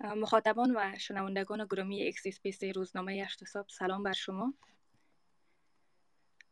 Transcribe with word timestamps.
مخاطبان 0.00 0.76
و 0.76 0.98
شنوندگان 0.98 1.66
گرامی 1.70 2.08
اکس‌اسپیس 2.08 2.64
روزنامه 2.64 3.12
هشت 3.12 3.44
صبح 3.44 3.68
سلام 3.68 4.02
بر 4.02 4.12
شما. 4.12 4.54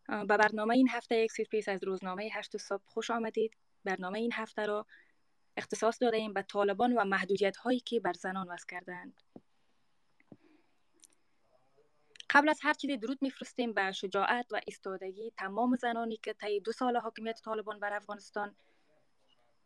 به 0.09 0.25
برنامه 0.25 0.75
این 0.75 0.88
هفته 0.88 1.21
اکس‌اسپیس 1.25 1.69
از 1.69 1.84
روزنامه 1.84 2.30
هشت 2.32 2.56
صبح 2.56 2.82
خوش 2.87 3.11
آمدید. 3.11 3.56
برنامه 3.84 4.19
این 4.19 4.32
هفته 4.32 4.66
را 4.66 4.87
اختصاص 5.56 6.03
داده 6.03 6.16
ایم 6.16 6.32
به 6.32 6.42
طالبان 6.42 6.92
و 6.92 7.04
محدودیت 7.04 7.56
هایی 7.56 7.80
که 7.80 8.00
بر 8.00 8.12
زنان 8.12 8.48
وضع 8.48 8.66
کردند 8.69 9.22
قبل 12.30 12.49
از 12.49 12.58
هر 12.62 12.74
چیزی 12.74 12.96
درود 12.96 13.19
میفرستیم 13.22 13.72
به 13.72 13.92
شجاعت 13.92 14.46
و 14.51 14.60
ایستادگی 14.67 15.33
تمام 15.37 15.76
زنانی 15.76 16.16
که 16.16 16.33
طی 16.33 16.60
دو 16.60 16.73
سال 16.73 16.96
حاکمیت 16.96 17.41
طالبان 17.45 17.80
بر 17.80 17.92
افغانستان 17.92 18.56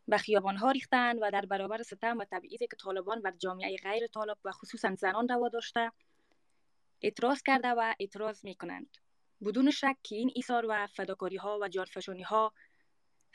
به 0.07 0.17
خیابان 0.17 0.57
ها 0.57 0.71
ریختند 0.71 1.19
و 1.21 1.31
در 1.31 1.45
برابر 1.45 1.81
ستم 1.81 2.17
و 2.17 2.25
تبعیضی 2.31 2.67
که 2.67 2.75
طالبان 2.75 3.21
بر 3.21 3.31
جامعه 3.31 3.77
غیر 3.77 4.07
طالب 4.07 4.37
و 4.45 4.51
خصوصا 4.51 4.95
زنان 4.95 5.27
روا 5.27 5.49
داشته 5.49 5.91
اعتراض 7.01 7.41
کرده 7.41 7.67
و 7.67 7.93
اعتراض 7.99 8.45
می 8.45 8.55
کنند 8.55 8.97
بدون 9.45 9.71
شک 9.71 9.97
که 10.03 10.15
این 10.15 10.31
ایثار 10.35 10.65
و 10.69 10.87
فداکاری 10.87 11.37
ها 11.37 11.59
و 11.61 11.67
جانفشانی 11.67 12.23
ها 12.23 12.53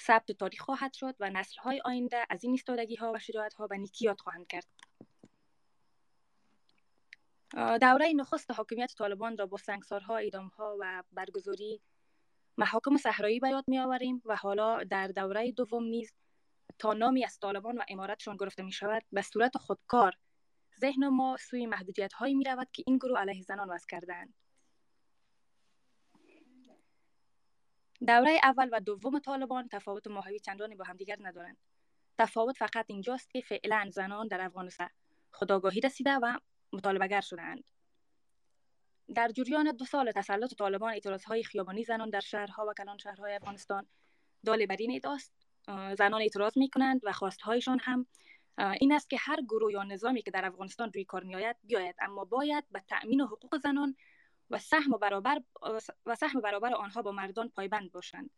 ثبت 0.01 0.33
تاریخ 0.33 0.61
خواهد 0.61 0.93
شد 0.93 1.15
و 1.21 1.31
نسل 1.31 1.61
های 1.61 1.81
آینده 1.85 2.27
از 2.31 2.45
این 2.45 2.55
استادگی 2.55 2.95
ها 2.95 3.13
و 3.13 3.19
شجاعت 3.19 3.55
ها 3.55 3.67
به 3.67 3.77
نیکی 3.77 4.15
خواهند 4.19 4.47
کرد. 4.47 4.67
دوره 7.81 8.13
نخست 8.17 8.51
حاکمیت 8.51 8.95
طالبان 8.99 9.37
را 9.37 9.47
با 9.47 9.57
سنگسارها 9.57 10.21
ها 10.59 10.77
و 10.81 11.03
برگزاری 11.13 11.81
محاکم 12.59 12.97
صحرایی 12.97 13.41
به 13.41 13.49
یاد 13.49 13.65
می 13.69 13.79
آوریم 13.79 14.23
و 14.25 14.37
حالا 14.37 14.85
در 14.85 15.09
دوره 15.09 15.53
دوم 15.53 15.85
نیز 15.85 16.13
تا 16.79 16.93
نامی 16.93 17.25
از 17.25 17.39
طالبان 17.39 17.79
و 17.79 17.83
امارتشان 17.89 18.37
گرفته 18.37 18.63
می 18.63 18.73
شود 18.73 19.03
به 19.13 19.23
صورت 19.23 19.57
خودکار 19.59 20.13
ذهن 20.81 21.09
ما 21.09 21.37
سوی 21.37 21.67
محدودیت 21.67 22.13
هایی 22.13 22.35
می 22.35 22.45
رود 22.45 22.69
که 22.73 22.83
این 22.87 22.97
گروه 22.97 23.21
علیه 23.21 23.43
زنان 23.43 23.71
وضع 23.71 23.87
کردند 23.89 24.35
دوره 28.07 28.41
اول 28.43 28.69
و 28.73 28.81
دوم 28.81 29.19
طالبان 29.19 29.69
تفاوت 29.69 30.07
ماهوی 30.07 30.39
چندانی 30.39 30.75
با 30.75 30.85
همدیگر 30.85 31.17
ندارند. 31.21 31.57
تفاوت 32.19 32.57
فقط 32.57 32.85
اینجاست 32.89 33.31
که 33.31 33.41
فعلا 33.41 33.91
زنان 33.93 34.29
در 34.29 34.41
افغانستان 34.41 34.89
خداگاهی 35.33 35.81
رسیده 35.81 36.15
و 36.15 36.39
مطالبهگر 36.73 37.21
شدهاند. 37.21 37.65
در 39.15 39.29
جریان 39.29 39.73
دو 39.73 39.85
سال 39.85 40.13
تسلط 40.13 40.55
طالبان 40.55 40.93
اعتراض 40.93 41.25
های 41.25 41.43
خیابانی 41.43 41.85
زنان 41.85 42.11
در 42.11 42.21
شهرها 42.21 42.67
و 42.67 42.73
کلان 42.73 42.99
شهرهای 42.99 43.35
افغانستان 43.35 43.87
دال 44.45 44.67
بر 44.67 44.77
این 44.79 44.91
زنان 45.99 46.21
اعتراض 46.21 46.59
می 46.59 46.71
کنند 46.71 47.01
و 47.05 47.13
خواستهایشان 47.13 47.79
هم 47.83 48.07
این 48.81 48.93
است 48.93 49.11
که 49.11 49.17
هر 49.21 49.43
گروه 49.43 49.73
یا 49.73 49.83
نظامی 49.83 50.23
که 50.23 50.31
در 50.31 50.45
افغانستان 50.45 50.93
روی 50.95 51.05
کار 51.05 51.25
میآید 51.25 51.57
بیاید. 51.65 51.97
اما 52.01 52.25
باید 52.25 52.65
به 52.71 52.81
تأمین 52.89 53.21
حقوق 53.21 53.59
زنان 53.59 53.97
و 54.51 54.59
سهم 54.59 54.91
برابر 54.91 55.43
و 56.07 56.15
سهم 56.15 56.41
برابر 56.41 56.75
آنها 56.75 57.03
با 57.03 57.13
مردان 57.13 57.49
پایبند 57.49 57.93
باشند. 57.93 58.31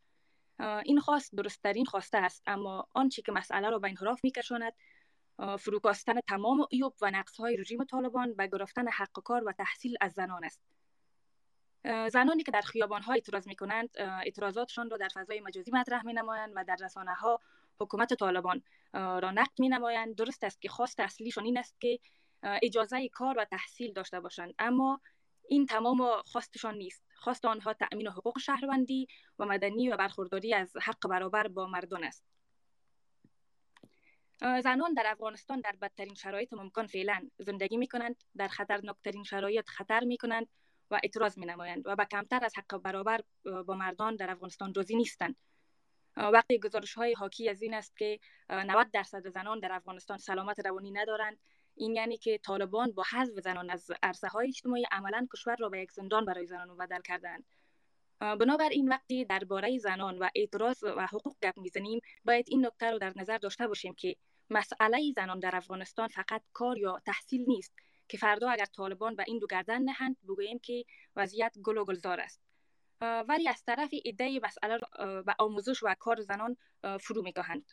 این 0.84 1.00
خواست 1.00 1.34
درستترین 1.34 1.84
خواسته 1.84 2.18
است. 2.18 2.42
اما 2.46 2.88
آنچه 2.94 3.22
که 3.22 3.32
مسئله 3.32 3.70
را 3.70 3.78
به 3.78 3.88
انحراف 3.88 4.24
میکشاند 4.24 4.72
فروکاستن 5.58 6.20
تمام 6.20 6.66
ایوب 6.70 6.94
و 7.00 7.10
نقص 7.10 7.36
های 7.36 7.56
رژیم 7.56 7.84
طالبان 7.84 8.34
به 8.34 8.46
گرفتن 8.46 8.88
حق 8.88 9.12
کار 9.24 9.44
و 9.44 9.52
تحصیل 9.52 9.96
از 10.00 10.12
زنان 10.12 10.44
است. 10.44 10.60
زنانی 11.84 12.42
که 12.42 12.50
در 12.50 12.60
خیابان 12.60 13.02
ها 13.02 13.12
اعتراض 13.12 13.48
می 13.48 13.56
کنند 13.56 13.88
اعتراضاتشان 13.98 14.90
را 14.90 14.96
در 14.96 15.08
فضای 15.14 15.40
مجازی 15.40 15.70
مطرح 15.70 16.06
می 16.06 16.12
نمایند 16.12 16.52
و 16.56 16.64
در 16.64 16.76
رسانه 16.80 17.14
ها 17.14 17.40
حکومت 17.80 18.14
طالبان 18.14 18.62
را 18.92 19.30
نقد 19.30 19.60
می 19.60 19.68
نمایند 19.68 20.14
درست 20.14 20.44
است 20.44 20.62
که 20.62 20.68
خواست 20.68 21.00
اصلیشان 21.00 21.44
این 21.44 21.58
است 21.58 21.80
که 21.80 21.98
اجازه 22.42 23.08
کار 23.08 23.38
و 23.38 23.44
تحصیل 23.44 23.92
داشته 23.92 24.20
باشند. 24.20 24.54
اما 24.58 25.00
این 25.48 25.66
تمام 25.66 26.22
خواستشان 26.22 26.74
نیست. 26.74 27.04
خواست 27.14 27.44
آنها 27.44 27.72
تأمین 27.72 28.08
حقوق 28.08 28.38
شهروندی 28.38 29.06
و 29.38 29.44
مدنی 29.44 29.88
و 29.88 29.96
برخورداری 29.96 30.54
از 30.54 30.76
حق 30.82 31.08
برابر 31.08 31.48
با 31.48 31.66
مردان 31.66 32.04
است. 32.04 32.24
زنان 34.40 34.94
در 34.94 35.04
افغانستان 35.06 35.60
در 35.60 35.76
بدترین 35.82 36.14
شرایط 36.14 36.52
ممکن 36.52 36.86
فعلا 36.86 37.28
زندگی 37.38 37.76
می 37.76 37.88
کنند 37.88 38.24
در 38.36 38.48
خطرناکترین 38.48 39.24
شرایط 39.24 39.68
خطر 39.68 40.04
می 40.04 40.16
کنند 40.16 40.46
و 40.90 41.00
اعتراض 41.02 41.38
می 41.38 41.46
نمایند 41.46 41.82
و 41.86 41.96
به 41.96 42.04
کمتر 42.04 42.44
از 42.44 42.52
حق 42.58 42.76
برابر 42.76 43.20
با 43.66 43.74
مردان 43.74 44.16
در 44.16 44.30
افغانستان 44.30 44.74
روزی 44.74 44.96
نیستند. 44.96 45.36
وقتی 46.16 46.58
گزارش 46.58 46.94
های 46.94 47.12
حاکی 47.12 47.48
از 47.48 47.62
این 47.62 47.74
است 47.74 47.96
که 47.96 48.20
90 48.50 48.90
درصد 48.90 49.28
زنان 49.28 49.60
در 49.60 49.72
افغانستان 49.72 50.18
سلامت 50.18 50.66
روانی 50.66 50.90
ندارند 50.90 51.38
این 51.74 51.94
یعنی 51.94 52.16
که 52.16 52.38
طالبان 52.38 52.92
با 52.92 53.04
حذف 53.10 53.40
زنان 53.40 53.70
از 53.70 53.90
عرصه 54.02 54.28
های 54.28 54.48
اجتماعی 54.48 54.84
عملا 54.92 55.26
کشور 55.32 55.56
را 55.56 55.68
به 55.68 55.80
یک 55.80 55.92
زندان 55.92 56.24
برای 56.24 56.46
زنان 56.46 56.76
بدل 56.76 57.00
کردند 57.00 57.44
بنابراین 58.20 58.88
وقتی 58.88 59.24
درباره 59.24 59.78
زنان 59.78 60.18
و 60.18 60.28
اعتراض 60.34 60.82
و 60.82 61.06
حقوق 61.06 61.36
گپ 61.42 61.58
می‌زنیم 61.58 62.00
باید 62.24 62.44
این 62.48 62.66
نکته 62.66 62.90
رو 62.90 62.98
در 62.98 63.12
نظر 63.16 63.38
داشته 63.38 63.66
باشیم 63.66 63.94
که 63.94 64.16
مسئله 64.50 65.12
زنان 65.16 65.38
در 65.38 65.56
افغانستان 65.56 66.08
فقط 66.08 66.42
کار 66.52 66.78
یا 66.78 67.02
تحصیل 67.06 67.44
نیست. 67.48 67.74
که 68.10 68.18
فردا 68.18 68.50
اگر 68.50 68.64
طالبان 68.64 69.16
به 69.16 69.24
این 69.26 69.38
دو 69.38 69.46
گردن 69.46 69.82
نهند 69.82 70.16
بگوییم 70.22 70.58
که 70.58 70.84
وضعیت 71.16 71.56
گل 71.62 71.76
و 71.76 71.84
گلزار 71.84 72.20
است. 72.20 72.40
ولی 73.00 73.48
از 73.48 73.64
طرف 73.64 73.88
ایده 74.04 74.40
مسئله 74.42 74.78
به 75.22 75.34
آموزش 75.38 75.82
و 75.82 75.94
کار 75.98 76.20
زنان 76.20 76.56
فرو 77.00 77.22
میگاهند. 77.22 77.72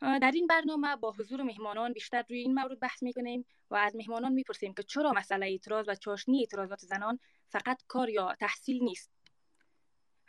در 0.00 0.30
این 0.34 0.46
برنامه 0.46 0.96
با 0.96 1.12
حضور 1.12 1.42
مهمانان 1.42 1.92
بیشتر 1.92 2.24
روی 2.28 2.38
این 2.38 2.54
مورد 2.54 2.80
بحث 2.80 3.02
می‌کنیم 3.02 3.46
و 3.70 3.74
از 3.74 3.96
مهمانان 3.96 4.32
می‌پرسیم 4.32 4.74
که 4.74 4.82
چرا 4.82 5.12
مسئله 5.12 5.46
اعتراض 5.46 5.88
و 5.88 5.94
چاشنی 5.94 6.40
اعتراضات 6.40 6.80
زنان 6.80 7.18
فقط 7.48 7.82
کار 7.88 8.10
یا 8.10 8.34
تحصیل 8.40 8.84
نیست؟ 8.84 9.10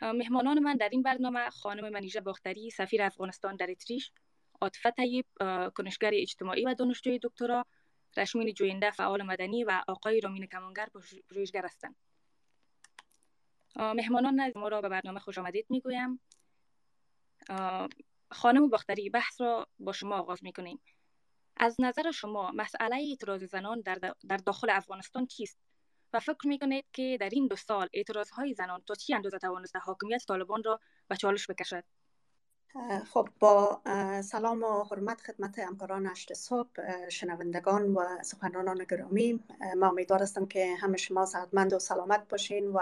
مهمانان 0.02 0.58
من 0.58 0.76
در 0.76 0.88
این 0.88 1.02
برنامه 1.02 1.50
خانم 1.50 1.88
منیژه 1.88 2.20
باختری 2.20 2.70
سفیر 2.70 3.02
افغانستان 3.02 3.56
در 3.56 3.70
اتریش 3.70 4.12
عاطفه 4.60 4.90
طیب 4.90 5.26
کنشگر 5.74 6.10
اجتماعی 6.14 6.64
و 6.64 6.74
دانشجوی 6.74 7.18
دکترا 7.22 7.66
رشمین 8.18 8.54
جوینده 8.54 8.90
فعال 8.90 9.22
مدنی 9.22 9.64
و 9.64 9.82
آقای 9.88 10.20
رامین 10.20 10.46
کمانگر 10.46 10.88
پژوهشگر 11.30 11.64
هستند 11.64 11.96
مهمانان 13.76 14.52
ما 14.56 14.68
را 14.68 14.80
به 14.80 14.88
برنامه 14.88 15.20
خوش 15.20 15.38
آمدید 15.38 15.66
می‌گویم. 15.70 16.20
خانم 18.30 18.68
باختری 18.70 19.10
بحث 19.10 19.40
را 19.40 19.66
با 19.78 19.92
شما 19.92 20.18
آغاز 20.18 20.44
می‌کنیم. 20.44 20.80
از 21.56 21.76
نظر 21.80 22.10
شما 22.10 22.50
مسئله 22.54 22.96
اعتراض 22.96 23.44
زنان 23.44 23.80
در, 23.80 24.14
در 24.28 24.36
داخل 24.36 24.70
افغانستان 24.70 25.26
چیست 25.26 25.58
و 26.12 26.20
فکر 26.20 26.48
می‌کنید 26.48 26.84
که 26.92 27.16
در 27.20 27.28
این 27.28 27.46
دو 27.46 27.56
سال 27.56 27.88
اعتراض 27.92 28.30
های 28.30 28.54
زنان 28.54 28.82
تا 28.86 28.94
چی 28.94 29.14
اندازه 29.14 29.38
توانسته 29.38 29.78
حاکمیت 29.78 30.24
طالبان 30.28 30.62
را 30.62 30.80
به 31.08 31.16
چالش 31.16 31.50
بکشد؟ 31.50 31.84
خب 33.12 33.28
با 33.40 33.80
سلام 34.24 34.62
و 34.62 34.84
حرمت 34.84 35.20
خدمت 35.20 35.58
همکاران 35.58 36.06
اشت 36.06 36.34
صبح 36.34 37.08
شنوندگان 37.08 37.94
و 37.94 38.22
سخنرانان 38.22 38.84
گرامی. 38.90 39.40
ما 39.76 39.88
امیدوار 39.88 40.22
هستم 40.22 40.46
که 40.46 40.74
همه 40.80 40.96
شما 40.96 41.26
صحتمند 41.26 41.72
و 41.72 41.78
سلامت 41.78 42.28
باشین 42.28 42.66
و 42.66 42.78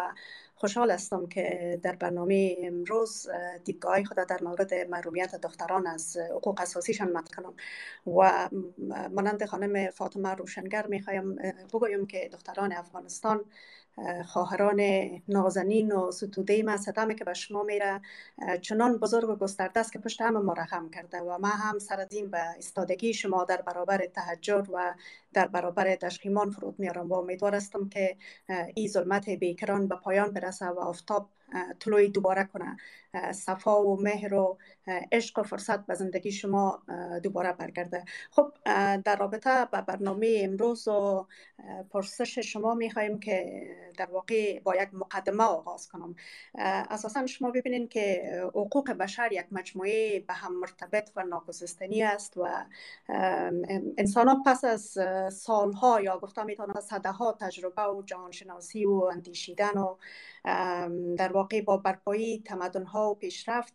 خوشحال 0.56 0.90
هستم 0.90 1.26
که 1.26 1.80
در 1.82 1.96
برنامه 1.96 2.56
امروز 2.58 3.26
دیدگاه 3.64 4.04
خود 4.04 4.16
در 4.16 4.38
مورد 4.42 4.74
محرومیت 4.74 5.34
دختران 5.34 5.86
از 5.86 6.16
حقوق 6.16 6.60
اساسیشان 6.60 7.12
مطرح 7.12 7.44
و 8.06 8.48
مانند 9.10 9.44
خانم 9.44 9.90
فاطمه 9.90 10.34
روشنگر 10.34 10.86
می‌خوایم 10.86 11.36
بگویم 11.74 12.06
که 12.06 12.28
دختران 12.32 12.72
افغانستان 12.72 13.44
خواهران 14.26 14.80
نازنین 15.28 15.92
و 15.92 16.10
ستوده 16.10 16.62
ما 16.62 16.76
ستمی 16.76 17.14
که 17.14 17.24
به 17.24 17.34
شما 17.34 17.62
میره 17.62 18.00
چنان 18.60 18.98
بزرگ 18.98 19.30
و 19.30 19.36
گسترده 19.36 19.80
است 19.80 19.92
که 19.92 19.98
پشت 19.98 20.20
همه 20.20 20.38
ما 20.38 20.52
رحم 20.52 20.90
کرده 20.90 21.20
و 21.20 21.38
ما 21.38 21.48
هم 21.48 21.78
سر 21.78 22.06
به 22.30 22.38
استادگی 22.38 23.14
شما 23.14 23.44
در 23.44 23.62
برابر 23.62 24.06
تهجر 24.06 24.64
و 24.72 24.94
در 25.34 25.46
برابر 25.46 25.96
تشخیمان 25.96 26.50
فرود 26.50 26.78
میارم 26.78 27.08
و 27.08 27.14
امیدوار 27.14 27.54
هستم 27.54 27.88
که 27.88 28.16
این 28.74 28.88
ظلمت 28.88 29.28
بیکران 29.28 29.88
به 29.88 29.96
پایان 29.96 30.30
برسه 30.32 30.66
و 30.66 30.78
آفتاب 30.78 31.30
طلوعی 31.80 32.08
دوباره 32.08 32.44
کنه. 32.44 32.76
صفا 33.32 33.82
و 33.84 34.02
مهر 34.02 34.34
و 34.34 34.58
عشق 35.12 35.38
و 35.38 35.42
فرصت 35.42 35.86
به 35.86 35.94
زندگی 35.94 36.32
شما 36.32 36.82
دوباره 37.22 37.52
برگرده. 37.52 38.04
خب 38.30 38.52
در 39.04 39.16
رابطه 39.16 39.64
با 39.64 39.80
برنامه 39.80 40.40
امروز 40.42 40.88
و 40.88 41.26
پرسش 41.90 42.38
شما 42.38 42.74
می‌خوایم 42.74 43.20
که 43.20 43.62
در 43.96 44.10
واقع 44.10 44.60
با 44.60 44.76
یک 44.76 44.88
مقدمه 44.92 45.44
آغاز 45.44 45.88
کنم. 45.88 46.14
اساسا 46.54 47.26
شما 47.26 47.50
ببینید 47.50 47.88
که 47.88 48.22
حقوق 48.48 48.90
بشر 48.90 49.28
یک 49.32 49.46
مجموعه 49.52 50.20
به 50.20 50.34
هم 50.34 50.60
مرتبط 50.60 51.10
و 51.16 51.22
ناگسستنی 51.22 52.02
است 52.02 52.36
و 52.36 52.48
انسان 53.98 54.28
ها 54.28 54.42
پس 54.46 54.64
از 54.64 54.98
سالها 55.32 56.00
یا 56.00 56.18
گفتم 56.18 56.46
می‌تونم 56.46 56.80
صده 56.80 57.10
ها 57.10 57.32
تجربه 57.32 57.82
و 57.82 58.02
جهانشناسی 58.02 58.84
و 58.84 58.92
اندیشیدن 59.12 59.78
و 59.78 59.96
در 61.16 61.32
واقع 61.32 61.60
با 61.60 61.76
برپایی 61.76 62.42
تمدن 62.46 62.84
ها 62.84 63.03
و 63.04 63.14
پیشرفت 63.14 63.74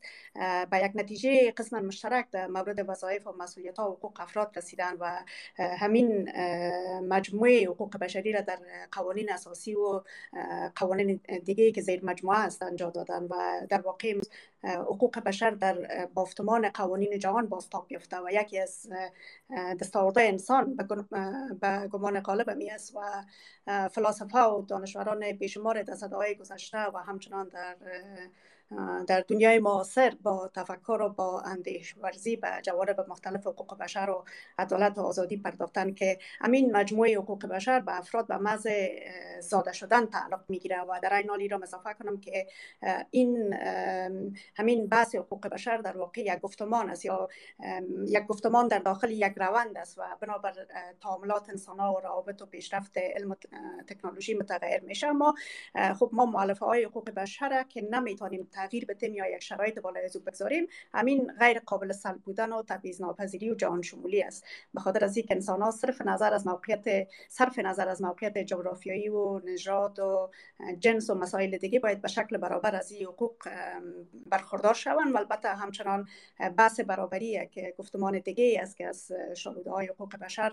به 0.72 0.78
یک 0.84 0.92
نتیجه 0.96 1.52
قسم 1.52 1.86
مشترک 1.86 2.30
در 2.32 2.48
مورد 2.48 2.90
وظایف 2.90 3.28
و 3.28 3.32
مسئولیت 3.32 3.80
ها 3.80 3.92
و 3.92 3.96
حقوق 3.96 4.20
افراد 4.20 4.58
رسیدن 4.58 4.94
و 5.00 5.24
همین 5.58 6.32
مجموعه 7.00 7.66
حقوق 7.66 7.98
بشری 7.98 8.32
را 8.32 8.42
در 8.42 8.60
قوانین 8.92 9.32
اساسی 9.32 9.76
و 9.76 10.02
قوانین 10.76 11.20
دیگه 11.46 11.72
که 11.72 11.82
زیر 11.82 12.06
مجموعه 12.06 12.40
است 12.40 12.64
انجام 12.64 12.92
دادن 12.92 13.24
و 13.24 13.68
در 13.70 13.82
واقع 13.82 14.20
حقوق 14.64 15.20
بشر 15.20 15.50
در 15.50 16.06
بافتمان 16.14 16.70
قوانین 16.70 17.20
جهان 17.20 17.48
بازتاب 17.48 17.92
یافته 17.92 18.18
و 18.18 18.30
یکی 18.32 18.60
از 18.60 18.88
دستاوردهای 19.82 20.28
انسان 20.28 20.76
به 21.62 21.88
گمان 21.92 22.20
غالب 22.20 22.50
می 22.50 22.70
است 22.70 22.96
و 22.96 23.00
فلاسفه 23.90 24.40
و 24.40 24.62
دانشوران 24.62 25.32
بیشمار 25.32 25.84
در 25.84 25.96
صداهای 25.96 26.36
گذشته 26.36 26.78
و 26.78 26.98
همچنان 26.98 27.48
در 27.48 27.76
در 29.08 29.24
دنیای 29.28 29.60
معاصر 29.60 30.14
با 30.24 30.52
تفکر 30.54 31.02
و 31.02 31.10
با 31.10 31.42
اندیش 31.42 31.96
ورزی 31.98 32.36
به 32.36 32.48
جوانب 32.64 33.06
مختلف 33.10 33.48
حقوق 33.48 33.78
بشر 33.78 34.10
و 34.10 34.26
عدالت 34.58 34.98
و 34.98 35.02
آزادی 35.02 35.38
پرداختن 35.38 35.94
که 35.94 36.18
همین 36.40 36.72
مجموعه 36.72 37.18
حقوق 37.18 37.46
بشر 37.46 37.80
به 37.80 37.98
افراد 37.98 38.28
به 38.28 38.38
محض 38.38 38.68
زاده 39.40 39.72
شدن 39.72 40.06
تعلق 40.06 40.44
می‌گیره 40.50 40.82
و 40.82 41.00
در 41.04 41.14
این 41.14 41.30
حال 41.30 41.50
را 41.50 41.60
اضافه 41.64 41.94
کنم 41.94 42.20
که 42.20 42.48
این 43.12 43.54
همین 44.56 44.88
بحث 44.88 45.16
حقوق 45.16 45.48
بشر 45.48 45.78
در 45.78 45.98
واقع 45.98 46.22
یک 46.22 46.40
گفتمان 46.40 46.90
است 46.90 47.06
یا 47.06 47.30
یک 48.08 48.26
گفتمان 48.28 48.68
در 48.68 48.80
داخل 48.80 49.12
یک 49.12 49.34
روند 49.38 49.78
است 49.78 49.98
و 49.98 50.02
بنابر 50.22 50.54
تعاملات 51.02 51.50
انسان 51.50 51.80
ها 51.80 51.94
و 51.94 52.00
روابط 52.00 52.42
و 52.42 52.46
پیشرفت 52.46 52.98
علم 52.98 53.32
و 53.32 53.36
تکنولوژی 53.88 54.34
متغیر 54.34 54.82
میشه. 54.84 55.08
اما 55.08 55.36
خب 56.00 56.10
ما 56.14 56.26
معلفه 56.26 56.66
های 56.66 56.84
حقوق 56.84 57.10
بشر 57.10 57.64
که 57.70 57.82
نمی‌تونیم 57.92 58.48
تغییر 58.60 58.86
بدیم 58.86 59.14
یا 59.14 59.30
یک 59.30 59.44
شرایط 59.44 59.80
بالای 59.80 60.06
از 60.06 60.18
بگذاریم 60.18 60.68
همین 60.94 61.32
غیر 61.40 61.60
قابل 61.60 61.92
سلب 61.92 62.22
بودن 62.22 62.52
و 62.52 62.64
تبعیض 62.64 63.02
ناپذیری 63.02 63.50
و 63.50 63.56
جهان 63.56 63.82
شمولی 63.82 64.24
است. 64.24 64.46
به 64.74 64.80
خاطر 64.80 65.06
از 65.06 65.18
اینکه 65.18 65.36
انسان 65.36 65.62
ها 65.62 65.72
صرف 65.72 66.02
نظر 66.02 66.34
از 66.34 66.48
موقعیت 66.48 67.08
صرف 67.28 67.60
نظر 67.60 67.90
از 67.90 68.02
موقعیت 68.02 68.38
جغرافیایی 68.38 69.10
و 69.10 69.40
نژاد 69.40 70.00
و 70.00 70.30
جنس 70.80 71.10
و 71.10 71.16
مسائل 71.16 71.58
دیگه 71.58 71.80
باید 71.80 72.02
به 72.02 72.08
شکل 72.08 72.38
برابر 72.38 72.76
از 72.76 72.92
این 72.92 73.06
حقوق 73.06 73.36
برخوردار 74.26 74.74
شوند. 74.74 75.14
و 75.14 75.18
البته 75.18 75.50
همچنان 75.50 76.08
بحث 76.58 76.80
برابری 76.80 77.48
که 77.52 77.74
گفتمان 77.78 78.20
دیگه 78.20 78.60
است 78.62 78.78
که 78.78 78.88
از 78.88 79.12
شالوده 79.38 79.72
های 79.72 79.88
حقوق 79.88 80.16
بشر 80.16 80.52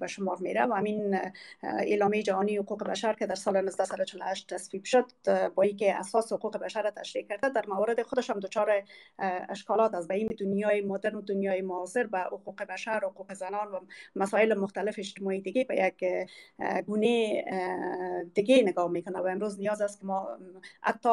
به 0.00 0.06
شمار 0.06 0.38
میره 0.40 0.66
و 0.66 0.72
همین 0.72 1.18
اعلامیه 1.62 2.22
جهانی 2.22 2.56
حقوق 2.56 2.84
بشر 2.84 3.14
که 3.14 3.26
در 3.26 3.34
سال 3.34 3.56
1948 3.56 4.54
تصویب 4.54 4.84
شد 4.84 5.06
با 5.54 5.62
اینکه 5.62 5.94
اساس 5.94 6.32
حقوق 6.32 6.56
بشر 6.56 6.90
تشریح 7.00 7.26
کرده 7.26 7.48
در 7.48 7.64
موارد 7.68 8.02
خودش 8.02 8.30
هم 8.30 8.40
دچار 8.40 8.82
اشکالات 9.48 9.94
از 9.94 10.08
به 10.08 10.26
دنیای 10.38 10.80
مدرن 10.80 11.14
و 11.14 11.20
دنیای 11.20 11.62
معاصر 11.62 12.06
به 12.06 12.18
حقوق 12.18 12.62
بشر 12.62 13.00
حقوق 13.04 13.34
زنان 13.34 13.68
و 13.68 13.80
مسائل 14.16 14.54
مختلف 14.54 14.94
اجتماعی 14.98 15.40
دیگه 15.40 15.64
به 15.64 15.76
یک 15.76 16.04
گونه 16.86 17.44
دیگه 18.34 18.62
نگاه 18.62 18.90
می‌کنه. 18.90 19.18
و 19.18 19.26
امروز 19.26 19.60
نیاز 19.60 19.82
است 19.82 20.00
که 20.00 20.06
ما 20.06 20.28
حتی 20.80 21.08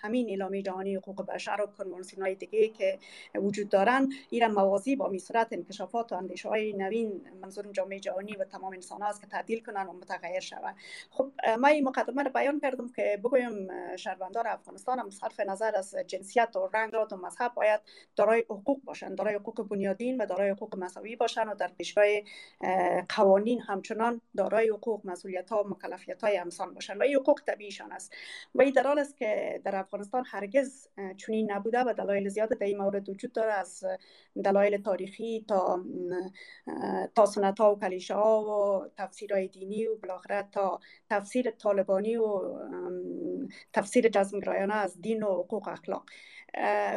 همین 0.00 0.28
اعلامیه 0.28 0.62
جهانی 0.62 0.94
حقوق 0.94 1.26
بشر 1.26 1.56
و 1.62 1.66
کنوانسیون 1.66 2.22
های 2.22 2.34
دیگه 2.34 2.68
که 2.68 2.98
وجود 3.34 3.68
دارن 3.68 4.08
ایران 4.30 4.50
موازی 4.50 4.96
با 4.96 5.08
میصورت 5.08 5.48
انکشافات 5.52 6.12
و 6.12 6.14
اندیشه 6.14 6.48
های 6.48 6.72
نوین 6.72 7.20
منظور 7.42 7.72
جامعه 7.72 8.00
جهانی 8.00 8.36
و 8.36 8.44
تمام 8.44 8.72
انسان 8.72 9.02
است 9.02 9.20
که 9.20 9.26
تعدیل 9.26 9.64
کنن 9.64 9.86
و 9.86 9.92
متغیر 9.92 10.40
شوند. 10.40 10.76
خب 11.10 11.30
ما 11.60 11.68
این 11.68 11.84
مقدمه 11.84 12.22
رو 12.22 12.30
بیان 12.30 12.60
کردم 12.60 12.88
که 12.88 13.20
بگویم 13.24 13.68
شهروندان 13.96 14.46
افغانستان 14.46 14.98
هم 14.98 15.10
صرف 15.32 15.48
نظر 15.48 15.76
از 15.76 15.94
جنسیت 16.06 16.56
و 16.56 16.70
رنگ 16.74 16.92
و 17.12 17.16
مذهب 17.16 17.54
باید 17.54 17.80
دارای 18.16 18.40
حقوق 18.40 18.80
باشند 18.84 19.18
دارای 19.18 19.34
حقوق 19.34 19.68
بنیادین 19.68 20.20
و 20.20 20.26
دارای 20.26 20.50
حقوق 20.50 20.78
مساوی 20.78 21.16
باشند 21.16 21.48
و 21.48 21.54
در 21.54 21.68
پیشگاه 21.68 22.04
قوانین 23.16 23.60
همچنان 23.60 24.20
دارای 24.36 24.68
حقوق 24.68 25.06
مسئولیت 25.06 25.50
ها 25.50 25.62
و 25.62 25.68
مکلفیت 25.68 26.24
های 26.24 26.36
همسان 26.36 26.74
باشند 26.74 27.00
و 27.00 27.02
این 27.02 27.14
حقوق 27.14 27.40
طبیعیشان 27.46 27.92
است. 27.92 28.12
و 28.54 28.62
این 28.62 28.72
در 28.72 28.82
حال 28.82 28.98
است 28.98 29.16
که 29.16 29.60
در 29.64 29.76
افغانستان 29.76 30.24
هرگز 30.26 30.88
چنین 31.16 31.52
نبوده 31.52 31.80
و 31.80 31.94
دلایل 31.98 32.28
زیاد 32.28 32.48
در 32.48 32.66
این 32.66 32.78
مورد 32.78 33.08
وجود 33.08 33.32
داره 33.32 33.52
از 33.52 33.84
دلایل 34.44 34.82
تاریخی 34.82 35.44
تا 35.48 35.84
تا 37.14 37.26
سنت 37.26 37.60
ها 37.60 37.74
و 37.74 37.78
کلیشه 37.78 38.14
ها 38.14 38.44
و 38.44 38.88
تفسیرهای 38.96 39.48
دینی 39.48 39.86
و 39.86 39.96
بالاخره 39.96 40.48
تا 40.52 40.80
تفسیر 41.10 41.50
طالبانی 41.50 42.16
و 42.16 42.42
تفسیر 43.72 44.08
جزمگرایانه 44.08 44.74
از 44.74 45.00
دین 45.00 45.11
و 45.23 45.43
حقوق 45.43 45.67
اخلاق 45.67 46.05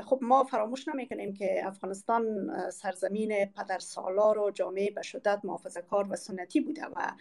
خب 0.05 0.19
ما 0.21 0.43
فراموش 0.43 0.87
نمی‌کنیم 0.87 1.33
که 1.33 1.67
افغانستان 1.67 2.49
سرزمین 2.69 3.45
پدر 3.45 3.79
سالار 3.79 4.39
و 4.39 4.51
جامعه 4.51 4.91
به 4.91 5.01
شدت 5.01 5.39
محافظه 5.43 5.81
کار 5.81 6.07
و 6.09 6.15
سنتی 6.15 6.61
بوده 6.61 6.85
و 6.85 7.11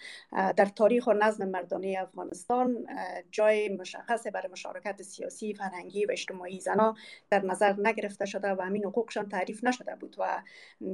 در 0.53 0.67
تاریخ 0.67 1.07
و 1.07 1.13
نظم 1.13 1.49
مردانه 1.49 1.97
افغانستان 2.01 2.87
جای 3.31 3.69
مشخص 3.69 4.27
برای 4.27 4.49
مشارکت 4.53 5.03
سیاسی، 5.03 5.55
فرهنگی 5.55 6.05
و 6.05 6.11
اجتماعی 6.13 6.61
زنا 6.61 6.95
در 7.31 7.45
نظر 7.45 7.75
نگرفته 7.79 8.25
شده 8.25 8.55
و 8.55 8.63
همین 8.63 8.85
حقوقشان 8.85 9.29
تعریف 9.29 9.65
نشده 9.65 9.95
بود 9.95 10.17
و 10.19 10.43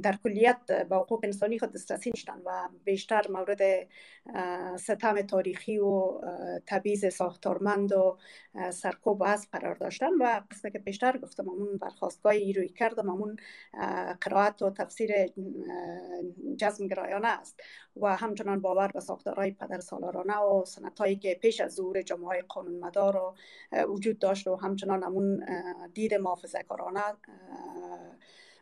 در 0.03 0.15
کلیت 0.23 0.71
با 0.89 0.99
حقوق 0.99 1.19
انسانی 1.23 1.59
خود 1.59 1.71
دسترسی 1.71 2.11
نشدن 2.15 2.41
و 2.45 2.69
بیشتر 2.83 3.21
مورد 3.29 3.61
ستم 4.77 5.21
تاریخی 5.21 5.77
و 5.77 6.21
تبعیض 6.67 7.13
ساختارمند 7.13 7.91
و 7.91 8.17
سرکوب 8.71 9.21
و 9.21 9.37
قرار 9.51 9.75
داشتن 9.75 10.13
و 10.19 10.41
قسمه 10.51 10.71
که 10.71 10.79
بیشتر 10.79 11.17
گفتم 11.31 11.49
همون 11.49 11.77
برخواستگاه 11.77 12.33
روی 12.33 12.69
کردم 12.69 13.09
همون 13.09 13.37
قرائت 14.21 14.61
و 14.61 14.69
تفسیر 14.69 15.11
جزم 16.57 16.87
گرایانه 16.87 17.27
است 17.27 17.59
و 18.01 18.15
همچنان 18.15 18.61
باور 18.61 18.87
به 18.87 18.99
ساختارهای 18.99 19.51
پدر 19.51 19.79
سالارانه 19.79 20.37
و 20.37 20.65
سنت 20.65 20.99
هایی 20.99 21.15
که 21.15 21.39
پیش 21.41 21.61
از 21.61 21.73
ظهور 21.73 22.01
جمعه 22.01 22.41
قانون 22.41 22.79
مدار 22.79 23.33
وجود 23.87 24.19
داشت 24.19 24.47
و 24.47 24.55
همچنان 24.55 25.03
همون 25.03 25.45
دید 25.93 26.13
محافظه 26.13 26.63
کارانه 26.63 27.03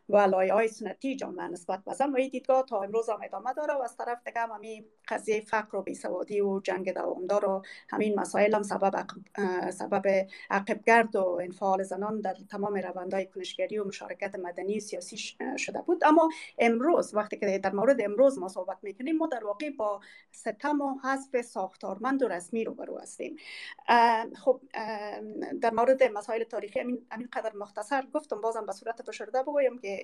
و 0.10 0.18
لایه 0.18 0.54
های 0.54 0.68
سنتی 0.68 1.16
جامعه 1.16 1.48
نسبت 1.48 1.80
و 1.88 2.16
این 2.18 2.30
دیدگاه 2.30 2.66
تا 2.66 2.82
امروز 2.82 3.10
هم 3.10 3.20
ادامه 3.24 3.54
داره 3.54 3.74
و 3.74 3.82
از 3.82 3.98
طرف 3.98 4.18
دیگه 4.26 4.42
هم 4.42 4.52
همین 4.52 4.86
قضیه 5.08 5.42
فقر 5.42 5.78
و 5.78 5.82
بیسوادی 5.82 6.42
و 6.42 6.60
جنگ 6.60 6.94
دوامدار 6.94 7.46
و 7.46 7.62
همین 7.90 8.20
مسائل 8.20 8.56
هم 8.56 8.64
سبب 8.64 9.08
سبب 9.70 10.28
عقبگرد 10.50 11.16
و 11.16 11.40
انفعال 11.42 11.84
زنان 11.84 12.22
در 12.22 12.36
تمام 12.52 12.76
روندهای 12.76 13.26
کنشگری 13.26 13.78
و 13.78 13.88
مشارکت 13.88 14.36
مدنی 14.36 14.78
و 14.78 14.80
سیاسی 14.80 15.18
شده 15.58 15.82
بود. 15.82 16.04
اما 16.06 16.30
امروز 16.58 17.16
وقتی 17.16 17.38
که 17.38 17.60
در 17.60 17.72
مورد 17.72 18.02
امروز 18.02 18.40
ما 18.40 18.48
صحبت 18.48 18.78
می‌کنیم 18.82 19.18
ما 19.18 19.28
در 19.28 19.46
واقع 19.46 19.70
با 19.70 20.00
ستم 20.32 20.82
و 20.82 21.00
حذف 21.04 21.42
ساختارمند 21.42 22.24
و 22.24 22.28
رسمی 22.28 22.64
رو 22.64 22.74
برو 22.74 22.98
هستیم 22.98 23.36
خب 24.36 24.62
در 25.62 25.72
مورد 25.74 26.04
مسائل 26.04 26.44
تاریخی 26.44 26.80
همین 26.80 27.30
قدر 27.34 27.56
مختصر 27.56 28.06
گفتم 28.14 28.42
بازم 28.42 28.66
به 28.66 28.72
صورت 28.72 29.02
فشرده 29.02 29.42
بگویم 29.42 29.80
که 29.80 29.99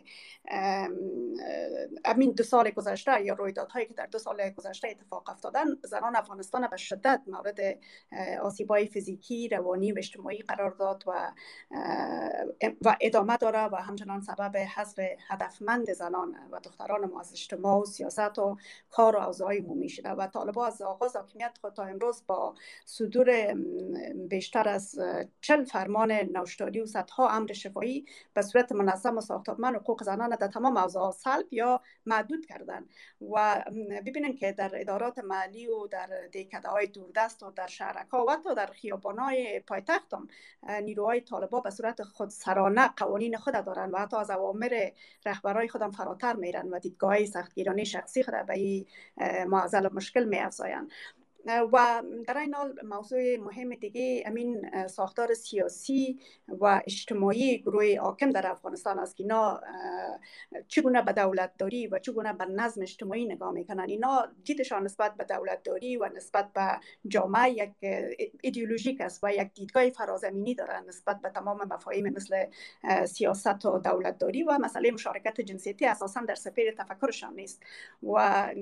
همین 2.06 2.32
دو 2.32 2.44
سال 2.44 2.70
گذشته 2.70 3.22
یا 3.22 3.34
رویدادهایی 3.34 3.86
که 3.86 3.94
در 3.94 4.06
دو 4.06 4.20
سال 4.20 4.50
گذشته 4.50 4.88
اتفاق 4.88 5.30
افتادن 5.30 5.66
زنان 5.84 6.16
افغانستان 6.16 6.68
به 6.68 6.78
شدت 6.78 7.22
مورد 7.28 7.60
آسیبای 8.42 8.86
فیزیکی 8.86 9.50
روانی 9.50 9.92
و 9.92 9.98
اجتماعی 9.98 10.38
قرار 10.38 10.72
داد 10.72 11.04
و 11.08 11.32
و 12.82 12.98
ادامه 13.02 13.38
داره 13.38 13.64
و 13.66 13.76
همچنان 13.76 14.22
سبب 14.22 14.58
حذف 14.58 15.00
هدفمند 15.30 15.94
زنان 15.94 16.36
و 16.52 16.60
دختران 16.60 17.06
ما 17.06 17.20
از 17.20 17.32
اجتماع 17.32 17.82
و 17.82 17.86
سیاست 17.86 18.40
و 18.40 18.58
کار 18.90 19.16
و 19.16 19.20
اوضاع 19.20 19.58
عمومی 19.58 19.90
شده 19.90 20.10
و 20.10 20.28
طالبا 20.28 20.68
از 20.68 20.82
آغاز 20.82 21.16
حاکمیت 21.16 21.58
خود 21.62 21.74
تا 21.74 21.84
امروز 21.84 22.24
با 22.28 22.56
صدور 22.86 23.54
بیشتر 24.30 24.70
از 24.70 25.00
چل 25.42 25.64
فرمان 25.64 26.12
نوشتاری 26.12 26.82
و 26.82 26.86
صدها 26.86 27.30
امر 27.30 27.54
شفایی 27.54 28.06
به 28.34 28.42
صورت 28.42 28.72
منظم 28.72 29.18
و 29.18 29.22
ساختارمند 29.22 29.76
حقوق 29.86 30.04
زنان 30.04 30.30
در 30.30 30.48
تمام 30.48 30.78
اوضاع 30.78 31.12
سلب 31.12 31.46
یا 31.52 31.82
محدود 32.06 32.46
کردن. 32.46 32.86
و 33.22 33.64
ببینن 34.06 34.34
که 34.34 34.52
در 34.52 34.72
ادارات 34.74 35.20
محلی 35.20 35.68
و 35.68 35.88
در 35.88 36.28
دیکده 36.32 36.70
های 36.70 36.88
دوردست 36.88 37.44
و 37.44 37.52
در 37.52 37.68
شهرک 37.68 38.08
ها 38.10 38.26
و 38.26 38.32
حتی 38.32 38.56
در 38.56 38.66
خیابان 38.66 39.20
های 39.20 39.60
پایتخت 39.60 40.14
هم 40.14 40.28
نیروهای 40.84 41.22
طالبا 41.22 41.60
به 41.60 41.70
صورت 41.70 42.04
خودسرانه 42.04 42.88
قوانین 42.88 43.38
خود 43.38 43.66
دارن 43.66 43.92
و 43.92 43.98
حتی 43.98 44.18
از 44.18 44.30
اوامر 44.30 44.90
رهبرای 45.26 45.68
خودم 45.68 45.92
فراتر 45.92 46.34
میرن 46.34 46.70
و 46.70 46.80
دیدگاه 46.80 47.26
سختگیرانه 47.26 47.84
شخصی 47.84 48.24
خود 48.24 48.46
به 48.48 48.54
این 48.54 48.86
معضل 49.48 49.90
مشکل 49.94 50.24
می 50.24 50.38
و 51.46 52.04
در 52.28 52.38
این 52.38 52.54
حال 52.54 52.80
موضوع 52.84 53.38
مهم 53.38 53.76
دیگه 53.76 54.24
امین 54.26 54.88
ساختار 54.88 55.34
سیاسی 55.34 56.20
و 56.48 56.82
اجتماعی 56.86 57.58
گروه 57.58 58.00
حاکم 58.00 58.30
در 58.30 58.48
افغانستان 58.48 59.00
است 59.00 59.18
که 59.18 59.24
اینا 59.24 59.62
چگونه 60.68 61.02
به 61.02 61.14
دولت 61.14 61.52
داری 61.58 61.88
و 61.88 62.00
چگونه 62.00 62.34
به 62.34 62.46
نظم 62.46 62.82
اجتماعی 62.82 63.26
نگاه 63.26 63.52
می‌کنن. 63.52 63.90
اینا 63.90 64.28
دیدشان 64.44 64.84
نسبت 64.84 65.16
به 65.16 65.24
دولت 65.24 65.64
داری 65.64 65.98
و 65.98 66.10
نسبت 66.16 66.54
به 66.54 66.80
جامعه 67.08 67.50
یک 67.50 67.72
ایدئولوژیک 68.42 69.02
است 69.02 69.24
و 69.24 69.34
یک 69.34 69.54
دیدگاه 69.54 69.90
فرازمینی 69.90 70.56
دارن 70.56 70.84
نسبت 70.88 71.22
به 71.22 71.30
تمام 71.30 71.68
مفاهیم 71.74 72.10
مثل 72.10 72.46
سیاست 73.06 73.66
و 73.66 73.80
دولت 73.80 74.18
داری 74.18 74.44
و 74.44 74.58
مسئله 74.58 74.92
مشارکت 74.92 75.42
جنسیتی 75.42 75.86
اساسا 75.86 76.22
در 76.22 76.36
سپیر 76.36 76.72
تفکرشان 76.72 77.36
نیست. 77.36 77.64
و 78.04 78.10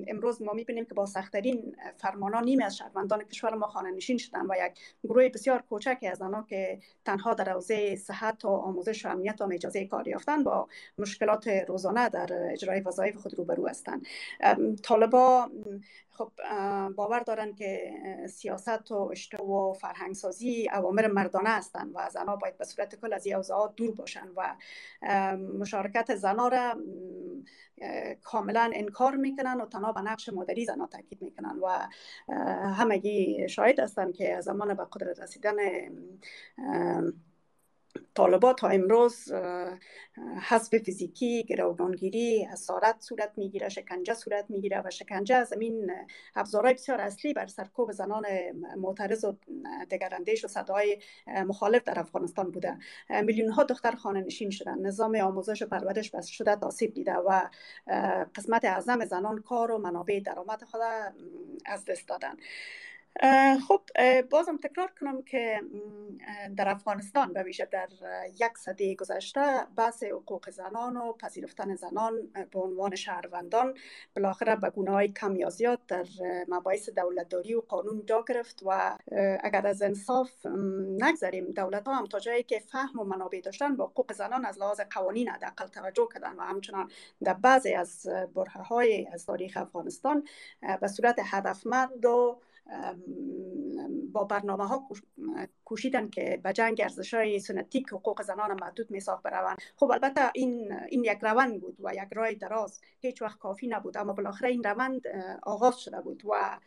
امروز 0.08 0.42
ما 0.42 0.52
می‌بینیم 0.52 0.84
که 0.84 0.94
با 0.94 1.06
سختترین 1.06 1.76
فرمانان 1.96 2.44
نیمه 2.44 2.64
از 2.64 2.73
شهروندان 2.74 3.22
کشور 3.22 3.54
ما 3.54 3.66
خانه 3.66 3.90
نشین 3.90 4.18
شدن 4.18 4.46
و 4.46 4.54
یک 4.66 4.78
گروه 5.04 5.28
بسیار 5.28 5.62
کوچکی 5.62 6.06
از 6.06 6.22
آنها 6.22 6.42
که 6.42 6.78
تنها 7.04 7.34
در 7.34 7.52
حوزه 7.52 7.96
صحت 7.96 8.44
و 8.44 8.48
آموزش 8.48 9.06
و 9.06 9.08
امنیت 9.08 9.40
و 9.40 9.48
اجازه 9.52 9.86
کار 9.86 10.08
یافتن 10.08 10.44
با 10.44 10.68
مشکلات 10.98 11.48
روزانه 11.48 12.08
در 12.08 12.52
اجرای 12.52 12.80
وظایف 12.80 13.16
خود 13.16 13.34
روبرو 13.34 13.68
هستند. 13.68 14.06
طالبا 14.82 15.50
خب 16.14 16.32
باور 16.96 17.20
دارن 17.20 17.54
که 17.54 17.92
سیاست 18.30 18.90
و 18.90 18.94
اشته 18.94 19.36
و 19.42 19.72
فرهنگ 19.72 20.14
سازی 20.14 20.68
اوامر 20.74 21.06
مردانه 21.06 21.50
هستند 21.50 21.90
و 21.94 22.10
زنها 22.10 22.36
باید 22.36 22.58
به 22.58 22.64
صورت 22.64 22.94
کل 22.94 23.12
از 23.12 23.26
این 23.26 23.42
دور 23.76 23.94
باشن 23.94 24.28
و 24.36 24.56
مشارکت 25.58 26.14
زنها 26.14 26.48
را 26.48 26.74
کاملا 28.22 28.70
انکار 28.74 29.16
می‌کنن 29.16 29.60
و 29.60 29.66
تنها 29.66 29.92
به 29.92 30.00
نقش 30.00 30.28
مادری 30.28 30.64
زنها 30.64 30.86
تاکید 30.86 31.22
می‌کنن 31.22 31.58
و 31.58 31.88
همگی 32.68 33.48
شاهد 33.48 33.80
هستن 33.80 34.12
که 34.12 34.40
زمان 34.40 34.74
به 34.74 34.86
قدرت 34.92 35.20
رسیدن 35.20 35.56
طالبات 38.14 38.58
تا 38.58 38.68
امروز 38.68 39.32
حذف 40.48 40.78
فیزیکی 40.78 41.42
گروگانگیری 41.42 42.44
حسارت 42.44 43.00
صورت 43.00 43.32
می‌گیره 43.36 43.68
شکنجه 43.68 44.14
صورت 44.14 44.44
می‌گیره 44.48 44.82
و 44.84 44.90
شکنجه 44.90 45.34
از 45.34 45.52
این 45.52 45.90
ابزارهای 46.34 46.74
بسیار 46.74 47.00
اصلی 47.00 47.32
بر 47.32 47.46
سرکوب 47.46 47.92
زنان 47.92 48.24
معترض 48.76 49.24
و 49.24 49.36
دگراندیش 49.90 50.44
و 50.44 50.48
صدای 50.48 50.98
مخالف 51.26 51.84
در 51.84 51.98
افغانستان 51.98 52.50
بوده. 52.50 52.78
میلیون 53.10 53.50
ها 53.50 53.64
دختر 53.64 53.92
خانه 53.92 54.20
نشین 54.20 54.50
شدن. 54.50 54.78
نظام 54.78 55.16
آموزش 55.16 55.62
و 55.62 55.66
پرورش 55.66 56.10
بس 56.10 56.26
شده 56.26 56.56
آسیب 56.56 56.94
دیده 56.94 57.14
و 57.14 57.48
قسمت 58.34 58.64
اعظم 58.64 59.04
زنان 59.04 59.42
کار 59.42 59.70
و 59.70 59.78
منابع 59.78 60.20
درآمد 60.20 60.62
خود 60.62 60.80
از 61.66 61.84
دست 61.84 62.08
دادن. 62.08 62.34
خب 63.68 63.80
بازم 64.30 64.56
تکرار 64.56 64.90
کنم 65.00 65.22
که 65.22 65.60
در 66.56 66.68
افغانستان 66.68 67.32
به 67.32 67.42
ویژه 67.42 67.64
در 67.64 67.88
یک 68.40 68.58
سده 68.58 68.94
گذشته 68.94 69.66
بحث 69.76 70.02
حقوق 70.02 70.50
زنان 70.50 70.96
و 70.96 71.12
پذیرفتن 71.12 71.74
زنان 71.74 72.28
به 72.50 72.60
عنوان 72.60 72.94
شهروندان 72.94 73.74
بالاخره 74.16 74.56
به 74.56 74.70
گونه 74.70 74.90
های 74.90 75.08
کم 75.08 75.36
یا 75.36 75.50
زیاد 75.50 75.86
در 75.86 76.04
مباحث 76.48 76.88
دولتداری 76.88 77.54
و 77.54 77.60
قانون 77.60 78.02
جا 78.06 78.24
گرفت 78.28 78.62
و 78.66 78.98
اگر 79.40 79.66
از 79.66 79.82
انصاف 79.82 80.46
نگذاریم 80.98 81.44
دولت 81.44 81.88
ها 81.88 81.94
هم 81.94 82.06
تا 82.06 82.18
جایی 82.18 82.42
که 82.42 82.58
فهم 82.58 83.00
و 83.00 83.04
منابع 83.04 83.40
داشتن 83.40 83.76
با 83.76 83.86
حقوق 83.86 84.12
زنان 84.12 84.44
از 84.44 84.58
لحاظ 84.58 84.80
قوانین 84.80 85.28
حداقل 85.28 85.66
توجه 85.66 86.08
کردن 86.14 86.32
و 86.36 86.42
همچنان 86.42 86.90
در 87.24 87.34
بعضی 87.34 87.74
از 87.74 88.08
برهه 88.34 88.62
های 88.62 89.06
از 89.12 89.26
تاریخ 89.26 89.56
افغانستان 89.56 90.24
به 90.80 90.88
صورت 90.88 91.20
هدفمند 91.24 92.04
و 92.04 92.40
با 94.12 94.24
برنامه 94.24 94.66
ها 94.66 94.88
کوشیدن 95.64 96.10
که 96.10 96.40
به 96.42 96.52
جنگ 96.52 96.80
ارزش 96.82 97.14
های 97.14 97.38
سنتی 97.38 97.84
حقوق 97.92 98.22
زنان 98.22 98.60
محدود 98.60 98.90
میساخت 98.90 99.22
بروند. 99.22 99.58
خب 99.76 99.90
البته 99.90 100.30
این 100.34 100.72
این 100.88 101.04
یک 101.04 101.18
روند 101.22 101.60
بود 101.60 101.76
و 101.80 101.94
یک 101.94 102.08
راه 102.12 102.32
دراز 102.32 102.80
هیچ 103.00 103.22
وقت 103.22 103.38
کافی 103.38 103.66
نبود 103.66 103.96
اما 103.96 104.12
بالاخره 104.12 104.50
این 104.50 104.62
روند 104.62 105.02
آغاز 105.42 105.80
شده 105.80 106.00
بود 106.00 106.22
و 106.26 106.60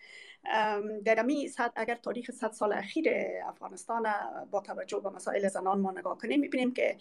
در 1.05 1.19
امی 1.19 1.49
اگر 1.75 1.95
تاریخ 1.95 2.31
صد 2.31 2.51
سال 2.51 2.73
اخیر 2.73 3.09
افغانستان 3.45 4.05
با 4.51 4.61
توجه 4.61 4.99
به 4.99 5.09
مسائل 5.09 5.47
زنان 5.47 5.79
ما 5.79 5.91
نگاه 5.91 6.17
کنیم 6.17 6.39
می‌بینیم 6.39 6.73
که 6.73 6.97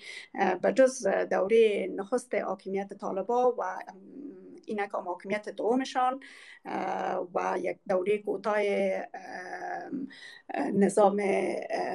به 0.63 0.73
جز 0.73 1.07
دوره 1.07 1.89
نخست 1.97 2.35
حاکمیت 2.35 2.95
طالبا 2.95 3.55
و 3.59 3.79
اینک 4.67 4.91
حاکمیت 4.91 5.49
دومشان 5.49 6.21
و 7.35 7.59
یک 7.59 7.79
دوره 7.89 8.19
کوتاه 8.19 8.59
نظام 10.75 11.23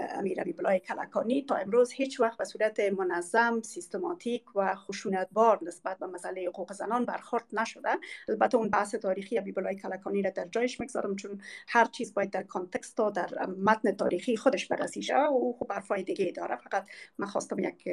امیر 0.09 0.43
بلای 0.43 0.79
کلکانی 0.79 1.45
تا 1.45 1.55
امروز 1.55 1.91
هیچ 1.91 2.19
وقت 2.19 2.37
به 2.37 2.45
صورت 2.45 2.79
منظم 2.79 3.61
سیستماتیک 3.61 4.55
و 4.55 4.75
خشونتبار 4.75 5.59
نسبت 5.61 5.99
به 5.99 6.07
مسئله 6.07 6.47
حقوق 6.47 6.73
زنان 6.73 7.05
برخورد 7.05 7.43
نشده. 7.53 7.89
البته 8.29 8.57
اون 8.57 8.69
بحث 8.69 8.95
تاریخی 8.95 9.39
حبیب‌الله 9.39 9.75
کلکانی 9.75 10.21
را 10.21 10.29
در 10.29 10.47
جایش 10.51 10.79
می‌گذارم 10.79 11.15
چون 11.15 11.41
هر 11.67 11.85
چیز 11.85 12.13
باید 12.13 12.29
در 12.29 12.43
context 12.43 12.99
و 12.99 13.09
در 13.09 13.45
متن 13.45 13.91
تاریخی 13.91 14.37
خودش 14.37 14.67
بررسی 14.67 15.01
شود 15.01 15.31
و 15.31 15.55
خب 15.59 15.71
حرفای 15.71 16.03
دیگه 16.03 16.31
داره. 16.31 16.55
فقط 16.55 16.85
من 17.17 17.27
خواستم 17.27 17.59
یک 17.59 17.89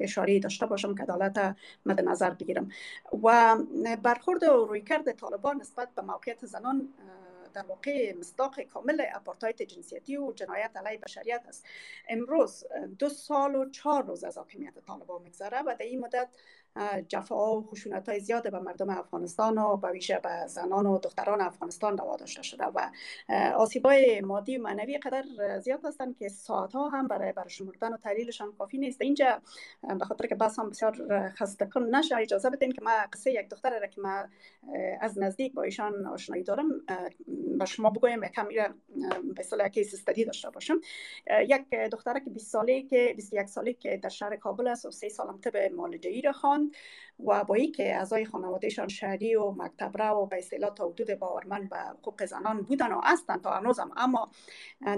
اشاره 0.00 0.38
داشته 0.38 0.66
باشم 0.66 0.94
که 0.94 1.02
عدالت 1.02 1.56
مد 1.86 2.00
نظر 2.00 2.30
بگیرم. 2.30 2.68
و 3.22 3.56
برخورد 4.06 4.42
و 4.42 4.66
رویکرد 4.66 5.12
طالبان 5.12 5.56
نسبت 5.60 5.94
به 5.94 6.02
موقعیت 6.02 6.46
زنان 6.46 6.88
در 7.54 7.62
واقع 7.62 8.14
مصداق 8.18 8.60
کامل 8.60 9.06
آپارتاید 9.14 9.62
جنسیتی 9.62 10.16
و 10.16 10.32
جنایت 10.32 10.76
علیه 10.76 10.98
بشریت 10.98 11.44
است. 11.48 11.66
امروز 12.08 12.64
دو 12.98 13.08
سال 13.08 13.54
و 13.54 13.70
چهار 13.70 14.04
روز 14.04 14.24
از 14.24 14.38
حاکمیت 14.38 14.78
طالبان 14.78 15.22
میگذره 15.22 15.62
و 15.62 15.76
در 15.78 15.84
این 15.84 16.00
مدت 16.00 16.28
جفا 17.08 17.56
و 17.56 17.66
خشونت 17.66 18.08
های 18.08 18.20
زیاد 18.20 18.50
به 18.52 18.58
مردم 18.58 18.90
افغانستان 18.90 19.58
و 19.58 19.76
به 19.76 19.90
ویژه 19.90 20.20
به 20.22 20.46
زنان 20.46 20.86
و 20.86 20.98
دختران 20.98 21.40
افغانستان 21.40 21.98
روا 21.98 22.16
داشته 22.16 22.42
شده 22.42 22.64
و 22.64 22.90
آسیب 23.56 23.86
های 23.86 24.20
مادی 24.20 24.58
و 24.58 24.62
معنوی 24.62 24.98
قدر 24.98 25.24
زیاد 25.60 25.84
هستند 25.84 26.16
که 26.18 26.28
ساعت 26.28 26.72
ها 26.72 26.88
هم 26.88 27.08
برای 27.08 27.32
برشمردن 27.32 27.92
و 27.92 27.96
تحلیلشان 27.96 28.52
کافی 28.58 28.78
نیست. 28.78 29.02
اینجا 29.02 29.42
به 29.98 30.04
خاطر 30.04 30.26
که 30.26 30.34
بس 30.34 30.58
هم 30.58 30.70
بسیار 30.70 31.28
خسته 31.28 31.66
کن 31.66 31.82
نشه 31.82 32.16
اجازه 32.16 32.50
بدین 32.50 32.72
که 32.72 32.82
ما 32.82 32.90
قصه 33.12 33.32
یک 33.32 33.48
دختر 33.48 33.80
را 33.80 33.86
که 33.86 34.00
ما 34.00 34.24
از 35.00 35.18
نزدیک 35.18 35.54
با 35.54 35.62
ایشان 35.62 36.06
آشنایی 36.06 36.42
دارم 36.42 36.68
به 37.58 37.64
شما 37.64 37.90
بگویم 37.90 38.22
یکم 38.24 38.48
به 38.48 39.40
اصطلاح 39.40 39.68
کیس 39.68 39.94
استادی 39.94 40.24
داشته 40.24 40.50
باشم. 40.50 40.80
یک 41.48 41.70
دختره 41.92 42.20
که 42.20 42.30
20 42.30 42.52
ساله 42.52 42.82
که 42.82 43.14
21 43.16 43.48
ساله 43.48 43.72
که 43.72 44.00
در 44.02 44.08
شهر 44.08 44.36
کابل 44.36 44.68
است 44.68 44.86
و 44.86 44.90
3 44.90 45.08
سالم 45.08 45.38
طب 45.38 45.56
معالجه 45.56 46.20
را 46.24 46.32
خواند 46.66 46.76
و 47.24 47.44
با 47.44 47.58
که 47.58 47.96
اعضای 47.96 48.24
خانوادهشان 48.24 48.88
شهری 48.88 49.34
و 49.34 49.50
مکتب 49.50 49.98
را 49.98 50.22
و 50.22 50.26
به 50.26 50.38
اصطلاح 50.38 50.74
تا 50.74 50.88
حدود 50.88 51.14
باورمند 51.14 51.70
به 51.70 51.76
حقوق 51.76 52.24
زنان 52.24 52.62
بودن 52.62 52.92
و 52.92 53.00
هستند 53.04 53.42
تا 53.42 53.50
هنوزم 53.50 53.90
اما 53.96 54.30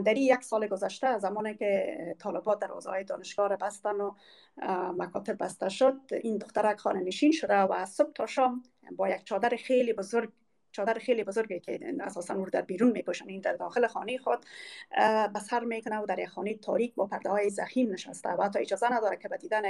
در 0.04 0.16
یک 0.16 0.42
سال 0.42 0.66
گذشته 0.66 1.18
زمانی 1.18 1.54
که 1.54 1.96
طالبات 2.18 2.58
در 2.58 2.70
های 2.86 3.04
دانشگاه 3.04 3.56
بستن 3.56 3.94
و 3.94 4.14
مکاتب 4.98 5.44
بسته 5.44 5.68
شد 5.68 6.00
این 6.22 6.38
دخترک 6.38 6.78
خانه 6.78 7.00
نشین 7.00 7.32
شده 7.32 7.58
و 7.58 7.72
از 7.72 7.90
صبح 7.90 8.12
تا 8.12 8.26
شام 8.26 8.62
با 8.96 9.08
یک 9.08 9.24
چادر 9.24 9.56
خیلی 9.56 9.92
بزرگ 9.92 10.32
چادر 10.72 10.94
خیلی 10.94 11.24
بزرگی 11.24 11.60
که 11.60 11.80
اساسا 12.00 12.34
رو 12.34 12.50
در 12.50 12.62
بیرون 12.62 12.90
میپوشن 12.90 13.40
در 13.40 13.52
داخل 13.52 13.86
خانه 13.86 14.18
خود 14.18 14.38
به 15.32 15.40
سر 15.40 15.60
می‌کنه 15.64 15.98
و 15.98 16.06
در 16.06 16.18
یک 16.18 16.28
خانه 16.28 16.54
تاریک 16.54 16.94
با 16.94 17.06
پرده 17.06 17.30
های 17.30 17.50
زخیم 17.50 17.92
نشسته 17.92 18.28
و 18.28 18.42
حتی 18.42 18.58
اجازه 18.58 18.92
نداره 18.92 19.16
که 19.16 19.28
به 19.28 19.36
دیدن 19.36 19.62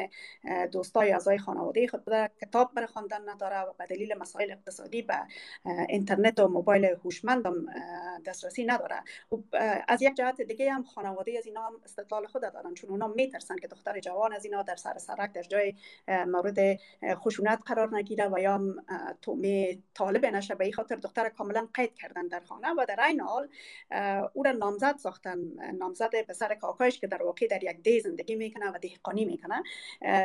دوستای 0.73 1.13
اعضای 1.13 1.39
خانواده 1.39 1.87
خود 1.87 2.05
بده 2.05 2.31
کتاب 2.41 2.75
بر 2.75 2.87
خواندن 2.87 3.29
نداره 3.29 3.61
و 3.61 3.73
به 3.79 3.87
دلیل 3.87 4.15
مسائل 4.19 4.51
اقتصادی 4.51 5.03
به 5.03 5.15
اینترنت 5.89 6.41
و 6.41 6.49
موبایل 6.49 6.85
هوشمند 6.85 7.45
دسترسی 8.27 8.65
نداره. 8.65 9.03
و 9.33 9.37
از 9.89 10.03
یک 10.03 10.15
جهت 10.15 10.41
دیگه 10.41 10.73
هم 10.73 10.83
خانواده 10.83 11.39
از 11.39 11.47
اینا 11.47 11.67
هم 11.67 11.73
استدلال 11.85 12.27
خود 12.27 12.43
دارن 12.43 12.75
چون 12.75 12.91
اونا 12.91 13.09
میترسن 13.09 13.57
که 13.57 13.69
دختر 13.69 14.01
جوان 14.01 14.33
از 14.33 14.45
اینا 14.45 14.63
در 14.63 14.77
سر 14.77 14.99
سرک 14.99 15.33
در 15.33 15.43
جای 15.43 15.75
مورد 16.09 16.79
خشونت 17.15 17.59
قرار 17.67 17.97
نگیره 17.97 18.29
و 18.29 18.39
یا 18.39 18.61
تومه 19.23 19.79
طالب 19.95 20.27
نشه. 20.27 20.55
به 20.55 20.67
دختر 20.97 21.29
کاملا 21.29 21.69
قید 21.75 21.95
کردن 21.95 22.29
در 22.29 22.41
خانه 22.41 22.73
و 22.73 22.85
در 22.89 23.01
این 23.01 23.21
حال 23.21 23.49
او 24.33 24.43
را 24.43 24.53
نامزد 24.53 24.97
ساختن. 24.97 25.39
نامزد 25.79 26.23
پسر 26.29 26.55
کاکایش 26.55 27.01
که 27.01 27.07
در 27.07 27.23
واقع 27.23 27.47
در 27.47 27.65
یک 27.65 27.83
دی 27.83 28.01
زندگی 28.01 28.37
می‌کنه 28.37 28.71
و 28.71 28.79
دهقانی 28.79 29.25
می‌کنه. 29.25 29.63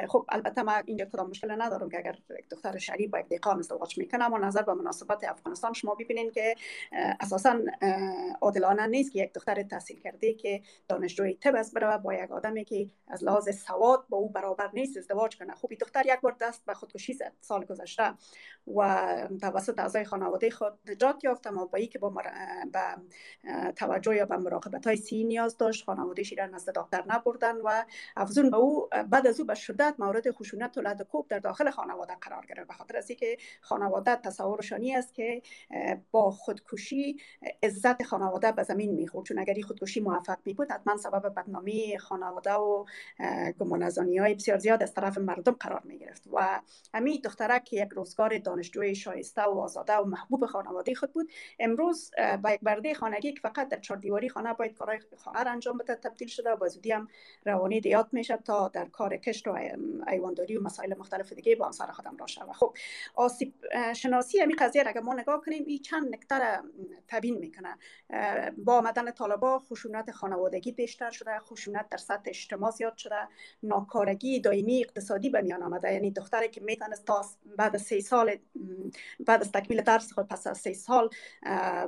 خب 0.08 0.26
البته 0.30 0.62
ما 0.62 0.74
اینجا 0.86 1.06
کدام 1.06 1.30
مشکل 1.30 1.62
ندارم 1.62 1.90
که 1.90 1.98
اگر 1.98 2.16
دختر 2.52 2.78
شریف 2.78 3.12
با 3.12 3.20
یک 3.20 3.28
دهقان 3.28 3.60
ازدواج 3.60 3.98
می‌کنه 3.98 4.26
اما 4.26 4.38
نظر 4.38 4.62
به 4.62 4.74
مناسبت 4.74 5.24
افغانستان 5.24 5.74
شما 5.74 5.96
ببینید 5.96 6.34
که 6.34 6.56
اساسا 7.20 7.60
عادلانه 8.42 8.88
نیست 8.88 9.12
که 9.12 9.20
یک 9.20 9.34
دختر 9.34 9.64
تحصیل 9.64 10.00
کرده 10.00 10.34
که 10.34 10.62
دانشجوی 10.88 11.34
طب 11.34 11.56
است 11.56 11.74
بره 11.74 11.98
با 11.98 12.14
یک 12.14 12.32
آدمی 12.32 12.66
که 12.66 12.90
از 13.08 13.24
لحاظ 13.24 13.50
سواد 13.50 14.06
با 14.10 14.18
او 14.18 14.30
برابر 14.30 14.70
نیست 14.74 14.98
ازدواج 14.98 15.38
کنه. 15.38 15.56
خوبی 15.56 15.76
دختر 15.76 16.06
یک 16.06 16.22
بار 16.22 16.36
دست 16.42 16.66
به 16.66 16.74
خودکشی 16.74 17.14
زد 17.14 17.34
سال 17.42 17.66
گذشته 17.66 18.14
و 18.76 19.28
توسط 19.42 19.80
اعضای 19.80 20.06
خانواده 20.06 20.50
خود 20.54 20.74
نجات 20.88 21.24
یافت 21.24 21.48
اما 21.48 21.66
با 21.66 21.80
که 21.80 22.00
با 22.00 22.10
به 22.10 23.72
توجه 23.76 24.16
یا 24.16 24.26
به 24.26 24.38
مراقبت 24.38 24.88
های 24.88 24.98
سی 24.98 25.24
نیاز 25.24 25.58
داشت 25.58 25.86
خانواده 25.86 26.24
را 26.38 26.46
نزد 26.46 26.72
دکتر 26.76 27.04
نبردن 27.08 27.58
و 27.58 27.84
افزون 28.16 28.50
به 28.50 28.58
او 28.58 28.90
بعد 29.10 29.28
از 29.28 29.40
او 29.40 29.46
به 29.46 29.56
شدت 29.56 29.96
مورد 30.00 30.32
خشونت 30.32 30.78
و 30.78 30.82
لدکوب 30.82 31.28
در 31.28 31.40
داخل 31.40 31.70
خانواده 31.70 32.16
قرار 32.22 32.46
گرفت 32.46 32.68
به 32.68 32.74
خاطر 32.74 32.98
از 32.98 33.10
اینکه 33.10 33.38
خانواده 33.62 34.16
تصورشانی 34.16 34.96
است 34.96 35.14
که 35.14 35.42
با 36.12 36.32
خودکشی 36.32 37.18
عزت 37.64 38.04
خانواده 38.04 38.52
به 38.52 38.64
زمین 38.64 38.92
می‌خورد. 38.92 39.26
چون 39.26 39.40
اگر 39.40 39.54
خودکشی 39.62 40.00
موفق 40.00 40.38
می 40.46 40.54
بود 40.54 40.72
حتما 40.72 40.98
سبب 40.98 41.34
بدنامی 41.36 41.98
خانواده 41.98 42.54
و 42.54 42.86
گمانزانی 43.60 44.18
های 44.18 44.34
بسیار 44.34 44.58
زیاد 44.58 44.84
از 44.84 44.94
طرف 44.94 45.18
مردم 45.18 45.52
قرار 45.52 45.82
می 45.86 45.98
گرفت 45.98 46.24
و 46.34 46.62
همین 46.94 47.22
دخترک 47.24 47.74
یک 47.74 47.90
روزگار 47.90 48.38
دانشجوی 48.38 48.96
شایسته 48.96 49.42
و 49.42 49.60
آزاده 49.60 49.94
و 49.94 50.06
محبوب 50.06 50.43
خانواده 50.48 50.96
خود 50.96 51.14
بود. 51.14 51.32
امروز 51.60 52.12
با 52.44 52.52
یک 52.52 52.60
برده 52.62 52.94
خانگی 52.94 53.34
که 53.34 53.40
فقط 53.40 53.70
در 53.70 53.80
چهار 53.80 54.00
دیواری 54.00 54.30
خانه 54.30 54.54
باید 54.54 54.74
کارهای 54.74 55.00
خانه 55.18 55.40
انجام 55.40 55.78
بده 55.78 55.96
تبدیل 55.96 56.28
شده 56.28 56.52
و 56.52 56.70
زودی 56.70 56.92
هم 56.92 57.08
روانی 57.46 57.82
دیات 57.82 58.08
میشه 58.12 58.38
تا 58.38 58.68
در 58.68 58.86
کار 58.86 59.18
کشت 59.18 59.48
و 59.48 59.58
ایوانداری 60.08 60.58
و 60.58 60.62
مسائل 60.62 60.94
مختلف 60.98 61.34
دیگه 61.34 61.56
با 61.56 61.72
سر 61.72 61.92
خودم 61.92 62.18
را 62.18 62.26
و 62.50 62.54
خب 62.54 62.78
آسیب 63.16 63.54
شناسی 63.96 64.40
همین 64.40 64.56
قضیه 64.60 64.84
اگر 64.88 65.02
ما 65.02 65.14
نگاه 65.14 65.42
کنیم 65.42 65.64
این 65.68 65.80
چند 65.80 66.14
نکته 66.14 66.60
تبیین 67.08 67.38
می‌کنه. 67.38 67.78
با 68.58 68.78
آمدن 68.78 69.12
طالبا 69.12 69.60
خشونت 69.60 70.12
خانوادگی 70.12 70.72
بیشتر 70.72 71.12
شده 71.12 71.40
خشونت 71.40 71.90
در 71.90 71.98
سطح 71.98 72.24
اجتماع 72.26 72.72
زیاد 72.72 72.98
شده 72.98 73.28
ناکارگی 73.64 74.40
دائمی 74.40 74.82
اقتصادی 74.82 75.30
به 75.30 75.42
میان 75.42 75.64
آمده. 75.64 75.94
یعنی 75.94 76.12
دختری 76.12 76.50
که 76.50 76.62
می‌تونست 76.62 77.06
تا 77.06 77.26
بعد 77.58 77.78
سه 77.78 78.00
سال 78.00 78.38
بعد 79.20 79.42
از 79.42 79.52
تکمیل 79.52 79.82
درس 79.82 80.14
خود 80.14 80.28
پس 80.34 80.48
از 80.48 80.58
سه 80.58 80.74
سال 80.74 81.10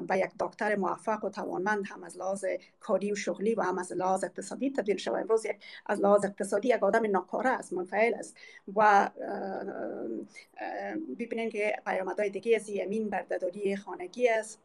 به 0.08 0.18
یک 0.18 0.32
دکتر 0.40 0.76
موفق 0.76 1.26
و 1.26 1.30
توانمند 1.30 1.84
هم 1.88 2.04
از 2.04 2.18
لحاظ 2.18 2.46
کاری 2.80 3.12
و 3.12 3.16
شغلی 3.16 3.56
و 3.56 3.62
هم 3.62 3.78
از 3.78 3.94
لحاظ 3.94 4.24
اقتصادی 4.24 4.72
تبدیل 4.72 4.98
شود. 4.98 5.16
امروز 5.16 5.46
یک 5.46 5.58
از 5.86 6.00
لحاظ 6.00 6.26
اقتصادی 6.26 6.68
یک 6.68 6.84
آدم 6.84 7.12
ناکاره 7.12 7.50
است 7.50 7.74
منفعل 7.74 8.14
است. 8.14 8.38
و 8.76 9.10
ببینید 11.20 11.52
که 11.52 11.76
پیامدهای 11.86 12.30
دیگه 12.30 12.56
از 12.56 12.70
یمین 12.70 13.12
خانگی 13.76 14.30
است. 14.30 14.65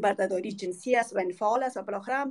بردهداری 0.00 0.52
جنسی 0.52 0.96
است 0.96 1.16
و 1.16 1.18
انفعال 1.18 1.62
است 1.62 1.76
و 1.76 1.82
بالاخره 1.82 2.24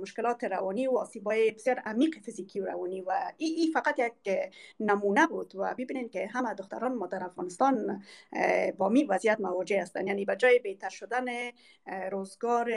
مشکلات 0.00 0.44
روانی 0.44 0.86
و 0.86 0.96
آسیبای 0.96 1.50
بسیار 1.50 1.78
عمیق 1.78 2.18
فیزیکی 2.18 2.60
و 2.60 2.66
روانی 2.66 3.00
و 3.00 3.12
این 3.36 3.54
ای 3.58 3.70
فقط 3.72 3.98
یک 3.98 4.52
نمونه 4.80 5.26
بود 5.26 5.52
و 5.56 5.74
ببینید 5.78 6.10
که 6.10 6.26
همه 6.26 6.54
دختران 6.54 6.94
ما 6.94 7.06
در 7.06 7.24
افغانستان 7.24 8.02
با 8.78 8.88
می 8.88 9.04
وضعیت 9.04 9.40
مواجه 9.40 9.82
هستند 9.82 10.06
یعنی 10.06 10.24
به 10.24 10.36
جای 10.36 10.58
بهتر 10.58 10.88
شدن 10.88 11.24
روزگار 12.10 12.72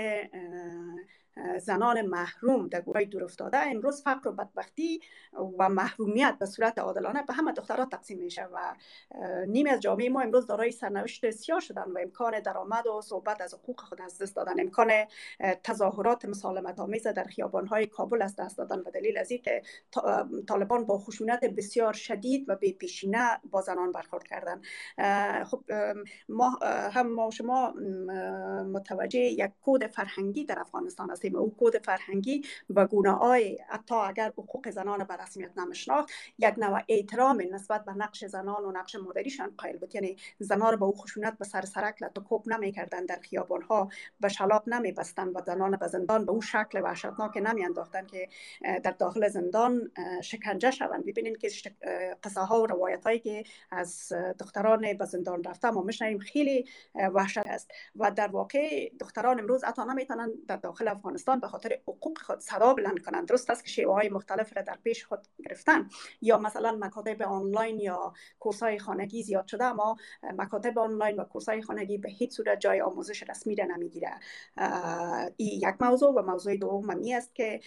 زنان 1.60 2.02
محروم 2.02 2.68
در 2.68 2.82
گوهای 2.82 3.06
دور 3.06 3.24
افتاده 3.24 3.58
امروز 3.58 4.04
فقر 4.04 4.30
و 4.30 4.32
بدبختی 4.32 5.02
و 5.60 5.70
محرومیت 5.70 6.38
به 6.40 6.46
صورت 6.46 6.80
عادلانه 6.80 7.24
به 7.24 7.34
همه 7.34 7.52
دخترها 7.52 7.86
تقسیم 7.86 8.20
میشه 8.20 8.44
و 8.44 8.76
نیمی 9.48 9.70
از 9.70 9.80
جامعه 9.80 10.10
ما 10.10 10.22
امروز 10.22 10.48
دارای 10.48 10.72
سرنوشت 10.72 11.32
سیاه 11.32 11.60
شدن 11.60 11.92
و 11.92 12.00
امکان 12.02 12.40
درآمد 12.40 12.88
و 12.88 13.02
صحبت 13.02 13.42
از 13.42 13.54
حقوق 13.54 13.80
خود 13.80 14.02
از 14.02 14.18
دست 14.18 14.36
دادن 14.36 14.60
امکان 14.60 14.92
تظاهرات 15.64 16.26
مسالمت 16.26 16.80
آمیز 16.80 17.08
در 17.08 17.26
های 17.70 17.88
کابل 17.88 18.22
از 18.22 18.36
دست 18.36 18.58
دادن 18.58 18.84
به 18.84 18.92
دلیل 18.92 19.18
از 19.18 19.32
اینکه 19.32 19.62
طالبان 20.48 20.86
با 20.86 20.98
خشونت 20.98 21.46
بسیار 21.46 21.94
شدید 21.94 22.50
و 22.50 22.56
بی 22.56 22.74
پیشینه 22.74 23.40
با 23.52 23.62
زنان 23.62 23.92
برخورد 23.92 24.24
کردن. 24.24 24.62
خب 25.44 25.64
ما 26.30 26.50
هم 26.92 27.08
ما 27.08 27.30
شما 27.30 27.72
متوجه 28.74 29.20
یک 29.20 29.52
کود 29.62 29.88
فرهنگی 29.88 30.46
در 30.46 30.60
افغانستان 30.60 31.10
هستیم 31.10 31.27
او 31.36 31.56
کود 31.56 31.78
فرهنگی 31.78 32.42
به 32.70 32.86
گونه 32.86 33.12
های 33.12 33.58
حتی 33.70 33.96
اگر 33.96 34.30
حقوق 34.30 34.70
زنان 34.70 35.04
به 35.04 35.16
رسمیت 35.16 35.58
نمیشناخت 35.58 36.10
یک 36.40 36.54
نوع 36.58 36.82
احترام 36.90 37.44
نسبت 37.52 37.86
به 37.86 37.94
نقش 37.94 38.26
زنان 38.26 38.66
و 38.66 38.72
نقش 38.72 38.96
مادریشان 38.96 39.54
قائل 39.58 39.78
بود. 39.78 39.96
یعنی 39.96 40.18
زنان 40.40 40.76
به 40.76 40.86
او 40.86 40.92
خشونت 40.92 41.38
به 41.38 41.46
سر 41.46 41.62
سرک 41.62 42.04
لطکوب 42.04 42.48
نمی‌کردن 42.50 43.06
در 43.06 43.20
خیابان 43.20 43.62
ها 43.62 43.90
به 44.20 44.28
شلاق 44.28 44.70
نمیبستن 44.70 45.28
و 45.28 45.42
زنان 45.46 45.78
به 45.78 45.88
زندان 45.88 46.26
به 46.26 46.32
او 46.32 46.42
شکل 46.42 46.82
وحشتناک 46.84 47.38
نمیانداختن 47.38 48.06
که 48.06 48.30
در 48.84 48.92
داخل 48.92 49.28
زندان 49.28 49.92
شکنجه 50.24 50.72
شوند. 50.72 51.06
ببینید 51.06 51.38
که 51.38 51.50
قصه 52.24 52.42
ها 52.42 52.62
و 52.62 52.66
روایت 52.66 53.04
هایی 53.04 53.20
که 53.20 53.44
از 53.72 54.14
دختران 54.40 54.94
به 54.94 55.06
زندان 55.06 55.44
رفته 55.44 55.70
ما 55.70 55.82
میشنویم 55.82 56.20
خیلی 56.20 56.66
وحشت 57.14 57.38
است. 57.38 57.72
و 57.96 58.12
در 58.12 58.28
واقع 58.28 58.90
دختران 59.00 59.40
امروز 59.40 59.64
حتی 59.64 59.82
نمی‌تونن 59.90 60.32
در 60.48 60.56
داخل 60.56 60.88
افغانستان 60.88 61.17
به 61.26 61.48
خاطر 61.48 61.80
حقوق 61.88 62.18
خود 62.18 62.40
صدا 62.40 62.74
بلند 62.74 63.00
کنند. 63.00 63.28
درست 63.28 63.50
است 63.50 63.64
که 63.64 63.70
شیوه 63.70 63.94
های 63.94 64.10
مختلف 64.10 64.58
را 64.58 64.62
در 64.62 64.78
پیش 64.84 65.06
خود 65.06 65.28
گرفتن 65.44 65.90
یا 66.22 66.38
مثلا 66.38 66.78
مکاتب 66.82 67.22
آنلاین 67.22 67.80
یا 67.80 68.14
کورس 68.40 68.64
های 68.64 68.80
خانگی 68.80 69.24
زیاد 69.24 69.48
شده 69.48 69.64
اما 69.64 69.98
مکاتب 70.24 70.80
آنلاین 70.80 71.20
و 71.20 71.24
کورس 71.24 71.50
های 71.50 71.62
خانگی 71.62 71.98
به 71.98 72.10
هیچ 72.10 72.32
صورت 72.32 72.60
جای 72.60 72.82
آموزش 72.82 73.24
رسمی 73.30 73.56
را 73.56 73.66
نمی‌گیره 73.66 74.20
این 75.38 75.70
یک 75.70 75.76
موضوع. 75.80 76.14
و 76.14 76.22
موضوع 76.22 76.56
دوم 76.56 77.02
است 77.16 77.36
که 77.36 77.60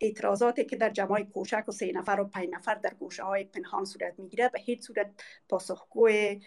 اعتراضاتی 0.00 0.64
که 0.64 0.76
در 0.76 0.90
جمعای 0.90 1.24
کوشک 1.24 1.64
و 1.68 1.72
سه 1.72 1.92
نفر 1.92 2.20
و 2.20 2.24
پنج 2.24 2.48
نفر 2.52 2.74
در 2.74 2.94
گوشه 2.94 3.22
های 3.22 3.44
پنهان 3.44 3.84
صورت 3.84 4.18
می‌گیره 4.18 4.48
به 4.48 4.60
هیچ 4.60 4.80
صورت 4.80 5.10
پاسخگوی 5.48 6.40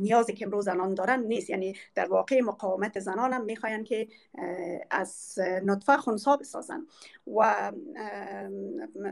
نیازی 0.00 0.32
که 0.32 0.46
امروز 0.46 0.64
زنان 0.64 0.94
دارن 0.94 1.20
نیست. 1.20 1.50
یعنی 1.50 1.76
در 1.94 2.08
واقع 2.08 2.40
مقاومت 2.40 2.98
زنان 2.98 3.32
هم 3.32 3.44
می‌خواین 3.44 3.84
که 3.84 4.08
از 4.90 5.38
نطفه 5.64 5.96
خونسا 5.96 6.36
بسازن. 6.36 6.86
و 7.26 7.72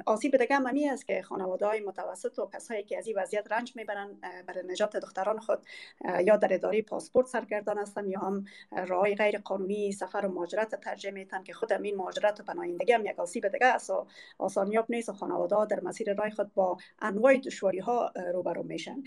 آسیب 0.06 0.36
دیگه 0.36 0.92
است 0.92 1.06
که 1.06 1.22
خانواده 1.22 1.66
های 1.66 1.80
متوسط 1.80 2.38
و 2.38 2.50
کسایی 2.54 2.82
که 2.82 2.98
از 2.98 3.06
این 3.06 3.18
وضعیت 3.18 3.52
رنج 3.52 3.76
می‌برن 3.76 4.16
برای 4.46 4.64
نجات 4.66 4.96
دختران 4.96 5.38
خود 5.38 5.58
یا 6.24 6.36
در 6.36 6.54
اداره 6.54 6.82
پاسپورت 6.82 7.26
سرگردان 7.26 7.78
هستن 7.78 8.08
یا 8.08 8.20
هم 8.20 8.44
راه 8.86 9.14
غیر 9.14 9.38
قانونی 9.38 9.92
سفر 9.92 10.26
و 10.26 10.28
مهاجرت 10.28 10.80
ترجمه 10.80 11.24
میتن 11.24 11.42
که 11.42 11.52
خود 11.52 11.72
این 11.72 11.96
مهاجرت 11.96 12.40
و 12.40 12.42
پناهندگی 12.42 12.92
هم 12.94 13.06
یک 13.06 13.18
آسیب 13.18 13.48
دیگه 13.48 13.66
است. 13.66 13.90
و 13.90 14.06
آسانیاب 14.38 14.86
نیست 14.88 15.08
و 15.08 15.12
خانواده 15.12 15.66
در 15.66 15.80
مسیر 15.80 16.14
رای 16.14 16.30
خود 16.30 16.54
با 16.54 16.76
انواع 16.98 17.36
دشواری 17.36 17.78
ها 17.78 18.12
روبرو 18.32 18.62
میشن. 18.62 19.02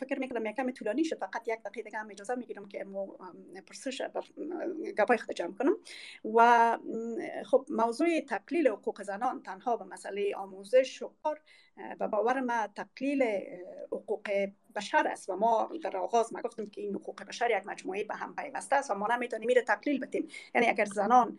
فکر 0.00 0.18
می‌کنم 0.18 0.46
یکم 0.46 0.70
طولانی 0.70 1.04
شد. 1.04 1.18
فقط 1.18 1.48
یک 1.48 1.62
دقیقه 1.62 1.82
دیگه 1.82 1.98
هم 1.98 2.10
اجازه 2.10 2.34
می‌گیرم 2.34 2.68
که 2.68 2.84
مو 2.84 3.06
پرسش 3.66 4.02
گپای 4.98 5.18
خود 5.18 5.34
جمع 5.34 5.54
کنم. 5.54 5.76
و 6.34 6.78
خب 7.44 7.66
موضوع 7.68 8.20
تقلیل 8.20 8.68
حقوق 8.68 9.02
زنان 9.02 9.42
تنها 9.42 9.76
به 9.76 9.84
مسئله 9.84 10.34
آموزش 10.36 11.02
و 11.02 11.12
کار 11.22 11.40
و 12.00 12.08
باور 12.08 12.40
ما 12.40 12.66
تقلیل 12.76 13.24
حقوق 13.92 14.28
بشر 14.76 15.06
است 15.06 15.28
و 15.28 15.36
ما 15.36 15.70
در 15.82 15.96
آغاز 15.96 16.32
ما 16.32 16.40
گفتیم 16.40 16.70
که 16.70 16.80
این 16.80 16.94
حقوق 16.94 17.22
بشر 17.22 17.50
یک 17.50 17.66
مجموعه 17.66 18.04
به 18.04 18.14
هم 18.14 18.34
پیوسته 18.34 18.76
است 18.76 18.90
و 18.90 18.94
ما 18.94 19.06
نمی‌تونیم 19.06 19.46
میره 19.46 19.62
تقلیل 19.62 20.00
بدیم. 20.00 20.28
یعنی 20.54 20.66
اگر 20.66 20.84
زنان 20.84 21.38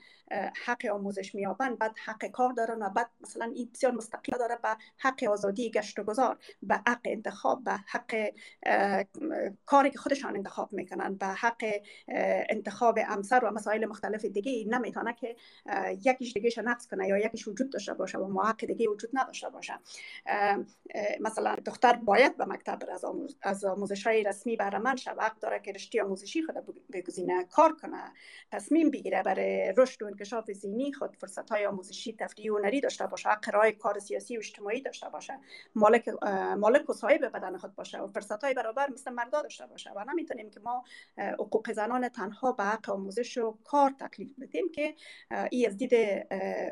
حق 0.65 0.85
آموزش 0.85 1.35
میابند 1.35 1.77
بعد 1.77 1.95
حق 2.05 2.25
کار 2.25 2.53
دارن 2.53 2.81
و 2.81 2.89
بعد 2.89 3.09
مثلا 3.21 3.51
این 3.55 3.69
بسیار 3.73 3.91
مستقل 3.91 4.37
داره 4.37 4.55
به 4.55 4.77
حق 4.97 5.23
آزادی 5.23 5.71
گشت 5.71 5.99
و 5.99 6.03
گذار 6.03 6.37
به 6.63 6.75
حق 6.75 7.01
انتخاب 7.05 7.63
به 7.63 7.71
حق 7.71 8.31
کاری 9.65 9.89
که 9.89 9.97
خودشان 9.97 10.35
انتخاب 10.35 10.73
می‌کنن 10.73 11.15
به 11.15 11.25
حق 11.25 11.63
انتخاب 12.49 12.99
امسر 13.09 13.45
و 13.45 13.51
مسائل 13.51 13.85
مختلف 13.85 14.25
دیگه 14.25 14.77
نمی‌تونه 14.77 15.13
که 15.13 15.35
یکیش 16.05 16.33
دیگه 16.33 16.61
نقص 16.61 16.87
کنه 16.87 17.07
یا 17.07 17.17
یکیش 17.17 17.47
وجود 17.47 17.69
داشته 17.69 17.93
باشه 17.93 18.17
و 18.17 18.27
ما 18.27 18.43
حق 18.43 18.65
دیگه 18.65 18.89
وجود 18.89 19.09
نداشته 19.13 19.49
باشه. 19.49 19.73
مثلا 21.19 21.55
دختر 21.65 21.93
باید 21.93 22.37
به 22.37 22.45
مکتب 22.45 22.79
از 22.91 23.05
از 23.41 23.65
آموزش 23.65 24.07
های 24.07 24.23
رسمی 24.23 24.57
من 24.83 24.95
حق 25.07 25.39
داره 25.39 25.59
که 25.59 25.71
رشته 25.71 26.03
آموزشی 26.03 26.43
خود 26.43 26.55
بگزینه 26.93 27.43
کار 27.43 27.75
کنه 27.75 28.13
تصمیم 28.51 28.91
بگیره 28.91 29.23
برای 29.23 29.73
رشد 29.77 30.03
و 30.03 30.05
انکشاف 30.05 30.51
زینی 30.51 30.93
خود 30.93 31.15
فرصت 31.15 31.49
های 31.49 31.65
آموزشی 31.65 32.13
تفریحی 32.13 32.49
و 32.49 32.57
هنری 32.57 32.81
داشته 32.81 33.07
باشه 33.07 33.29
حق 33.29 33.55
رای 33.55 33.71
کار 33.71 33.99
سیاسی 33.99 34.37
و 34.37 34.39
اجتماعی 34.39 34.81
داشته 34.81 35.09
باشه 35.09 35.39
مالک 35.75 36.09
مالک 36.57 36.89
و 36.89 36.93
صاحب 36.93 37.25
بدن 37.25 37.57
خود 37.57 37.75
باشه 37.75 37.99
و 37.99 38.07
فرصت 38.07 38.43
های 38.43 38.53
برابر 38.53 38.89
مثل 38.89 39.11
مردا 39.11 39.41
داشته 39.41 39.65
باشه. 39.67 39.91
و 39.95 40.05
نمی‌تونیم 40.09 40.49
که 40.49 40.59
ما 40.59 40.83
حقوق 41.17 41.71
زنان 41.71 42.09
تنها 42.09 42.51
به 42.51 42.63
حق 42.63 42.89
آموزش 42.89 43.37
و 43.37 43.57
کار 43.63 43.91
تکلیف 43.99 44.29
بدیم 44.39 44.71
که 44.71 44.95
این 45.51 45.67
از 45.67 45.77
دید 45.77 45.93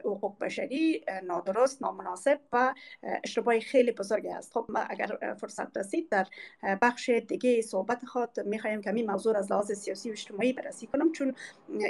حقوق 0.06 0.40
بشری 0.40 1.06
نادرست 1.24 1.82
نامناسب 1.82 2.40
و 2.52 2.74
اشتباه 3.24 3.47
تجربه 3.48 3.60
خیلی 3.60 3.92
بزرگی 3.92 4.30
است. 4.30 4.54
خب 4.54 4.66
ما 4.70 4.80
اگر 4.80 5.36
فرصت 5.42 5.78
رسید 5.78 6.10
در 6.10 6.28
بخش 6.82 7.10
دیگه 7.10 7.62
صحبت 7.62 8.06
خود 8.06 8.40
می‌خوایم 8.40 8.82
که 8.82 8.94
این 8.94 9.12
موضوع 9.12 9.38
از 9.38 9.52
لحاظ 9.52 9.72
سیاسی 9.72 10.10
و 10.10 10.12
اجتماعی 10.12 10.54
بررسی 10.54 10.88
کنم 10.88 11.12
چون 11.12 11.36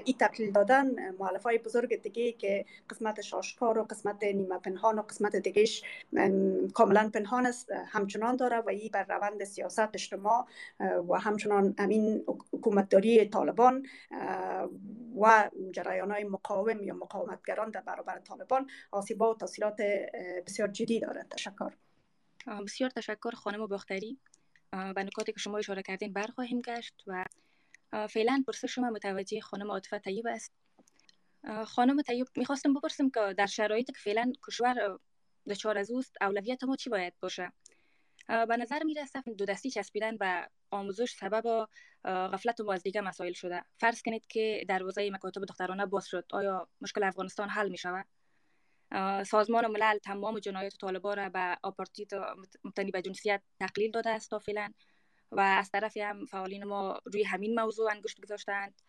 این 0.05 0.17
تقلیل 0.19 0.51
دادن 0.51 1.09
مؤلف 1.19 1.43
های 1.43 1.57
بزرگ 1.57 2.01
دیگه 2.01 2.31
که 2.31 2.65
قسمت 2.89 3.33
آشکار 3.33 3.77
و 3.77 3.83
قسمت 3.83 4.23
نیمه 4.23 4.57
پنهان 4.57 4.99
و 4.99 5.01
قسمت 5.01 5.35
دیگهش 5.35 5.83
کاملا 6.73 7.09
پنهان 7.13 7.45
است 7.45 7.71
همچنان 7.87 8.35
داره 8.35 8.57
و 8.57 8.69
این 8.69 8.89
بر 8.93 9.05
روند 9.09 9.43
سیاست 9.43 9.89
اجتماع 9.93 10.45
و 10.79 11.19
همچنان 11.19 11.75
امین 11.77 12.23
حکومتداری 12.53 13.25
طالبان 13.25 13.85
و 15.21 15.49
جریان 15.71 16.11
های 16.11 16.23
مقاوم 16.23 16.83
یا 16.83 16.93
مقاومتگران 16.93 17.69
در 17.69 17.81
برابر 17.81 18.19
طالبان 18.19 18.67
آسیبا 18.91 19.33
و 19.33 19.37
تاثیرات 19.37 19.77
بسیار 20.47 20.67
جدی 20.67 20.99
دارد. 20.99 21.33
تشکر. 21.37 21.73
بسیار 22.65 22.89
تشکر 22.89 23.31
خانم 23.31 23.67
باختری. 23.67 24.19
به 24.71 25.03
نکاتی 25.03 25.31
که 25.31 25.39
شما 25.39 25.57
اشاره 25.57 25.81
کردین 25.81 26.13
برخواهیم 26.13 26.61
گشت 26.61 27.03
و 27.07 27.25
فعلا 28.09 28.43
پرسش 28.47 28.75
شما 28.75 28.89
متوجه 28.89 29.41
خانم 29.41 29.71
عاطفه 29.71 29.99
طیب 29.99 30.27
است. 30.27 30.53
خانم 31.65 32.01
طیب 32.01 32.27
می‌خواستم 32.35 32.73
بپرسم 32.73 33.09
که 33.09 33.33
در 33.37 33.45
شرایطی 33.45 33.93
که 33.93 33.99
فعلا 33.99 34.33
کشور 34.47 34.99
دچار 35.49 35.77
از 35.77 35.91
اوست 35.91 36.15
اولویت 36.21 36.63
ما 36.63 36.75
چی 36.75 36.89
باید 36.89 37.13
باشه؟ 37.19 37.51
به 38.27 38.57
نظر 38.57 38.83
می‌رسه 38.83 39.21
دو 39.37 39.45
دستی 39.45 39.71
چسبیدن 39.71 40.17
به 40.17 40.49
آموزش 40.71 41.11
سبب 41.11 41.67
غفلت 42.05 42.59
و 42.59 42.71
از 42.71 42.83
دیگه 42.83 43.01
مسائل 43.01 43.33
شده. 43.33 43.63
فرض 43.77 44.01
کنید 44.01 44.27
که 44.27 44.65
دروازه 44.67 45.09
مکاتب 45.11 45.45
دخترانه 45.45 45.85
باز 45.85 46.07
شد. 46.07 46.25
آیا 46.31 46.67
مشکل 46.81 47.03
افغانستان 47.03 47.49
حل 47.49 47.69
می 47.69 47.77
شود 47.77 48.05
سازمان 49.25 49.67
ملل 49.67 49.97
تمام 49.97 50.39
جنایات 50.39 50.77
طالبان 50.77 51.17
را 51.17 51.29
به 51.29 51.57
آپارتید 51.63 52.15
مبتنی 52.63 52.91
به 52.91 53.01
جنسیت 53.01 53.41
تقلیل 53.59 53.91
داده 53.91 54.09
است 54.09 54.29
تا 54.29 54.39
فعلا 54.39 54.73
و 55.31 55.39
از 55.39 55.71
طرفی 55.71 56.01
هم 56.01 56.25
فعالین 56.25 56.63
ما 56.63 56.99
روی 57.05 57.23
همین 57.23 57.59
موضوع 57.59 57.91
انگشت 57.91 58.21
گذاشتند. 58.21 58.81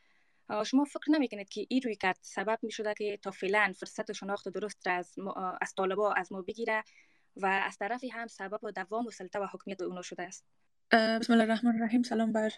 شما 0.67 0.85
فکر 0.85 1.11
نمی‌کنید 1.11 1.49
که 1.49 1.67
این 1.69 1.81
روی 1.85 1.97
کرد 1.97 2.19
سبب 2.23 2.59
می 2.63 2.71
شده 2.71 2.95
که 2.95 3.19
تا 3.23 3.31
فعلا 3.31 3.73
فرصت 3.77 4.13
شناخت 4.13 4.49
درست 4.49 4.89
را 4.89 4.95
از, 4.95 5.15
از 5.61 5.75
طالبا 5.75 6.13
از 6.13 6.33
ما 6.33 6.43
بگیره 6.43 6.85
و 7.37 7.47
از 7.47 7.79
طرفی 7.79 8.09
هم 8.09 8.27
سبب 8.27 8.71
دوام 8.71 9.07
و 9.07 9.11
سلطه 9.11 9.39
و 9.39 9.47
حکمیت 9.53 9.83
اونا 9.83 10.03
شده 10.03 10.23
است؟ 10.23 10.45
بسم 10.93 11.33
الله 11.33 11.45
الرحمن 11.45 11.75
الرحیم. 11.75 12.03
سلام 12.03 12.33
بر 12.33 12.51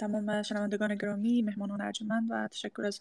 تمام 0.00 0.42
شنوندگان 0.42 0.94
گرامی 0.94 1.42
مهمانان 1.42 1.80
ارجمند 1.80 2.28
و 2.30 2.48
تشکر 2.48 2.82
از 2.82 3.00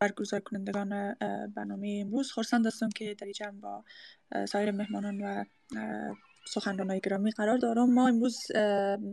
برگزار 0.00 0.40
کنندگان 0.40 1.14
برنامه 1.54 1.98
امروز. 2.00 2.32
خورسند 2.32 2.66
هستم 2.66 2.88
که 2.88 3.14
در 3.14 3.32
جمع 3.32 3.60
با 3.60 3.84
سایر 4.48 4.70
مهمانان 4.70 5.20
و 5.20 5.44
سخنرانای 6.46 7.00
گرامی 7.00 7.30
قرار 7.30 7.58
دارم. 7.58 7.94
ما 7.94 8.08
امروز 8.08 8.38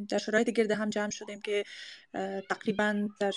در 0.10 0.18
شرایط 0.18 0.50
گرد 0.50 0.72
هم 0.72 0.90
جمع 0.90 1.10
شدیم 1.10 1.42
که 1.42 1.64
تقریبا 2.50 3.08
در 3.20 3.32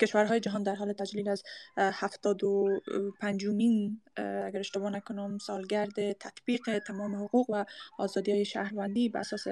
کشورهای 0.00 0.40
جهان 0.40 0.62
در 0.62 0.74
حال 0.74 0.92
تجلیل 0.92 1.28
از 1.28 1.42
هفتاد 1.76 2.44
و 2.44 2.80
پنجمین 3.20 4.00
اگر 4.16 4.58
اشتباه 4.58 4.90
نکنم 4.90 5.38
سالگرد 5.38 6.12
تطبیق 6.12 6.78
تمام 6.78 7.16
حقوق 7.16 7.50
و 7.50 7.64
آزادی 7.98 8.32
های 8.32 8.44
شهروندی 8.44 9.08
به 9.08 9.18
اساس 9.18 9.44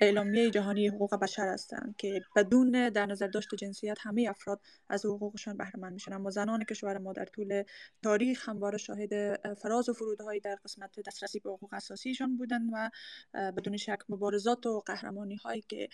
اعلامیه 0.00 0.50
جهانی 0.50 0.88
حقوق 0.88 1.14
بشر 1.14 1.48
هستند 1.48 1.94
که 1.98 2.20
بدون 2.36 2.88
در 2.88 3.06
نظر 3.06 3.26
داشت 3.26 3.54
جنسیت 3.54 3.98
همه 4.00 4.26
افراد 4.30 4.60
از 4.88 5.04
حقوقشان 5.04 5.56
بهره 5.56 5.80
مند 5.80 5.92
میشن. 5.92 6.12
اما 6.12 6.30
زنان 6.30 6.64
کشور 6.64 6.98
ما 6.98 7.12
در 7.12 7.24
طول 7.24 7.62
تاریخ 8.02 8.48
همواره 8.48 8.78
شاهد 8.78 9.36
فراز 9.54 9.88
و 9.88 9.92
فرودهای 9.92 10.40
در 10.40 10.56
قسمت 10.64 11.00
دسترسی 11.06 11.40
به 11.40 11.50
حقوق 11.50 11.74
اساسیشان 11.74 12.36
بودن 12.36 12.62
و 12.72 12.85
بدون 13.34 13.76
شک 13.76 13.98
مبارزات 14.08 14.66
و 14.66 14.80
قهرمانی 14.80 15.36
هایی 15.36 15.64
که 15.68 15.88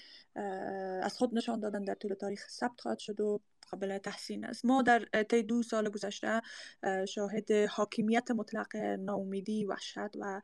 از 1.03 1.19
خود 1.19 1.35
نشان 1.35 1.61
دادن 1.61 1.85
در 1.85 1.95
طول 1.95 2.15
تاریخ 2.15 2.49
ثبت 2.49 2.81
خواهد 2.81 2.99
شد 2.99 3.21
و 3.21 3.41
قابل 3.73 3.99
تحسین 3.99 4.45
است. 4.45 4.65
ما 4.65 4.83
در 4.83 5.05
طی 5.29 5.43
دو 5.43 5.63
سال 5.63 5.89
گذشته 5.89 6.41
شاهد 7.09 7.53
حاکمیت 7.53 8.31
مطلق 8.31 8.77
ناامیدی 8.77 9.65
وحشت 9.65 10.17
و 10.21 10.41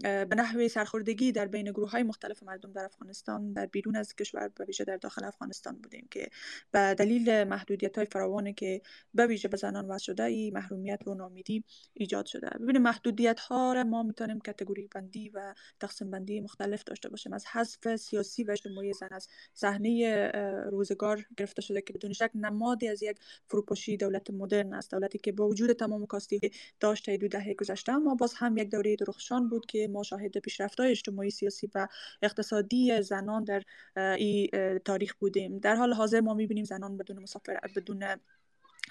به 0.00 0.36
نحوه 0.36 0.68
سرخوردگی 0.68 1.32
در 1.32 1.46
بین 1.46 1.70
گروه 1.70 1.90
های 1.90 2.02
مختلف 2.02 2.42
مردم 2.42 2.72
در 2.72 2.84
افغانستان 2.84 3.52
در 3.52 3.66
بیرون 3.66 3.96
از 3.96 4.14
کشور 4.14 4.48
به 4.48 4.64
ویژه 4.64 4.84
در 4.84 4.96
داخل 4.96 5.24
افغانستان 5.24 5.76
بودیم 5.76 6.08
که 6.10 6.28
به 6.70 6.94
دلیل 6.94 7.44
محدودیت 7.44 7.96
های 7.96 8.06
فراوانی 8.06 8.54
که 8.54 8.82
به 9.14 9.26
ویژه 9.26 9.48
به 9.48 9.56
زنان 9.56 9.86
وضع 9.86 10.04
شده 10.04 10.22
ای 10.22 10.50
محرومیت 10.50 11.08
و 11.08 11.14
ناامیدی 11.14 11.64
ایجاد 11.94 12.26
شده. 12.26 12.48
ببینیم 12.60 12.82
محدودیت 12.82 13.40
ها 13.40 13.72
را 13.72 13.84
ما 13.84 14.02
می‌تونیم 14.02 14.40
کتگوری 14.40 14.88
بندی 14.94 15.28
و 15.28 15.54
تقسیم 15.80 16.10
بندی 16.10 16.40
مختلف 16.40 16.84
داشته 16.84 17.08
باشیم. 17.08 17.32
از 17.32 17.46
حذف 17.46 17.96
سیاسی 17.96 18.44
و 18.44 18.50
اجتماعی 18.50 18.92
زن 18.92 19.08
از 19.10 19.28
صحنه 19.54 20.30
روزگار 20.70 21.26
گرفته 21.36 21.62
شده 21.62 21.80
که 21.80 21.92
بدون 22.00 22.12
شک 22.12 22.30
نمادی 22.34 22.88
از 22.88 23.02
یک 23.02 23.16
فروپاشی 23.48 23.96
دولت 23.96 24.30
مدرن 24.30 24.74
است. 24.74 24.90
دولتی 24.90 25.18
که 25.18 25.32
با 25.32 25.48
وجود 25.48 25.72
تمام 25.72 26.06
کاستی 26.06 26.40
داشته 26.80 27.16
دو 27.16 27.28
دهه 27.28 27.54
گذشته 27.54 27.92
اما 27.92 28.14
باز 28.14 28.34
هم 28.36 28.56
یک 28.56 28.70
دوره 28.70 28.96
درخشان 28.96 29.48
بود 29.48 29.66
که 29.66 29.88
ما 29.88 30.02
شاهد 30.02 30.38
پیشرفت‌های 30.38 30.90
اجتماعی 30.90 31.30
سیاسی 31.30 31.70
و 31.74 31.88
اقتصادی 32.22 33.02
زنان 33.02 33.44
در 33.44 33.62
این 33.96 34.48
تاریخ 34.84 35.14
بودیم. 35.14 35.58
در 35.58 35.74
حال 35.74 35.92
حاضر 35.92 36.20
ما 36.20 36.34
می‌بینیم 36.34 36.64
زنان 36.64 36.96
بدون 36.96 37.18
مسافر 37.18 37.60
بدون 37.76 38.04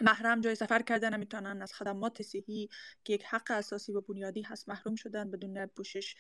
محرم 0.02 0.42
جای 0.42 0.56
سفر 0.56 0.82
کردن 0.82 1.14
نمی‌تونن 1.14 1.62
از 1.62 1.74
خدمات 1.74 2.22
صحی 2.22 2.70
که 3.04 3.14
یک 3.14 3.24
حق 3.24 3.52
اساسی 3.52 3.92
و 3.92 4.02
بنیادی 4.02 4.42
هست 4.42 4.70
محروم 4.70 4.96
شدن 4.96 5.32
بدون 5.32 5.66
پوشش 5.66 6.16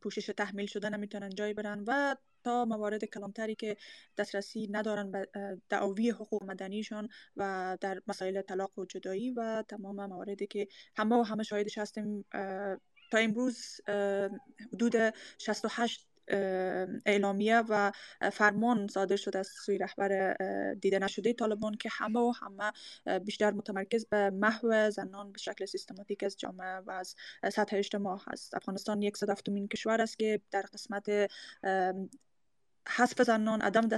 پوشش 0.00 0.26
تحمیل 0.26 0.66
شدن 0.66 0.94
نمی‌تونن 0.94 1.30
جای 1.30 1.54
برن 1.54 1.84
و 1.86 2.16
تا 2.44 2.64
موارد 2.64 3.04
کلانتری 3.04 3.54
که 3.54 3.76
دسترسی 4.18 4.68
ندارن 4.70 5.10
به 5.10 5.28
دعاوی 5.68 6.10
حقوق 6.10 6.44
مدنیشان 6.44 7.08
و 7.36 7.78
در 7.80 8.02
مسائل 8.06 8.42
طلاق 8.42 8.78
و 8.78 8.84
جدایی 8.84 9.30
و 9.30 9.64
تمام 9.68 10.06
مواردی 10.06 10.46
که 10.46 10.68
همه 10.96 11.16
و 11.16 11.22
همه 11.22 11.42
شاهدش 11.42 11.78
هستیم. 11.78 12.24
تا 13.10 13.18
امروز 13.18 13.80
حدود 14.72 14.94
68 15.38 16.06
اعلامیه 17.06 17.62
و 17.68 17.92
فرمان 18.32 18.88
صادر 18.88 19.16
شده 19.16 19.38
از 19.38 19.46
سوی 19.46 19.78
رهبر 19.78 20.34
دیده 20.74 20.98
نشده. 20.98 21.32
طالبان 21.32 21.74
که 21.74 21.88
همه 21.92 22.20
و 22.20 22.32
همه 22.40 22.72
بیشتر 23.18 23.50
متمرکز 23.50 24.06
به 24.06 24.30
محو 24.30 24.90
زنان 24.90 25.32
به 25.32 25.38
شکل 25.38 25.64
سیستماتیک 25.64 26.22
از 26.22 26.36
جامعه 26.38 26.76
و 26.78 26.90
از 26.90 27.14
سطح 27.52 27.76
اجتماع 27.76 28.20
هست. 28.26 28.54
افغانستان 28.54 29.02
یک 29.02 29.16
صدفتمین 29.16 29.68
کشور 29.68 30.00
است 30.00 30.18
که 30.18 30.40
در 30.50 30.62
قسمت 30.62 31.30
حذف 32.88 33.22
زنان 33.22 33.60
عدم 33.62 33.88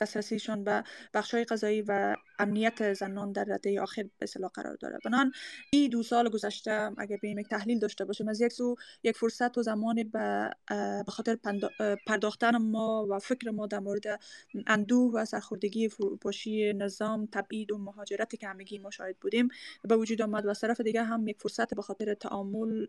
دسترسیشان 0.00 0.64
به 0.64 0.84
های 1.32 1.44
قضایی 1.44 1.82
و 1.82 2.16
امنیت 2.38 2.92
زنان 2.92 3.32
در 3.32 3.44
رده 3.44 3.80
آخر 3.80 4.02
به 4.02 4.10
اصطلاح 4.22 4.50
قرار 4.54 4.76
داره. 4.76 4.98
بنان 5.04 5.32
این 5.72 5.90
دو 5.90 6.02
سال 6.02 6.28
گذشته 6.28 6.90
اگر 6.98 7.16
بیم 7.16 7.38
یک 7.38 7.48
تحلیل 7.48 7.78
داشته 7.78 8.04
باشیم 8.04 8.28
از 8.28 8.40
یک 8.40 8.52
سو 8.52 8.76
یک 9.02 9.16
فرصت 9.16 9.58
و 9.58 9.62
زمانی 9.62 10.04
به 10.04 10.50
خاطر 11.08 11.38
پرداختن 12.06 12.56
ما 12.56 13.06
و 13.10 13.18
فکر 13.18 13.50
ما 13.50 13.66
در 13.66 13.78
مورد 13.78 14.20
اندوه 14.66 15.12
و 15.14 15.24
سرخوردگی 15.24 15.88
فروپاشی 15.88 16.72
نظام 16.72 17.28
تبعید 17.32 17.72
و 17.72 17.78
مهاجرتی 17.78 18.36
که 18.36 18.48
همگی 18.48 18.78
ما 18.78 18.90
شاهد 18.90 19.16
بودیم 19.16 19.48
به 19.82 19.96
وجود 19.96 20.22
آمد 20.22 20.46
و 20.46 20.50
از 20.50 20.60
طرف 20.60 20.80
دیگه 20.80 21.02
هم 21.02 21.28
یک 21.28 21.40
فرصت 21.40 21.74
به 21.74 21.82
خاطر 21.82 22.14
تعامل 22.14 22.86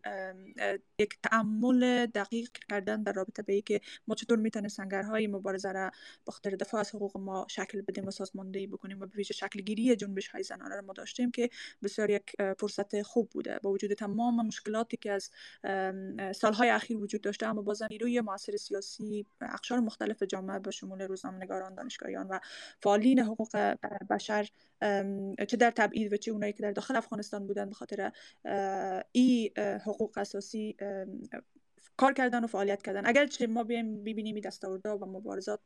یک 0.99 1.17
تعامل 1.23 2.05
دقیق 2.05 2.49
کردن 2.69 3.03
در 3.03 3.13
رابطه 3.13 3.41
به 3.41 3.61
که 3.61 3.81
ما 4.07 4.15
چطور 4.15 4.37
می‌تونه 4.37 4.67
سنگرهای 4.67 5.27
مبارزه 5.27 5.71
را 5.71 5.91
به 6.25 6.31
خاطر 6.31 6.49
دفاع 6.49 6.79
از 6.79 6.91
حقوق 6.99 7.17
ما 7.17 7.47
شکل 7.49 7.81
بدیم 7.81 8.07
و 8.07 8.11
سازماندهی 8.11 8.67
بکنیم 8.67 9.01
و 9.01 9.05
به 9.05 9.15
ویژه 9.15 9.33
شکل 9.33 9.61
گیری 9.61 9.95
جنبش 9.95 10.27
های 10.27 10.43
زنانه 10.43 10.75
را 10.75 10.81
ما 10.81 10.93
داشتیم 10.93 11.31
که 11.31 11.49
بسیار 11.83 12.09
یک 12.09 12.35
فرصت 12.57 13.01
خوب 13.01 13.29
بوده. 13.29 13.59
با 13.63 13.71
وجود 13.71 13.93
تمام 13.93 14.47
مشکلاتی 14.47 14.97
که 14.97 15.11
از 15.11 15.29
سالهای 16.35 16.69
اخیر 16.69 16.97
وجود 16.97 17.21
داشته 17.21 17.47
اما 17.47 17.61
بازم 17.61 17.87
نیروی 17.91 18.21
معاصر 18.21 18.57
سیاسی 18.57 19.25
اقشار 19.41 19.79
مختلف 19.79 20.23
جامعه 20.23 20.59
به 20.59 20.71
شمول 20.71 21.01
روزنامه‌نگاران 21.01 21.75
دانشگاهیان 21.75 22.27
و 22.27 22.39
فعالین 22.83 23.19
حقوق 23.19 23.57
بشر 24.09 24.49
چه 25.47 25.57
در 25.59 25.71
تبعید 25.71 26.13
و 26.13 26.17
چه 26.17 26.31
اونایی 26.31 26.53
که 26.53 26.63
در 26.63 26.71
داخل 26.71 26.95
افغانستان 26.95 27.47
بودن 27.47 27.69
به 27.69 27.75
خاطر 27.75 28.11
ای 29.11 29.51
حقوق 29.85 30.17
اساسی 30.17 30.75
کار 31.97 32.13
کردن 32.13 32.43
و 32.43 32.47
فعالیت 32.47 32.81
کردن. 32.81 33.05
اگر 33.05 33.29
ما 33.49 33.63
بیایم 33.63 34.03
ببینیم 34.03 34.39
دستاوردها 34.39 34.97
و 34.97 35.05
مبارزات 35.05 35.59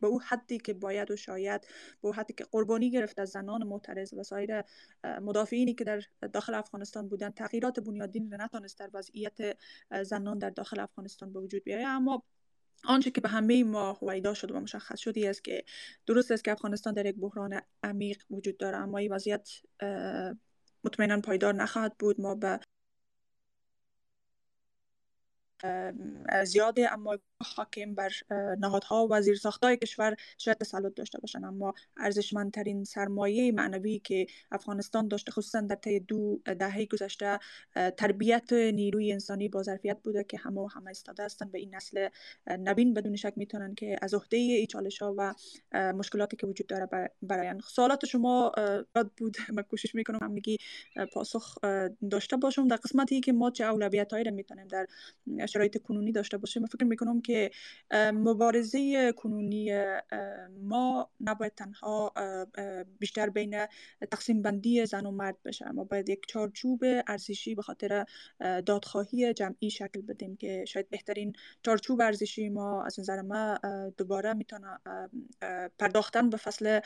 به 0.00 0.06
او 0.06 0.20
حدی 0.22 0.58
که 0.58 0.74
باید 0.74 1.10
و 1.10 1.16
شاید 1.16 1.60
به 2.02 2.08
او 2.08 2.14
حدی 2.14 2.34
که 2.34 2.44
قربانی 2.44 2.90
گرفت 2.90 3.18
از 3.18 3.30
زنان 3.30 3.62
معترض 3.64 4.14
و 4.14 4.22
سایر 4.22 4.62
مدافعینی 5.04 5.74
که 5.74 5.84
در 5.84 6.02
داخل 6.32 6.54
افغانستان 6.54 7.08
بودن 7.08 7.30
تغییرات 7.30 7.80
بنیادین 7.80 8.30
را 8.30 8.44
نتونست 8.44 8.78
در 8.78 8.90
وضعیت 8.94 9.58
زنان 10.02 10.38
در 10.38 10.50
داخل 10.50 10.80
افغانستان 10.80 11.32
به 11.32 11.40
وجود 11.40 11.64
بیاید. 11.64 11.86
اما 11.88 12.22
آنچه 12.84 13.10
که 13.10 13.20
به 13.20 13.28
همه 13.28 13.64
ما 13.64 13.92
هویدا 13.92 14.34
شد 14.34 14.50
و 14.50 14.60
مشخص 14.60 14.98
شدی 14.98 15.28
است 15.28 15.44
که 15.44 15.64
درست 16.06 16.30
است 16.30 16.44
که 16.44 16.52
افغانستان 16.52 16.94
در 16.94 17.06
یک 17.06 17.16
بحران 17.16 17.60
عمیق 17.82 18.22
وجود 18.30 18.56
داره 18.56 18.76
اما 18.76 18.98
این 18.98 19.12
وضعیت 19.12 19.48
مطمئنا 20.84 21.20
پایدار 21.20 21.54
نخواهد 21.54 21.96
بود. 21.98 22.20
ما 22.20 22.34
به 22.34 22.60
زیاده 26.44 26.92
اما 26.92 27.18
حاکم 27.56 27.94
بر 27.94 28.10
نهادها 28.58 29.08
و 29.10 29.20
زیرساختهای 29.20 29.76
کشور 29.76 30.16
شاید 30.38 30.58
تسلط 30.58 30.94
داشته 30.94 31.18
باشند 31.18 31.44
اما 31.44 31.74
ارزشمندترین 31.96 32.84
سرمایه 32.84 33.52
معنوی 33.52 33.98
که 33.98 34.26
افغانستان 34.52 35.08
داشته 35.08 35.32
خصوصا 35.32 35.60
در 35.60 35.74
طی 35.74 36.00
دو 36.00 36.40
دهه 36.44 36.86
گذشته 36.86 37.38
تربیت 37.96 38.52
نیروی 38.52 39.12
انسانی 39.12 39.48
با 39.48 39.62
ظرفیت 39.62 39.98
بوده 40.04 40.24
که 40.24 40.38
همه 40.38 40.68
همه 40.74 40.90
استاده 40.90 41.24
هستند 41.24 41.52
به 41.52 41.58
این 41.58 41.74
نسل 41.74 42.08
نبین 42.46 42.94
بدون 42.94 43.16
شک 43.16 43.32
می‌تونن 43.36 43.74
که 43.74 43.96
از 44.02 44.14
عهده 44.14 44.36
ای 44.36 44.66
چالش 44.66 45.02
ها 45.02 45.14
و 45.18 45.34
مشکلاتی 45.92 46.36
که 46.36 46.46
وجود 46.46 46.66
داره 46.66 46.88
براین 47.22 47.60
سوالات 47.60 48.04
شما 48.04 48.52
رد 48.96 49.10
بود. 49.16 49.36
من 49.56 49.62
کوشش 49.62 49.94
می‌کنم 49.94 50.18
همگی 50.22 50.58
پاسخ 51.12 51.58
داشته 52.10 52.36
باشم. 52.36 52.68
در 52.68 52.76
قسمتی 52.76 53.20
که 53.20 53.32
ما 53.32 53.50
چه 53.50 53.64
اولویت 53.64 54.12
هایی 54.12 54.30
می‌تونیم 54.30 54.66
در 54.68 54.86
شرایط 55.46 55.82
کنونی 55.82 56.12
داشته 56.12 56.38
باشیم 56.38 56.66
فکر 56.66 56.84
می‌کنم 56.84 57.20
که 57.20 57.50
مبارزه 57.94 59.12
کنونی 59.12 59.70
ما 60.62 61.10
نباید 61.20 61.54
تنها 61.54 62.12
بیشتر 62.98 63.30
بین 63.30 63.66
تقسیم 64.10 64.42
بندی 64.42 64.86
زن 64.86 65.06
و 65.06 65.10
مرد 65.10 65.42
بشه 65.44 65.72
ما 65.72 65.84
باید 65.84 66.08
یک 66.08 66.26
چارچوب 66.28 66.84
ارزشی 67.06 67.54
به 67.54 67.62
خاطر 67.62 68.04
دادخواهی 68.40 69.34
جمعی 69.34 69.70
شکل 69.70 70.00
بدیم 70.00 70.36
که 70.36 70.64
شاید 70.68 70.90
بهترین 70.90 71.32
چارچوب 71.62 72.00
ارزشی 72.00 72.48
ما 72.48 72.84
از 72.84 73.00
نظر 73.00 73.22
ما 73.22 73.58
دوباره 73.96 74.32
می‌تونه 74.32 74.78
پرداختن 75.78 76.30
به 76.30 76.36
فصل 76.36 76.80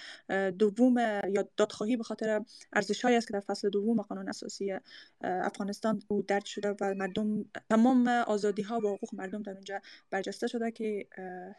دوم 0.58 0.98
یا 1.28 1.48
دادخواهی 1.56 1.96
به 1.96 2.04
خاطر 2.04 2.44
ارزش 2.72 3.04
است 3.04 3.26
که 3.26 3.32
در 3.32 3.40
فصل 3.40 3.70
دوم 3.70 4.02
قانون 4.02 4.28
اساسی 4.28 4.72
افغانستان 5.20 6.02
او 6.08 6.22
درد 6.22 6.44
شده 6.44 6.76
و 6.80 6.94
مردم 6.94 7.44
تمام 7.70 8.08
آزادی 8.08 8.49
ها 8.58 8.78
و 8.78 8.96
حقوق 8.96 9.14
مردم 9.14 9.42
در 9.42 9.52
اونجا 9.52 9.80
برجسته 10.10 10.46
شده 10.46 10.70
که 10.70 11.08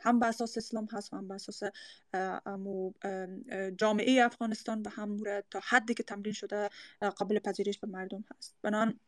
هم 0.01 0.19
به 0.19 0.25
اساس 0.25 0.57
اسلام 0.57 0.87
هست 0.91 1.13
و 1.13 1.17
هم 1.17 1.27
به 1.27 1.33
اساس 1.33 1.63
جامعه 3.77 4.23
افغانستان 4.25 4.81
و 4.81 4.89
هم 4.89 5.17
تا 5.51 5.61
حدی 5.69 5.93
که 5.93 6.03
تمرین 6.03 6.33
شده 6.33 6.69
قابل 7.15 7.39
پذیرش 7.39 7.79
به 7.79 7.87
مردم 7.87 8.23
هست. 8.37 8.55
بنان 8.61 8.99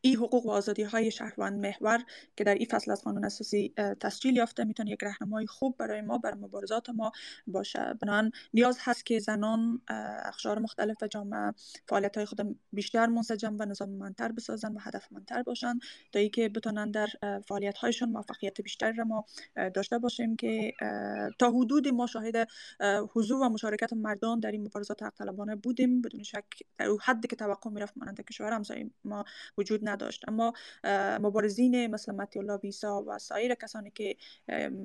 این 0.00 0.16
حقوق 0.16 0.46
و 0.46 0.50
آزادی 0.50 0.82
های 0.82 1.10
شهروند 1.10 1.66
محور 1.66 2.04
که 2.36 2.44
در 2.44 2.54
این 2.54 2.66
فصل 2.70 2.90
از 2.90 3.02
قانون 3.02 3.24
اساسی 3.24 3.74
تسجیل 4.00 4.36
یافته 4.36 4.64
می‌تونه 4.64 4.90
یک 4.90 5.02
راهنمای 5.02 5.46
خوب 5.46 5.76
برای 5.76 6.00
ما 6.00 6.18
برای 6.18 6.40
مبارزات 6.40 6.90
ما 6.90 7.12
باشه. 7.46 7.94
بنان 8.02 8.30
نیاز 8.54 8.78
هست 8.80 9.06
که 9.06 9.18
زنان 9.18 9.82
اخشار 10.24 10.58
مختلف 10.58 11.02
جامعه 11.02 11.54
فعالیت 11.88 12.16
های 12.16 12.26
خود 12.26 12.58
بیشتر 12.72 13.06
منسجم 13.06 13.56
و 13.58 13.64
نظام 13.64 13.88
منتر 13.88 14.32
بسازن 14.32 14.72
و 14.72 14.78
هدف 14.80 15.12
منتر 15.12 15.42
باشن 15.42 15.78
تا 16.12 16.18
ای 16.18 16.28
که 16.28 16.48
بتونن 16.48 16.90
در 16.90 17.08
فعالیت 17.48 17.78
هایشون 17.78 18.08
موفقیت 18.08 18.60
بیشتر 18.60 18.92
را 18.92 19.04
ما 19.04 19.24
داشته 19.74 19.98
باشیم 19.98 20.36
که 20.36 20.72
تا 21.38 21.50
حدود 21.50 21.88
ما 21.88 22.06
شاهد 22.06 22.48
حضور 23.12 23.42
و 23.42 23.48
مشارکت 23.48 23.92
مردان 23.92 24.40
در 24.40 24.50
این 24.50 24.62
مبارزات 24.62 25.02
حق 25.02 25.14
طلبانه 25.14 25.56
بودیم. 25.56 26.02
بدون 26.02 26.22
شک 26.22 26.44
در 26.78 26.88
حدی 27.02 27.28
که 27.28 27.36
توقع 27.36 27.70
می‌رفت 27.70 27.98
مانند 27.98 28.20
کشور 28.20 28.52
همسایه 28.52 28.90
ما 29.04 29.24
وجود 29.58 29.87
نداشت. 29.88 30.24
اما 30.28 30.52
مبارزین 31.20 31.86
مثل 31.86 32.12
متی 32.12 32.38
الله 32.38 32.56
ویسا 32.56 33.04
و 33.06 33.18
سایر 33.18 33.54
کسانی 33.54 33.90
که 33.90 34.16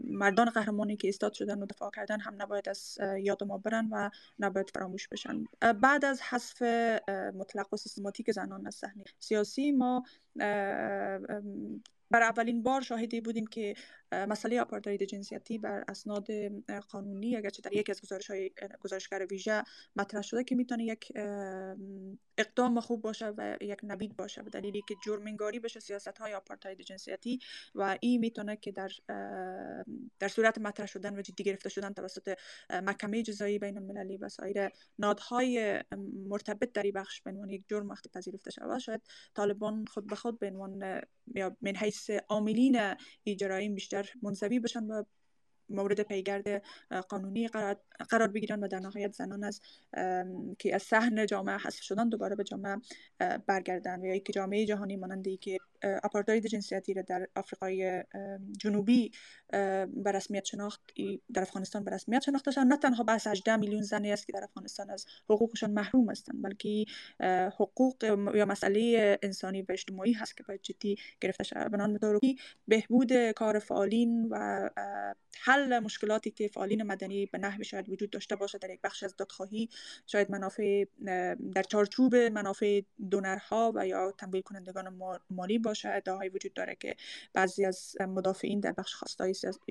مردان 0.07 0.49
قهرمانی 0.49 0.97
که 0.97 1.09
استاد 1.09 1.33
شدن 1.33 1.59
و 1.59 1.65
دفاع 1.65 1.91
کردن 1.95 2.19
هم 2.19 2.35
نباید 2.37 2.69
از 2.69 2.97
یاد 3.19 3.43
ما 3.43 3.57
برن 3.57 3.89
و 3.91 4.09
نباید 4.39 4.69
فراموش 4.69 5.07
بشن. 5.07 5.43
بعد 5.81 6.05
از 6.05 6.21
حذف 6.21 6.61
مطلق 7.35 7.73
و 7.73 7.77
سیستماتیک 7.77 8.31
زنان 8.31 8.67
از 8.67 8.75
صحنه 8.75 9.03
سیاسی 9.19 9.71
ما 9.71 10.03
بر 12.13 12.23
اولین 12.23 12.63
بار 12.63 12.81
شاهدی 12.81 13.21
بودیم 13.21 13.47
که 13.47 13.75
مسئله 14.11 14.61
آپارتاید 14.61 15.03
جنسیتی 15.03 15.57
بر 15.57 15.83
اسناد 15.87 16.27
قانونی 16.89 17.35
اگرچه 17.35 17.61
در 17.61 17.73
یکی 17.73 17.91
از 17.91 18.01
گزارش 18.01 18.31
های 18.31 18.51
گزارشگر 18.79 19.25
ویژه 19.31 19.63
مطرح 19.95 20.21
شده 20.21 20.43
که 20.43 20.55
می‌تونه 20.55 20.83
یک 20.83 21.11
اقدام 22.37 22.79
خوب 22.79 23.01
باشه 23.01 23.27
و 23.37 23.57
یک 23.61 23.79
نبید 23.83 24.15
باشه 24.15 24.41
به 24.43 24.49
دلیلی 24.49 24.81
که 24.87 24.95
جرمنگاری 25.05 25.59
بشه 25.59 25.79
سیاست 25.79 26.17
های 26.17 26.33
آپارتاید 26.33 26.81
جنسیتی 26.81 27.39
و 27.75 27.97
این 28.01 28.19
می‌تونه 28.19 28.55
که 28.55 28.71
در 28.71 28.89
در 30.19 30.27
صورت 30.27 30.57
مطرح 30.57 30.85
شدن 30.85 31.19
و 31.19 31.21
جدی 31.21 31.43
گرفته 31.43 31.69
شدن 31.69 31.93
توسط 31.93 32.37
محکمه 32.69 33.23
جزایی 33.23 33.59
بین 33.59 33.77
المللی 33.77 34.17
و 34.17 34.29
سایر 34.29 34.69
نادهای 34.99 35.83
مرتبط 36.27 36.71
در 36.71 36.83
این 36.83 36.91
بخش 36.93 37.21
به 37.21 37.31
عنوان 37.31 37.49
یک 37.49 37.63
جرم 37.69 37.89
وقتی 37.89 38.09
پذیرفته 38.09 38.51
شود 38.51 38.77
شاید 38.77 39.01
طالبان 39.35 39.85
خود 39.85 40.07
به 40.07 40.15
خود 40.15 40.39
به 40.39 40.47
عنوان 40.47 41.01
یا 41.35 41.57
من 41.61 41.75
حیث 41.75 42.02
عاملین 42.09 42.95
اجرایی 43.25 43.69
بیشتر 43.69 44.09
منزوی 44.21 44.59
بشن 44.59 44.83
و 44.83 45.03
مورد 45.69 46.01
پیگرد 46.01 46.63
قانونی 47.09 47.47
قرار, 47.47 48.27
بگیرن 48.27 48.63
و 48.63 48.67
در 48.67 48.79
نهایت 48.79 49.13
زنان 49.13 49.43
از 49.43 49.61
که 50.59 50.75
از 50.75 50.83
صحن 50.83 51.25
جامعه 51.25 51.57
حذف 51.57 51.81
شدن 51.81 52.09
دوباره 52.09 52.35
به 52.35 52.43
جامعه 52.43 52.77
برگردن. 53.47 54.01
و 54.01 54.05
یا 54.05 54.17
که 54.17 54.33
جامعه 54.33 54.65
جهانی 54.65 54.95
ماننده 54.95 55.37
که 55.37 55.57
آپارتاید 56.03 56.47
جنسیتی 56.47 56.93
را 56.93 57.01
در 57.01 57.27
آفریقای 57.35 58.03
جنوبی 58.57 59.11
به 59.87 60.11
رسمیت 60.13 60.45
شناخت 60.45 60.81
در 61.33 61.41
افغانستان 61.41 61.83
به 61.83 61.91
رسمیت 61.91 62.21
شناخته 62.21 62.51
شد 62.51 62.59
نه 62.59 62.77
تنها 62.77 63.03
بحث 63.03 63.27
18 63.27 63.55
میلیون 63.55 63.81
زنی 63.81 64.11
است 64.11 64.27
که 64.27 64.33
در 64.33 64.43
افغانستان 64.43 64.89
از 64.89 65.05
حقوقشان 65.29 65.71
محروم 65.71 66.09
هستند 66.09 66.41
بلکه 66.41 66.85
حقوق 67.59 68.03
یا 68.35 68.45
مسئله 68.45 69.19
انسانی 69.23 69.61
و 69.61 69.65
اجتماعی 69.69 70.13
هست 70.13 70.37
که 70.37 70.43
باید 70.43 70.61
جدی 70.61 70.97
گرفته 71.21 71.43
شود. 71.43 71.71
بنان 71.71 71.99
بهبود 72.67 73.31
کار 73.31 73.59
فعالین 73.59 74.27
و 74.31 74.69
حل 75.41 75.79
مشکلاتی 75.79 76.31
که 76.31 76.47
فعالین 76.47 76.83
مدنی 76.83 77.25
به 77.25 77.37
نحو 77.37 77.63
شاید 77.63 77.89
وجود 77.89 78.09
داشته 78.09 78.35
باشه 78.35 78.57
در 78.57 78.69
یک 78.69 78.79
بخش 78.83 79.03
از 79.03 79.15
دادخواهی 79.15 79.69
شاید 80.07 80.31
منافع 80.31 80.85
در 81.53 81.63
چارچوب 81.69 82.15
منافع 82.15 82.81
دونرها 83.09 83.71
و 83.75 83.87
یا 83.87 84.11
تمویل 84.17 84.41
کنندگان 84.41 85.19
مالی 85.29 85.59
باشه 85.73 85.89
ادعاهایی 85.89 86.29
وجود 86.29 86.53
داره 86.53 86.75
که 86.75 86.95
بعضی 87.33 87.65
از 87.65 87.95
مدافعین 87.99 88.59
در 88.59 88.71
بخش 88.71 88.95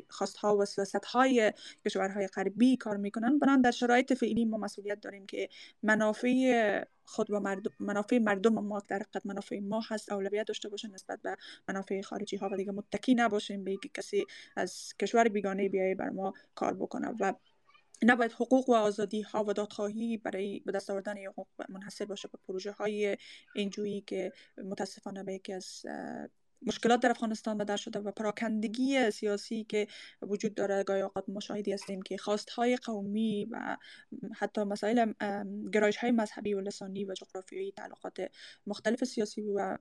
خواستها 0.09 0.57
و 0.57 0.65
سیاست 0.65 1.05
های 1.05 1.53
کشورهای 1.87 2.27
غربی 2.27 2.77
کار 2.77 2.97
می‌کنن. 2.97 3.39
بنان 3.39 3.61
در 3.61 3.71
شرایط 3.71 4.13
فعلی 4.13 4.45
ما 4.45 4.59
مسئولیت 4.59 5.01
داریم 5.01 5.27
که 5.27 5.49
منافع 5.83 6.85
خود 7.05 7.31
و 7.31 7.41
مردم 7.41 7.73
منافع 7.81 8.19
مردم 8.19 8.55
ما 8.55 8.83
در 8.89 8.97
حقیقت 8.97 9.27
منافع 9.27 9.61
ما 9.61 9.81
هست 9.89 10.13
اولویت 10.13 10.47
داشته 10.47 10.69
باشه 10.69 10.89
نسبت 10.89 11.23
به 11.23 11.37
منافع 11.69 12.01
خارجی 12.01 12.37
ها 12.37 12.49
و 12.53 12.57
دیگه 12.57 12.73
متکی 12.73 13.15
نباشیم. 13.15 13.65
به 13.65 13.77
کسی 13.95 14.25
از 14.57 14.95
کشور 15.01 15.29
بیگانه 15.29 15.69
بیایه 15.69 15.95
بر 15.95 16.11
ما 16.11 16.33
کار 16.55 16.75
بکنه 16.75 17.15
و 17.21 17.33
نباید 18.05 18.33
حقوق 18.33 18.69
و 18.69 18.75
آزادی 18.75 19.21
ها 19.21 19.45
و 19.45 19.53
دادخواهی 19.53 20.17
برای 20.17 20.61
به 20.67 20.73
دست 20.73 20.91
آوردن 20.91 21.19
حقوق 21.19 21.49
منحصر 21.69 22.05
باشه 22.05 22.29
به 22.29 22.39
پروژه 22.47 22.73
های 22.73 23.17
اینجویی 23.55 24.01
که 24.01 24.33
متاسفانه 24.65 25.23
به 25.23 25.35
یکی 25.35 25.53
از 25.53 25.85
مشکلات 26.67 27.01
در 27.01 27.11
افغانستان 27.11 27.59
بدر 27.59 27.77
شده 27.77 27.99
و 27.99 28.11
پراکندگی 28.11 29.11
سیاسی 29.11 29.65
که 29.65 29.87
وجود 30.23 30.55
داره. 30.55 30.83
گاهی 30.83 31.03
اوقات 31.03 31.29
مشاهدی 31.29 31.73
هستیم 31.73 32.03
که 32.03 32.17
های 32.57 32.77
قومی 32.77 33.49
و 33.51 33.77
حتی 34.35 34.65
مسائل 34.65 35.13
گرایش 35.73 35.97
های 35.97 36.11
مذهبی 36.11 36.55
و 36.55 36.61
لسانی 36.61 37.05
و 37.05 37.15
جغرافیایی 37.15 37.73
تعلقات 37.73 38.31
مختلف 38.67 39.05
سیاسی 39.05 39.43
و 39.43 39.79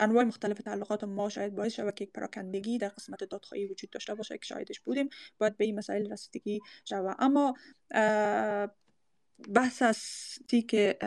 انواع 0.00 0.24
مختلف 0.24 0.58
تعلقات 0.58 1.04
ما 1.04 1.28
شاید 1.28 1.54
باعث 1.54 1.72
شود 1.72 1.94
که 1.94 2.04
یک 2.04 2.12
پراکندگی 2.12 2.78
در 2.78 2.88
قسمت 2.88 3.24
دادخواهی 3.24 3.66
وجود 3.66 3.90
داشته 3.90 4.14
باشه 4.14 4.38
که 4.38 4.44
شاهدش 4.44 4.80
بودیم 4.80 5.08
باید 5.38 5.56
به 5.56 5.64
این 5.64 5.78
مسائل 5.78 6.12
رسیدگی 6.12 6.60
شود. 6.84 7.16
اما 7.18 7.54
بحث 9.54 9.82
تی 10.48 10.62
که 10.62 10.98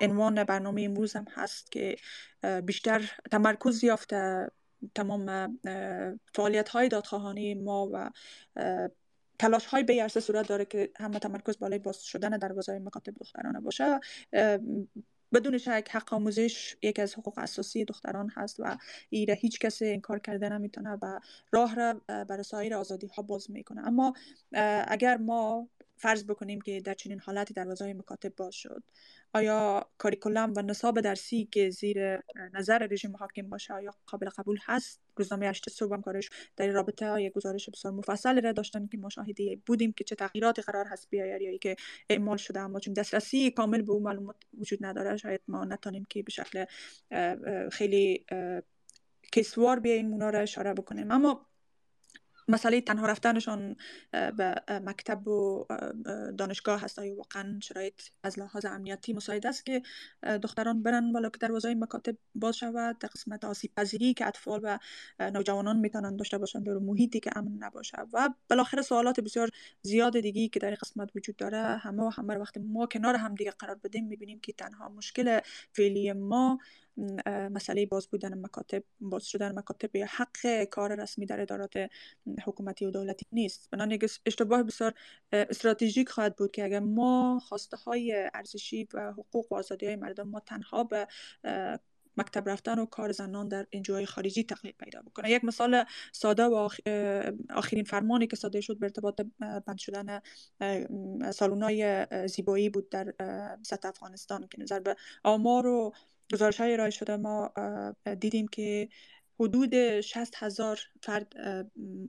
عنوان 0.00 0.44
برنامه 0.44 0.82
امروز 0.82 1.16
هم 1.16 1.26
هست 1.30 1.72
که 1.72 1.96
بیشتر 2.64 3.12
تمرکز 3.30 3.84
یافته 3.84 4.48
تمام 4.94 5.58
فعالیت 6.34 6.68
های 6.68 6.88
دادخواهانی 6.88 7.54
ما 7.54 7.90
و 7.92 8.10
تلاش 9.38 9.66
های 9.66 9.82
به 9.82 10.08
صورت 10.08 10.48
داره 10.48 10.64
که 10.64 10.90
همه 10.96 11.18
تمرکز 11.18 11.58
بالای 11.58 11.78
باز 11.78 12.02
شدن 12.02 12.30
دروازه 12.30 12.78
مکاتب 12.78 13.14
دخترانه 13.14 13.60
باشه. 13.60 14.00
بدون 15.32 15.58
شک 15.58 15.88
حق 15.90 16.14
آموزش 16.14 16.76
یک 16.82 16.98
از 16.98 17.14
حقوق 17.14 17.38
اساسی 17.38 17.84
دختران 17.84 18.30
هست 18.36 18.56
و 18.60 18.76
ایره 19.10 19.34
هیچ 19.34 19.58
کسی 19.58 19.86
انکار 19.92 20.18
کرده 20.18 20.48
نمی‌تونه 20.48 20.98
و 21.02 21.20
راه 21.52 21.74
را 21.74 22.00
برای 22.08 22.42
سایر 22.42 22.74
آزادی 22.74 23.06
ها 23.06 23.22
باز 23.22 23.50
می‌کنه. 23.50 23.86
اما 23.86 24.12
اگر 24.88 25.16
ما 25.16 25.68
فرض 25.98 26.24
بکنیم 26.24 26.60
که 26.60 26.80
در 26.80 26.94
چنین 26.94 27.20
حالتی 27.20 27.54
دروازه 27.54 27.94
مکاتب 27.94 28.36
باز 28.36 28.54
شد. 28.54 28.82
آیا 29.32 29.86
کاریکولم 29.98 30.52
و 30.56 30.62
نصاب 30.62 31.00
درسی 31.00 31.48
که 31.52 31.70
زیر 31.70 32.18
نظر 32.54 32.78
رژیم 32.90 33.16
حاکم 33.16 33.48
باشه 33.48 33.74
آیا 33.74 33.94
قابل 34.06 34.28
قبول 34.28 34.58
هست؟ 34.62 35.00
روزنامه 35.16 35.46
اشت 35.46 35.70
صبح 35.70 35.94
هم 35.94 36.02
کارش 36.02 36.30
در 36.56 36.68
رابطه 36.68 37.22
یک 37.22 37.32
گزارش 37.32 37.70
بسیار 37.70 37.94
مفصل 37.94 38.42
را 38.42 38.52
داشتن 38.52 38.86
که 38.86 38.98
ما 38.98 39.08
شاهدی 39.08 39.62
بودیم 39.66 39.92
که 39.92 40.04
چه 40.04 40.14
تغییراتی 40.14 40.62
قرار 40.62 40.86
هست 40.86 41.10
بیاید 41.10 41.42
یا 41.42 41.56
که 41.56 41.76
اعمال 42.10 42.36
شده 42.36 42.60
اما 42.60 42.80
چون 42.80 42.94
دسترسی 42.94 43.50
کامل 43.50 43.82
به 43.82 43.92
اون 43.92 44.02
معلومات 44.02 44.36
وجود 44.58 44.78
نداره 44.86 45.16
شاید 45.16 45.40
ما 45.48 45.64
نتانیم 45.64 46.06
که 46.10 46.22
به 46.22 46.30
شکل 46.30 46.64
خیلی 47.70 48.24
کسوار 49.32 49.80
بیاین 49.80 50.12
اونا 50.12 50.30
را 50.30 50.40
اشاره 50.40 50.74
بکنیم. 50.74 51.10
اما 51.10 51.47
مسئله 52.48 52.80
تنها 52.80 53.06
رفتنشان 53.06 53.76
به 54.12 54.54
مکتب 54.70 55.28
و 55.28 55.66
دانشگاه 56.38 56.80
هست 56.80 56.98
آیا 56.98 57.16
واقعا 57.16 57.60
شرایط 57.62 58.02
از 58.22 58.38
لحاظ 58.38 58.64
امنیتی 58.64 59.12
مساعد 59.12 59.46
است 59.46 59.66
که 59.66 59.82
دختران 60.42 60.82
برن 60.82 61.12
ولی 61.12 61.30
که 61.30 61.38
دروازه 61.40 61.74
مکاتب 61.74 62.16
باز 62.34 62.56
شود 62.56 62.98
در 62.98 63.08
قسمت 63.08 63.44
آسیب 63.44 63.70
پذیری 63.76 64.14
که 64.14 64.26
اطفال 64.26 64.60
و 64.62 64.78
نوجوانان 65.20 65.76
می‌تونن 65.76 66.16
داشته 66.16 66.38
باشند 66.38 66.66
در 66.66 66.72
محیطی 66.72 67.20
که 67.20 67.30
امن 67.36 67.52
نباشه 67.58 67.96
و 68.12 68.30
بالاخره 68.50 68.82
سوالات 68.82 69.20
بسیار 69.20 69.48
زیاد 69.82 70.20
دیگی 70.20 70.48
که 70.48 70.60
در 70.60 70.74
قسمت 70.74 71.10
وجود 71.16 71.36
داره 71.36 71.58
همه 71.58 72.02
و 72.02 72.08
همه 72.08 72.34
وقتی 72.34 72.60
ما 72.60 72.86
کنار 72.86 73.16
هم 73.16 73.34
دیگه 73.34 73.50
قرار 73.50 73.80
بدیم 73.84 74.06
می‌بینیم 74.06 74.40
که 74.40 74.52
تنها 74.52 74.88
مشکل 74.88 75.40
فعلی 75.72 76.12
ما 76.12 76.58
مسئله 77.50 77.86
باز 77.86 78.08
بودن 78.08 78.40
مکاتب 78.40 78.82
باز 79.00 79.24
شدن 79.24 79.58
مکاتب 79.58 79.96
یا 79.96 80.06
حق 80.10 80.64
کار 80.64 80.94
رسمی 80.94 81.26
در 81.26 81.40
ادارات 81.40 81.72
حکومتی 82.44 82.84
و 82.86 82.90
دولتی 82.90 83.26
نیست. 83.32 83.68
بنابراین 83.70 84.00
اشتباه 84.26 84.62
بسیار 84.62 84.94
استراتژیک 85.32 86.08
خواهد 86.08 86.36
بود 86.36 86.50
که 86.50 86.64
اگر 86.64 86.80
ما 86.80 87.40
خواسته 87.44 87.76
های 87.76 88.28
ارزشی 88.34 88.88
و 88.94 89.12
حقوق 89.12 89.52
و 89.52 89.54
آزادی 89.54 89.86
های 89.86 89.96
مردم 89.96 90.28
ما 90.28 90.40
تنها 90.40 90.84
به 90.84 91.06
مکتب 92.18 92.48
رفتن 92.48 92.78
و 92.78 92.86
کار 92.86 93.12
زنان 93.12 93.48
در 93.48 93.66
انجوهای 93.72 94.06
خارجی 94.06 94.44
تقلیل 94.44 94.74
پیدا 94.78 95.02
بکنه. 95.02 95.30
یک 95.30 95.44
مثال 95.44 95.84
ساده 96.12 96.44
و 96.44 96.68
آخرین 97.50 97.84
فرمانی 97.84 98.26
که 98.26 98.36
صادر 98.36 98.60
شد 98.60 98.78
به 98.78 98.86
ارتباط 98.86 99.20
بند 99.66 99.78
شدن 99.78 100.20
سالونای 101.30 102.06
زیبایی 102.28 102.70
بود 102.70 102.88
در 102.88 103.14
سطح 103.62 103.88
افغانستان 103.88 104.48
که 104.50 104.62
نظر 104.62 104.80
به 104.80 104.96
آمار 105.24 105.66
و 105.66 105.92
گزارش 106.32 106.60
های 106.60 106.72
ارائه 106.72 106.90
شده. 106.90 107.16
ما 107.16 107.52
دیدیم 108.20 108.48
که 108.48 108.88
حدود 109.40 110.00
60 110.00 110.34
هزار 110.36 110.80
فرد 111.02 111.32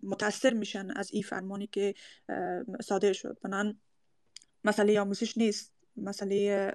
متاثر 0.04 0.54
میشن 0.54 0.92
از 0.96 1.12
این 1.12 1.24
فرمانی 1.24 1.68
که 1.68 1.94
صادر 2.82 3.14
شد. 3.14 3.38
بنان 3.44 3.80
مسئله 4.64 5.00
آموزش 5.00 5.38
نیست. 5.38 5.74
مسئله 6.04 6.72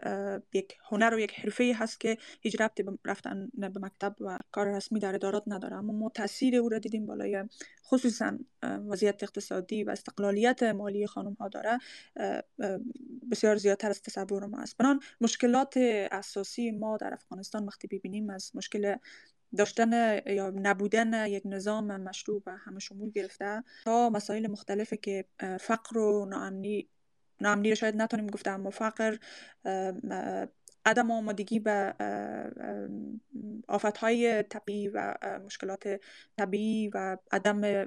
یک 0.53 0.79
هنر 0.89 1.15
و 1.15 1.19
یک 1.19 1.33
حرفه 1.33 1.73
هست 1.79 2.01
که 2.01 2.19
هیچ 2.41 2.61
ربطی 2.61 2.83
به 2.83 2.99
رفتن 3.05 3.49
به 3.55 3.81
مکتب 3.81 4.17
و 4.21 4.39
کار 4.53 4.77
رسمی 4.77 5.01
در 5.01 5.15
ادارات 5.15 5.43
نداره. 5.47 5.77
اما 5.77 5.93
ما 5.93 6.09
تاثیر 6.09 6.57
او 6.57 6.69
را 6.69 6.79
دیدیم 6.79 7.07
بالای 7.07 7.45
خصوصا 7.85 8.39
وضعیت 8.63 9.23
اقتصادی 9.23 9.85
و 9.85 9.91
استقلالیت 9.91 10.63
مالی 10.63 11.07
خانم 11.07 11.33
ها 11.33 11.49
داره 11.49 11.79
بسیار 13.31 13.57
زیادتر 13.57 13.91
از 13.91 14.03
تصور 14.03 14.47
ما 14.47 14.59
است. 14.59 14.77
بنان 14.77 15.01
مشکلات 15.21 15.77
اساسی 16.13 16.71
ما 16.71 16.97
در 16.97 17.15
افغانستان 17.15 17.65
وقتی 17.67 17.89
ببینیم 17.89 18.31
از 18.31 18.51
مشکل 18.55 18.97
داشتن 19.57 20.21
یا 20.27 20.51
نبودن 20.51 21.27
یک 21.27 21.43
نظام 21.47 21.97
مشروع 22.01 22.43
و 22.47 22.57
همه 22.57 22.79
شمول 22.79 23.11
گرفته 23.11 23.65
تا 23.85 24.11
مسائل 24.11 24.47
مختلفه 24.47 24.97
که 24.97 25.25
فقر 25.61 25.99
و 25.99 26.27
ناامنی 26.27 26.89
ناامنی 27.45 27.69
رو 27.69 27.75
شاید 27.75 27.97
نتونیم 27.97 28.27
گفتم. 28.27 28.55
اما 28.55 28.71
فقر 28.71 29.17
عدم 30.87 31.11
آمادگی 31.11 31.59
به 31.59 31.95
های 34.01 34.43
طبیعی 34.43 34.89
و 34.89 35.15
مشکلات 35.45 36.01
طبیعی 36.39 36.89
و 36.89 37.17
عدم 37.33 37.85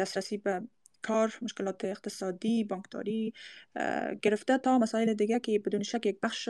دسترسی 0.00 0.36
به 0.38 0.62
کار 1.02 1.38
مشکلات 1.42 1.84
اقتصادی 1.84 2.64
بانکداری 2.64 3.32
گرفته 4.22 4.58
تا 4.58 4.78
مسائل 4.78 5.14
دیگه 5.14 5.40
که 5.40 5.58
بدون 5.58 5.82
شک 5.82 6.06
یک 6.06 6.20
بخش 6.22 6.48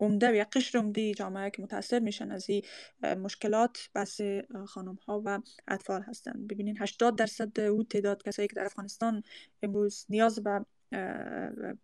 عمده 0.00 0.30
و 0.30 0.34
یک 0.34 0.48
قشر 0.52 0.78
عمده 0.78 1.14
جامعه 1.14 1.50
که 1.50 1.62
متاثر 1.62 1.98
میشن 1.98 2.30
از 2.30 2.50
این 2.50 2.62
مشکلات 3.02 3.90
بس 3.94 4.20
خانم 4.66 4.98
ها 5.06 5.22
و 5.24 5.40
اطفال 5.68 6.02
هستند 6.02 6.46
ببینین 6.48 6.76
80 6.78 7.16
درصد 7.16 7.60
او 7.60 7.84
تعداد 7.84 8.22
کسایی 8.22 8.48
که 8.48 8.54
در 8.54 8.64
افغانستان 8.64 9.22
امروز 9.62 10.06
نیاز 10.08 10.42
به 10.42 10.64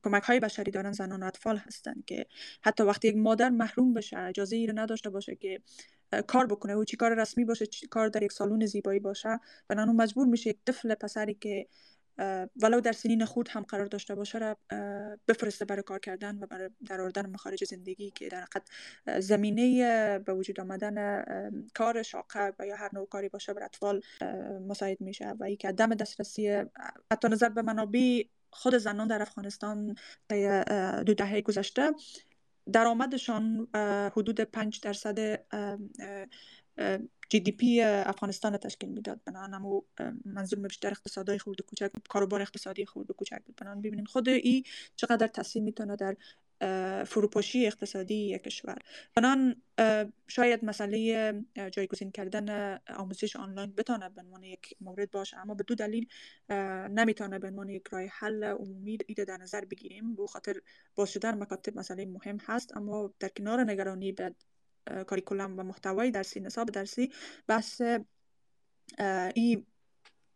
کمک 0.05 0.23
های 0.23 0.41
بشری 0.41 0.71
دارن 0.71 0.93
زنان 0.93 1.23
و 1.23 1.27
اطفال 1.27 1.57
هستند 1.57 2.05
که 2.07 2.27
حتی 2.63 2.83
وقتی 2.83 3.09
یک 3.09 3.17
مادر 3.17 3.51
محروم 3.51 3.95
بشه 3.95 4.19
اجازه 4.19 4.57
ای 4.57 4.67
نداشته 4.75 5.11
باشه 5.11 5.37
که 5.37 5.61
کار 6.27 6.47
بکنه 6.47 6.73
او 6.73 6.85
چی 6.85 6.97
کار 6.97 7.15
رسمی 7.15 7.45
باشه 7.45 7.67
چی 7.67 7.87
کار 7.87 8.09
در 8.09 8.23
یک 8.23 8.33
سالون 8.33 8.67
زیبایی 8.67 9.01
باشه 9.01 9.41
بنانو 9.69 9.93
مجبور 9.93 10.27
میشه 10.27 10.51
یک 10.51 10.59
طفل 10.67 10.95
پسری 10.95 11.35
که 11.35 11.67
ولو 12.63 12.81
در 12.81 12.93
سنین 12.93 13.25
خود 13.25 13.49
هم 13.49 13.63
قرار 13.63 13.87
داشته 13.87 14.15
باشه 14.15 14.39
را 14.39 14.57
بفرسته 15.29 15.65
برای 15.65 15.83
کار 15.83 15.99
کردن 15.99 16.39
و 16.39 16.47
برای 16.47 16.71
در 16.87 17.01
آوردن 17.01 17.31
مخارج 17.31 17.65
زندگی 17.65 18.11
که 18.11 18.29
در 18.29 18.41
حقیقت 18.41 18.69
زمینه 19.21 20.19
به 20.19 20.35
وجود 20.35 20.61
آمدن 20.61 21.25
کار 21.75 22.03
شاقه 22.03 22.53
و 22.59 22.67
یا 22.67 22.77
هر 22.77 22.91
نوع 22.93 23.07
کاری 23.07 23.29
باشه 23.29 23.55
بر 23.55 23.63
اطفال 23.63 24.01
مساعد 24.69 25.01
میشه 25.01 25.29
و 25.29 25.45
ای 25.45 25.57
که 25.57 25.69
عدم 25.69 25.95
دسترسی 25.95 26.65
حتی 27.13 27.29
نظر 27.29 27.49
به 27.49 27.63
منابع 27.63 28.23
خود 28.55 28.75
زنان 28.79 29.09
در 29.09 29.23
افغانستان 29.23 29.97
دو 31.07 31.15
دهه 31.15 31.41
گذشته 31.41 31.93
درآمدشان 32.73 33.69
حدود 34.17 34.41
5 34.41 34.81
درصد 34.81 35.19
جی 37.31 37.41
دی 37.41 37.53
پی 37.53 37.81
افغانستان 37.83 38.57
تشکیل 38.57 38.89
می‌داد. 38.91 39.21
بنان 39.25 39.55
امو 39.55 39.83
منظور 40.25 40.59
بیشتر 40.59 40.91
اقتصادی 40.91 41.39
خورد 41.39 41.61
و 41.61 41.65
کوچک 41.65 41.91
کاروبار 42.09 42.43
اقتصادی 42.43 42.87
خورد 42.87 43.11
و 43.11 43.15
کوچک 43.15 43.43
بنان 43.57 43.81
ببینین 43.81 44.05
خود 44.07 44.29
ای 44.29 44.65
چقدر 44.97 45.27
تاثیر 45.27 45.63
می‌تونه 45.63 45.97
در 45.97 46.17
فروپاشی 47.07 47.67
اقتصادی 47.67 48.15
یک 48.15 48.43
کشور. 48.43 48.79
بنان 49.17 49.63
شاید 50.29 50.65
مسئله 50.65 51.45
جایگزین 51.73 52.11
کردن 52.11 52.79
آموزش 52.97 53.37
آنلاین 53.37 53.73
بتانه 53.73 54.09
به 54.09 54.21
عنوان 54.21 54.43
یک 54.43 54.77
مورد 54.81 55.11
باشه 55.11 55.39
اما 55.39 55.55
به 55.55 55.65
دو 55.65 55.75
دلیل 55.75 56.09
نمی‌تونه 56.91 57.39
به 57.39 57.49
عنوان 57.49 57.69
یک 57.69 57.89
راه 57.89 58.03
حل 58.03 58.45
عمومی 58.45 58.99
ایده 59.07 59.25
در 59.25 59.37
نظر 59.37 59.65
بگیریم. 59.65 60.15
به 60.15 60.27
خاطر 60.27 60.61
باز 60.95 61.13
شدن 61.13 61.39
مکاتب 61.39 61.79
مسئله 61.79 62.07
مهم 62.07 62.39
هست 62.47 62.77
اما 62.77 63.15
در 63.21 63.29
کنار 63.29 63.65
نگرانی 63.71 64.13
به 64.13 64.35
کاریکولم 65.07 65.59
و 65.59 65.63
محتوای 65.63 66.11
درسی 66.11 66.41
نصاب 66.41 66.71
درسی 66.71 67.13
بحث 67.47 67.83
ای 69.35 69.65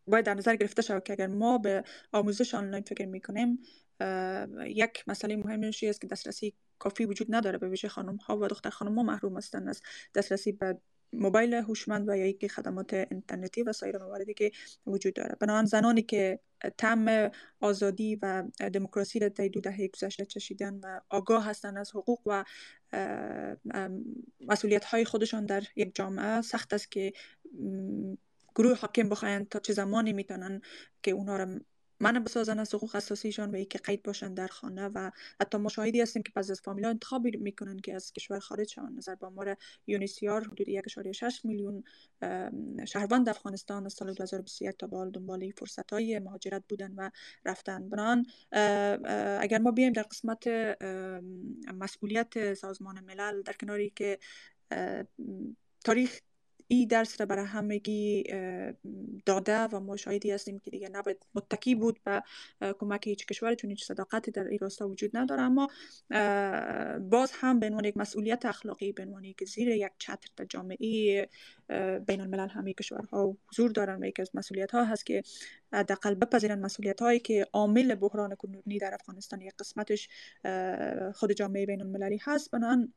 باید 0.07 0.25
در 0.25 0.35
نظر 0.35 0.57
گرفته 0.57 0.83
شود 0.83 1.05
که 1.05 1.13
اگر 1.13 1.27
ما 1.27 1.59
به 1.59 1.85
آموزش 2.13 2.55
آنلاین 2.55 2.85
فکر 2.85 3.07
می‌کنیم 3.07 3.59
یک 4.67 5.05
مسئله 5.07 5.37
مهمش 5.37 5.85
است 5.85 6.01
که 6.01 6.07
دسترسی 6.07 6.55
کافی 6.79 7.05
وجود 7.05 7.35
نداره 7.35 7.59
به 7.59 7.69
ویژه 7.69 7.89
خانم 7.89 8.17
ها 8.17 8.39
و 8.39 8.47
دختر 8.47 8.71
خانم 8.71 8.95
ها 8.95 9.03
محروم 9.03 9.37
هستند 9.37 9.69
از 9.69 9.83
دسترسی 10.15 10.53
به 10.53 10.79
موبایل 11.13 11.55
هوشمند 11.55 12.09
و 12.09 12.17
یا 12.17 12.27
یک 12.27 12.47
خدمات 12.47 12.95
اینترنتی 12.95 13.63
و 13.63 13.73
سایر 13.73 13.99
مواردی 13.99 14.35
که 14.35 14.51
وجود 14.87 15.15
داره. 15.15 15.37
بنابراین 15.41 15.67
زنانی 15.67 16.03
که 16.03 16.41
تم 16.79 17.31
آزادی 17.61 18.19
و 18.23 18.45
دموکراسی 18.73 19.19
را 19.19 19.29
در 19.29 19.49
دو 19.49 19.61
دهه 19.61 19.89
گذشته 19.89 20.25
چشیدن 20.25 20.81
و 20.83 21.01
آگاه 21.09 21.45
هستند 21.47 21.79
از 21.79 21.91
حقوق 21.91 22.21
و 22.27 22.45
مسئولیت 24.41 24.85
های 24.85 25.05
خودشان 25.05 25.47
در 25.47 25.63
یک 25.77 25.95
جامعه 25.95 26.41
سخت 26.41 26.75
است 26.75 26.91
که 26.91 27.13
گروه 28.55 28.79
حاکم 28.79 29.09
بخواهند 29.09 29.49
تا 29.49 29.59
چه 29.59 29.73
زمانی 29.73 30.13
می‌تونن 30.13 30.61
که 31.03 31.11
اونا 31.11 31.37
را 31.37 31.61
من 32.01 32.25
بسازن 32.25 32.59
از 32.59 32.75
حقوق 32.75 32.97
اساسیشان 32.97 33.51
و 33.51 33.55
ای 33.55 33.65
که 33.65 33.79
قید 33.79 34.03
باشن 34.03 34.35
در 34.35 34.47
خانه 34.47 34.89
و 34.89 35.11
حتی 35.41 35.59
ما 35.59 35.69
شاهدی 35.69 36.01
هستیم 36.01 36.23
که 36.23 36.33
بعضی 36.35 36.53
از 36.53 36.61
فامیلا 36.61 36.89
انتخاب 36.89 37.27
می‌کنن 37.27 37.79
که 37.79 37.95
از 37.95 38.13
کشور 38.13 38.39
خارج 38.39 38.69
شوند. 38.69 38.99
نظر 38.99 39.15
به 39.15 39.27
آمار 39.27 39.57
یونیسیار 39.87 40.45
حدود 40.45 40.67
1.6 40.67 41.45
میلیون 41.45 41.85
شهروند 42.87 43.29
افغانستان 43.29 43.87
از 43.87 43.93
سال 43.93 44.15
2021 44.15 44.77
تا 44.79 44.87
به 44.87 45.11
دنبال 45.15 45.51
فرصت 45.51 45.93
های 45.93 46.19
مهاجرت 46.19 46.63
بودن 46.69 46.93
و 46.93 47.11
رفتن. 47.45 47.89
بنان 47.89 48.27
اگر 49.41 49.59
ما 49.59 49.71
بیایم 49.71 49.93
در 49.93 50.03
قسمت 50.03 50.49
مسئولیت 51.75 52.55
سازمان 52.55 53.01
ملل 53.01 53.43
در 53.43 53.53
کناری 53.53 53.91
که 53.91 54.19
تاریخ 55.85 56.21
این 56.69 56.89
درس 56.89 57.21
را 57.21 57.27
برای 57.27 57.47
همگی 57.47 58.25
داده 59.27 59.59
و 59.59 59.81
ما 59.81 59.97
شاهدی 59.97 60.31
هستیم 60.31 60.59
که 60.59 60.71
دیگه 60.71 60.89
نباید 60.89 61.27
متکی 61.35 61.75
بود 61.75 62.01
به 62.05 62.23
کمک 62.79 63.07
هیچ 63.07 63.27
کشور 63.27 63.55
چون 63.55 63.71
هیچ 63.71 63.85
صداقتی 63.85 64.31
در 64.31 64.45
این 64.45 64.59
راستا 64.59 64.89
وجود 64.89 65.17
نداره. 65.17 65.43
اما 65.43 65.69
باز 66.99 67.33
هم 67.35 67.61
به 67.61 67.67
عنوان 67.67 67.85
یک 67.85 67.97
مسئولیت 67.97 68.47
اخلاقی 68.47 68.93
به 68.93 69.03
عنوان 69.03 69.33
که 69.33 69.45
زیر 69.45 69.69
یک 69.69 69.93
چتر 69.99 70.29
در 70.37 70.45
جامعه 70.45 71.29
بین 72.07 72.21
الملل 72.21 72.49
همه 72.49 72.73
کشورها 72.73 73.37
حضور 73.51 73.71
دارن 73.71 74.03
و 74.03 74.07
یکی 74.07 74.23
از 74.23 74.31
مسئولیت 74.35 74.71
ها 74.71 74.85
هست 74.85 75.07
که 75.07 75.23
حداقل 75.73 76.15
بپذیرن 76.15 76.59
مسئولیت 76.59 77.01
هایی 77.03 77.21
که 77.21 77.47
عامل 77.53 77.95
بحران 77.95 78.35
کنونی 78.35 78.79
در 78.79 78.95
افغانستان 78.95 79.41
یک 79.41 79.53
قسمتش 79.59 80.09
خود 81.15 81.33
جامعه 81.33 81.67
بین 81.67 81.81
المللی 81.83 82.19
هست 82.23 82.51
بنان 82.51 82.93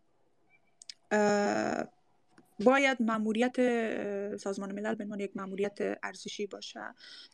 باید 2.65 3.02
ماموریت 3.02 3.56
سازمان 4.38 4.71
ملل 4.71 4.95
به 4.95 5.04
عنوان 5.04 5.19
یک 5.19 5.38
ماموریت 5.38 5.78
ارزشی 6.04 6.47
باشه. 6.47 6.80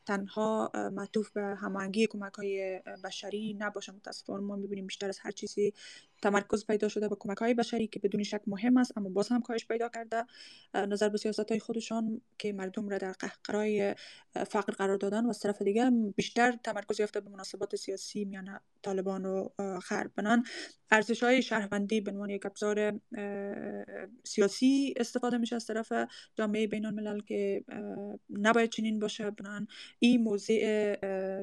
تنها 0.05 0.71
معطوف 0.93 1.29
به 1.29 1.41
هماهنگی 1.41 2.07
کمک 2.07 2.33
های 2.33 2.81
بشری 3.03 3.53
نباشه. 3.59 3.91
متاسفانه 3.91 4.43
ما 4.43 4.55
می‌بینیم 4.55 4.87
بیشتر 4.87 5.09
از 5.09 5.19
هر 5.19 5.31
چیزی 5.31 5.73
تمرکز 6.21 6.65
پیدا 6.65 6.87
شده 6.87 7.07
به 7.07 7.15
کمک 7.19 7.37
های 7.37 7.53
بشری 7.53 7.87
که 7.87 7.99
بدون 7.99 8.23
شک 8.23 8.41
مهم 8.47 8.77
است 8.77 8.97
اما 8.97 9.09
باز 9.09 9.27
هم 9.27 9.41
کاهش 9.41 9.65
پیدا 9.65 9.89
کرده. 9.89 10.25
نظر 10.73 11.09
به 11.09 11.17
سیاست 11.17 11.51
های 11.51 11.59
خودشان 11.59 12.21
که 12.37 12.53
مردم 12.53 12.89
را 12.89 12.97
در 12.97 13.11
قهقرای 13.11 13.95
فقر 14.33 14.73
قرار 14.73 14.97
دادن 14.97 15.25
و 15.25 15.29
از 15.29 15.39
طرف 15.39 15.61
دیگه 15.61 15.91
بیشتر 16.15 16.51
تمرکز 16.63 16.99
یافته 16.99 17.19
به 17.19 17.29
مناسبات 17.29 17.75
سیاسی 17.75 18.25
میان 18.25 18.59
طالبان 18.81 19.25
و 19.25 19.49
غرب 19.89 20.11
بنان 20.15 20.43
ارزش 20.91 21.23
های 21.23 21.41
شهروندی 21.41 22.01
به 22.01 22.11
عنوان 22.11 22.29
یک 22.29 22.45
ابزار 22.45 22.99
سیاسی 24.23 24.93
استفاده 24.97 25.37
میشه 25.37 25.55
از 25.55 25.65
طرف 25.65 25.93
جامعه 26.35 26.67
بین 26.67 26.85
الملل 26.85 27.19
که 27.19 27.63
نباید 28.29 28.69
چنین 28.69 28.99
باشه. 28.99 29.31
بنان 29.31 29.67
این 29.99 30.23
موضع 30.23 30.95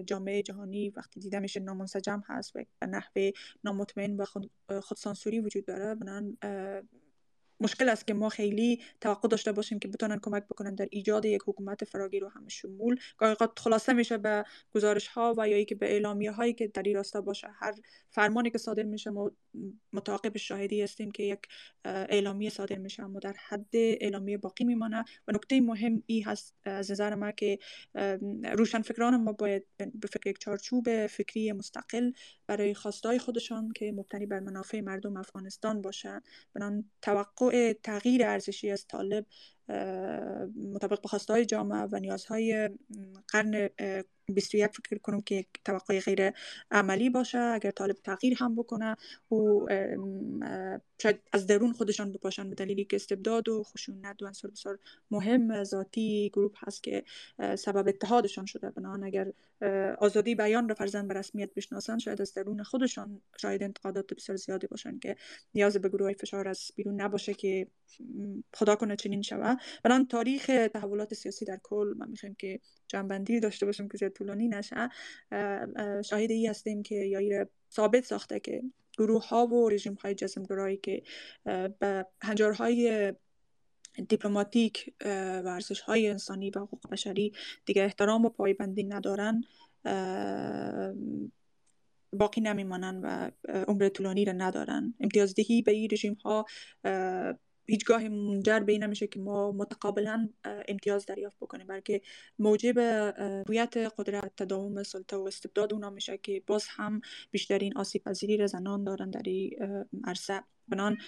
جامعه 0.02 0.42
جهانی 0.42 0.90
وقتی 0.90 1.20
دیده 1.20 1.38
میشه 1.38 1.60
نامنسجم 1.60 2.22
هست 2.26 2.56
و 2.56 2.64
نحوه 2.86 3.30
نامطمئن 3.64 4.16
و 4.16 4.24
خود 4.24 4.50
خودسانسوری 4.82 5.40
وجود 5.40 5.64
داره. 5.64 5.94
بنان 5.94 6.36
مشکل 7.60 7.88
است 7.88 8.06
که 8.06 8.14
ما 8.14 8.28
خیلی 8.28 8.82
توقع 9.00 9.28
داشته 9.28 9.52
باشیم 9.52 9.78
که 9.78 9.88
بتونن 9.88 10.18
کمک 10.22 10.44
بکنن 10.44 10.74
در 10.74 10.88
ایجاد 10.90 11.24
یک 11.24 11.42
حکومت 11.46 11.84
فراگیر 11.84 12.24
و 12.24 12.28
همه 12.28 12.48
شمول. 12.48 12.96
خلاصه 13.56 13.92
میشه 13.92 14.18
به 14.18 14.44
گزارش 14.74 15.06
ها 15.06 15.34
و 15.38 15.48
یا 15.48 15.64
که 15.64 15.74
به 15.74 15.92
اعلامیه 15.92 16.30
هایی 16.30 16.52
که 16.52 16.68
در 16.68 16.82
این 16.82 16.96
راستا 16.96 17.20
باشه. 17.20 17.48
هر 17.54 17.74
فرمانی 18.10 18.50
که 18.50 18.58
صادر 18.58 18.82
میشه 18.82 19.10
ما 19.10 19.30
متعاقب 19.92 20.36
شاهدی 20.36 20.82
هستیم 20.82 21.10
که 21.10 21.22
یک 21.22 21.38
اعلامیه 21.84 22.50
صادر 22.50 22.78
میشه. 22.78 23.02
اما 23.02 23.18
در 23.18 23.34
حد 23.48 23.70
اعلامیه 23.72 24.38
باقی 24.38 24.64
میمانه. 24.64 25.04
و 25.28 25.32
نکته 25.32 25.60
مهم 25.60 26.02
ای 26.06 26.20
هست 26.20 26.54
از 26.64 26.90
نظر 26.90 27.14
ما 27.14 27.30
که 27.30 27.58
روشن 28.52 28.82
فکران 28.82 29.16
ما 29.16 29.32
باید 29.32 29.66
به 29.78 30.08
فکر 30.08 30.30
یک 30.30 30.38
چارچوب 30.38 31.06
فکری 31.06 31.52
مستقل 31.52 32.12
برای 32.46 32.74
خواستای 32.74 33.18
خودشان 33.18 33.72
که 33.72 33.92
مبتنی 33.92 34.26
بر 34.26 34.40
منافع 34.40 34.80
مردم 34.80 35.16
افغانستان 35.16 35.82
باشه 35.82 36.22
بنان 36.54 36.90
توقع 37.02 37.72
تغییر 37.72 38.26
ارزشی 38.26 38.70
از 38.70 38.86
طالب 38.86 39.26
مطابق 40.56 41.00
به 41.02 41.08
خواستهای 41.08 41.44
جامعه 41.44 41.88
و 41.92 41.98
نیازهای 41.98 42.70
قرن 43.28 43.68
21 44.28 44.66
فکر 44.66 44.98
کنم 44.98 45.20
که 45.20 45.34
یک 45.34 45.48
توقع 45.64 46.00
غیر 46.00 46.32
عملی 46.70 47.10
باشه 47.10 47.38
اگر 47.38 47.70
طالب 47.70 47.96
تغییر 47.96 48.36
هم 48.38 48.54
بکنه 48.54 48.96
و 49.32 49.66
شاید 51.02 51.20
از 51.32 51.46
درون 51.46 51.72
خودشان 51.72 52.12
بپاشن 52.12 52.48
به 52.48 52.54
دلیلی 52.54 52.84
که 52.84 52.96
استبداد 52.96 53.48
و 53.48 53.62
خشونت 53.62 54.22
و 54.22 54.26
عنصر 54.26 54.48
بسیار 54.48 54.78
مهم 55.10 55.64
ذاتی 55.64 56.30
گروه 56.34 56.52
هست 56.58 56.82
که 56.82 57.04
سبب 57.58 57.88
اتحادشان 57.88 58.46
شده. 58.46 58.70
بنان 58.70 59.04
اگر 59.04 59.32
آزادی 59.98 60.34
بیان 60.34 60.68
را 60.68 60.74
فرزن 60.74 61.08
به 61.08 61.14
رسمیت 61.14 61.54
بشناسن 61.54 61.98
شاید 61.98 62.20
از 62.20 62.34
درون 62.34 62.62
خودشان 62.62 63.20
شاید 63.36 63.62
انتقادات 63.62 64.14
بسیار 64.14 64.36
زیادی 64.36 64.66
باشن 64.66 64.98
که 64.98 65.16
نیاز 65.54 65.76
به 65.76 65.88
گروه 65.88 66.12
فشار 66.12 66.48
از 66.48 66.70
بیرون 66.76 67.00
نباشه 67.00 67.34
که 67.34 67.66
خدا 68.54 68.76
کنه 68.76 68.96
چنین 68.96 69.22
بنان 69.84 70.06
تاریخ 70.06 70.46
تحولات 70.74 71.14
سیاسی 71.14 71.44
در 71.44 71.60
کل 71.62 71.94
من 71.98 72.10
می‌خوایم 72.10 72.34
که 72.38 72.60
جنبندی 72.88 73.40
داشته 73.40 73.66
باشیم 73.66 73.88
که 73.88 73.98
زیاد 73.98 74.12
طولانی 74.12 74.48
نشه. 74.48 74.88
شاهد 76.04 76.30
ای 76.30 76.46
هستیم 76.46 76.82
که 76.82 76.94
یا 76.94 77.46
ثابت 77.72 78.04
ساخته 78.04 78.40
که 78.40 78.62
گروه 78.98 79.28
ها 79.28 79.46
و 79.46 79.68
رژیم 79.68 79.94
های 79.94 80.14
جسمگرایی 80.14 80.76
که 80.76 81.02
به 81.78 82.06
هنجارهای 82.22 83.12
دیپلماتیک 84.08 84.94
و 85.04 85.48
ارزش 85.48 85.80
های 85.80 86.08
انسانی 86.08 86.50
و 86.50 86.58
حقوق 86.58 86.90
بشری 86.90 87.32
دیگه 87.66 87.82
احترام 87.82 88.24
و 88.24 88.28
پایبندی 88.28 88.84
ندارن 88.84 89.40
باقی 92.12 92.40
نمیمانن 92.40 93.00
و 93.02 93.30
عمر 93.68 93.88
طولانی 93.88 94.24
را 94.24 94.32
ندارن. 94.32 94.94
امتیازدهی 95.00 95.62
به 95.62 95.72
این 95.72 95.88
رژیم 95.92 96.14
ها 96.14 96.44
هیچگاه 97.66 98.08
منجر 98.08 98.60
به 98.60 98.72
این 98.72 98.84
نمیشه 98.84 99.06
که 99.06 99.20
ما 99.20 99.52
متقابلا 99.52 100.28
امتیاز 100.68 101.06
دریافت 101.06 101.36
بکنیم 101.36 101.66
بلکه 101.66 102.00
موجب 102.38 102.78
رویت 103.46 103.76
قدرت 103.76 104.32
تداوم 104.36 104.82
سلطه 104.82 105.16
و 105.16 105.22
استبداد 105.22 105.72
اونا 105.72 105.90
میشه 105.90 106.18
که 106.18 106.42
باز 106.46 106.66
هم 106.68 107.00
بیشترین 107.30 107.76
آسیب 107.76 108.04
پذیری 108.04 108.36
را 108.36 108.46
زنان 108.46 108.84
دارن 108.84 109.10
در 109.10 109.22
این 109.24 109.50
عرصه. 110.04 110.42
بنان 110.68 110.98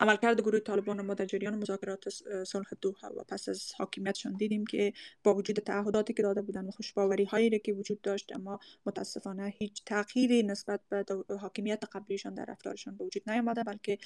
عملکرد 0.00 0.40
گروه 0.40 0.60
طالبان 0.60 1.00
ما 1.00 1.14
در 1.14 1.24
جریان 1.24 1.54
مذاکرات 1.54 2.08
صلح 2.44 2.66
دوحه 2.80 3.08
و 3.08 3.24
پس 3.28 3.48
از 3.48 3.72
حاکمیتشان 3.78 4.32
دیدیم 4.36 4.66
که 4.66 4.92
با 5.24 5.34
وجود 5.34 5.56
تعهداتی 5.56 6.12
که 6.12 6.22
داده 6.22 6.42
بودن 6.42 6.64
و 6.64 6.70
خوشباوری 6.70 7.24
هایی 7.24 7.58
که 7.58 7.72
وجود 7.72 8.00
داشت 8.00 8.36
اما 8.36 8.58
متاسفانه 8.86 9.54
هیچ 9.58 9.84
تغییری 9.86 10.42
نسبت 10.42 10.80
به 10.88 11.04
حاکمیت 11.40 11.84
قبلیشان 11.92 12.34
در 12.34 12.44
رفتارشان 12.44 12.96
به 12.96 13.04
وجود 13.04 13.30
نیامده 13.30 13.62
بلکه 13.64 13.98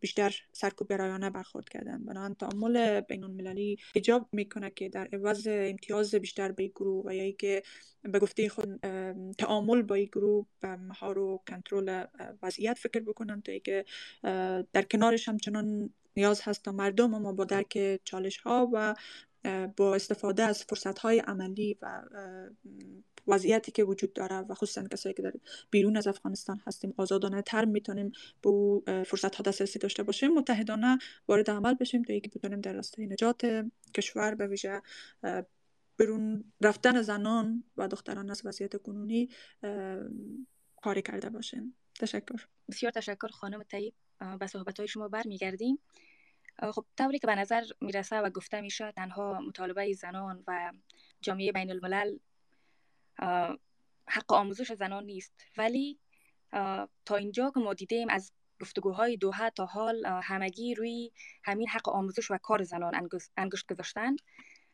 بیشتر 0.00 0.42
سرکوب 0.52 0.88
برایانه 0.88 1.30
برخورد 1.30 1.68
کردن. 1.68 2.04
بنان 2.04 2.34
تعامل 2.34 3.00
بین 3.00 3.24
المللی 3.24 3.78
ایجاب 3.94 4.28
می‌کنه 4.32 4.70
که 4.70 4.88
در 4.88 5.08
عوض 5.12 5.48
امتیاز 5.50 6.14
بیشتر 6.14 6.52
به 6.52 6.68
گروه 6.68 7.04
و 7.06 7.14
یا 7.14 7.32
که 7.32 7.62
به 8.02 8.18
گفته 8.18 8.48
خود 8.48 8.80
تعامل 9.38 9.82
با 9.82 9.96
گروه 9.96 10.46
به 10.60 10.76
مهار 10.76 11.18
و 11.18 11.42
کنترل 11.48 12.04
وضعیت 12.42 12.78
فکر 12.84 13.00
بکنن 13.00 13.42
تا 13.42 13.58
که 13.58 13.84
در 14.72 14.82
کنارش 14.82 15.28
همچنان 15.28 15.90
نیاز 16.16 16.40
هست 16.42 16.62
تا 16.62 16.72
مردم 16.72 17.10
ما 17.10 17.32
با 17.32 17.44
درک 17.44 18.00
چالش 18.04 18.36
ها 18.36 18.70
و 18.72 18.94
با 19.76 19.94
استفاده 19.94 20.42
از 20.42 20.64
فرصت 20.64 20.98
های 20.98 21.18
عملی 21.18 21.78
و 21.82 22.02
وضعیتی 23.26 23.72
که 23.72 23.84
وجود 23.84 24.12
داره 24.12 24.36
و 24.36 24.54
خصوصا 24.54 24.88
کسایی 24.88 25.14
که 25.14 25.22
در 25.22 25.32
بیرون 25.70 25.96
از 25.96 26.06
افغانستان 26.06 26.60
هستیم 26.66 26.94
آزادانه 26.96 27.42
تر 27.42 27.64
می‌تونیم 27.64 28.12
به 28.42 28.50
فرصت 29.06 29.34
ها 29.34 29.42
دسترسی 29.42 29.78
داشته 29.78 30.02
باشیم. 30.02 30.34
متحدانه 30.34 30.98
وارد 31.28 31.50
عمل 31.50 31.74
بشیم 31.74 32.02
تا 32.02 32.12
اینکه 32.12 32.30
بتونیم 32.34 32.60
در 32.60 32.72
راستای 32.72 33.06
نجات 33.06 33.66
کشور 33.94 34.34
به 34.34 34.46
ویژه 34.46 34.82
برون 35.98 36.44
رفتن 36.60 37.02
زنان 37.02 37.64
و 37.76 37.88
دختران 37.88 38.30
از 38.30 38.42
وضعیت 38.44 38.82
کنونی 38.82 39.28
کاری 40.82 41.02
کرده 41.02 41.30
باشیم. 41.30 41.74
تشکر. 42.00 42.53
بسیار 42.68 42.92
تشکر 42.92 43.28
خانم 43.28 43.62
طیب 43.62 43.94
به 44.38 44.46
صحبت 44.46 44.78
های 44.78 44.88
شما 44.88 45.08
برمیگردیم. 45.08 45.78
خب 46.72 46.84
طوری 46.98 47.18
که 47.18 47.26
به 47.26 47.34
نظر 47.34 47.64
می‌رسه 47.80 48.20
و 48.20 48.30
گفته 48.30 48.60
میشه 48.60 48.92
تنها 48.92 49.40
مطالبه 49.40 49.92
زنان 49.92 50.44
و 50.46 50.72
جامعه 51.20 51.52
بین 51.52 51.70
الملل 51.70 52.18
حق 54.08 54.32
آموزش 54.32 54.72
زنان 54.72 55.04
نیست. 55.04 55.46
ولی 55.56 55.98
تا 57.04 57.16
اینجا 57.16 57.50
که 57.54 57.60
ما 57.60 57.74
دیدیم 57.74 58.08
از 58.10 58.32
گفتگوهای 58.60 59.16
دوحه 59.16 59.50
تا 59.50 59.66
حال 59.66 60.06
همگی 60.06 60.74
روی 60.74 61.12
همین 61.44 61.68
حق 61.68 61.88
آموزش 61.88 62.30
و 62.30 62.38
کار 62.38 62.62
زنان 62.62 63.08
انگشت 63.36 63.72
گذاشتند 63.72 64.18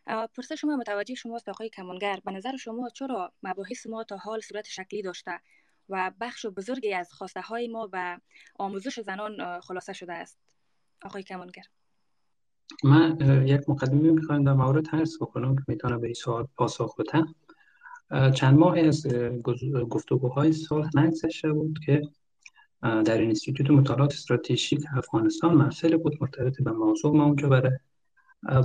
پرسش 0.07 0.61
شما 0.61 0.77
متوجه 0.77 1.15
شماست 1.15 1.49
آقای 1.49 1.69
کمانگر 1.69 2.21
به 2.25 2.33
نظر 2.33 2.57
شما 2.57 2.89
چرا 2.89 3.33
مباحث 3.43 3.87
ما 3.87 4.05
تا 4.05 4.17
حال 4.17 4.41
صورت 4.41 4.67
شکلی 4.67 5.03
داشته؟ 5.03 5.41
و 5.91 6.13
بخش 6.21 6.47
بزرگی 6.47 6.95
از 6.95 7.13
خواسته 7.13 7.41
های 7.41 7.69
ما 7.69 7.89
و 7.93 8.19
آموزش 8.59 9.01
زنان 9.01 9.61
خلاصه 9.61 9.93
شده 9.93 10.13
است. 10.13 10.39
آقای 11.05 11.23
کمانگر. 11.23 11.63
من 12.85 13.17
یک 13.47 13.69
مقدمه 13.69 14.11
می‌خوایم 14.11 14.45
در 14.45 14.53
مورد 14.53 14.89
هست 14.89 15.19
بکنم 15.21 15.57
که 15.57 15.63
می‌تونه 15.69 15.99
به 15.99 16.07
این 16.07 16.15
سوال 16.15 16.49
پاسخ 16.57 16.97
بدم 16.97 17.35
چند 18.31 18.59
ماه 18.59 18.79
از 18.79 19.07
گفتگوهای 19.91 20.53
صلح 20.53 20.89
نگذشته 20.95 21.53
بود 21.53 21.79
که 21.87 22.03
در 22.81 23.23
انستیتوت 23.23 23.71
مطالعات 23.71 24.13
استراتژیک 24.13 24.85
افغانستان 24.97 25.55
محصل 25.55 25.97
بود 25.97 26.19
مرتبط 26.21 26.63
به 26.63 26.73
موضوع 26.73 27.17
ما 27.17 27.25
اونجا 27.25 27.49
برای 27.49 27.73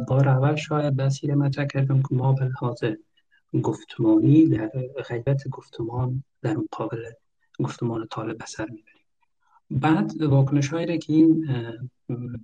بار 0.07 0.29
اول 0.29 0.55
شاید 0.55 0.95
بسیار 0.95 1.35
مطرح 1.35 1.65
کردم 1.65 2.01
که 2.01 2.15
ما 2.15 2.33
به 2.33 2.45
لحاظ 2.45 2.83
گفتمانی 3.61 4.45
در 4.45 4.67
غیبت 5.09 5.47
گفتمان 5.47 6.23
در 6.41 6.57
مقابل 6.57 7.11
گفتمان 7.59 8.07
طالب 8.11 8.43
بسر 8.43 8.65
می‌بریم. 8.65 9.05
بعد 9.71 10.21
واکنش 10.21 10.67
هایی 10.67 10.97
که 10.97 11.13
این 11.13 11.47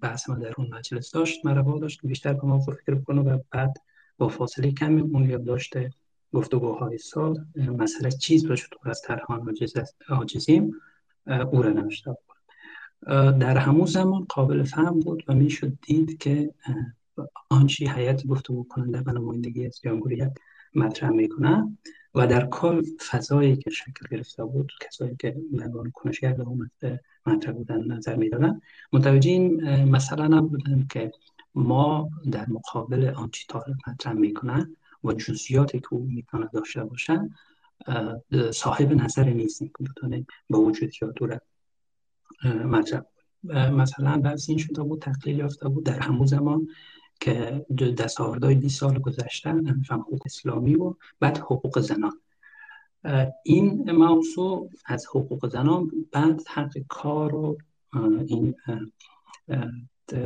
بحث 0.01 0.29
ما 0.29 0.35
در 0.35 0.53
اون 0.57 0.67
مجلس 0.73 1.11
داشت 1.11 1.45
مرا 1.45 1.79
داشت 1.79 1.99
بیشتر 2.03 2.33
به 2.33 2.47
موضوع 2.47 2.75
فکر 2.75 2.95
بکنم 2.95 3.25
و 3.25 3.39
بعد 3.51 3.77
با 4.17 4.27
فاصله 4.27 4.71
کمی 4.71 5.01
اون 5.01 5.29
یاد 5.29 5.43
داشته 5.43 5.89
گفتگوهای 6.33 6.97
سال 6.97 7.45
مسئله 7.55 8.11
چیز 8.11 8.47
به 8.47 8.57
چطور 8.57 8.89
از 8.89 9.01
ترهان 9.01 9.55
عاجزیم 10.09 10.75
او 11.51 11.61
را 11.61 11.69
نوشته 11.69 12.17
در 13.39 13.57
همون 13.57 13.85
زمان 13.85 14.25
قابل 14.29 14.63
فهم 14.63 14.99
بود 14.99 15.23
و 15.27 15.33
می‌شد 15.33 15.77
دید 15.81 16.17
که 16.17 16.53
آنچه 17.49 17.93
هیئت 17.93 18.27
گفتگو 18.27 18.63
کننده 18.63 19.01
به 19.01 19.11
نمایندگی 19.11 19.65
از 19.65 19.79
جمهوریت 19.83 20.33
مطرح 20.75 21.09
می‌کنه 21.09 21.77
و 22.15 22.27
در 22.27 22.45
کل 22.45 22.81
فضایی 23.11 23.55
که 23.55 23.69
شکل 23.69 24.05
گرفته 24.11 24.45
بود 24.45 24.71
کسایی 24.81 25.15
که 25.19 25.37
به 25.51 25.63
عنوان 25.63 25.91
کنشگر 25.91 26.33
به 26.33 26.45
مطرح 27.25 27.51
بودن 27.53 27.83
نظر 27.83 28.15
می‌دادن. 28.15 28.61
متوجه 28.93 29.29
این 29.29 29.83
مسئله 29.83 30.27
نبودن 30.27 30.87
که 30.91 31.11
ما 31.55 32.09
در 32.31 32.49
مقابل 32.49 33.13
آنچه 33.15 33.45
طالب 33.49 33.75
مطرح 33.87 34.13
می‌کنن 34.13 34.75
و 35.03 35.13
جزئیاتی 35.13 35.79
که 35.79 35.87
او 35.93 36.05
می‌تونه 36.05 36.49
داشته 36.53 36.83
باشن 36.83 37.29
صاحب 38.53 38.93
نظر 38.93 39.23
نیستیم. 39.23 39.71
که 39.77 39.83
بتونیم 39.83 40.27
به 40.49 40.57
وجود 40.57 40.91
را 41.21 41.39
مطرح 42.65 43.01
مثلا 43.53 44.17
بعض 44.17 44.45
این 44.49 44.57
شده 44.57 44.83
بود 44.83 45.01
تقلیل 45.01 45.37
یافته 45.37 45.69
بود. 45.69 45.85
در 45.85 45.99
همون 45.99 46.25
زمان 46.25 46.67
که 47.21 47.65
دستاوردهای 47.97 48.55
20 48.55 48.79
سال 48.79 48.99
گذشته 48.99 49.49
هم 49.49 49.83
حقوق 49.89 50.21
اسلامی 50.25 50.75
و 50.75 50.93
بعد 51.19 51.37
حقوق 51.37 51.79
زنان. 51.79 52.21
این 53.45 53.91
موضوع 53.91 54.69
از 54.85 55.05
حقوق 55.07 55.49
زنان 55.49 55.91
بعد 56.11 56.41
حق 56.47 56.77
کار 56.89 57.35
و 57.35 57.57
این 58.27 58.55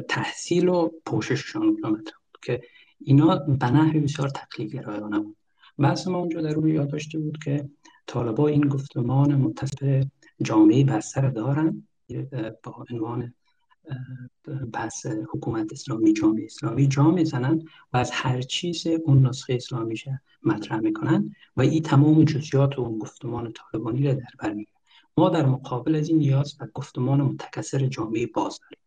تحصیل 0.10 0.68
و 0.68 0.90
پوشششان 1.06 1.76
بود 1.76 2.10
که 2.42 2.62
اینا 3.02 3.36
به 3.36 4.00
بسیار 4.00 4.30
تقلیل 4.30 4.70
گرایانه 4.70 5.20
بود. 5.20 5.38
بحث 5.80 6.08
ما 6.08 6.18
اونجا 6.18 6.42
در 6.42 6.54
روی 6.54 6.74
یادداشتی 6.74 7.18
بود 7.18 7.38
که 7.44 7.70
طالبا 8.08 8.48
این 8.48 8.68
گفتمان 8.68 9.36
متصل 9.36 10.04
جامعه 10.42 10.84
بستر 10.84 11.30
دارن 11.30 11.88
با 12.64 12.86
عنوان 12.92 13.34
بحث 14.74 15.06
حکومت 15.06 15.72
اسلامی 15.72 16.14
جامعه 16.14 16.46
اسلامی. 16.46 16.88
جا 16.88 17.12
می‌زنن 17.12 17.64
و 17.94 17.98
از 17.98 18.12
هر 18.12 18.42
چیز 18.42 18.88
اون 18.88 19.28
نسخه 19.28 19.54
اسلامیشه 19.54 20.22
مطرح 20.44 20.80
می‌کنن 20.80 21.36
و 21.58 21.62
این 21.62 21.84
تمام 21.84 22.24
جزئیات 22.24 22.80
و 22.80 22.82
اون 22.82 23.00
گفتمان 23.00 23.54
طالبانی 23.54 24.04
را 24.08 24.14
در 24.14 24.28
بر 24.40 24.54
می‌گیره 24.54 24.80
ما 25.18 25.30
در 25.30 25.46
مقابل 25.46 25.96
از 25.96 26.10
این 26.10 26.18
نیاز 26.18 26.58
به 26.58 26.66
گفتمان 26.74 27.22
متکثر 27.22 27.88
جامعه 27.88 28.28
باز 28.28 28.60
داریم. 28.60 28.80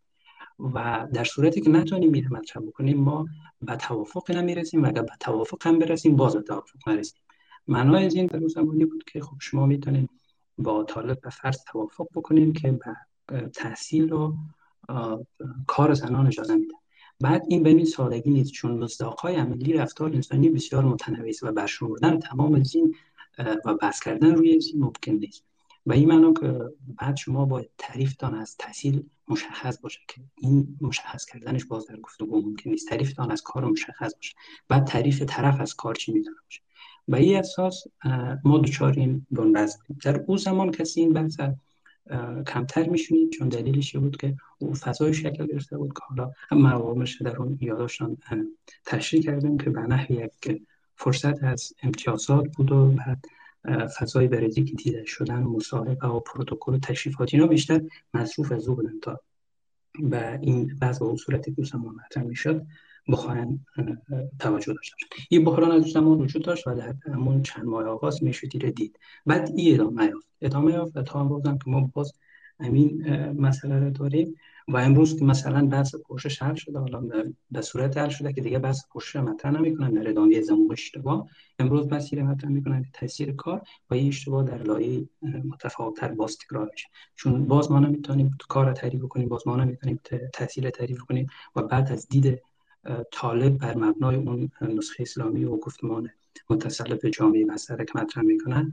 و 0.74 1.08
در 1.12 1.24
صورتی 1.24 1.60
که 1.60 1.70
نتونیم 1.70 2.10
میره 2.10 2.28
مطرح 2.32 2.62
بکنیم 2.62 2.98
ما 3.00 3.26
به 3.62 3.76
توافق 3.76 4.30
نمی‌رسیم 4.30 4.82
و 4.82 4.86
اگر 4.86 5.02
به 5.02 5.12
توافق 5.20 5.66
هم 5.66 5.78
برسیم 5.78 6.16
باز 6.16 6.36
به 6.36 6.42
توافق 6.42 6.88
نرسیم. 6.88 7.20
معنای 7.68 8.06
از 8.06 8.14
این 8.14 8.26
در 8.26 8.48
زمانی 8.48 8.84
بود 8.84 9.04
که 9.04 9.20
خب 9.20 9.36
شما 9.40 9.66
می‌تونید 9.66 10.10
با 10.58 10.84
طالب 10.84 11.20
به 11.20 11.30
فرض 11.30 11.58
توافق 11.72 12.06
بکنیم 12.14 12.52
که 12.52 12.78
به 13.26 13.48
تحصیل 13.48 14.12
و 14.12 14.34
کار 15.66 15.94
زنان 15.94 16.26
اجازه 16.26 16.54
میده. 16.54 16.74
بعد 17.20 17.42
این 17.48 17.62
به 17.62 17.84
سادگی 17.84 18.30
نیست 18.30 18.52
چون 18.52 18.72
مصداقهای 18.72 19.36
عملی 19.36 19.72
رفتار 19.72 20.10
انسانی 20.10 20.48
بسیار 20.48 20.84
متنوع 20.84 21.28
است 21.28 21.42
و 21.42 21.52
برشمردن 21.52 22.18
تمام 22.18 22.54
از 22.54 22.74
این 22.74 22.94
و 23.64 23.74
بحث 23.74 24.00
کردن 24.00 24.34
روی 24.34 24.50
این 24.50 24.62
ممکن 24.74 25.12
نیست. 25.12 25.44
و 25.86 25.92
این 25.92 26.08
معنا 26.08 26.32
که 26.32 26.60
بعد 26.96 27.16
شما 27.16 27.44
با 27.44 27.64
تعریفتان 27.78 28.34
از 28.34 28.56
تحصیل 28.56 29.02
مشخص 29.28 29.78
باشه 29.80 30.00
که 30.08 30.20
این 30.36 30.78
مشخص 30.80 31.24
کردنش 31.24 31.64
باز 31.64 31.86
در 31.86 31.96
گفتگو 31.96 32.40
ممکن 32.40 32.70
نیست. 32.70 32.88
تعریفتان 32.88 33.30
از 33.30 33.42
کار 33.42 33.64
مشخص 33.64 34.14
باشه. 34.14 34.34
بعد 34.68 34.84
تعریف 34.84 35.22
طرف 35.22 35.60
از 35.60 35.74
کار 35.74 35.94
چی 35.94 36.12
می‌تونه 36.12 36.36
باشه. 36.44 36.60
و 37.08 37.16
این 37.16 37.36
اساس 37.36 37.84
ما 38.44 38.58
دچار 38.58 38.92
این 38.92 39.26
بنبست 39.30 39.82
در 40.04 40.20
او 40.26 40.36
زمان 40.36 40.70
کسی 40.70 41.00
این 41.00 41.12
بحث 41.12 41.40
کمتر 42.46 42.88
میشونید 42.88 43.30
چون 43.30 43.48
دلیلش 43.48 43.96
بود 43.96 44.16
که 44.16 44.36
او 44.58 44.74
فضای 44.74 45.14
شکل 45.14 45.46
گرفته 45.46 45.78
بود 45.78 45.92
که 45.92 46.00
حالا 46.08 46.32
مقامش 46.52 47.22
در 47.22 47.36
اون 47.36 47.58
یاداشتان 47.60 48.16
تشریح 48.86 49.22
کردیم 49.22 49.58
که 49.58 49.70
به 49.70 49.80
نحوی 49.80 50.16
یک 50.16 50.62
فرصت 50.96 51.44
از 51.44 51.72
امتیازات 51.82 52.56
بود 52.56 52.72
و 52.72 52.90
بعد 52.90 53.24
فضای 53.98 54.28
برزی 54.28 54.64
که 54.64 54.74
دیده 54.74 55.04
شدن 55.04 55.42
و 55.42 55.56
مصاحبه 55.56 56.08
و 56.08 56.20
پروتکل 56.20 56.74
و 56.74 56.78
تشریفات 56.78 57.34
اینا 57.34 57.46
بیشتر 57.46 57.82
مصروف 58.14 58.52
از 58.52 58.68
او 58.68 58.74
بودن 58.74 59.00
تا 59.00 59.20
و 60.00 60.38
این 60.42 60.76
بعض 60.80 61.02
صورتی 61.16 61.54
که 61.54 61.62
زمان 61.62 61.94
مطرح 61.94 62.24
می‌شد. 62.24 62.66
بخواهن 63.08 63.60
توجه 64.38 64.72
داشته 64.72 64.96
این 65.28 65.44
بحران 65.44 65.70
از 65.70 65.82
زمان 65.82 66.18
وجود 66.18 66.44
داشت 66.44 66.66
و 66.66 66.74
در 66.74 66.94
همون 67.06 67.42
چند 67.42 67.64
ماه 67.64 67.84
آغاز 67.84 68.24
میشه 68.24 68.46
دید. 68.46 68.98
بعد 69.26 69.50
این 69.56 69.74
ادامه 69.74 70.04
یافت. 70.04 70.28
ادامه 70.40 70.72
یافت 70.72 70.96
و 70.96 71.02
تا 71.02 71.20
امروز 71.20 71.42
که 71.42 71.70
ما 71.70 71.90
باز 71.94 72.12
همین 72.60 73.08
مسئله 73.32 73.78
رو 73.78 73.90
داریم 73.90 74.34
و 74.68 74.76
امروز 74.76 75.18
که 75.18 75.24
مثلا 75.24 75.66
بحث 75.66 75.94
پوشش 75.94 76.42
حل 76.42 76.54
شده 76.54 76.78
حالا 76.78 77.02
به 77.50 77.60
صورت 77.60 77.98
حل 77.98 78.08
شده 78.08 78.32
که 78.32 78.40
دیگه 78.40 78.58
بحث 78.58 78.80
پوشش 78.90 79.16
مطرح 79.16 79.52
نمی‌کنن 79.52 79.90
در 79.90 80.08
ادامه 80.08 80.40
زمان 80.40 80.68
اشتباه. 80.72 81.28
امروز 81.58 81.88
بحث 81.88 82.14
مطرح 82.14 82.50
می‌کنن 82.50 82.82
که 82.82 82.90
تاثیر 82.92 83.32
کار 83.32 83.62
و 83.90 83.94
این 83.94 84.08
اشتباه 84.08 84.44
در 84.44 84.62
لایه 84.62 85.08
متفاوتتر 85.22 86.08
باز 86.08 86.38
تکرار 86.38 86.70
میشه. 86.72 86.88
چون 87.16 87.46
باز 87.46 87.72
ما 87.72 87.80
نمی‌تونیم 87.80 88.36
کار 88.48 88.72
تعریف 88.72 89.02
کنیم 89.02 89.28
باز 89.28 89.46
ما 89.46 89.56
نمی‌تونیم 89.56 90.00
تاثیر 90.32 90.70
تعریف 90.70 90.98
کنیم 90.98 91.26
و 91.56 91.62
بعد 91.62 91.92
از 91.92 92.08
دید 92.08 92.42
طالب 93.12 93.58
بر 93.58 93.76
مبنای 93.76 94.16
اون 94.16 94.50
نسخه 94.60 95.02
اسلامی 95.02 95.44
و 95.44 95.56
گفتمان 95.56 96.10
متصل 96.50 96.94
به 96.94 97.10
جامعه 97.10 97.46
بستر 97.46 97.84
که 97.84 97.92
مطرح 97.98 98.24
می‌کنن. 98.24 98.72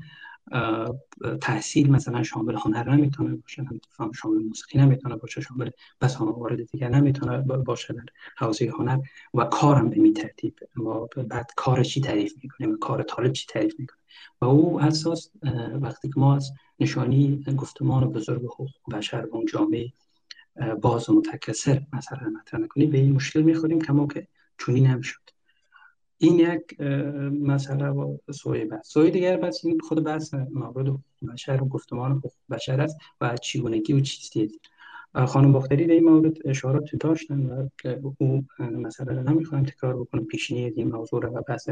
تحصیل 1.41 1.91
مثلا 1.91 2.23
شامل 2.23 2.55
هنر 2.55 2.89
نمی‌تونه 2.89 3.35
باشه 3.35 3.65
شامل 4.15 4.43
موسیقی 4.43 4.79
نمی‌تونه 4.79 5.15
باشه 5.15 5.41
شامل 5.41 5.69
بس 6.01 6.21
موارد 6.21 6.63
دیگر 6.71 6.89
نمی‌تونه 6.89 7.41
باشه 7.41 7.93
در 7.93 8.03
حوزه 8.37 8.71
هنر 8.79 8.99
و 9.33 9.45
کارم 9.45 9.89
به 9.89 9.95
می 9.95 10.13
ترتیب. 10.13 10.59
ما 10.75 11.09
بعد 11.27 11.51
کار 11.55 11.83
چی 11.83 12.01
تعریف 12.01 12.33
می‌کنیم؟ 12.43 12.77
کار 12.77 13.03
طالب 13.03 13.31
چی 13.31 13.45
تعریف 13.49 13.79
می‌کنه؟ 13.79 13.97
و 14.41 14.45
او 14.45 14.81
اساس 14.81 15.31
وقتی 15.81 16.09
که 16.09 16.19
ما 16.19 16.35
از 16.35 16.51
نشانی 16.79 17.43
گفتمان 17.57 18.11
بزرگ 18.11 18.45
حقوق 18.45 18.69
بشر 18.91 19.25
و 19.31 19.35
اون 19.35 19.45
جامعه 19.45 19.91
باز 20.81 21.09
و 21.09 21.13
متکثر 21.13 21.81
مثلا 21.93 22.29
مطرح 22.29 22.67
کنیم 22.67 22.89
به 22.89 22.97
این 22.97 23.11
مشکل 23.11 23.41
می‌خوریم 23.41 23.81
کما 23.81 24.07
که 24.07 24.27
چونی 24.57 24.81
نمی‌شد. 24.81 25.21
این 26.17 26.39
یک 26.39 26.81
مسئله 27.31 27.87
و 27.87 28.17
سوی 28.33 28.65
بحث. 28.65 28.87
سوی 28.87 29.11
دیگر 29.11 29.37
بحث 29.37 29.65
این 29.65 29.79
خود 29.79 30.03
بحث 30.03 30.33
مورد 30.33 30.97
بشر 31.33 31.63
و 31.63 31.65
گفتمان 31.65 32.21
بشر 32.49 32.81
است 32.81 32.97
و 33.21 33.37
چیگونگی 33.37 33.93
و 33.93 33.99
چیستی. 33.99 34.59
خانم 35.27 35.51
باختری 35.51 35.85
در 35.85 35.93
این 35.93 36.03
مورد 36.03 36.47
اشارات 36.47 36.95
داشتن 36.95 37.45
و 37.45 37.69
او 38.17 38.45
مسئله 38.59 39.13
را 39.13 39.21
نمی‌خوایم 39.21 39.63
تکرار 39.63 39.99
بکنم 39.99 40.25
پیشنی 40.25 40.65
این 40.65 40.91
موضوع 40.91 41.25
و 41.25 41.41
بحث 41.41 41.69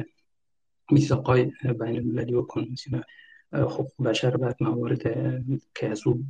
میثاقای 0.92 1.44
بین 1.64 1.98
المللی 1.98 2.34
و 2.34 2.42
کنوانسیون 2.42 3.04
حقوق 3.54 4.04
بشر 4.06 4.38
بعد 4.38 4.58
موارد 4.62 5.02
که 5.76 5.90
از 5.90 6.08
او 6.08 6.24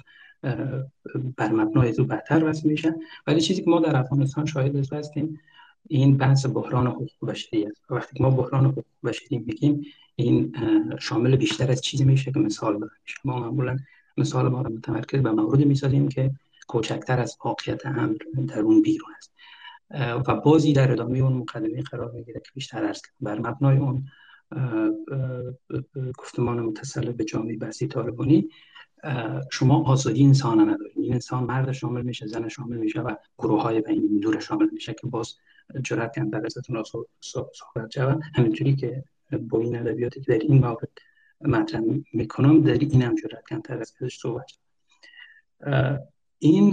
بر 1.38 1.52
مبنای 1.52 1.90
از 1.90 2.00
او 2.00 2.06
بهتر 2.06 2.46
وصل 2.46 2.70
میشن 2.70 2.96
ولی 3.28 3.42
چیزی 3.42 3.64
که 3.64 3.70
ما 3.70 3.80
در 3.80 3.98
افغانستان 3.98 4.46
شاهد 4.46 4.94
هستیم 4.94 5.40
این 5.88 6.18
بحث 6.18 6.46
بحران 6.46 6.88
حقوق 6.88 7.10
بشری 7.28 7.66
است 7.66 7.82
وقتی 7.90 8.24
ما 8.24 8.30
بحران 8.30 8.66
حقوق 8.66 8.86
بشری 9.04 9.38
میگیم 9.38 9.86
این 10.16 10.56
شامل 11.00 11.36
بیشتر 11.36 11.72
از 11.72 11.82
چیزی 11.82 12.06
میشه 12.06 12.32
که 12.32 12.40
مثال 12.40 12.76
بزنیم. 12.76 12.90
ما 13.26 13.40
معمولا 13.40 13.78
مثال 14.18 14.50
ما 14.50 14.62
رو 14.62 14.74
متمرکز 14.74 15.20
به 15.20 15.32
موردی 15.32 15.66
می‌سازیم 15.66 16.08
که 16.08 16.32
کوچکتر 16.68 17.20
از 17.20 17.38
واقعیت 17.46 17.86
امر 17.86 18.18
در 18.48 18.60
اون 18.60 18.82
بیرون 18.82 19.10
است. 19.18 19.34
و 20.28 20.36
بازی 20.36 20.74
در 20.74 20.92
ادامه 20.92 21.20
اون 21.20 21.34
مقدمه 21.34 21.82
قرار 21.82 22.12
می‌گیره 22.12 22.40
که 22.40 22.52
بیشتر 22.54 22.84
است 22.84 23.12
بر 23.22 23.40
مبنای 23.40 23.78
اون 23.78 24.06
گفتمان 26.18 26.60
متصل 26.60 27.12
به 27.12 27.24
جامعه 27.24 27.58
بحثی 27.58 27.88
طالبانی 27.88 28.50
شما 29.52 29.84
آزادی 29.84 30.24
انسان 30.24 30.70
ندارید. 30.70 30.98
این 30.98 31.14
انسان 31.14 31.44
مرد 31.44 31.72
شامل 31.72 32.02
میشه 32.02 32.28
زن 32.28 32.48
شامل 32.48 32.78
میشه 32.78 33.02
و 33.02 33.16
گروه 33.38 33.62
های 33.62 33.82
بین 33.82 34.20
دور 34.20 34.40
شامل 34.40 34.70
میشه 34.72 34.94
که 34.94 35.08
باز 35.08 35.36
جرأت 35.84 36.16
کردن 36.16 36.30
در 36.30 36.46
ازتون 36.46 36.84
صحبت 37.22 37.90
جوان 37.90 38.22
همینجوری 38.36 38.76
که 38.76 39.04
با 39.42 39.60
این 39.60 39.76
ادبیاتی 39.76 40.22
که 40.22 40.34
در 40.34 40.40
این 40.40 40.66
مورد 40.66 40.90
مطرح 41.42 41.82
می‌کنم 42.14 42.62
در 42.62 42.74
این 42.74 43.02
هم 43.02 43.16
جرأت 43.16 43.44
کردن 43.50 43.62
در 43.62 43.82
ازش 43.82 44.20
صحبت 44.22 44.52
این 46.40 46.72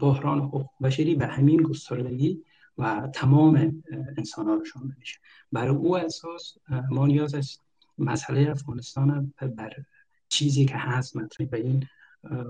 بحران 0.00 0.38
حقوق 0.40 0.66
بشری 0.82 1.14
به 1.14 1.26
همین 1.26 1.62
گستردگی 1.62 2.42
و 2.78 3.08
تمام 3.14 3.82
انسان 4.18 4.46
ها 4.46 4.54
رو 4.54 4.64
شامل 4.64 4.92
میشه. 4.98 5.18
برای 5.52 5.76
او 5.76 5.96
اساس 5.96 6.58
ما 6.90 7.06
نیاز 7.06 7.34
است 7.34 7.62
مسئله 7.98 8.50
افغانستان 8.50 9.34
بر 9.56 9.72
چیزی 10.34 10.64
که 10.64 10.76
هست 10.76 11.16
مطرح 11.16 11.46
به 11.46 11.56
این 11.56 11.86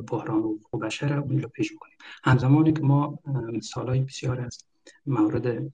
بحران 0.09 0.39
حقوق 0.39 0.83
بشر 0.83 1.19
اونجا 1.19 1.49
پیش 1.49 1.73
می‌کنیم. 1.73 1.97
همزمانی 2.25 2.73
که 2.73 2.83
ما 2.83 3.19
مثال 3.53 3.89
های 3.89 4.01
بسیار 4.01 4.41
از 4.41 4.59
مورد 5.07 5.73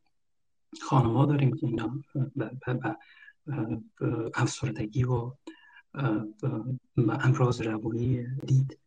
خانما 0.82 1.26
داریم 1.26 1.56
که 1.56 1.66
اینا 1.66 1.98
به 2.36 2.96
افسردگی 4.34 5.04
و 5.04 5.32
امراض 6.96 7.62
روانی 7.62 8.26
دید 8.46 8.78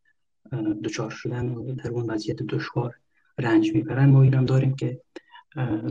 دچار 0.83 1.09
شدن 1.09 1.49
و 1.49 1.75
در 1.75 1.89
اون 1.89 2.09
وضعیت 2.09 2.43
دشوار 2.43 2.95
رنج 3.37 3.73
می‌برن. 3.73 4.09
ما 4.09 4.21
اینم 4.21 4.45
داریم 4.45 4.75
که 4.75 5.01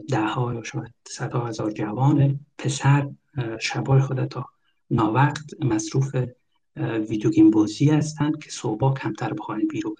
ده 0.09 0.27
ها 0.27 0.55
یا 0.55 0.63
شاید 0.63 0.95
صدها 1.09 1.47
هزار 1.47 1.71
جوان 1.71 2.41
پسر 2.59 3.11
شبای 3.61 4.01
خود 4.01 4.25
تا 4.25 4.47
ناوقت 4.91 5.63
مصروف 5.65 6.17
ویدیو 6.77 7.31
گیم 7.31 7.51
بازی 7.51 7.91
هستند 7.91 8.39
که 8.43 8.51
صبح 8.51 8.95
کمتر 8.95 9.33
بخواهند 9.33 9.69
بیرون 9.69 9.95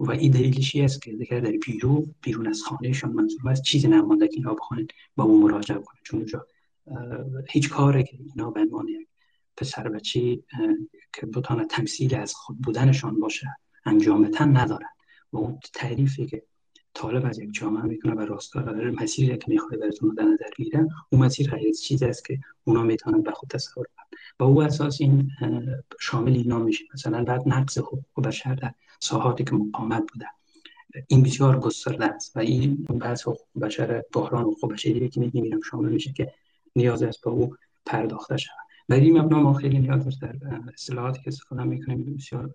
و 0.00 0.10
این 0.10 0.32
دلیلش 0.32 0.76
است 0.76 1.02
که 1.02 1.12
دیگه 1.12 1.40
در 1.40 1.52
بیرو 1.66 2.06
بیرون 2.22 2.46
از 2.46 2.62
خانهشان 2.62 3.12
منظور 3.12 3.50
است 3.50 3.62
چیزی 3.62 3.88
نمانده 3.88 4.28
که 4.28 4.36
اینا 4.36 4.56
با 5.16 5.24
اون 5.24 5.42
مراجعه 5.42 5.78
کنند 5.78 6.02
چون 6.04 6.20
اونجا 6.20 6.46
هیچ 7.50 7.70
کاری 7.70 8.04
که 8.04 8.18
اینا 8.20 8.50
به 8.50 8.60
عنوان 8.60 8.88
یک 8.88 9.08
پسر 9.56 9.88
بچه 9.88 10.36
که 11.12 11.26
بتانه 11.26 11.64
تمثیل 11.64 12.14
از 12.14 12.34
خود 12.34 12.58
بودنشان 12.58 13.20
باشه 13.20 13.56
انجامتن 13.84 14.56
ندارن. 14.56 14.88
و 15.32 15.36
اون 15.36 15.58
تعریفی 15.74 16.26
که 16.26 16.42
طالب 17.00 17.26
از 17.26 17.38
یک 17.38 17.52
جامعه 17.52 17.82
می‌کنه 17.82 18.14
و 18.14 18.20
راستا 18.20 18.60
مسیری 19.00 19.38
که 19.38 19.44
می‌خواد 19.48 19.80
براتون 19.80 20.14
در 20.14 20.24
نظر 20.24 20.44
بگیرن 20.58 20.88
اون 21.10 21.22
مسیر 21.22 21.50
خیلی 21.50 21.74
چیزی 21.74 22.04
است 22.04 22.24
که 22.24 22.38
اونا 22.64 22.82
می‌تونن 22.82 23.22
به 23.22 23.30
خود 23.30 23.48
تصور 23.48 23.86
کنن. 23.96 24.18
و 24.40 24.44
او 24.44 24.62
اساس 24.62 25.00
این 25.00 25.30
شامل 26.00 26.32
اینا 26.32 26.58
میشه. 26.58 26.84
مثلا 26.94 27.24
بعد 27.24 27.42
نقض 27.46 27.78
حقوق 27.78 28.26
بشر 28.26 28.54
در 28.54 28.74
ساحاتی 29.00 29.44
که 29.44 29.54
مقامت 29.54 30.04
بوده. 30.12 30.26
این 31.08 31.22
بسیار 31.22 31.60
گسترده 31.60 32.04
است 32.04 32.36
و 32.36 32.40
این 32.40 32.74
بحث 32.84 33.22
حقوق 33.22 33.46
بشر 33.62 34.02
بحران 34.12 34.42
حقوق 34.42 34.72
بشری 34.72 35.08
که 35.08 35.20
میگیم 35.20 35.60
شامل 35.70 35.92
میشه 35.92 36.12
که 36.12 36.32
نیاز 36.76 37.02
است 37.02 37.24
به 37.24 37.30
او 37.30 37.56
پرداخته 37.86 38.36
شود. 38.36 38.56
برای 38.88 39.04
این 39.04 39.20
مبنا 39.20 39.40
ما 39.42 39.52
خیلی 39.52 39.78
نیاز 39.78 40.18
در 40.18 40.36
اصطلاحاتی 40.74 41.22
که 41.22 41.28
استفاده 41.28 41.62
می‌کنیم 41.62 42.14
بسیار 42.14 42.54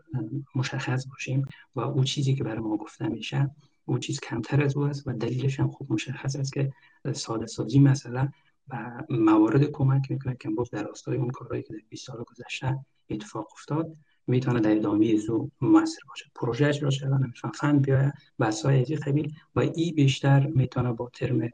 مشخص 0.56 1.08
باشیم 1.08 1.46
و 1.76 1.80
او 1.80 2.04
چیزی 2.04 2.36
که 2.36 2.43
برای 2.43 2.60
ما 2.60 2.78
گفته 2.78 3.08
میشه 3.08 3.52
او 3.86 4.00
چیز 4.00 4.20
کمتر 4.20 4.64
از 4.64 4.78
او 4.78 4.84
است 4.84 5.08
و 5.08 5.14
دلیلش 5.14 5.60
هم 5.60 5.72
خوب 5.72 5.94
مشخص 5.94 6.36
است 6.36 6.54
که 6.54 6.72
ساده 7.14 7.46
سازی 7.46 7.80
مثلا 7.80 8.30
و 8.68 9.04
موارد 9.10 9.64
کمک 9.72 10.12
می‌کنه 10.12 10.38
که 10.40 10.50
باز 10.50 10.70
در 10.70 10.84
راستای 10.84 11.18
اون 11.18 11.30
کارهایی 11.30 11.64
که 11.64 11.74
در 11.74 11.80
20 11.90 12.08
سال 12.08 12.24
گذشته 12.24 12.80
اتفاق 13.10 13.48
افتاد 13.54 13.96
می‌تونه 14.28 14.60
در 14.60 14.76
ادامه 14.76 15.16
زو 15.18 15.50
موثر 15.62 16.02
باشه 16.10 16.26
پروژه 16.36 16.68
اجرا 16.68 17.18
نمی‌تونه 17.18 17.54
فن 17.54 17.80
بیاید. 17.80 18.14
بسای 18.40 18.82
از 18.82 18.92
قبیل 18.92 19.34
و 19.56 19.60
ای 19.60 19.92
بیشتر 19.92 20.48
می‌تونه 20.48 20.94
با 20.94 21.10
ترم 21.14 21.50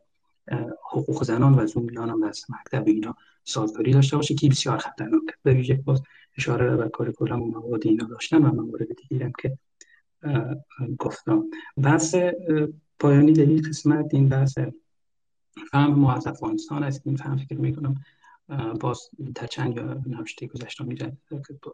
حقوق 0.92 1.24
زنان 1.24 1.60
و 1.60 1.68
زوم 1.68 1.84
میان 1.84 2.10
هم 2.10 2.24
از 2.24 2.46
مکتب 2.50 2.88
اینا 2.88 3.16
سازگاری 3.44 3.94
داشته 3.94 4.18
باشه 4.18 4.36
که 4.36 4.50
بسیار 4.50 4.78
خطرناک 4.78 5.24
به 5.44 5.54
ویژه 5.54 5.74
باز 5.74 6.02
اشاره 6.38 6.76
به 6.76 6.90
کاریکولم 6.90 7.42
و 7.42 7.46
مواد 7.46 7.88
اینا 7.88 8.06
داشتن 8.06 8.46
و 8.46 8.52
موارد 8.52 8.88
دیگه 9.10 9.32
که 9.42 9.58
گفتم. 11.00 11.44
بحث 11.78 12.16
پایانی 13.00 13.34
در 13.34 13.46
این 13.46 13.62
قسمت 13.62 14.14
این 14.14 14.30
بحث 14.30 14.58
فهم 15.72 15.94
ما 15.94 16.14
از 16.14 16.28
افغانستان 16.28 16.84
است. 16.84 17.02
این 17.06 17.16
فهم 17.16 17.38
فکر 17.38 17.58
می‌کنم 17.58 17.96
باز 18.80 19.00
در 19.36 19.48
چند 19.48 19.78
یا 19.78 20.02
نوشته 20.06 20.48
گذشته 20.48 20.84
میره 20.84 21.18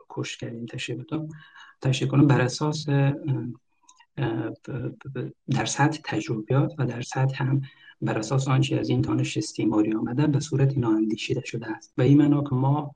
کش 0.10 0.38
کردیم 0.38 0.66
تشریح 0.66 1.04
بدم 1.04 1.28
تشریح 1.82 2.12
کنم 2.12 2.28
بر 2.28 2.42
اساس 2.42 2.86
در 5.50 5.66
سطح 5.66 6.00
تجربیات 6.04 6.74
و 6.78 6.86
در 6.86 7.02
سطح 7.02 7.44
هم 7.44 7.62
بر 8.02 8.18
اساس 8.18 8.48
آنچه 8.48 8.76
از 8.76 8.90
این 8.90 9.02
دانش 9.02 9.38
استیماری 9.38 9.94
آمده 9.94 10.28
به 10.28 10.40
صورت 10.40 10.72
اینا 10.72 10.90
اندیشیده 10.90 11.42
شده 11.46 11.68
است. 11.68 11.94
و 11.98 12.02
این 12.02 12.18
معنا 12.18 12.44
که 12.44 12.56
ما 12.56 12.96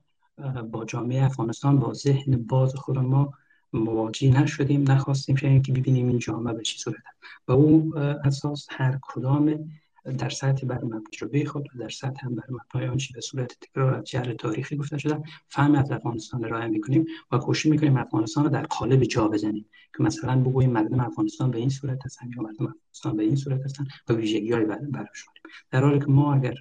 با 0.70 0.84
جامعه 0.84 1.24
افغانستان 1.24 1.78
با 1.78 1.92
ذهن 1.92 2.36
باز 2.36 2.74
خود 2.74 2.98
ما 2.98 3.32
مواجه 3.72 4.42
نشدیم 4.42 4.90
نخواستیم 4.90 5.36
شدیم 5.36 5.62
که 5.62 5.72
ببینیم 5.72 6.08
این 6.08 6.18
جامعه 6.18 6.54
به 6.54 6.62
چی 6.62 6.78
صورت 6.78 7.02
و 7.48 7.52
او 7.52 7.98
اساس 7.98 8.66
هر 8.70 8.98
کدام 9.02 9.70
در 10.18 10.28
سطح 10.28 10.66
بر 10.66 10.80
تجربه 11.12 11.44
خود 11.44 11.68
و 11.74 11.78
در 11.78 11.88
سطح 11.88 12.26
هم 12.26 12.34
بر 12.34 12.44
مبنای 12.50 12.88
آنچه 12.88 13.14
به 13.14 13.20
صورت 13.20 13.56
تکرار 13.60 13.94
از 13.94 14.04
جهل 14.04 14.34
تاریخی 14.34 14.76
گفته 14.76 14.98
شده 14.98 15.22
فهم 15.48 15.74
از 15.74 15.90
افغانستان 15.90 16.44
راه 16.44 16.66
می‌کنیم 16.66 17.06
و 17.30 17.38
کوشش 17.38 17.66
می‌کنیم 17.66 17.96
افغانستان 17.96 18.44
رو 18.44 18.50
در 18.50 18.62
قالب 18.62 19.04
جا 19.04 19.28
بزنیم 19.28 19.66
که 19.96 20.02
مثلا 20.02 20.40
بگوییم 20.40 20.70
مردم 20.70 21.00
افغانستان 21.00 21.50
به 21.50 21.58
این 21.58 21.68
صورت 21.68 22.06
هستن 22.06 22.26
یا 22.36 22.42
مردم 22.42 22.66
افغانستان 22.66 23.16
به 23.16 23.22
این 23.22 23.36
صورت 23.36 23.64
هستن 23.64 23.86
و 24.08 24.12
ویژگی 24.12 24.52
های 24.52 24.64
براش 24.64 25.24
در 25.70 25.84
حالی 25.84 25.98
که 25.98 26.06
ما 26.06 26.34
اگر 26.34 26.54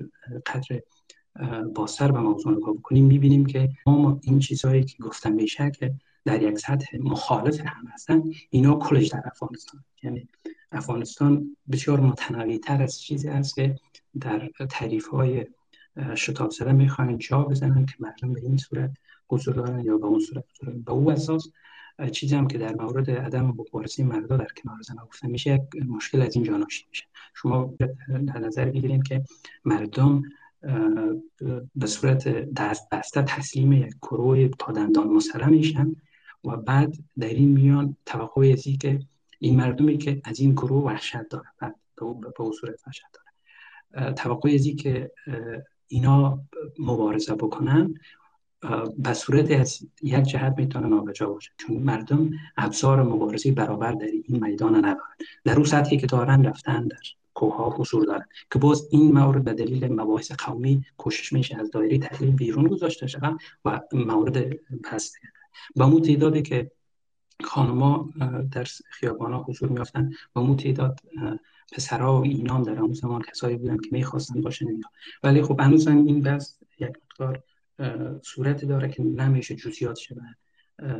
قدر 0.45 0.81
با 1.75 1.87
سر 1.87 2.11
به 2.11 2.19
موضوع 2.19 2.57
نگاه 2.57 2.73
بکنیم 2.73 3.05
می‌بینیم 3.05 3.45
که 3.45 3.69
ما 3.85 4.19
این 4.23 4.39
چیزهایی 4.39 4.83
که 4.83 5.03
گفتم 5.03 5.31
میشه 5.31 5.71
که 5.71 5.93
در 6.25 6.41
یک 6.41 6.59
سطح 6.59 6.97
مخالف 6.99 7.59
هم 7.59 7.87
هستن. 7.93 8.23
اینا 8.49 8.75
کلش 8.75 9.07
در 9.07 9.21
افغانستان. 9.25 9.83
یعنی 10.03 10.27
افغانستان 10.71 11.57
بسیار 11.71 11.99
متنوع 11.99 12.57
تر 12.57 12.83
از 12.83 13.01
چیزی 13.01 13.27
است 13.27 13.55
که 13.55 13.75
در 14.19 14.49
تعریف 14.69 15.07
های 15.07 15.45
شتاب 16.15 16.51
زده 16.51 16.71
می‌خواهند 16.71 17.19
جا 17.19 17.41
بزنن 17.43 17.85
که 17.85 17.93
مردم 17.99 18.33
به 18.33 18.41
این 18.41 18.57
صورت 18.57 18.91
حضور 19.29 19.55
دارن 19.55 19.79
یا 19.79 19.97
به 19.97 20.05
اون 20.05 20.19
صورت 20.19 20.43
حضور 20.61 20.73
به 20.73 20.91
او 20.91 21.11
اساس 21.11 21.47
چیزی 22.11 22.35
هم 22.35 22.47
که 22.47 22.57
در 22.57 22.75
مورد 22.75 23.11
عدم 23.11 23.45
مبارزه 23.45 24.03
مردا 24.03 24.37
در 24.37 24.47
کنار 24.63 24.81
زن 24.81 24.95
گفته 24.95 25.27
میشه 25.27 25.53
یک 25.53 25.85
مشکل 25.85 26.21
از 26.21 26.35
اینجا 26.35 26.57
ناشی 26.57 26.85
میشه. 26.89 27.05
شما 27.33 27.73
در 28.09 28.39
نظر 28.39 28.65
بگیرید 28.65 29.03
که 29.03 29.23
مردم 29.65 30.21
به 31.75 31.87
صورت 31.87 32.27
دست 32.53 32.89
بسته 32.89 33.21
تسلیم 33.21 33.73
یک 33.73 33.93
کروی 34.01 34.49
تا 34.59 34.71
دندان 34.71 35.07
میشن. 35.49 35.95
و 36.43 36.57
بعد 36.57 36.95
در 37.19 37.27
این 37.27 37.49
میان 37.49 37.97
توقع 38.05 38.53
از 38.53 38.63
که 38.81 38.99
این 39.39 39.55
مردمی 39.55 39.97
که 39.97 40.21
از 40.23 40.39
این 40.39 40.51
گروه 40.51 40.83
وحشت 40.83 41.29
داره 41.29 41.47
بعد 41.59 41.75
به 41.95 42.41
او 42.41 42.53
صورت 42.53 42.79
وحشت 42.87 43.03
داره 43.13 44.13
توقع 44.13 44.53
از 44.53 44.67
که 44.67 45.11
اینا 45.87 46.41
مبارزه 46.79 47.35
بکنن 47.35 47.93
به 48.97 49.13
صورت 49.13 49.51
از 49.51 49.79
یک 50.01 50.23
جهت 50.23 50.53
می‌تونه 50.57 50.87
نابجا 50.87 51.29
باشه. 51.29 51.51
چون 51.57 51.77
مردم 51.77 52.31
ابزار 52.57 53.03
مبارزه 53.03 53.51
برابر 53.51 53.91
در 53.91 54.05
این 54.05 54.43
میدان 54.45 54.75
ندارن. 54.75 55.15
در 55.43 55.55
اون 55.55 55.63
سطحی 55.63 55.97
که 55.97 56.07
دارن 56.07 56.45
رفتن 56.45 56.87
در 56.87 56.97
کوه 57.33 57.55
ها 57.55 57.69
حضور 57.69 58.05
دارن. 58.05 58.25
که 58.51 58.59
باز 58.59 58.87
این 58.91 59.11
مورد 59.11 59.43
به 59.43 59.53
دلیل 59.53 59.93
مباحث 59.93 60.31
قومی 60.31 60.85
کوشش 60.97 61.33
میشه 61.33 61.57
از 61.59 61.71
دایره 61.71 61.97
تحلیل 61.97 62.35
بیرون 62.35 62.67
گذاشته 62.67 63.07
شده 63.07 63.35
و 63.65 63.81
مورد 63.93 64.53
پس 64.83 65.13
با 65.75 65.87
مو 65.87 65.99
تعدادی 65.99 66.41
که 66.41 66.71
خانما 67.43 68.09
در 68.51 68.67
خیابان 68.89 69.33
ها 69.33 69.45
حضور 69.47 69.69
میافتن 69.69 70.11
با 70.33 70.43
مو 70.43 70.55
تعداد 70.55 70.99
پسرها 71.71 72.21
و 72.21 72.23
اینام 72.23 72.63
در 72.63 72.79
اون 72.79 72.93
زمان 72.93 73.21
کسایی 73.21 73.57
بودن 73.57 73.77
که 73.77 73.89
می‌خواستن 73.91 74.41
باشن 74.41 74.67
اینا 74.67 74.89
ولی 75.23 75.41
خب 75.41 75.59
هنوز 75.59 75.87
این 75.87 76.21
بس 76.21 76.57
یک 76.79 76.91
مقدار 77.11 77.43
صورت 78.23 78.65
داره 78.65 78.89
که 78.89 79.03
نمیشه 79.03 79.55
جزئیات 79.55 79.95
شده 79.95 80.21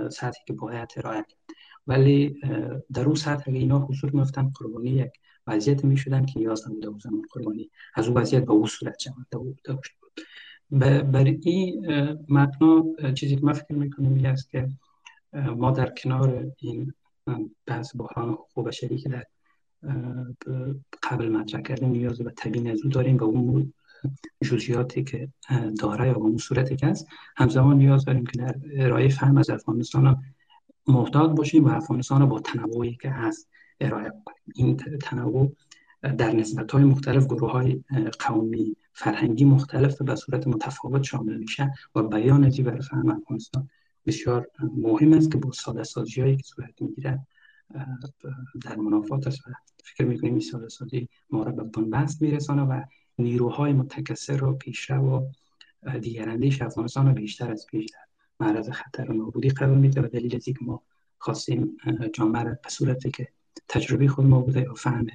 سطحی 0.09 0.41
که 0.47 0.53
باید 0.53 0.89
ارائه 0.97 1.25
ولی 1.87 2.41
در 2.93 3.05
اون 3.05 3.15
سطح 3.15 3.43
اگه 3.47 3.59
اینا 3.59 3.79
حضور 3.79 4.11
میافتن 4.11 4.51
قربانی 4.55 4.89
یک 4.89 5.11
وضعیت 5.47 5.85
می‌شدن 5.85 6.25
که 6.25 6.39
نیاز 6.39 6.67
نبوده 6.67 6.89
و 6.89 6.99
زمان 6.99 7.21
قربانی 7.33 7.71
از 7.95 8.07
اون 8.07 8.17
وضعیت 8.17 8.45
به 8.45 8.51
اون 8.51 8.67
صورت 8.67 8.97
جمع 8.97 9.15
برای 10.71 11.39
این 11.41 11.87
مبنا 12.29 12.85
چیزی 13.15 13.35
که 13.35 13.45
من 13.45 13.53
فکر 13.53 13.73
می‌کنم 13.73 14.25
است 14.25 14.49
که 14.49 14.69
ما 15.55 15.71
در 15.71 15.89
کنار 15.89 16.51
این 16.57 16.93
بحث 17.65 17.95
بحران 17.95 18.29
حقوق 18.33 18.67
بشری 18.67 18.97
که 18.97 19.09
در 19.09 19.25
قبل 21.03 21.29
مطرح 21.29 21.61
کردیم 21.61 21.89
نیاز 21.89 22.21
به 22.21 22.33
تبیین 22.37 22.71
از 22.71 22.81
داریم 22.91 23.17
و 23.17 23.23
اون 23.23 23.73
جزئیاتی 24.43 25.03
که 25.03 25.29
داره 25.79 26.07
یا 26.07 26.15
اون 26.15 26.37
صورتی 26.37 26.75
که 26.75 26.87
هست 26.87 27.07
همزمان 27.35 27.77
نیاز 27.77 28.05
داریم 28.05 28.25
که 28.25 28.37
در 28.37 28.55
ارائه 28.73 29.09
فهم 29.09 29.37
از 29.37 29.49
افغانستان 29.49 30.23
محتاط 30.87 31.31
باشیم 31.31 31.65
و 31.65 31.69
افغانستان 31.69 32.25
با 32.25 32.39
تنوعی 32.39 32.97
که 33.01 33.09
هست 33.09 33.49
ارائه 33.81 34.09
کنیم. 34.25 34.53
این 34.55 34.77
تنوع 35.01 35.55
در 36.01 36.31
نسبت 36.31 36.71
های 36.71 36.83
مختلف 36.83 37.25
گروه 37.25 37.51
های 37.51 37.83
قومی 38.19 38.75
فرهنگی 38.93 39.45
مختلف 39.45 40.01
به 40.01 40.15
صورت 40.15 40.47
متفاوت 40.47 41.03
شامل 41.03 41.37
میشه 41.37 41.73
و 41.95 42.03
بیان 42.03 42.43
ازی 42.43 42.63
برای 42.63 42.81
فهم 42.81 43.09
افغانستان 43.09 43.69
بسیار 44.05 44.47
مهم 44.77 45.13
است 45.13 45.31
که 45.31 45.37
با 45.37 45.51
ساده 45.51 45.83
سازی 45.83 46.21
هایی 46.21 46.37
که 46.37 46.43
صورت 46.43 46.81
می‌گیره 46.81 47.27
در 48.61 48.75
منافات 48.75 49.27
است 49.27 49.47
و 49.47 49.51
فکر 49.83 50.05
می‌کنیم 50.05 50.33
این 50.33 50.41
ساده 50.41 50.69
سازی 50.69 51.07
ما 51.29 51.43
را 51.43 51.51
به 51.51 51.63
بنبست 51.63 52.21
میرسانه 52.21 52.61
و 52.61 52.81
نیروهای 53.19 53.73
متکثر 53.73 54.37
رو 54.37 54.53
پیشرو 54.53 55.27
و 55.83 55.99
دیگراندیش 55.99 56.61
افغانستان 56.61 57.07
رو 57.07 57.13
بیشتر 57.13 57.51
از 57.51 57.65
پیش 57.65 57.85
در 57.85 57.99
معرض 58.39 58.69
خطر 58.69 59.11
و 59.11 59.13
نابودی 59.13 59.49
قرار 59.49 59.75
میده 59.75 60.01
و 60.01 60.07
دلیل 60.07 60.35
از 60.35 60.45
که 60.45 60.55
ما 60.61 60.81
خواستیم 61.17 61.77
جامعه 62.13 62.43
به 62.43 62.69
صورتی 62.69 63.11
که 63.11 63.27
تجربه 63.67 64.07
خود 64.07 64.25
ما 64.25 64.41
بوده 64.41 64.69
و 64.69 64.73
فهم 64.73 65.07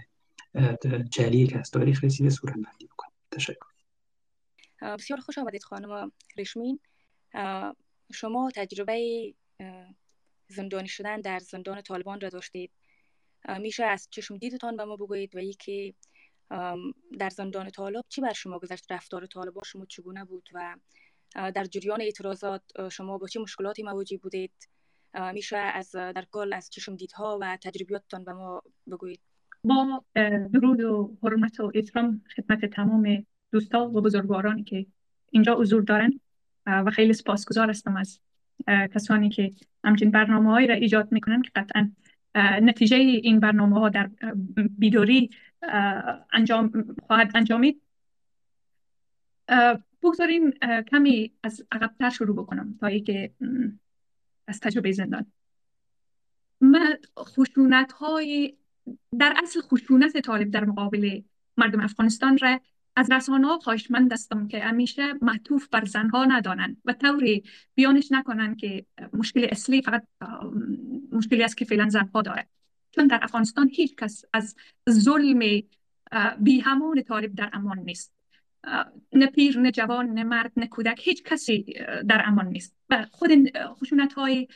جلیه 1.11 1.47
که 1.47 1.59
از 1.59 1.71
تاریخ 1.71 2.05
رسیده 2.05 2.31
صورت 2.31 2.57
تشکر. 3.37 3.67
بسیار 4.83 5.21
خوش 5.21 5.39
آمدید 5.39 5.63
خانم 5.63 6.13
رشمین. 6.39 6.81
شما 8.13 8.51
تجربه 8.55 9.35
زندانی 10.49 10.89
شدن 10.89 11.21
در 11.21 11.39
زندان 11.39 11.83
طالبان 11.83 12.21
را 12.21 12.29
داشتید. 12.29 12.73
میشه 13.49 13.85
از 13.85 14.09
چشم 14.11 14.37
دیدتان 14.37 14.77
به 14.77 14.85
ما 14.85 14.97
بگویید 14.97 15.37
و 15.37 15.41
که 15.59 15.95
در 17.19 17.31
زندان 17.31 17.71
طالب 17.71 18.05
چی 18.09 18.21
بر 18.21 18.33
شما 18.33 18.59
گذشت؟ 18.59 18.93
رفتار 18.93 19.27
طالبان 19.27 19.63
شما 19.67 19.87
چگونه 19.87 20.25
بود 20.25 20.49
و 20.55 20.77
در 21.35 21.65
جریان 21.65 22.01
اعتراضات 22.01 22.63
شما 22.93 23.19
با 23.19 23.27
چه 23.27 23.41
مشکلاتی 23.41 23.83
مواجه 23.83 24.19
بودید؟ 24.19 24.53
میشه 25.33 25.57
از 25.57 25.91
در 25.91 26.27
کل 26.31 26.53
از 26.53 26.71
چشم 26.71 26.97
دیدها 26.97 27.39
و 27.41 27.59
تجربیاتتان 27.63 28.25
به 28.25 28.33
ما 28.33 28.63
بگویید. 28.91 29.21
با 29.67 30.05
درود 30.53 30.81
و 30.81 31.17
حرمت 31.23 31.61
و 31.61 31.73
احترام 31.75 32.23
خدمت 32.37 32.65
تمام 32.65 33.27
دوستا 33.53 33.89
و 33.89 34.01
بزرگوارانی 34.01 34.65
که 34.65 34.87
اینجا 35.31 35.55
حضور 35.55 35.83
دارن 35.83 36.21
و 36.67 36.91
خیلی 36.91 37.13
سپاسگزار 37.13 37.71
هستم 37.71 37.97
از 37.97 38.21
کسانی 38.67 39.29
که 39.29 39.53
همچین 39.85 40.11
برنامه 40.11 40.51
هایی 40.51 40.67
را 40.67 40.75
ایجاد 40.75 41.13
می‌کنن 41.13 41.43
که 41.43 41.51
قطعا 41.55 41.93
نتیجه 42.63 42.97
این 42.97 43.41
برنامه 43.41 43.79
ها 43.81 43.89
در 43.89 44.11
بیدوری 44.79 45.31
انجام 46.33 46.95
خواهد 47.07 47.31
انجامید. 47.35 47.83
بگذاریم 50.03 50.51
کمی 50.91 51.33
از 51.43 51.67
عقبتر 51.73 52.11
شروع 52.11 52.37
بکنم 52.37 52.77
تا 52.81 52.99
که 52.99 53.31
از 54.47 54.61
تجربه 54.61 54.93
زندان. 54.93 55.27
من 56.61 56.99
خشونت 57.19 57.93
های 57.93 58.57
در 59.19 59.35
اصل 59.43 59.61
خشونت 59.61 60.21
طالب 60.21 60.51
در 60.51 60.65
مقابل 60.65 61.21
مردم 61.57 61.81
افغانستان 61.81 62.39
را 62.39 62.61
از 62.97 63.11
رسانه 63.11 63.47
ها 63.47 63.59
خواهشمند 63.59 64.13
هستم 64.13 64.49
که 64.49 64.61
همیشه 64.61 65.15
معطوف 65.23 65.69
بر 65.69 65.85
زنها 65.85 66.25
ندانند 66.25 66.77
و 66.85 66.93
طوری 66.93 67.45
بیانش 67.75 68.13
نکنند 68.13 68.57
که 68.57 68.87
مشکل 69.13 69.47
اصلی 69.51 69.83
فقط 69.83 70.07
مشکلی 71.13 71.43
است 71.43 71.57
که 71.57 71.65
فعلا 71.65 71.89
زنها 71.89 72.23
داره 72.23 72.49
چون 72.91 73.07
در 73.07 73.21
افغانستان 73.23 73.69
هیچ 73.69 73.97
کس 73.97 74.25
از 74.33 74.57
ظلم 74.91 75.63
بی 76.41 76.61
همون 76.61 77.03
طالب 77.03 77.35
در 77.35 77.51
امان 77.53 77.79
نیست. 77.79 78.16
نه 79.13 79.27
پیر 79.27 79.59
نه 79.59 79.71
جوان 79.71 80.07
نه 80.07 80.25
مرد 80.25 80.53
نه 80.57 80.67
کودک 80.67 81.01
هیچ 81.03 81.23
کسی 81.23 81.75
در 82.09 82.23
امان 82.25 82.47
نیست. 82.47 82.77
و 82.91 83.07
خود 83.11 83.31
خشونت 83.81 84.13
های 84.13 84.49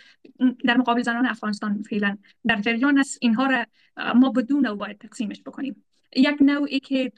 در 0.65 0.77
مقابل 0.77 1.03
زنان 1.03 1.27
افغانستان 1.27 1.83
فعلا 1.83 2.19
در 2.47 2.61
جریان 2.61 2.99
است. 2.99 3.19
اینها 3.21 3.47
را 3.47 3.67
ما 4.15 4.31
بدون 4.31 4.67
او 4.67 4.77
باید 4.77 4.99
تقسیمش 4.99 5.43
بکنیم. 5.43 5.85
یک 6.17 6.37
نوعی 6.41 6.81
که 6.81 7.13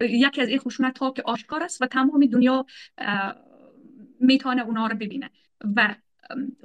یکی 0.00 0.40
از 0.40 0.48
این 0.48 0.58
خشونت 0.58 0.98
ها 0.98 1.10
که 1.10 1.22
آشکار 1.22 1.62
است 1.62 1.82
و 1.82 1.86
تمام 1.86 2.26
دنیا 2.26 2.66
می‌تونه 4.20 4.62
اونا 4.62 4.86
رو 4.86 4.96
ببینه. 4.96 5.30
و 5.76 5.94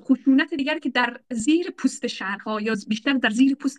خشونت 0.01 0.53
دیگر 0.53 0.79
که 0.79 0.89
در 0.89 1.19
زیر 1.31 1.71
پوست 1.77 2.07
شهرها 2.07 2.61
یا 2.61 2.75
بیشتر 2.87 3.13
در 3.13 3.29
زیر 3.29 3.55
پوست 3.55 3.77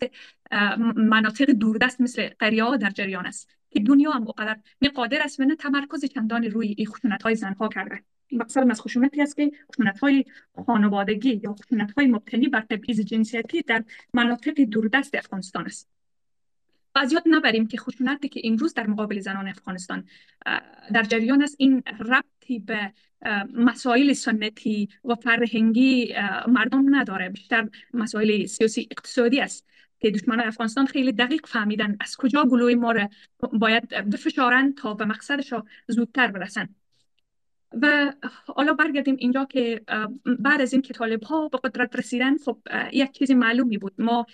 مناطق 0.96 1.50
دوردست 1.50 2.00
مثل 2.00 2.28
قریه 2.38 2.76
در 2.76 2.90
جریان 2.90 3.26
است. 3.26 3.60
که 3.70 3.80
دنیا 3.80 4.10
هم 4.10 4.24
بقدر 4.24 4.56
نه 4.82 4.88
قادر 4.88 5.22
است 5.22 5.40
و 5.40 5.44
نه 5.44 5.56
تمرکز 5.56 6.04
چندان 6.04 6.44
روی 6.44 6.74
این 6.78 6.86
خشونت 6.86 7.22
های 7.22 7.34
زنها 7.34 7.68
کرده. 7.68 8.02
مقصد 8.32 8.70
از 8.70 8.80
خشونتی 8.80 9.22
است 9.22 9.36
که 9.36 9.50
خشونت 9.72 9.98
های 9.98 10.24
خانوادگی 10.66 11.40
یا 11.44 11.54
خشونت 11.54 11.92
های 11.92 12.06
مبتنی 12.06 12.48
بر 12.48 12.60
تبعیض 12.60 13.00
جنسیتی 13.00 13.62
در 13.62 13.84
مناطق 14.14 14.60
دوردست 14.60 15.14
افغانستان 15.14 15.64
است. 15.64 15.88
و 16.94 16.98
از 16.98 17.12
یاد 17.12 17.22
نبریم 17.26 17.66
که 17.66 17.78
خشونتی 17.78 18.28
که 18.28 18.40
امروز 18.44 18.74
در 18.74 18.86
مقابل 18.86 19.20
زنان 19.20 19.48
افغانستان 19.48 20.04
در 20.92 21.02
جریان 21.02 21.42
است 21.42 21.56
این 21.58 21.82
ربطی 22.51 22.59
به 22.59 22.92
مسائل 23.55 24.12
سنتی 24.12 24.88
و 25.05 25.14
فرهنگی 25.14 26.14
مردم 26.48 26.94
نداره. 26.94 27.28
بیشتر 27.28 27.68
مسائل 27.94 28.46
سیاسی 28.46 28.88
اقتصادی 28.90 29.40
است 29.40 29.66
که 30.01 30.11
دشمنان 30.11 30.46
افغانستان 30.46 30.86
خیلی 30.86 31.12
دقیق 31.12 31.46
فهمیدن 31.46 31.96
از 32.01 32.16
کجا 32.16 32.44
گلوی 32.44 32.74
ما 32.74 32.92
را 32.92 33.09
باید 33.53 33.88
بفشارن 33.88 34.72
تا 34.72 34.94
به 34.94 35.05
مقصدش 35.05 35.55
زودتر 35.88 36.26
برسن. 36.26 36.68
و 37.82 38.12
حالا 38.46 38.72
برگردیم 38.72 39.16
اینجا 39.18 39.44
که 39.44 39.82
بعد 40.38 40.61
از 40.61 40.72
این 40.72 40.82
که 40.82 40.94
طالب 40.94 41.22
ها 41.22 41.48
به 41.48 41.59
قدرت 41.59 41.96
رسیدن 41.96 42.36
خب 42.38 42.59
یک 42.92 43.12
چیز 43.12 43.30
معلومی 43.30 43.78
بود. 43.78 43.94
ما 43.98 44.26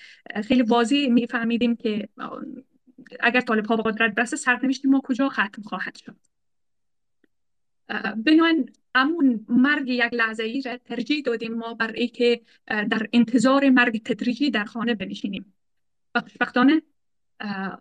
خیلی 0.45 0.63
واضح 0.63 1.07
میفهمیدیم 1.09 1.77
که 1.77 2.09
اگر 3.21 3.41
طالب 3.41 3.67
ها 3.67 3.77
به 3.77 3.83
قدرت 3.83 4.15
برسه 4.15 4.37
سرنوشت 4.37 4.87
ما 4.87 5.01
کجا 5.05 5.29
ختم 5.29 5.63
خواهد 5.65 5.97
شد. 5.97 6.17
بنابراین 7.89 8.71
امون 8.95 9.47
مرگ 9.49 9.89
یک 9.89 10.15
لحظه 10.15 10.43
ای 10.43 10.63
را 10.63 10.77
ترجیح 10.77 11.23
دادیم 11.23 11.55
ما 11.55 11.75
بر 11.75 11.93
ای 11.93 12.09
که 12.09 12.41
در 12.67 13.09
انتظار 13.13 13.71
مرگ 13.71 14.03
تدریجی 14.03 14.51
در 14.51 14.65
خانه 14.65 14.95
بنشینیم. 14.95 15.55
و 16.15 16.21
خوشبختانه 16.21 16.83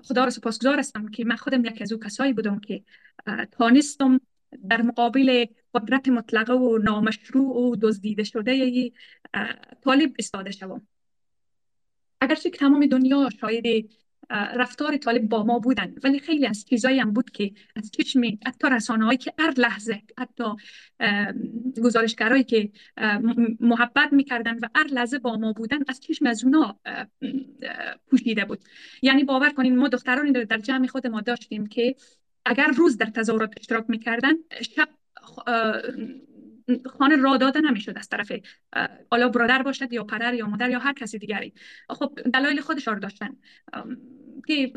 خدا 0.03 0.23
را 0.23 0.29
سپاسگزار 0.29 0.79
هستم 0.79 1.07
که 1.07 1.25
من 1.25 1.35
خودم 1.35 1.65
یک 1.65 1.81
از 1.81 1.93
او 1.93 1.99
کسایی 1.99 2.33
بودم 2.33 2.59
که 2.59 2.83
تانستم 3.51 4.21
در 4.69 4.81
مقابل 4.81 5.45
قدرت 5.73 6.09
مطلقه 6.09 6.53
و 6.53 6.77
نامشروع 6.77 7.57
و 7.57 7.75
دزدیده 7.81 8.23
شده 8.23 8.91
طالب 9.83 10.13
استاده 10.19 10.51
شوم. 10.51 10.87
اگرچه 12.21 12.49
که 12.49 12.57
تمام 12.57 12.85
دنیا 12.85 13.29
شاید 13.41 13.91
رفتار 14.29 14.97
طالب 14.97 15.29
با 15.29 15.43
ما 15.43 15.59
بودن. 15.59 15.95
ولی 16.03 16.19
خیلی 16.19 16.45
از 16.45 16.65
چیزایی 16.65 16.99
هم 16.99 17.11
بود 17.11 17.29
که 17.29 17.51
از 17.75 17.91
چشم 17.91 18.21
حتی 18.45 18.67
رسانه 18.71 19.17
که 19.17 19.33
هر 19.39 19.53
لحظه 19.57 20.01
حتی 20.17 20.43
گزارشگرایی 21.83 22.43
که 22.43 22.69
محبت 23.59 24.13
می‌کردن 24.13 24.59
و 24.59 24.67
هر 24.75 24.87
لحظه 24.87 25.19
با 25.19 25.37
ما 25.37 25.53
بودن 25.53 25.79
از 25.87 25.99
چشم 25.99 26.25
از 26.25 26.43
اونا 26.43 26.79
پوشیده 28.09 28.45
بود. 28.45 28.59
یعنی 29.01 29.23
باور 29.23 29.49
کنین 29.49 29.77
ما 29.77 29.87
دخترانی 29.87 30.31
در 30.31 30.57
جمع 30.57 30.87
خود 30.87 31.07
ما 31.07 31.21
داشتیم 31.21 31.65
که 31.67 31.95
اگر 32.45 32.67
روز 32.67 32.97
در 32.97 33.05
تظاهرات 33.05 33.53
اشتراک 33.57 33.85
می‌کردن 33.87 34.33
شب 34.61 34.89
خانه 36.85 37.15
را 37.15 37.37
داده 37.37 37.61
نمی‌شد 37.61 37.97
از 37.97 38.09
طرف 38.09 38.31
حالا 39.11 39.29
برادر 39.29 39.63
باشد 39.63 39.93
یا 39.93 40.03
پدر 40.03 40.33
یا 40.33 40.47
مادر 40.47 40.69
یا 40.69 40.79
هر 40.79 40.93
کسی 40.93 41.17
دیگری. 41.17 41.53
خب 41.89 42.19
دلایل 42.33 42.61
خودش 42.61 42.87
رو 42.87 42.99
داشتن. 42.99 43.29
که 44.47 44.73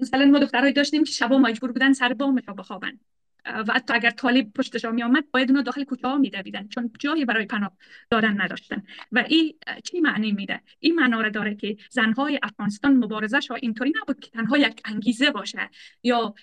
مثلا 0.00 0.24
ما 0.24 0.38
دخترهایی 0.38 0.72
داشتیم 0.72 1.04
که 1.04 1.12
شبا 1.12 1.38
مجبور 1.38 1.72
بودن 1.72 1.92
سر 1.92 2.12
بامش 2.12 2.42
بخوابن. 2.58 3.00
و 3.46 3.72
حتی 3.72 3.94
اگر 3.94 4.10
طالب 4.10 4.52
پشتش 4.52 4.84
می 4.84 5.02
آمد 5.02 5.24
باید 5.30 5.50
اونو 5.50 5.62
داخل 5.62 5.84
کوچه 5.84 6.08
ها 6.08 6.18
میدویدن 6.18 6.68
چون 6.68 6.90
جایی 6.98 7.24
برای 7.24 7.46
پناه 7.46 7.76
دادن 8.10 8.40
نداشتن. 8.40 8.82
و 9.12 9.24
این 9.28 9.54
چی 9.84 10.00
معنی 10.00 10.32
میده؟ 10.32 10.60
این 10.78 10.94
معنا 10.94 11.28
داره 11.28 11.54
که 11.54 11.76
زنهای 11.90 12.40
افغانستان 12.42 12.96
مبارزش 12.96 13.50
ها 13.50 13.54
اینطوری 13.54 13.92
نبود 14.02 14.20
که 14.20 14.30
تنها 14.30 14.58
یک 14.58 14.80
انگیزه 14.84 15.30
باشه 15.30 15.70
یا 16.02 16.34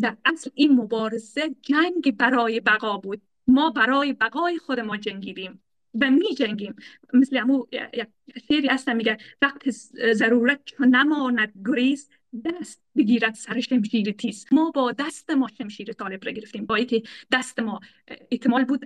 در 0.00 0.16
اصل 0.24 0.50
این 0.54 0.72
مبارزه 0.72 1.54
جنگ 1.62 2.16
برای 2.16 2.60
بقا 2.60 2.96
بود. 2.96 3.22
ما 3.46 3.70
برای 3.70 4.12
بقای 4.12 4.58
خود 4.58 4.80
ما 4.80 4.96
جنگیدیم 4.96 5.62
و 6.00 6.10
می 6.10 6.34
جنگیم 6.34 6.74
مثل 7.12 7.36
امو 7.36 7.66
شیری 8.48 8.68
هستم 8.68 8.96
میگه 8.96 9.16
وقت 9.42 9.70
ضرورت 10.12 10.60
چون 10.64 10.88
نماند 10.88 11.52
گریز 11.66 12.08
دست 12.44 12.82
بگیرد 12.96 13.34
سر 13.34 13.60
شمشیر 13.60 14.12
تیز. 14.12 14.46
ما 14.52 14.70
با 14.70 14.92
دست 14.92 15.30
ما 15.30 15.48
شمشیر 15.58 15.92
طالب 15.92 16.24
را 16.24 16.32
گرفتیم 16.32 16.66
با 16.66 16.78
که 16.78 17.02
دست 17.32 17.60
ما 17.60 17.80
احتمال 18.30 18.64
بود 18.64 18.84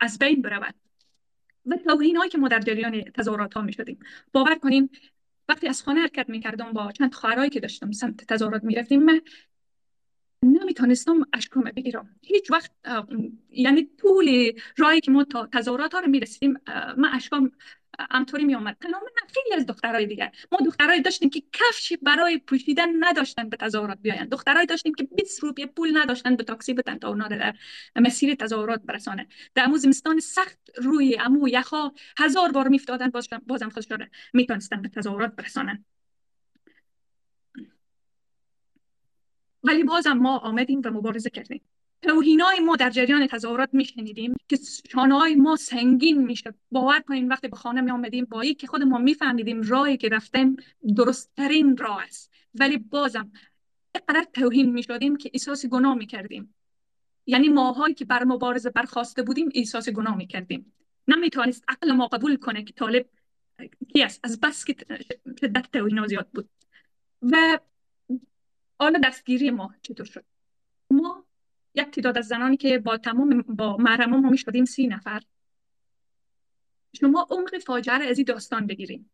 از 0.00 0.18
بین 0.18 0.42
برود. 0.42 0.74
و 1.66 1.76
توهین 1.76 2.28
که 2.32 2.38
ما 2.38 2.48
در 2.48 2.60
جریان 2.60 3.02
تظاهرات 3.02 3.54
ها 3.54 3.62
می 3.62 3.72
شدیم 3.72 3.98
باور 4.32 4.54
کنیم 4.54 4.90
وقتی 5.48 5.68
از 5.68 5.82
خانه 5.82 6.00
حرکت 6.00 6.28
می 6.28 6.40
کردم 6.40 6.72
با 6.72 6.92
چند 6.92 7.14
خواهرایی 7.14 7.50
که 7.50 7.60
داشتم 7.60 7.92
سمت 7.92 8.24
تظاهرات 8.24 8.64
می 8.64 8.74
رفتیم 8.74 9.02
من 9.02 9.20
نمی‌تونستم 10.42 11.26
اشکام 11.32 11.64
بگیرم. 11.76 12.16
هیچ 12.22 12.50
وقت 12.50 12.70
یعنی 13.50 13.88
طول 13.98 14.52
راهی 14.76 15.00
که 15.00 15.10
ما 15.10 15.24
تا 15.24 15.48
تظاهرات 15.52 15.94
ها 15.94 16.00
رو 16.00 16.08
می‌رسیدیم 16.08 16.54
من 16.96 17.08
اشکام 17.14 17.52
همطوری 18.10 18.44
می 18.44 18.54
آمد 18.54 18.76
تمام 18.80 19.02
خیلی 19.34 19.54
از 19.56 19.66
دخترای 19.66 20.06
دیگر. 20.06 20.32
ما 20.52 20.58
دخترای 20.66 21.00
داشتیم 21.00 21.30
که 21.30 21.42
کفشی 21.52 21.96
برای 21.96 22.38
پوشیدن 22.38 23.04
نداشتن 23.04 23.48
به 23.48 23.56
تظاهرات 23.56 23.98
بیاین. 24.02 24.24
دخترای 24.24 24.66
داشتیم 24.66 24.94
که 24.94 25.04
20 25.04 25.42
روپیه 25.42 25.66
پول 25.66 25.98
نداشتن 25.98 26.36
به 26.36 26.44
تاکسی 26.44 26.74
بتن 26.74 26.98
تا 26.98 27.08
اونا 27.08 27.28
در 27.28 27.54
مسیر 27.96 28.34
تظاهرات 28.34 28.82
برسانه. 28.82 29.26
در 29.54 29.64
امو 29.64 29.76
زمستان 29.76 30.20
سخت 30.20 30.58
روی 30.76 31.18
امو 31.20 31.48
یخا 31.48 31.92
هزار 32.18 32.52
بار 32.52 32.68
میفتادن 32.68 33.10
باز 33.10 33.28
بازم 33.46 33.68
خودشون 33.68 34.06
می‌تونستن 34.32 34.82
به 34.82 34.88
تظاهرات 34.88 35.36
برسانن. 35.36 35.84
ولی 39.66 39.82
بازم 39.82 40.12
ما 40.12 40.38
آمدیم 40.38 40.80
و 40.84 40.90
مبارزه 40.90 41.30
کردیم. 41.30 41.60
توهینای 42.02 42.60
ما 42.60 42.76
در 42.76 42.90
جریان 42.90 43.26
تظاهرات 43.26 43.68
میشنیدیم 43.72 44.34
که 44.48 44.58
های 44.94 45.34
ما 45.34 45.56
سنگین 45.56 46.24
میشه 46.24 46.54
باور 46.70 47.00
کنیم 47.00 47.28
وقتی 47.28 47.48
به 47.48 47.56
خانه 47.56 47.80
می 47.80 47.90
آمدیم 47.90 48.24
با 48.24 48.44
که 48.44 48.66
خود 48.66 48.82
ما 48.82 48.98
میفهمیدیم 48.98 49.62
راهی 49.62 49.96
که 49.96 50.08
رفتیم 50.08 50.56
درستترین 50.96 51.76
راه 51.76 52.02
است. 52.02 52.30
ولی 52.54 52.78
بازم 52.78 53.32
اینقدر 53.94 54.28
توهین 54.32 54.72
می‌شدیم 54.72 55.16
که 55.16 55.30
احساس 55.34 55.66
گناه 55.66 55.94
می‌کردیم. 55.94 56.54
یعنی 57.26 57.48
ماهایی 57.48 57.94
که 57.94 58.04
بر 58.04 58.24
مبارزه 58.24 58.70
برخواسته 58.70 59.22
بودیم 59.22 59.48
احساس 59.54 59.88
گناه 59.88 60.16
می‌کردیم. 60.16 60.72
نمی‌توانست 61.08 61.64
عقل 61.68 61.92
ما 61.92 62.06
قبول 62.06 62.36
کنه 62.36 62.64
که 62.64 62.72
طالب 62.72 63.06
کی 63.92 64.02
است؟ 64.02 64.20
از 64.22 64.40
بس 64.40 64.64
که 64.64 64.76
شدت 65.40 65.72
توهین 65.72 66.06
زیاد 66.06 66.28
بود. 66.34 66.48
و 67.22 67.58
حالا 68.78 68.98
دستگیری 69.04 69.50
ما 69.50 69.74
چطور 69.82 70.06
شد؟ 70.06 70.24
ما 70.90 71.24
یک 71.74 71.90
تعداد 71.90 72.18
از 72.18 72.26
زنانی 72.26 72.56
که 72.56 72.78
با 72.78 72.96
تمام 72.96 73.42
با 73.42 73.76
محرمان 73.76 74.20
ما 74.20 74.30
می‌شدیم 74.30 74.64
سی 74.64 74.86
نفر. 74.86 75.22
شما 77.00 77.26
عمق 77.30 77.58
فاجعه 77.58 77.94
از 77.94 78.18
این 78.18 78.24
داستان 78.24 78.66
بگیریم 78.66 79.10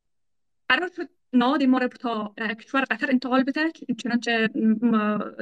قرار 0.69 0.91
شد 0.97 1.09
ناد 1.33 1.63
ما 1.63 1.79
رو 1.79 1.89
تا 1.89 2.35
کشور 2.39 2.85
قطر 2.91 3.11
انتقال 3.11 3.43
بده 3.43 3.73
چنانچه 3.99 4.49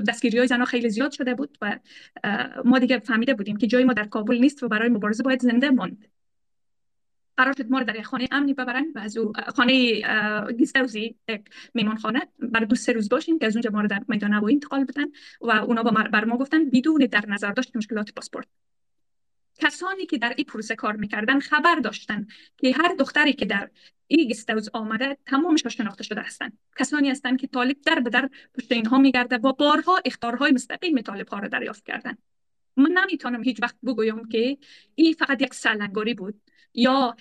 دستگیری 0.09 0.39
های 0.39 0.47
زنها 0.47 0.65
خیلی 0.65 0.91
زیاد 0.91 1.13
شده 1.13 1.35
بود 1.35 1.59
و 1.61 1.79
ما 2.65 2.79
دیگه 2.79 2.99
فهمیده 2.99 3.35
بودیم 3.35 3.57
که 3.57 3.67
جای 3.67 3.85
ما 3.85 3.93
در 3.93 4.05
کابل 4.05 4.39
نیست 4.39 4.63
و 4.63 4.69
برای 4.69 4.89
مبارزه 4.89 5.23
باید 5.23 5.43
زنده 5.43 5.71
ماند. 5.71 6.09
قرار 7.41 7.55
شد 7.59 7.71
ما 7.71 7.79
رو 7.79 7.85
در 7.85 8.03
خانه 8.03 8.29
امنی 8.31 8.55
ببرن 8.55 8.93
و 8.95 8.99
از 8.99 9.19
خانه 9.57 10.03
گیستوزی 10.53 11.17
یک 11.29 11.43
میمان 11.75 11.97
خانه 11.97 12.21
برای 12.39 12.67
دو 12.67 12.77
سه 12.77 12.93
روز 12.93 13.09
باشیم 13.09 13.39
که 13.39 13.47
از 13.47 13.57
اونجا 13.57 13.71
ما 13.71 13.81
رو 13.81 13.89
در 13.89 14.01
میدان 14.09 14.35
نوایی 14.35 14.55
انتقال 14.55 14.85
بدن 14.85 15.07
و 15.41 15.51
اونا 15.51 15.83
بر 15.83 16.25
ما 16.25 16.37
گفتن 16.37 16.71
بدون 16.71 17.09
در 17.13 17.25
نظر 17.29 17.53
داشت 17.53 17.77
مشکلات 17.77 18.13
پاسپورت. 18.13 18.47
کسانی 19.59 20.07
که 20.07 20.19
در 20.19 20.35
این 20.37 20.45
پروسه 20.45 20.75
کار 20.75 20.97
می‌کردن 20.97 21.41
خبر 21.41 21.75
داشتن 21.75 22.27
که 22.57 22.73
هر 22.73 22.95
دختری 22.99 23.33
که 23.33 23.45
در 23.45 23.71
این 24.07 24.31
گستوز 24.31 24.69
آمده 24.73 25.17
تمامش 25.27 25.67
شناخته 25.67 26.05
شده 26.05 26.21
هستند 26.21 26.59
کسانی 26.79 27.11
هستند 27.11 27.41
که 27.41 27.47
طالب 27.47 27.77
در 27.87 28.01
به 28.01 28.11
در 28.11 28.31
پشت 28.55 28.73
اینها 28.73 28.99
میگرده 28.99 29.37
و 29.37 29.53
بارها 29.53 30.01
اختارهای 30.05 30.53
مستقیم 30.53 31.01
طالب 31.01 31.29
ها 31.29 31.39
را 31.39 31.49
دریافت 31.49 31.85
کردن. 31.85 32.17
من 32.77 32.91
نمی‌تونم 32.91 33.43
هیچ 33.43 33.63
وقت 33.63 33.77
بگویم 33.87 34.29
که 34.29 34.59
این 34.95 35.13
فقط 35.13 35.43
یک 35.43 35.55
سلنگاری 35.55 36.15
بود. 36.15 36.41
یا 36.75 37.17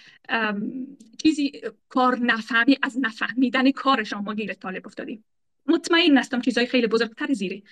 چیزی 1.24 1.62
کار 1.90 2.20
نفهمی 2.20 2.78
از 2.82 2.98
نفهمیدن 3.02 3.72
کارشان 3.72 4.24
ما 4.24 4.34
گیر 4.34 4.54
طالب 4.54 4.88
افتادیم 4.88 5.24
مطمئن 5.66 6.18
هستم 6.18 6.42
چیزهای 6.42 6.68
خیلی 6.68 6.88
بزرگتر 6.88 7.34
زیر 7.34 7.64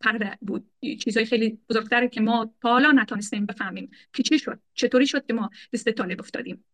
پرده 0.00 0.38
بود. 0.40 0.70
چیزهای 1.00 1.26
خیلی 1.26 1.58
بزرگتری 1.70 2.08
که 2.08 2.20
ما 2.20 2.54
تا 2.60 2.68
حالا 2.68 2.92
نتونستیم 2.92 3.46
بفهمیم 3.46 3.90
که 4.12 4.22
چی 4.22 4.38
شد 4.38 4.60
چطوری 4.74 5.06
شد 5.06 5.26
که 5.26 5.32
ما 5.32 5.50
دست 5.72 5.90
طالب 5.90 6.20
افتادیم. 6.20 6.64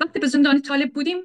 وقتی 0.00 0.18
به 0.18 0.26
زندان 0.26 0.62
طالب 0.62 0.92
بودیم 0.92 1.18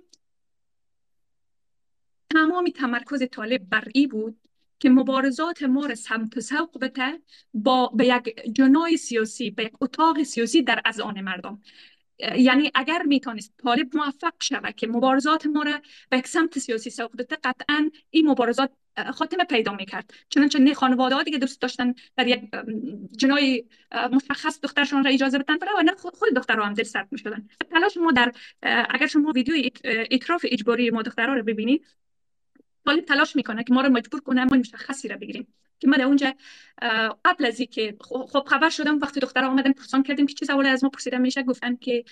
تمامی 2.29 2.71
تمرکز 2.71 3.23
طالب 3.31 3.69
بر 3.69 3.87
ای 3.93 4.07
بود 4.07 4.48
که 4.79 4.89
مبارزات 4.89 5.63
ما 5.63 5.85
را 5.85 5.95
سمت 5.95 6.37
و 6.37 6.41
سوق 6.41 6.79
بده 6.79 7.19
با 7.53 7.87
به 7.87 8.07
یک 8.07 8.53
جنای 8.55 8.97
سیاسی 8.97 9.51
به 9.51 9.63
یک 9.63 9.73
اتاق 9.81 10.23
سیاسی 10.23 10.61
در 10.61 10.81
اذهان 10.85 11.21
مردم. 11.21 11.61
یعنی 12.37 12.71
اگر 12.75 13.03
می‌تونست 13.03 13.53
طالب 13.63 13.97
موفق 13.97 14.33
شود 14.39 14.75
که 14.75 14.87
مبارزات 14.87 15.45
ما 15.45 15.63
را 15.63 15.81
به 16.09 16.17
یک 16.17 16.27
سمت 16.27 16.59
سیاسی 16.59 16.89
سوق 16.89 17.11
بده 17.17 17.37
قطعا 17.43 17.89
این 18.09 18.27
مبارزات 18.27 18.71
خاتمه 19.13 19.43
پیدا 19.43 19.73
می‌کرد. 19.73 20.13
چنانچه 20.29 20.59
نه 20.59 20.73
خانواده 20.73 21.15
ها 21.15 21.23
دیگه 21.23 21.37
دوست 21.37 21.61
داشتن 21.61 21.93
در 22.15 22.27
یک 22.27 22.41
جنای 23.17 23.65
مشخص 24.11 24.59
دخترشان 24.61 25.03
را 25.03 25.11
اجازه 25.11 25.37
بدن 25.37 25.55
و 25.79 25.83
نه 25.83 25.95
خود 25.95 26.33
دخترها 26.35 26.65
هم 26.65 26.73
دل 26.73 26.83
سرد 26.83 27.07
می‌شدن. 27.11 27.47
تلاش 27.71 27.97
ما 27.97 28.11
در 28.11 28.33
اگر 28.89 29.07
شما 29.07 29.31
ویدیو 29.31 29.69
اطراف 29.83 30.45
اجباری 30.49 30.89
ما 30.89 31.01
دخترها 31.01 31.33
رو 31.33 31.43
ببینید 31.43 31.85
طالب 32.89 33.05
تلاش 33.05 33.35
می‌کنه 33.35 33.63
که 33.63 33.73
ما 33.73 33.81
رو 33.81 33.89
مجبور 33.89 34.21
کنه 34.21 34.45
ما 34.45 34.57
مشخصی 34.57 35.07
را 35.07 35.17
بگیریم. 35.17 35.47
که 35.79 35.87
ما 35.87 35.97
در 35.97 36.03
اونجا 36.03 36.33
قبل 37.25 37.45
از 37.45 37.59
اینکه 37.59 37.95
خب 38.01 38.43
خبر 38.47 38.69
شدم 38.69 38.99
وقتی 38.99 39.19
دختر 39.19 39.43
آمدن 39.43 39.71
پرسان 39.71 40.03
کردیم 40.03 40.25
که 40.25 40.33
چه 40.33 40.45
سوال 40.45 40.65
از 40.65 40.83
ما 40.83 40.89
پرسیدن 40.89 41.21
میشه 41.21 41.43
گفتن 41.43 41.75
که 41.75 42.03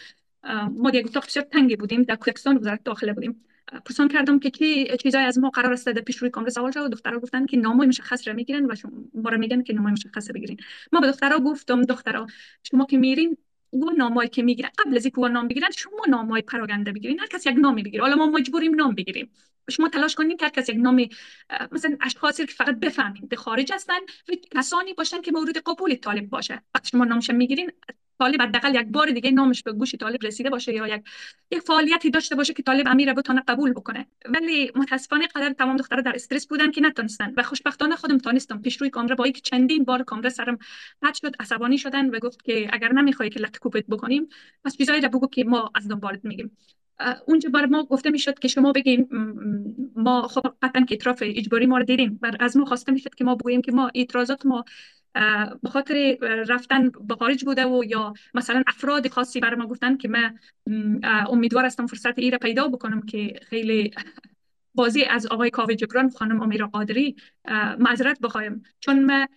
ما 0.71 0.89
یک 0.93 1.05
اتاق 1.05 1.25
بسیار 1.25 1.45
تنگی 1.45 1.75
بودیم 1.75 2.03
در 2.03 2.15
کودکستان 2.15 2.57
وزارت 2.57 2.84
داخله 2.84 3.13
بودیم. 3.13 3.45
پرسان 3.86 4.07
کردم 4.07 4.39
که 4.39 4.49
چه 4.49 4.97
چیزای 4.97 5.23
از 5.23 5.39
ما 5.39 5.49
قرار 5.49 5.73
است 5.73 5.89
در 5.89 6.01
پیش 6.01 6.17
روی 6.17 6.32
سوال 6.49 6.71
شد 6.71 6.89
دخترها 6.91 7.19
گفتن 7.19 7.45
که 7.45 7.57
نامای 7.57 7.88
مشخص 7.88 8.28
را 8.28 8.34
می‌گیرن 8.34 8.71
و 8.71 8.75
شما 8.75 8.91
ما 9.13 9.30
را 9.30 9.38
میگن 9.38 9.63
که 9.63 9.73
نامای 9.73 9.91
مشخص 9.91 10.32
بگیرین. 10.32 10.57
ما 10.91 10.99
به 10.99 11.07
دخترها 11.07 11.39
گفتم 11.39 11.82
دخترها 11.82 12.28
شما 12.63 12.86
که 12.86 12.97
میرین 12.97 13.38
و 13.73 13.91
نامایی 13.97 14.30
که 14.30 14.43
می‌گیرن 14.43 14.69
قبل 14.78 14.95
از 14.95 15.05
اینکه 15.05 15.21
نام 15.21 15.47
بگیرن 15.47 15.69
شما 15.78 16.01
نامای 16.09 16.41
پراگنده 16.41 16.91
بگیرین 16.91 17.19
هر 17.19 17.28
کس 17.28 17.45
یک 17.45 17.55
نامی 17.57 17.84
بگیره. 17.84 18.03
حالا 18.03 18.15
ما 18.15 18.25
مجبوریم 18.25 18.75
نام 18.75 18.95
بگیریم. 18.95 19.30
شما 19.70 19.89
تلاش 19.89 20.15
کنید 20.15 20.39
که 20.39 20.45
هر 20.45 20.51
کس 20.51 20.70
یک 20.70 20.76
نام 20.80 21.07
مثلا 21.72 21.97
اشخاصی 22.01 22.45
که 22.45 22.53
فقط 22.53 22.80
بفهمید 22.80 23.30
به 23.30 23.36
خارج 23.36 23.74
هستن 23.74 23.99
و 24.30 24.34
کسانی 24.51 24.93
باشن 24.93 25.22
که 25.22 25.32
مورد 25.32 25.57
قبول 25.57 25.95
طالب 25.95 26.30
باشه. 26.30 26.61
وقتی 26.76 26.89
شما 26.89 27.05
نامش 27.05 27.30
می‌گیرین 27.30 27.72
طالب 28.20 28.41
حداقل 28.41 28.76
یک 28.76 28.88
بار 28.88 29.09
دیگه 29.11 29.32
نامش 29.32 29.63
به 29.63 29.74
گوش 29.74 29.95
طالب 29.95 30.26
رسیده 30.26 30.49
باشه 30.49 30.74
یا 30.74 30.88
یک 30.88 31.03
یک 31.51 31.59
فعالیتی 31.59 32.09
داشته 32.09 32.36
باشه 32.36 32.53
که 32.53 32.63
طالب 32.63 32.88
امیر 32.88 33.13
بتونه 33.13 33.43
قبول 33.47 33.74
بکنه. 33.74 34.07
ولی 34.26 34.72
متاسفانه 34.76 35.28
قدر 35.28 35.53
تمام 35.53 35.78
دخترها 35.78 36.01
در 36.01 36.15
استرس 36.15 36.47
بودن 36.47 36.72
که 36.72 36.82
نتونستن 36.82 37.34
و 37.38 37.43
خوشبختانه 37.43 37.95
خودم 37.95 38.18
تونستم 38.18 38.61
پیش 38.61 38.78
روی 38.78 38.89
کامره 38.89 39.15
با 39.15 39.24
اینکه 39.24 39.41
چندین 39.41 39.84
بار 39.84 40.03
کامره 40.03 40.30
سرم 40.30 40.57
قطع 41.03 41.20
شد 41.28 41.36
عصبانی 41.39 41.78
شدن 41.78 42.09
و 42.09 42.20
گفت 42.20 42.43
که 42.43 42.70
اگر 42.74 42.91
نمی‌خوای 42.91 43.30
که 43.30 43.39
لط 43.39 43.57
کوپت 43.57 43.86
بکنیم 43.88 44.30
پس 44.65 44.78
چیزایی 44.78 45.01
را 45.01 45.09
بگو 45.09 45.28
که 45.28 45.43
ما 45.43 45.72
از 45.76 45.88
دنبالت 45.88 46.26
میگیم. 46.26 46.57
اونجا 47.27 47.49
بر 47.49 47.65
ما 47.65 47.83
گفته 47.83 48.09
می‌شد 48.09 48.39
که 48.39 48.47
شما 48.47 48.71
بگین 48.71 49.07
ما 49.95 50.27
خب 50.27 50.55
قطعا 50.61 50.85
که 50.85 50.95
اطراف 50.95 51.23
اجباری 51.25 51.65
ما 51.65 51.77
رو 51.77 51.83
دیدیم 51.83 52.19
بر 52.21 52.37
از 52.39 52.57
ما 52.57 52.65
خواسته 52.65 52.91
می‌شد 52.91 53.15
که 53.15 53.23
ما 53.23 53.35
بگوییم 53.35 53.61
که 53.61 53.71
ما 53.71 53.91
اعتراضات 53.95 54.45
ما 54.45 54.65
به 55.63 55.69
خاطر 55.69 56.17
رفتن 56.47 56.89
به 56.89 57.15
خارج 57.15 57.45
بوده 57.45 57.65
و 57.65 57.83
یا 57.83 58.13
مثلا 58.33 58.63
افراد 58.67 59.07
خاصی 59.07 59.39
برای 59.39 59.55
ما 59.55 59.67
گفتن 59.67 59.97
که 59.97 60.07
من 60.07 60.39
امیدوار 61.29 61.65
هستم 61.65 61.85
فرصت 61.85 62.19
ای 62.19 62.31
را 62.31 62.37
پیدا 62.37 62.67
بکنم 62.67 63.01
که 63.01 63.39
خیلی 63.43 63.91
بازی 64.75 65.03
از 65.03 65.27
آقای 65.27 65.49
کاوه 65.49 65.75
جبران 65.75 66.09
خانم 66.09 66.41
امیرا 66.41 66.67
قادری 66.67 67.15
معذرت 67.79 68.19
بخوایم. 68.19 68.63
چون 68.79 68.99
من 68.99 69.27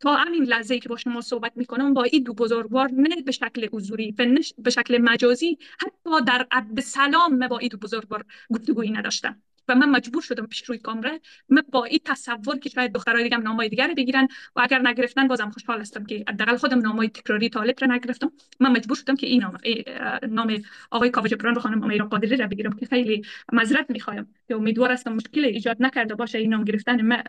تا 0.00 0.14
همین 0.16 0.44
لحظه 0.44 0.78
که 0.78 0.88
با 0.88 0.96
شما 0.96 1.20
صحبت 1.20 1.52
می‌کنم 1.56 1.94
با 1.94 2.02
این 2.02 2.22
دو 2.22 2.34
بزرگوار 2.34 2.90
نه 2.90 3.22
به 3.22 3.32
شکل 3.32 3.68
حضوری 3.72 4.14
به 4.58 4.70
شکل 4.70 4.98
مجازی 4.98 5.58
حتی 5.78 6.24
در 6.26 6.46
عد 6.50 6.80
سلام 6.80 7.34
من 7.34 7.48
با 7.48 7.58
این 7.58 7.68
دو 7.68 7.76
بزرگوار 7.76 8.24
گفتگویی 8.50 8.90
نداشتم. 8.90 9.42
و 9.68 9.74
من 9.74 9.90
مجبور 9.90 10.22
شدم 10.22 10.46
پیش 10.46 10.64
روی 10.64 10.78
کامره 10.78 11.20
من 11.48 11.62
با 11.72 11.84
این 11.84 11.98
تصور 12.04 12.58
که 12.58 12.68
شاید 12.68 12.92
دخترای 12.92 13.22
دیگه 13.22 13.36
نامای 13.36 13.68
دیگر 13.68 13.94
بگیرن 13.96 14.28
و 14.56 14.60
اگر 14.60 14.88
نگرفتن 14.88 15.28
بازم 15.28 15.50
خوشحال 15.50 15.80
هستم 15.80 16.04
که 16.04 16.24
حداقل 16.28 16.56
خودم 16.56 16.80
نامای 16.80 17.08
تکراری 17.08 17.48
طالب 17.48 17.74
را 17.80 17.94
نگرفتم. 17.94 18.32
من 18.60 18.72
مجبور 18.72 18.96
شدم 18.96 19.16
که 19.16 19.26
این 19.26 19.42
نام 19.42 19.58
نام 20.28 20.62
آقای 20.90 21.10
کاوه 21.10 21.28
جبران 21.28 21.54
رو 21.54 21.60
خانم 21.60 21.82
امیرا 21.82 22.06
قادری 22.06 22.36
را 22.36 22.46
بگیرم 22.46 22.72
که 22.72 22.86
خیلی 22.86 23.22
معذرت 23.52 23.90
می‌خوایم. 23.90 24.34
که 24.48 24.54
امیدوار 24.54 24.92
هستم 24.92 25.12
مشکل 25.12 25.44
ایجاد 25.44 25.76
نکرده 25.80 26.14
باشه 26.14 26.38
این 26.38 26.50
نام 26.50 26.64
گرفتن 26.64 27.00
من 27.00 27.22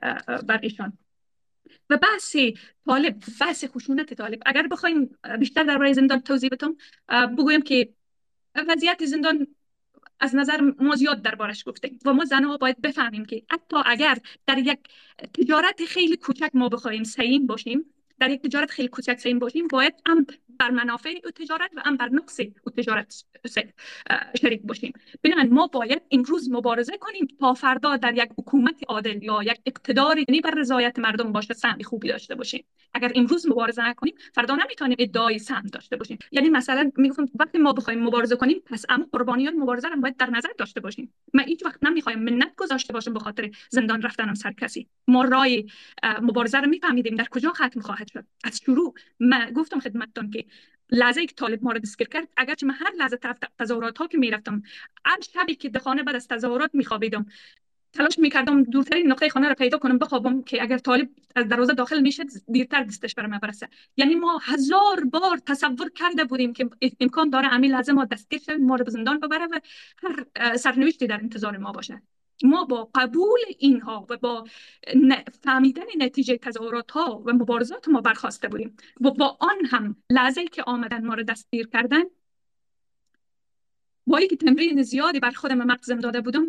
بر 0.48 0.60
ایشان. 0.62 0.98
و 1.92 1.98
بحث 1.98 2.36
طالب 2.86 3.24
بحث 3.40 3.66
خشونت 3.66 4.14
طالب. 4.14 4.44
اگر 4.46 4.68
بخوایم 4.68 5.18
بیشتر 5.40 5.64
درباره 5.64 5.94
زندان 5.94 6.20
توضیح 6.20 6.50
بدم 6.50 6.76
بگویم 7.28 7.62
که 7.62 7.94
وضعیت 8.68 9.06
زندان 9.06 9.48
از 10.20 10.36
نظر 10.36 10.62
ما 10.80 10.96
زیاد 10.96 11.22
دربارش 11.22 11.64
گفته. 11.68 11.92
و 12.06 12.14
ما 12.14 12.26
زنها 12.26 12.58
باید 12.58 12.82
بفهمیم 12.82 13.26
که 13.26 13.44
حتی 13.50 13.78
اگر 13.86 14.18
در 14.46 14.58
یک 14.58 14.80
تجارت 15.34 15.86
خیلی 15.86 16.18
کوچک 16.18 16.52
ما 16.54 16.70
بخوایم 16.70 17.04
سعیم 17.04 17.48
باشیم 17.48 17.86
در 18.22 18.30
یک 18.30 18.42
تجارت 18.42 18.72
خیلی 18.72 18.88
کوچک 18.88 19.20
سعیم 19.20 19.40
باشیم 19.40 19.68
باید 19.68 19.94
هم 20.08 20.26
بر 20.60 20.70
منافع 20.70 21.20
تجارت 21.36 21.72
و 21.76 21.82
هم 21.86 21.98
بر 21.98 22.10
نقص 22.10 22.40
تجارت 22.78 23.24
شریک 24.42 24.62
باشیم. 24.62 24.94
بنابراین 25.24 25.54
ما 25.54 25.68
باید 25.68 26.02
امروز 26.12 26.52
مبارزه 26.52 26.98
کنیم 26.98 27.28
تا 27.40 27.54
فردا 27.54 27.98
در 27.98 28.14
یک 28.14 28.30
حکومت 28.38 28.76
عادل 28.88 29.24
یا 29.24 29.44
یک 29.44 29.62
اقتدار 29.66 30.18
یعنی 30.18 30.42
بر 30.42 30.52
رضایت 30.52 31.00
مردم 31.00 31.32
باشه 31.32 31.54
سهم 31.54 31.82
خوبی 31.82 32.08
داشته 32.08 32.36
باشیم. 32.36 32.66
اگر 32.94 33.12
امروز 33.16 33.48
مبارزه 33.48 33.88
نکنیم 33.88 34.14
فردا 34.34 34.56
نمی‌تونیم 34.56 34.98
ادعای 35.00 35.40
سهم 35.40 35.66
داشته 35.74 35.98
باشیم. 35.98 36.18
یعنی 36.32 36.50
مثلا 36.50 36.92
می‌گفتم 36.98 37.26
وقتی 37.40 37.58
ما 37.58 37.74
بخوایم 37.74 38.04
مبارزه 38.04 38.36
کنیم 38.36 38.62
پس 38.66 38.86
اما 38.90 39.06
قربانیان 39.12 39.54
مبارزه 39.54 39.88
رو 39.88 40.02
باید 40.02 40.18
در 40.18 40.30
نظر 40.30 40.50
داشته 40.58 40.80
باشیم. 40.80 41.14
من 41.34 41.44
هیچ 41.44 41.66
وقت 41.66 41.84
نمی‌خوایم 41.84 42.20
منت 42.20 42.56
گذاشته 42.56 42.94
باشم 42.94 43.14
به 43.14 43.20
خاطر 43.20 43.52
زندان 43.70 44.02
رفتنم 44.02 44.34
سر 44.34 44.52
کسی 44.52 44.88
ما 45.08 45.24
رای 45.24 45.66
مبارزه 46.22 46.60
رو 46.60 46.70
میفهمیدیم 46.70 47.16
در 47.16 47.28
کجا 47.32 47.52
ختم 47.52 47.80
خواهد 47.80 48.11
از 48.44 48.62
شروع 48.66 48.94
من 49.20 49.52
گفتم 49.56 49.80
خدمتتون 49.80 50.30
که 50.30 50.46
لحظه 50.90 51.26
که 51.26 51.36
طالب 51.36 51.64
ما 51.64 51.72
رو 51.72 51.80
دستگیر 51.80 52.08
کرد 52.08 52.28
اگرچه 52.38 52.66
من 52.66 52.74
هر 52.74 52.92
لحظه 52.98 53.18
طرف 53.18 53.38
تظاهرات 53.60 53.98
ها 53.98 54.08
که 54.08 54.18
می‌رفتم 54.18 54.64
هر 55.06 55.18
شبی 55.34 55.56
که 55.56 55.80
خانه 55.80 56.04
بعد 56.04 56.16
از 56.16 56.28
تظاهرات 56.28 56.70
میخوابیدم 56.74 57.26
تلاش 57.94 58.20
می‌کردم 58.20 58.64
دورترین 58.64 59.12
نقطه 59.12 59.30
خانه 59.30 59.50
رو 59.50 59.56
پیدا 59.56 59.78
کنم 59.78 59.98
بخوابم 59.98 60.44
که 60.44 60.62
اگر 60.62 60.78
طالب 60.78 61.10
از 61.36 61.48
دروازه 61.48 61.74
داخل 61.74 62.02
می‌شد 62.02 62.26
دیرتر 62.52 62.84
دستش 62.84 63.16
برام 63.16 63.40
برسه 63.40 63.70
یعنی 63.98 64.16
ما 64.16 64.38
هزار 64.38 65.04
بار 65.04 65.38
تصور 65.38 65.90
کرده 65.96 66.24
بودیم 66.24 66.54
که 66.54 66.70
امکان 67.00 67.30
داره 67.30 67.48
همین 67.48 67.72
لازم 67.72 67.94
ما 67.94 68.06
دستگیر 68.06 68.40
شویم 68.40 68.66
ما 68.66 68.76
رو 68.76 68.86
به 68.86 68.92
زندان 68.92 69.20
ببره 69.20 69.46
و 69.46 69.60
هر 70.04 70.58
سرنوشتی 70.58 71.08
در 71.08 71.20
انتظار 71.20 71.58
ما 71.58 71.72
باشه. 71.72 72.02
ما 72.44 72.66
با 72.66 72.90
قبول 72.96 73.40
اینها 73.60 74.08
و 74.10 74.18
با 74.18 74.48
فهمیدن 75.44 75.84
نتیجه 75.98 76.38
تظاهرات 76.38 76.92
ها 76.92 77.24
و 77.26 77.34
مبارزات 77.34 77.88
ما 77.88 78.02
برخواسته 78.02 78.48
بودیم 78.48 78.78
و 79.02 79.12
با 79.12 79.38
آن 79.40 79.66
هم 79.66 79.96
لحظه 80.10 80.46
که 80.46 80.64
آمدن 80.64 81.06
ما 81.06 81.14
رو 81.14 81.24
دستگیر 81.24 81.68
کردن 81.68 82.04
با 84.08 84.18
اینکه 84.18 84.36
تمرین 84.36 84.82
زیادی 84.82 85.20
بر 85.20 85.32
خودم 85.32 85.58
مغزم 85.58 86.00
داده 86.00 86.22
بودم 86.22 86.48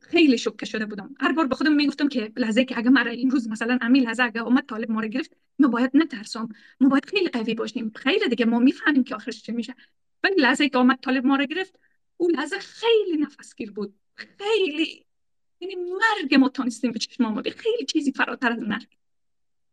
خیلی 0.00 0.38
شوکه 0.38 0.66
شده 0.66 0.86
بودم. 0.86 1.14
هر 1.20 1.32
بار 1.32 1.46
به 1.46 1.54
خودم 1.54 1.72
می‌گفتم 1.72 2.08
که 2.08 2.32
لحظه 2.36 2.64
که 2.64 2.78
اگه 2.78 2.90
مرا 2.90 3.12
روز 3.30 3.48
مثلا 3.48 3.78
امیل 3.80 4.02
لحظه 4.02 4.22
اگه 4.22 4.42
اومد 4.42 4.66
طالب 4.66 4.90
ما 4.90 5.00
رو 5.00 5.08
گرفت 5.08 5.36
ما 5.58 5.68
باید 5.68 5.90
نترسم. 5.94 6.48
ما 6.80 6.88
باید 6.88 7.04
خیلی 7.04 7.28
قوی 7.28 7.54
باشیم. 7.54 7.92
خیلی 7.96 8.28
دیگه 8.28 8.44
ما 8.44 8.58
می‌فهمیم 8.58 9.04
که 9.04 9.14
آخرش 9.14 9.42
چه 9.42 9.52
میشه. 9.52 9.74
ولی 10.22 10.34
لحظه 10.38 10.68
که 10.68 10.78
اومد 10.78 11.00
طالب 11.00 11.26
ما 11.26 11.36
رو 11.36 11.46
گرفت 11.46 11.78
اون 12.16 12.30
لحظه 12.30 12.58
خیلی 12.58 13.16
نفسگیر 13.16 13.72
بود. 13.72 13.94
خیلی. 14.14 15.04
یعنی 15.60 15.74
مرگ 15.74 16.34
ما 16.34 16.48
تانستیم 16.48 16.92
به 16.92 16.98
چشم 16.98 17.24
آمده 17.24 17.50
خیلی 17.50 17.84
چیزی 17.84 18.12
فراتر 18.12 18.52
از 18.52 18.58
مرگ. 18.58 18.96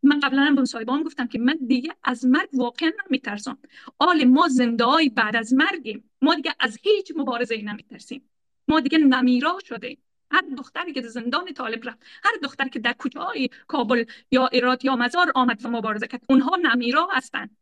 من 0.03 0.19
قبلا 0.19 0.41
هم 0.41 0.55
به 0.55 0.61
مصاحبه 0.61 1.03
گفتم 1.03 1.27
که 1.27 1.39
من 1.39 1.57
دیگه 1.67 1.95
از 2.03 2.25
مرگ 2.25 2.49
واقعا 2.53 2.91
نمیترسم. 3.09 3.57
آل 3.99 4.23
ما 4.23 4.47
زنده 4.47 5.09
بعد 5.15 5.35
از 5.35 5.53
مرگیم. 5.53 6.09
ما 6.21 6.35
دیگه 6.35 6.55
از 6.59 6.79
هیچ 6.83 7.11
مبارزه 7.15 7.55
ای 7.55 7.61
نمیترسیم. 7.61 8.29
ما 8.67 8.79
دیگه 8.79 8.97
نمیرا 8.97 9.59
شده 9.65 9.97
هر 10.31 10.43
دختری 10.57 10.93
که 10.93 11.01
زندان 11.01 11.53
طالب 11.53 11.89
رفت 11.89 11.99
هر 12.23 12.31
دختری 12.43 12.69
که 12.69 12.79
در 12.79 12.95
های 13.15 13.49
کابل 13.67 14.05
یا 14.31 14.47
ایراد 14.47 14.85
یا 14.85 14.95
مزار 14.95 15.31
آمد 15.35 15.65
و 15.65 15.69
مبارزه 15.69 16.07
کرد 16.07 16.21
اونها 16.29 16.55
نمیرا 16.55 17.07
هستند 17.11 17.57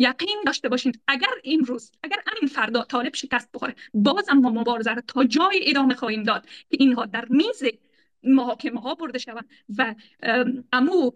یقین 0.00 0.42
داشته 0.46 0.68
باشین. 0.68 0.92
اگر 1.08 1.28
امروز 1.44 1.92
اگر 2.02 2.16
همین 2.26 2.48
فردا 2.48 2.84
طالب 2.84 3.14
شکست 3.14 3.52
بخوره 3.54 3.74
بازم 3.94 4.32
ما 4.32 4.50
مبارزه 4.50 4.94
را 4.94 5.02
تا 5.06 5.24
جای 5.24 5.70
ادامه 5.70 5.94
خواهیم 5.94 6.22
داد 6.22 6.46
که 6.46 6.76
اینها 6.80 7.06
در 7.06 7.24
میز 7.30 7.62
محاکمه 8.22 8.80
ها 8.80 8.94
برده 8.94 9.18
شوند 9.18 9.48
و 9.78 9.94
امو 10.72 11.10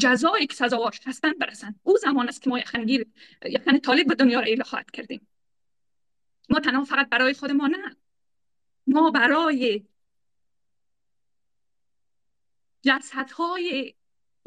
جزایی 0.00 0.46
که 0.46 0.54
سزاوارش 0.54 1.00
هستند 1.06 1.38
برسند 1.38 1.80
او 1.82 1.96
زمان 1.96 2.28
است 2.28 2.42
که 2.42 2.50
ما 2.50 2.58
یخنگیر 2.58 3.06
یخن 3.44 3.78
طالب 3.78 4.06
به 4.06 4.14
دنیا 4.14 4.40
را 4.40 4.46
ایله 4.46 4.64
خواهد 4.64 4.90
کردیم. 4.90 5.26
ما 6.50 6.60
تنها 6.60 6.84
فقط 6.84 7.08
برای 7.08 7.34
خود 7.34 7.50
ما 7.50 7.66
نه. 7.66 7.96
ما 8.86 9.10
برای 9.10 9.84
جسدهای 12.82 13.94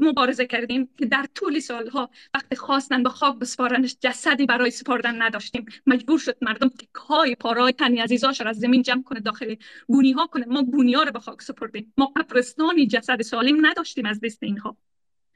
مبارزه 0.02 0.46
کردیم 0.46 0.88
که 0.98 1.06
در 1.06 1.26
طول 1.34 1.60
سالها 1.60 2.10
وقتی 2.34 2.56
خواستن 2.56 3.02
به 3.02 3.08
خواب 3.08 3.40
بسپارنش 3.40 3.96
جسدی 4.00 4.46
برای 4.46 4.70
سپاردن 4.70 5.22
نداشتیم. 5.22 5.66
مجبور 5.86 6.18
شد 6.18 6.36
مردم 6.42 6.68
تکهای 6.68 7.34
پارای 7.34 7.72
تنی 7.72 7.98
عزیزاش 7.98 8.40
را 8.40 8.50
از 8.50 8.58
زمین 8.58 8.82
جمع 8.82 9.02
کنه 9.02 9.20
داخل 9.20 9.54
گونی 9.88 10.12
ها 10.12 10.26
کنه. 10.26 10.46
ما 10.46 10.62
گونی 10.62 10.94
ها 10.94 11.02
رو 11.02 11.12
به 11.12 11.20
خاک 11.20 11.42
سپردیم. 11.42 11.92
ما 11.96 12.12
قبرستانی 12.16 12.86
جسد 12.86 13.22
سالم 13.22 13.66
نداشتیم 13.66 14.06
از 14.06 14.20
دست 14.20 14.42
اینها. 14.42 14.76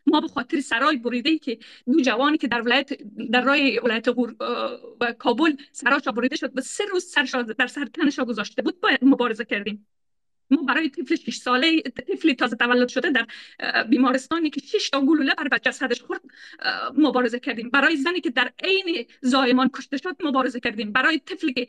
ما 0.07 0.21
به 0.21 0.29
خاطر 0.29 0.61
سرای 0.61 0.97
بریده 0.97 1.39
که 1.39 1.59
دو 1.87 2.01
جوانی 2.01 2.39
که 2.39 2.49
در 2.49 2.63
ولایت 2.63 3.03
در 3.31 3.41
رای 3.41 3.79
ولایت 3.79 4.09
و 4.09 5.13
کابل 5.19 5.57
سراشا 5.73 6.13
بریده 6.13 6.37
شد 6.37 6.59
و 6.59 6.61
سه 6.61 6.85
روز 6.85 7.05
سرش 7.05 7.35
در 7.59 7.67
سر 7.67 7.85
تنش 7.85 8.21
گذاشته 8.21 8.63
بود 8.63 8.81
باید 8.81 9.05
مبارزه 9.05 9.45
کردیم. 9.45 9.87
ما 10.51 10.63
برای 10.63 10.91
طفل 10.91 11.17
6 11.17 11.37
ساله 11.37 11.81
طفلی 11.83 12.35
تازه 12.35 12.57
تولد 12.57 12.89
شده 12.89 13.11
در 13.11 13.27
بیمارستانی 13.83 14.51
که 14.51 14.61
6 14.61 14.91
تا 14.91 15.01
گلوله 15.01 15.35
بر 15.51 15.59
جسدش 15.59 16.03
خورد 16.03 16.21
مبارزه 16.97 17.39
کردیم. 17.41 17.71
برای 17.71 17.97
زنی 17.97 18.21
که 18.21 18.31
در 18.31 18.53
عین 18.65 19.07
زایمان 19.21 19.69
کشته 19.69 19.97
شد 19.97 20.17
مبارزه 20.25 20.61
کردیم. 20.61 20.93
برای 20.93 21.19
طفلی 21.19 21.53
که 21.53 21.67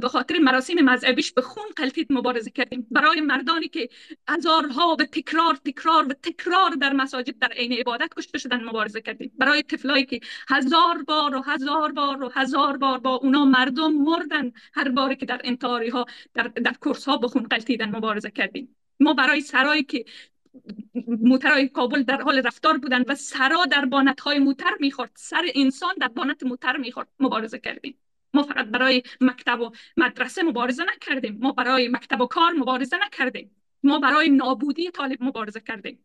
به 0.00 0.08
خاطر 0.08 0.38
مراسم 0.38 0.74
مذهبیش 0.74 1.32
به 1.32 1.42
خون 1.42 1.64
قلتید 1.76 2.12
مبارزه 2.12 2.50
کردیم. 2.50 2.86
برای 2.90 3.20
مردانی 3.20 3.68
که 3.68 3.88
هزارها 4.28 4.94
به 4.94 5.04
تکرار 5.04 5.54
تکرار 5.54 6.06
و 6.08 6.12
تکرار 6.12 6.70
در 6.70 6.92
مساجد 6.92 7.38
در 7.38 7.52
عین 7.52 7.72
عبادت 7.72 8.14
کشته 8.16 8.38
شدن 8.38 8.64
مبارزه 8.64 9.00
کردیم. 9.00 9.32
برای 9.38 9.62
طفلایی 9.62 10.04
که 10.04 10.20
هزار 10.48 11.02
بار 11.02 11.36
و 11.36 11.42
هزار 11.42 11.92
بار 11.92 12.22
و 12.22 12.30
هزار 12.34 12.76
بار 12.76 12.98
با 12.98 13.14
اونا 13.14 13.44
مردم 13.44 13.92
مردن 13.92 14.52
هر 14.74 14.88
باری 14.88 15.16
که 15.16 15.26
در 15.26 15.40
انتحاری 15.44 15.88
ها 15.88 16.06
در, 16.34 16.42
در 16.42 16.72
کورس 16.80 17.04
ها 17.04 17.16
به 17.16 17.28
خون 17.28 17.42
قلتیدن 17.42 17.96
مبارزه 17.96 18.11
مبارزه 18.12 18.30
کردیم. 18.30 18.76
ما 19.00 19.14
برای 19.14 19.40
سرایی 19.40 19.82
که 19.82 20.04
موترهای 21.06 21.68
کابل 21.68 22.02
در 22.02 22.20
حال 22.20 22.38
رفتار 22.38 22.78
بودن 22.78 23.02
و 23.08 23.14
سرا 23.14 23.64
در 23.64 23.84
بانت 23.84 24.20
های 24.20 24.38
موتر 24.38 24.70
می‌خورد 24.80 25.10
سر 25.14 25.44
انسان 25.54 25.94
در 26.00 26.08
بانت 26.08 26.42
موتر 26.42 26.76
می‌خورد 26.76 27.08
مبارزه 27.20 27.58
کردیم. 27.58 27.98
ما 28.34 28.42
فقط 28.42 28.66
برای 28.66 29.02
مکتب 29.20 29.60
و 29.60 29.70
مدرسه 29.96 30.42
مبارزه 30.42 30.84
نکردیم. 30.94 31.38
ما 31.40 31.52
برای 31.52 31.88
مکتب 31.88 32.20
و 32.20 32.26
کار 32.26 32.52
مبارزه 32.52 32.96
نکردیم. 33.06 33.56
ما 33.82 33.98
برای 33.98 34.28
نابودی 34.28 34.90
طالب 34.90 35.22
مبارزه 35.22 35.60
کردیم. 35.60 36.04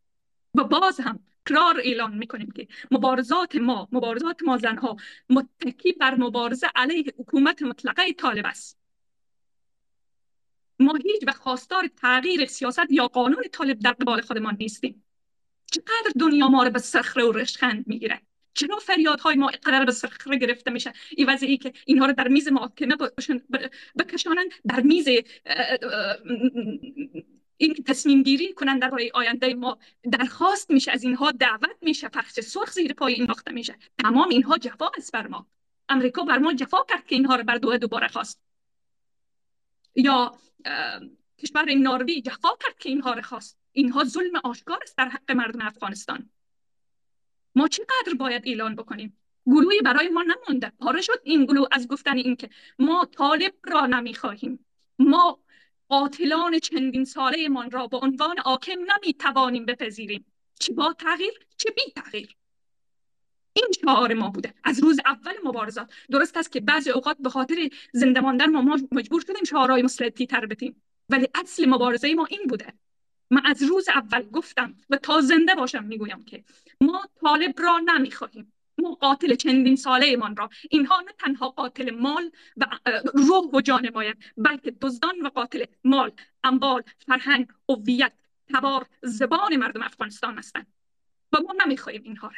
و 0.56 0.64
باز 0.64 1.00
هم 1.00 1.20
کلار 1.48 1.80
اعلان 1.84 2.18
می‌کنیم 2.18 2.52
که 2.52 2.68
مبارزات 2.92 3.56
ما 3.56 3.88
مبارزات 3.92 4.44
ما 4.44 4.58
زنها 4.58 4.98
متکی 5.30 5.94
بر 5.94 6.16
مبارزه 6.16 6.68
علیه 6.76 7.14
حکومت 7.20 7.62
مطلقه 7.62 8.14
طالب 8.14 8.46
است. 8.46 8.77
ما 10.80 10.94
هیچ 10.96 11.22
و 11.28 11.32
خواستار 11.32 11.88
تغییر 11.88 12.46
سیاست 12.46 12.92
یا 12.92 13.08
قانون 13.08 13.44
طالب 13.52 13.80
در 13.80 13.92
قبال 13.92 14.22
خودمان 14.22 14.58
نیستیم. 14.60 15.04
چقدر 15.72 16.12
دنیا 16.20 16.48
ما 16.48 16.64
رو 16.64 16.70
به 16.70 16.80
سخره 16.80 17.24
و 17.24 17.32
رشخند 17.32 17.84
می‌گیره؟ 17.88 18.22
چرا 18.54 18.78
فریادهای 18.78 19.36
ما 19.36 19.52
قرار 19.62 19.86
به 19.86 19.92
سخره 19.92 20.38
گرفته 20.38 20.72
میشه؟ 20.72 20.94
این 21.18 21.30
وضعی 21.30 21.58
که 21.58 21.74
اینها 21.86 22.06
رو 22.06 22.14
در 22.14 22.28
میز 22.28 22.48
محاکمه 22.48 22.96
بکشانند 24.00 24.52
در 24.68 24.80
میز 24.80 25.08
این 27.58 27.74
تصمیم 27.88 28.24
گیری 28.24 28.54
کنند 28.54 28.82
درباره 28.82 29.12
آینده 29.14 29.54
ما. 29.54 29.78
درخواست 30.12 30.72
میشه 30.72 30.92
از 30.92 31.04
اینها 31.04 31.32
دعوت 31.32 31.78
میشه 31.82 32.10
پخش 32.10 32.40
سرخ 32.40 32.72
زیر 32.72 32.94
پای 32.94 33.14
این 33.14 33.26
ناخته 33.26 33.52
میشه. 33.52 33.76
تمام 33.98 34.30
اینها 34.30 34.58
جفا 34.58 34.90
است 34.98 35.12
بر 35.12 35.28
ما. 35.28 35.48
امریکا 35.90 36.24
بر 36.24 36.38
ما 36.38 36.54
جفا 36.54 36.78
کرد 36.90 37.06
که 37.06 37.16
اینها 37.16 37.36
رو 37.36 37.44
بر 37.44 37.58
دو 37.58 37.78
دوباره 37.78 38.08
خواست. 38.08 38.47
یا 39.98 40.38
کشور 41.38 41.74
ناروی 41.74 42.22
جفا 42.22 42.50
کرد 42.64 42.78
که 42.80 42.90
اینها 42.90 43.14
را 43.14 43.22
خواست. 43.22 43.60
اینها 43.72 44.04
ظلم 44.04 44.36
آشکار 44.44 44.80
است 44.82 44.98
در 44.98 45.10
حق 45.10 45.32
مردم 45.32 45.62
افغانستان. 45.62 46.30
ما 47.56 47.68
چقدر 47.68 48.14
باید 48.20 48.48
اعلان 48.48 48.76
بکنیم؟ 48.76 49.18
گلوی 49.46 49.82
برای 49.82 50.10
ما 50.10 50.24
نمونده 50.24 50.72
پاره 50.80 51.02
شد 51.02 51.22
این 51.24 51.46
گلو 51.46 51.66
از 51.72 51.88
گفتن 51.88 52.18
اینکه 52.18 52.50
ما 52.80 53.06
طالب 53.06 53.54
را 53.64 53.86
نمی‌خواهیم. 53.86 54.66
ما 55.00 55.40
قاتلان 55.90 56.60
چندین 56.60 57.06
ساله 57.06 57.50
من 57.50 57.72
را 57.72 57.88
به 57.88 57.98
عنوان 57.98 58.40
حاکم 58.40 58.80
نمی‌توانیم 58.80 59.66
بپذیریم. 59.66 60.26
چه 60.60 60.74
با 60.74 60.94
تغییر؟ 60.94 61.34
چه 61.58 61.72
بی 61.72 61.92
تغییر؟ 61.96 62.36
این 63.58 63.68
شعار 63.82 64.14
ما 64.14 64.30
بوده. 64.30 64.54
از 64.64 64.84
روز 64.84 65.00
اول 65.06 65.34
مبارزات. 65.44 65.94
درست 66.12 66.38
است 66.38 66.52
که 66.52 66.60
بعضی 66.60 66.90
اوقات 66.90 67.18
به 67.20 67.30
خاطر 67.30 67.70
زنده 67.94 68.20
ماندن 68.20 68.50
ما 68.50 68.78
مجبور 68.92 69.22
شدیم 69.22 69.44
شعارهای 69.44 69.82
مسلطی 69.82 70.26
تر 70.26 70.46
بتیم 70.46 70.82
ولی 71.10 71.28
اصل 71.36 71.70
مبارزه 71.70 72.14
ما 72.14 72.26
این 72.26 72.42
بوده. 72.50 72.74
من 73.32 73.46
از 73.46 73.64
روز 73.64 73.90
اول 73.90 74.30
گفتم 74.30 74.76
و 74.90 74.98
تا 74.98 75.22
زنده 75.22 75.56
باشم 75.56 75.84
می‌گویم 75.84 76.24
که 76.24 76.44
ما 76.82 77.06
طالب 77.22 77.62
را 77.62 77.80
نمی‌خواهیم. 77.80 78.54
ما 78.78 78.94
قاتل 78.94 79.36
چندین 79.36 79.76
ساله 79.76 80.16
من 80.16 80.36
را. 80.36 80.50
اینها 80.70 81.02
نه 81.02 81.12
تنها 81.20 81.50
قاتل 81.50 81.96
مال 81.96 82.32
و 82.58 82.66
روح 83.14 83.50
و 83.54 83.62
جان 83.62 83.90
باید 83.90 84.18
بلکه 84.38 84.72
دزدان 84.72 85.22
و 85.22 85.30
قاتل 85.30 85.64
مال 85.84 86.12
اموال 86.44 86.84
فرهنگ 87.08 87.48
هویت 87.70 88.14
تبار 88.54 88.86
زبان 89.04 89.56
مردم 89.56 89.82
افغانستان 89.82 90.38
هستند. 90.38 90.68
و 91.32 91.38
ما 91.38 91.56
نمی‌خواهیم 91.66 92.04
اینها 92.04 92.28
را. 92.28 92.36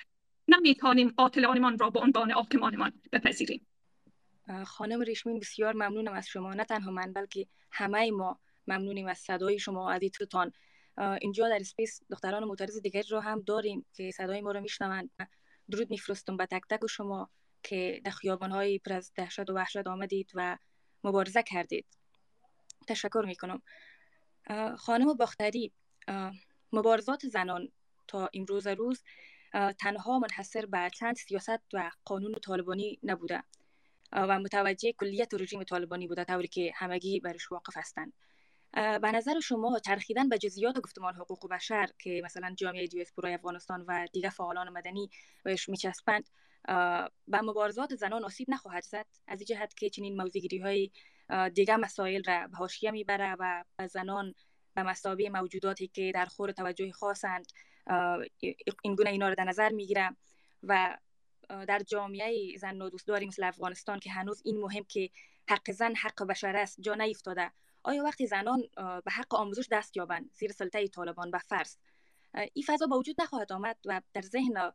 نمی‌توانیم 0.50 1.10
قاتلانمان 1.10 1.78
را 1.78 1.90
به 1.90 2.00
عنوان 2.00 2.32
حاکمانمان 2.32 3.02
بپذیریم. 3.12 3.68
خانم 4.66 5.02
ریشمین 5.02 5.40
بسیار 5.40 5.74
ممنونم 5.74 6.14
از 6.14 6.28
شما. 6.28 6.54
نه 6.54 6.64
تنها 6.64 6.92
من 6.92 7.14
بلکه 7.14 7.48
همه 7.72 8.12
ما 8.12 8.40
ممنونیم 8.68 9.08
از 9.08 9.18
صدای 9.18 9.60
شما 9.60 9.92
عزیزتان. 9.92 10.52
اینجا 11.22 11.50
در 11.50 11.58
اسپیس 11.60 12.02
دختران 12.10 12.44
معترض 12.44 12.78
دیگر 12.78 13.04
رو 13.10 13.20
هم 13.20 13.42
داریم 13.42 13.86
که 13.94 14.12
صدای 14.12 14.42
ما 14.42 14.52
رو 14.52 14.62
میشنوند. 14.62 15.10
درود 15.72 15.90
میفرستم 15.90 16.38
به 16.38 16.46
تک 16.46 16.62
تک 16.70 16.88
شما 16.88 17.30
که 17.64 18.02
در 18.06 18.12
خیابان 18.12 18.52
های 18.52 18.80
پر 18.80 18.94
از 18.94 19.12
دهشت 19.16 19.50
و 19.50 19.54
وحشت 19.54 19.88
آمدید 19.88 20.32
و 20.34 20.58
مبارزه 21.04 21.44
کردید. 21.44 21.86
تشکر 22.88 23.24
می‌کنم. 23.28 23.62
خانم 24.78 25.14
باختری 25.14 25.72
مبارزات 26.74 27.28
زنان 27.28 27.70
تا 28.08 28.30
امروز 28.34 28.68
روز 28.68 29.04
تنها 29.54 30.20
منحصر 30.20 30.66
به 30.66 30.90
چند 30.94 31.16
سیاست 31.16 31.60
و 31.74 31.92
قانون 32.06 32.34
طالبانی 32.34 33.00
نبوده 33.04 33.44
و 34.12 34.40
متوجه 34.40 34.92
کلیت 34.92 35.34
رژیم 35.34 35.64
طالبانی 35.64 36.08
بوده 36.08 36.24
طوری 36.24 36.48
که 36.48 36.72
همگی 36.76 37.20
برش 37.20 37.52
واقف 37.52 37.78
هستند. 37.78 38.14
به 38.74 39.12
نظر 39.12 39.40
شما 39.40 39.80
چرخیدن 39.80 40.30
به 40.30 40.38
جزئیات 40.38 40.80
گفتمان 40.80 41.16
حقوق 41.16 41.50
بشر 41.50 41.90
که 42.00 42.22
مثلا 42.26 42.54
جامعه 42.58 42.88
دیاسپورای 42.88 43.34
افغانستان 43.34 43.86
و 43.88 44.08
دیگر 44.14 44.30
فعالان 44.30 44.70
مدنی 44.70 45.10
بهش 45.44 45.70
میچسبند 45.70 46.30
به 47.28 47.42
مبارزات 47.42 47.96
زنان 47.96 48.24
آسیب 48.24 48.50
نخواهد 48.50 48.84
زد. 48.84 49.06
از 49.28 49.40
جهت 49.44 49.74
که 49.78 49.90
چنین 49.90 50.22
موضوعگیری 50.22 50.60
های 50.60 50.92
دیگر 51.54 51.76
مسائل 51.76 52.24
را 52.24 52.48
به 52.48 52.58
حاشیه 52.58 52.92
می‌بره 52.92 53.36
و 53.40 53.64
به 53.78 53.88
زنان 53.88 54.34
به 54.76 54.84
مسابقه 54.84 55.30
موجوداتی 55.30 55.88
که 55.88 56.12
در 56.16 56.26
خور 56.26 56.52
توجه 56.52 56.92
خاصند 56.92 57.46
این 58.84 58.96
گونه 58.96 59.10
اینا 59.10 59.30
رو 59.30 59.36
در 59.36 59.44
نظر 59.44 59.70
می‌گیرم 59.70 60.18
و 60.64 60.98
در 61.50 61.80
جامعه 61.80 62.58
زن 62.58 62.82
و 62.82 62.90
دوستداری 62.90 63.26
مثل 63.26 63.44
افغانستان 63.44 64.00
که 64.00 64.12
هنوز 64.12 64.42
این 64.46 64.58
مهم 64.62 64.84
که 64.84 65.10
حق 65.50 65.72
زن 65.72 65.96
حق 65.96 66.24
بشر 66.24 66.56
است 66.56 66.82
جا 66.82 66.96
نیفتاده. 66.96 67.52
آیا 67.84 68.04
وقتی 68.04 68.28
زنان 68.28 68.62
به 68.76 69.12
حق 69.12 69.36
آموزش 69.36 69.68
دست 69.72 69.98
یابند 69.98 70.32
زیر 70.34 70.52
سلطه 70.52 70.88
طالبان 70.88 71.32
به 71.32 71.38
فرض؟ 71.38 71.76
این 72.54 72.66
فضا 72.68 72.86
با 72.86 72.98
وجود 72.98 73.22
نخواهد 73.22 73.52
آمد 73.52 73.78
و 73.86 74.02
در 74.14 74.22
ذهن 74.22 74.72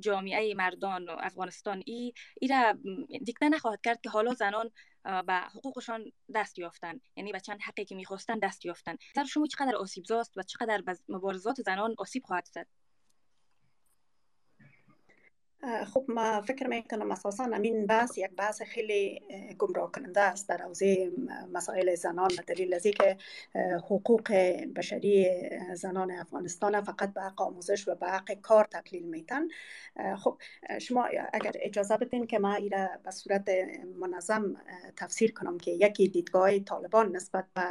جامعه 0.00 0.54
مردان 0.54 1.04
و 1.08 1.16
افغانستان 1.20 1.82
ای 1.86 2.12
ای 2.40 2.48
را 2.48 2.78
دیکته 3.24 3.48
نخواهد 3.48 3.80
کرد 3.80 4.00
که 4.00 4.10
حالا 4.10 4.34
زنان 4.34 4.70
به 5.04 5.34
حقوقشان 5.34 6.12
دست 6.34 6.58
یافتن 6.58 7.00
یعنی 7.16 7.32
به 7.32 7.40
چند 7.40 7.60
حقی 7.62 7.84
که 7.84 7.94
می‌خواستن 7.94 8.38
دست 8.38 8.64
یافتن 8.64 8.96
در 9.14 9.24
شما 9.24 9.46
چقدر 9.46 9.76
آسیب 9.76 10.04
زاست 10.04 10.32
و 10.36 10.42
چقدر 10.42 10.82
مبارزات 11.08 11.62
زنان 11.62 11.94
آسیب 11.98 12.22
خواهد 12.24 12.44
زد؟ 12.44 12.66
خب 15.86 16.04
ما 16.08 16.42
فکر 16.42 16.66
می‌کنم 16.66 17.10
اساسا 17.10 17.44
همین 17.44 17.86
بحث 17.86 18.18
یک 18.18 18.30
بحث 18.36 18.62
خیلی 18.62 19.22
گمراه 19.58 19.92
کننده 19.92 20.20
است 20.20 20.48
در 20.48 20.62
حوزه 20.62 21.12
مسائل 21.52 21.94
زنان 21.94 22.28
به 22.36 22.54
دلیل 22.54 22.74
از 22.74 22.82
که 22.82 23.16
حقوق 23.78 24.32
بشری 24.76 25.28
زنان 25.74 26.10
افغانستان 26.10 26.80
فقط 26.80 27.14
به 27.14 27.22
حق 27.22 27.42
آموزش 27.42 27.88
و 27.88 27.94
به 27.94 28.06
حق 28.06 28.32
کار 28.32 28.64
تقلیل 28.64 29.02
میتن. 29.02 29.42
خب 30.16 30.38
شما 30.80 31.08
اگر 31.32 31.52
اجازه 31.54 31.96
بدین 31.96 32.26
که 32.26 32.38
ما 32.38 32.54
ایره 32.54 32.90
به 33.04 33.10
صورت 33.10 33.48
منظم 34.00 34.56
تفسیر 34.96 35.32
کنم 35.32 35.58
که 35.58 35.70
یکی 35.70 36.08
دیدگاه 36.08 36.58
طالبان 36.58 37.16
نسبت 37.16 37.44
به 37.54 37.62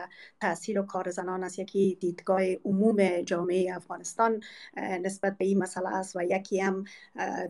تحصیل 0.42 0.78
و 0.78 0.84
کار 0.86 1.10
زنان 1.10 1.44
است 1.44 1.60
یکی 1.60 1.98
دیدگاه 2.02 2.42
عموم 2.66 3.22
جامعه 3.22 3.76
افغانستان 3.76 4.42
نسبت 4.78 5.38
به 5.38 5.46
این 5.46 5.58
مسئله 5.58 5.96
است 5.96 6.16
و 6.16 6.24
یکی 6.24 6.60
هم 6.60 6.84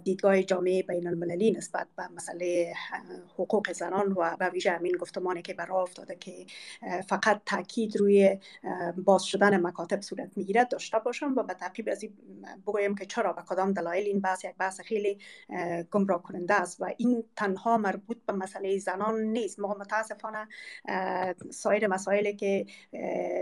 دیدگاه 0.04 0.33
جامعه 0.42 0.84
بین 0.84 1.08
المللی 1.08 1.52
نسبت 1.52 1.88
به 1.98 2.08
مسئله 2.08 2.74
حقوق 3.34 3.72
زنان 3.72 4.12
و 4.12 4.36
به 4.40 4.50
ویژه 4.50 4.72
همین 4.72 4.98
گفتمانی 4.98 5.42
که 5.42 5.54
برای 5.54 5.82
افتاده 5.82 6.16
که 6.16 6.46
فقط 7.08 7.42
تاکید 7.46 7.98
روی 7.98 8.40
باز 8.98 9.24
شدن 9.24 9.62
مکاتب 9.62 10.02
صورت 10.02 10.30
می‌گیرد 10.36 10.70
داشته 10.70 11.00
باشم 11.00 11.34
و 11.38 11.44
به 11.44 11.54
تعقیب 11.54 11.90
از 11.92 12.06
بگویم 12.68 12.96
که 12.96 13.06
چرا 13.06 13.34
به 13.34 13.42
کدام 13.42 13.74
دلایل 13.74 14.08
این 14.08 14.20
بحث 14.20 14.46
یک 14.46 14.56
بحث 14.56 14.82
خیلی 14.82 15.18
گمراه 15.92 16.24
کننده 16.24 16.54
است 16.54 16.82
و 16.82 16.94
این 16.98 17.24
تنها 17.36 17.78
مربوط 17.78 18.18
به 18.28 18.34
مسئله 18.34 18.78
زنان 18.78 19.22
نیست. 19.22 19.60
ما 19.60 19.78
متاسفانه 19.80 20.48
سایر 21.52 21.88
مسائلی 21.88 22.36
که 22.36 22.66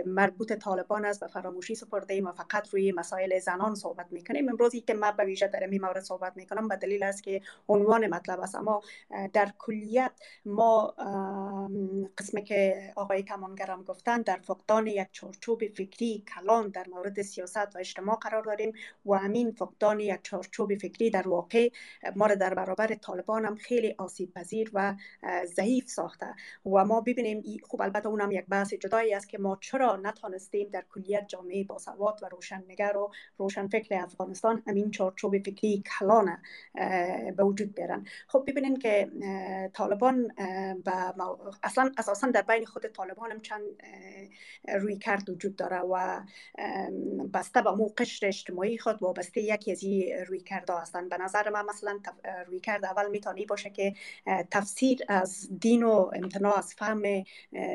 مربوط 0.05 0.53
طالبان 0.53 1.05
است 1.05 1.19
به 1.19 1.27
فراموشی 1.27 1.75
سپرده 1.75 2.13
ایم 2.13 2.27
و 2.27 2.31
فقط 2.31 2.69
روی 2.69 2.91
مسائل 2.91 3.39
زنان 3.39 3.75
صحبت 3.75 4.07
می‌کنیم. 4.11 4.49
امروزی 4.49 4.81
که 4.81 4.93
ما 4.93 5.11
به 5.11 5.23
ویژه 5.23 5.47
در 5.47 5.67
این 5.67 5.81
مورد 5.81 6.03
صحبت 6.03 6.37
می‌کنم 6.37 6.67
به 6.67 6.75
دلیل 6.81 7.03
است 7.03 7.23
که 7.23 7.41
عنوان 7.69 8.07
مطلب 8.07 8.39
است. 8.39 8.55
اما 8.55 8.81
در 9.33 9.51
کلیت 9.57 10.11
ما 10.45 10.87
قسمی 12.17 12.43
که 12.43 12.91
آقای 12.95 13.23
کمانگرم 13.23 13.83
گفتن 13.83 14.21
در 14.21 14.39
فقدان 14.43 14.87
یک 14.87 15.07
چارچوب 15.11 15.67
فکری 15.67 16.23
کلان 16.35 16.69
در 16.69 16.85
مورد 16.89 17.21
سیاست 17.21 17.75
و 17.75 17.79
اجتماع 17.79 18.15
قرار 18.15 18.43
داریم 18.43 18.73
و 19.05 19.13
همین 19.13 19.51
فقدان 19.51 19.99
یک 19.99 20.19
چارچوب 20.23 20.75
فکری 20.75 21.09
در 21.09 21.27
واقع 21.27 21.69
ما 22.15 22.25
را 22.25 22.35
در 22.35 22.53
برابر 22.53 22.95
طالبان 22.95 23.45
هم 23.45 23.55
خیلی 23.55 23.95
آسیب 23.97 24.33
پذیر 24.33 24.71
و 24.73 24.95
ضعیف 25.45 25.89
ساخته. 25.89 26.35
و 26.65 26.85
ما 26.85 27.01
ببینیم 27.01 27.43
خوب 27.63 27.81
البته 27.81 28.07
اونم 28.07 28.31
یک 28.31 28.45
بحث 28.45 28.73
جدایی 28.73 29.13
است 29.13 29.29
که 29.29 29.37
ما 29.37 29.57
چرا 29.61 29.95
نتانستیم 29.95 30.69
در 30.69 30.83
کلیت 30.89 31.27
جامعه 31.27 31.63
باسواد 31.63 32.19
و 32.23 32.25
روشنگر 32.25 32.97
و 32.97 33.11
روشن 33.37 33.67
فکر 33.67 33.95
افغانستان 33.95 34.63
همین 34.67 34.91
چارچوب 34.91 35.37
فکری 35.37 35.83
کلان 35.99 36.37
به 37.37 37.43
وجود 37.43 37.75
بیارن. 37.75 38.05
خب 38.27 38.43
ببینین 38.47 38.79
که 38.79 39.11
طالبان 39.73 40.31
و 40.85 41.13
اصلا 41.63 41.91
اساسا 41.97 42.27
در 42.27 42.41
بین 42.41 42.65
خود 42.65 42.87
طالبان 42.87 43.31
هم 43.31 43.39
چند 43.41 43.63
روی 44.73 44.97
کرد 44.97 45.29
وجود 45.29 45.55
داره 45.55 45.79
و 45.79 46.21
بسته 47.33 47.61
به 47.61 47.71
مو 47.71 47.87
قشر 47.97 48.27
اجتماعی 48.27 48.77
خود 48.77 49.03
وابسته 49.03 49.41
یکی 49.41 49.71
از 49.71 49.83
این 49.83 50.25
روی 50.27 50.39
کرده 50.39 50.73
هستند 50.73 51.09
به 51.09 51.17
نظر 51.17 51.49
من 51.49 51.65
مثلا 51.65 51.99
روی 52.47 52.59
کرد 52.59 52.85
اول 52.85 53.09
می‌تونی 53.09 53.45
باشه 53.45 53.69
که 53.69 53.93
تفسیر 54.51 54.99
از 55.07 55.49
دین 55.59 55.83
و 55.83 56.11
امتناع 56.13 56.57
از 56.57 56.73
فهم 56.73 57.03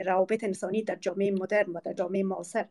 روابط 0.05 0.45
انسانی 0.45 0.83
در 0.83 0.97
جامعه 0.97 1.31
مدرن 1.31 1.71
و 1.71 1.81
در 1.85 1.93
جامعه 1.93 2.23
معاصر. 2.23 2.67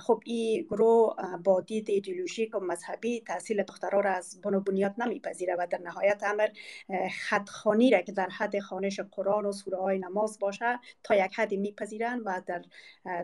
خب 0.00 0.22
این 0.24 0.62
گروه 0.62 1.16
با 1.44 1.60
دید 1.60 1.90
ایدئولوژیک 1.90 2.54
و 2.54 2.60
مذهبی 2.60 3.20
تحصیل 3.20 3.62
دخترها 3.62 4.00
را 4.00 4.10
از 4.10 4.40
بن 4.40 4.54
و 4.54 4.60
بنیاد 4.60 4.94
نمیپذیره. 4.98 5.53
و 5.58 5.66
در 5.70 5.78
نهایت 5.78 6.22
امر 6.22 6.48
خانی 7.48 7.90
را 7.90 8.00
که 8.00 8.12
در 8.12 8.28
حد 8.28 8.58
خانش 8.58 9.00
قرآن 9.00 9.46
و 9.46 9.52
سوره 9.52 9.78
های 9.78 9.98
نماز 9.98 10.38
باشه 10.38 10.78
تا 11.02 11.14
یک 11.14 11.34
حدی 11.34 11.56
میپذیرند 11.56 12.22
و 12.24 12.42
در 12.46 12.62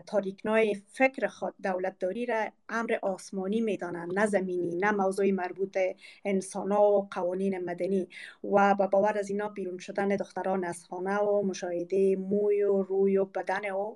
تاریکنای 0.07 0.81
فکر 0.93 1.27
خود 1.27 1.53
دولتداری 1.63 2.25
را 2.25 2.47
امر 2.69 2.97
آسمانی 3.01 3.61
می‌دانند. 3.61 4.19
نه 4.19 4.25
زمینی 4.25 4.75
نه 4.75 4.91
موضوع 4.91 5.31
مربوط 5.31 5.77
انسان 6.25 6.71
و 6.71 7.07
قوانین 7.11 7.65
مدنی. 7.65 8.07
و 8.43 8.75
با 8.75 8.87
باور 8.87 9.17
از 9.17 9.29
اینا 9.29 9.49
بیرون 9.49 9.77
شدن 9.77 10.07
دختران 10.07 10.63
از 10.63 10.83
خانه 10.83 11.17
و 11.17 11.41
مشاهده 11.41 12.15
موی 12.15 12.63
و 12.63 12.81
روی 12.83 13.17
و 13.17 13.25
بدن 13.25 13.71
و 13.71 13.95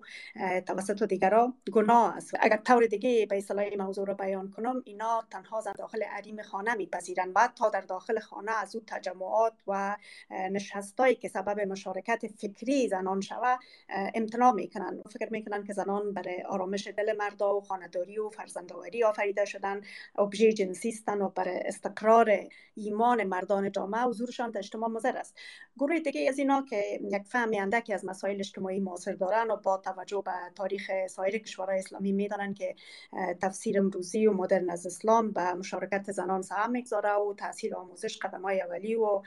توسط 0.61 1.03
دیگران 1.03 1.53
گناه 1.71 2.17
است. 2.17 2.33
اگر 2.39 2.57
طور 2.57 2.85
دیگه 2.85 3.25
به 3.25 3.37
اصطلاح 3.37 3.75
موضوع 3.77 4.07
را 4.07 4.13
بیان 4.13 4.51
کنم 4.51 4.81
اینا 4.85 5.23
تنها 5.31 5.61
داخل 5.77 6.03
حریم 6.03 6.41
خانه 6.41 6.75
میپذیرند 6.75 7.31
و 7.35 7.49
تا 7.55 7.69
در 7.69 7.81
داخل 7.81 8.19
خانه 8.25 8.51
از 8.51 8.75
او 8.75 8.81
تجمعات 8.87 9.53
و 9.67 9.97
نشستایی 10.31 11.15
که 11.15 11.27
سبب 11.27 11.59
مشارکت 11.59 12.27
فکری 12.27 12.87
زنان 12.87 13.21
شوه 13.21 13.57
امتناع 13.89 14.51
می‌کنن 14.51 15.01
فکر 15.11 15.29
می‌کنن 15.31 15.63
که 15.63 15.73
زنان 15.73 16.13
برای 16.13 16.41
آرامش 16.41 16.87
دل 16.87 17.17
مردا 17.17 17.55
و 17.55 17.61
خانداری 17.61 18.19
و 18.19 18.29
فرزندآوری 18.29 19.03
آفریده 19.03 19.45
شدن 19.45 19.81
ابژه 20.17 20.53
جنسی 20.53 21.03
و 21.07 21.29
برای 21.29 21.57
استقرار 21.57 22.39
ایمان 22.75 23.23
مردان 23.23 23.71
جامعه 23.71 24.01
حضورشان 24.01 24.51
در 24.51 24.57
اجتماع 24.57 24.89
مضر 24.89 25.17
است. 25.17 25.37
گروه 25.77 25.99
دیگه 25.99 26.29
از 26.29 26.39
اینا 26.39 26.65
که 26.69 26.99
یک 27.01 27.23
فهم 27.27 27.51
اندکی 27.53 27.93
از 27.93 28.05
مسائل 28.05 28.39
اجتماعی 28.39 28.79
معاصر 28.79 29.11
دارن 29.11 29.51
و 29.51 29.55
با 29.55 29.77
توجه 29.77 30.21
به 30.25 30.31
تاریخ 30.55 30.91
سایر 31.07 31.37
کشورهای 31.37 31.79
اسلامی 31.79 32.11
می‌دانن 32.11 32.53
که 32.53 32.75
تفسیر 33.41 33.79
امروزی 33.79 34.27
و 34.27 34.33
مدرن 34.33 34.69
از 34.69 34.85
اسلام 34.85 35.31
به 35.31 35.53
مشارکت 35.53 36.11
زنان 36.11 36.41
سهم 36.41 36.71
می‌گذاره 36.71 37.13
و 37.13 37.33
تاثیر 37.33 37.75
آموزش 37.75 38.14
قدم 38.19 38.41
های 38.41 38.61
اولی 38.61 38.95
و 38.95 39.21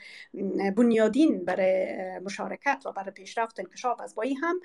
بنیادین 0.76 1.44
برای 1.44 2.18
مشارکت 2.18 2.82
و 2.86 2.92
برای 2.92 3.10
پیشرفت 3.10 3.60
انکشاف 3.60 4.00
از 4.00 4.14
بایی 4.14 4.34
هم 4.34 4.60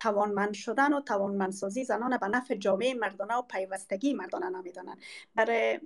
توانمند 0.00 0.54
شدن 0.54 0.92
و 0.92 1.00
توانمندسازی 1.00 1.84
زنان 1.84 2.16
به 2.16 2.28
نفع 2.28 2.54
جامعه 2.54 2.94
مردانه 2.94 3.34
و 3.34 3.42
پیوستگی 3.42 4.14
مردانه 4.14 4.48
نمی‌دانند 4.48 4.98
برای 5.34 5.80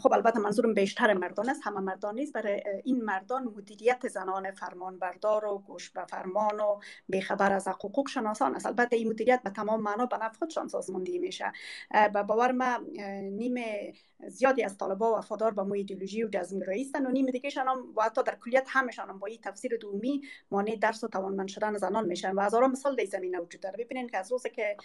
خب 0.00 0.12
البته 0.12 0.38
منظورم 0.38 0.74
بیشتر 0.74 1.14
مردان 1.14 1.48
است 1.48 1.60
همه 1.64 1.80
مردان 1.80 2.14
نیست. 2.14 2.32
برای 2.32 2.62
این 2.84 3.04
مردان 3.04 3.44
مدیریت 3.44 4.08
زنان 4.08 4.50
فرمان 4.50 4.98
بردار 4.98 5.44
و 5.44 5.58
گوش 5.58 5.90
به 5.90 6.04
فرمان 6.04 6.60
و 6.60 6.80
بیخبر 7.08 7.52
از 7.52 7.68
حقوق 7.68 8.08
شناسان 8.08 8.54
است. 8.54 8.66
البته 8.66 8.96
این 8.96 9.08
مدیریت 9.08 9.40
به 9.44 9.50
تمام 9.50 9.80
معنا 9.80 10.06
به 10.06 10.16
نفع 10.16 10.38
خودشان 10.38 10.68
سازماندهی 10.68 11.18
میشه. 11.18 11.52
به 11.90 12.22
باور 12.22 12.52
ما 12.52 12.78
نیمه 13.22 13.92
زیادی 14.28 14.62
از 14.62 14.78
طالبا 14.78 15.18
وفادار 15.18 15.50
به 15.50 15.62
مو 15.62 15.72
ایدئولوژی 15.72 16.22
و 16.22 16.28
جزمگرایی 16.54 16.82
هستند 16.82 17.06
و 17.06 17.10
نیم 17.10 17.26
دیگهشان 17.26 17.68
هم 17.68 17.84
و 17.96 18.02
حتی 18.02 18.22
در 18.22 18.36
کلیت 18.44 18.66
همشان 18.68 19.08
هم 19.08 19.18
با 19.18 19.26
این 19.26 19.38
تفسیر 19.42 19.76
دومی 19.76 20.22
مانع 20.50 20.76
درس 20.76 21.04
و 21.04 21.08
توانمند 21.08 21.48
شدن 21.48 21.76
زنان 21.76 22.06
میشن 22.06 22.32
و 22.32 22.40
هزاران 22.40 22.70
مثال 22.70 22.96
در 22.96 23.04
زمینه 23.04 23.40
وجود 23.40 23.60
داره. 23.60 23.84
ببینید 23.84 24.10
که 24.10 24.18
از 24.18 24.32
روزی 24.32 24.50
که 24.50 24.76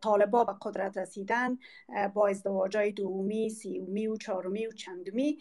طالبا 0.00 0.44
به 0.44 0.52
قدرت 0.62 0.98
رسیدن 0.98 1.58
با 2.14 2.28
ازدواجای 2.28 2.92
دومی 2.92 3.50
سیومی 3.50 4.06
و 4.06 4.16
چهارمی 4.16 4.66
و 4.66 4.70
چندمی 4.70 5.38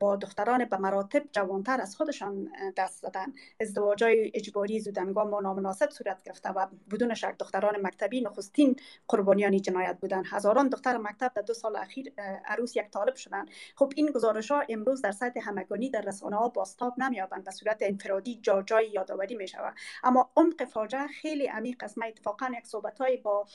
با 0.00 0.16
دختران 0.16 0.64
به 0.64 0.76
مراتب 0.76 1.22
جوانتر 1.32 1.80
از 1.80 1.96
خودشان 1.96 2.48
دست 2.76 3.02
دادن 3.02 3.32
ازدواجای 3.60 4.30
اجباری 4.34 4.80
زودنگام 4.80 5.34
و 5.34 5.40
نامناسب 5.40 5.90
صورت 5.90 6.22
گرفته 6.22 6.50
و 6.50 6.66
بدون 6.90 7.14
شک 7.14 7.34
دختران 7.38 7.74
مکتبی 7.82 8.20
نخستین 8.20 8.76
قربانیان 9.08 9.62
جنایت 9.62 9.98
بودن. 10.00 10.22
هزاران 10.26 10.68
دختر 10.68 10.96
مکتب 10.98 11.32
در 11.34 11.42
دو 11.42 11.54
سال 11.54 11.76
اخیر 11.76 12.12
عروس 12.44 12.76
یک 12.76 12.90
طالب 12.90 13.14
شدن. 13.14 13.46
خب 13.76 13.92
این 13.96 14.06
گزارش 14.06 14.50
ها 14.50 14.62
امروز 14.68 15.02
در 15.02 15.12
سطح 15.20 15.40
همگانی 15.42 15.90
در 15.90 16.00
رسانه 16.00 16.36
ها 16.36 16.48
باستاب 16.48 16.94
نمیابند 16.98 17.44
به 17.44 17.50
صورت 17.50 17.78
انفرادی 17.80 18.40
جا 18.42 18.62
جای 18.62 18.90
یادآوری 18.90 19.34
می 19.34 19.48
شود 19.48 19.74
اما 20.04 20.30
عمق 20.36 20.64
فاجعه 20.64 21.06
خیلی 21.06 21.46
عمیق 21.46 21.84
است. 21.84 21.98
من 21.98 22.06
اتفاقا 22.06 22.46
یک 22.58 22.66
صحبت 22.66 22.98
های 22.98 23.16
با 23.16 23.46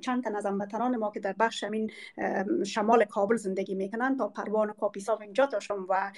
چند 0.00 0.24
تن 0.24 0.36
از 0.36 0.46
هموطنان 0.46 0.96
ما 0.96 1.10
که 1.10 1.20
در 1.20 1.32
بخش 1.32 1.64
همین 1.64 1.90
شمال 2.66 3.04
کابل 3.04 3.36
زندگی 3.36 3.74
می‌کنن 3.74 4.16
تا 4.16 4.28
پروان 4.28 4.70
و 4.70 4.72
کاپیسا 4.72 5.16
اینجا 5.16 5.46
داشتم 5.46 5.86
و 5.88 6.12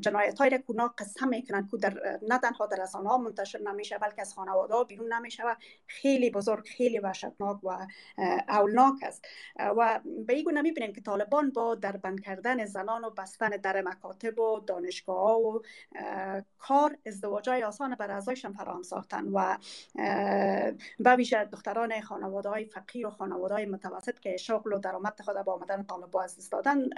جنایت 0.00 0.38
های 0.38 0.62
را 0.78 0.94
قسم 0.98 1.28
می‌کنن 1.28 1.68
که 1.70 1.76
در 1.76 2.18
نه 2.28 2.38
تنها 2.38 2.66
در 2.66 2.82
رسانه 2.82 3.08
ها 3.08 3.18
منتشر 3.18 3.58
نمیشه 3.58 3.98
بلکه 3.98 4.20
از 4.20 4.34
خانواده 4.34 4.74
ها 4.74 4.84
بیرون 4.84 5.12
نمیشه 5.12 5.42
خیلی 5.86 6.30
بزرگ 6.30 6.66
خیلی 6.66 6.98
وحشتناک 6.98 7.64
و 7.64 7.86
اولناک 8.48 8.94
است. 9.02 9.24
و 9.56 10.00
به 10.26 10.34
این 10.34 10.44
گونه 10.44 10.62
می‌بینیم 10.62 10.92
که 10.92 11.00
طالبان 11.00 11.50
با 11.50 11.74
در 11.74 11.96
بند 11.96 12.20
کردن 12.20 12.64
زنان 12.64 13.04
و 13.04 13.10
بستن 13.10 13.48
در 13.48 13.82
مکاتب 13.82 14.39
و 14.40 14.60
دانشگاه 14.60 15.18
ها 15.18 15.38
و 15.38 15.62
کار 16.58 16.96
ازدواج 17.06 17.48
های 17.48 17.62
آسان 17.62 17.94
بر 17.94 18.10
اعضایشان 18.10 18.52
فراهم 18.52 18.82
ساختن 18.82 19.28
و 19.28 19.56
ویژه 21.16 21.44
دختران 21.44 22.00
خانواده 22.00 22.48
های 22.48 22.64
فقیر 22.64 23.06
و 23.06 23.10
خانواده 23.10 23.54
های 23.54 23.66
متوسط 23.66 24.18
که 24.18 24.36
شغل 24.36 24.72
و 24.72 24.78
درآمد 24.78 25.20
خود 25.20 25.36
با 25.36 25.52
آمدن 25.52 25.82
طالبا 25.82 26.22
از 26.22 26.36
دست 26.36 26.52
دادن 26.52 26.88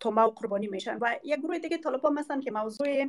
توما 0.00 0.28
و 0.28 0.30
قربانی 0.30 0.66
میشن. 0.66 0.98
و 1.00 1.16
یک 1.24 1.40
گروه 1.40 1.58
دیگه 1.58 1.78
طالبا 1.78 2.10
مثلا 2.10 2.40
که 2.40 2.50
موضوع 2.50 3.06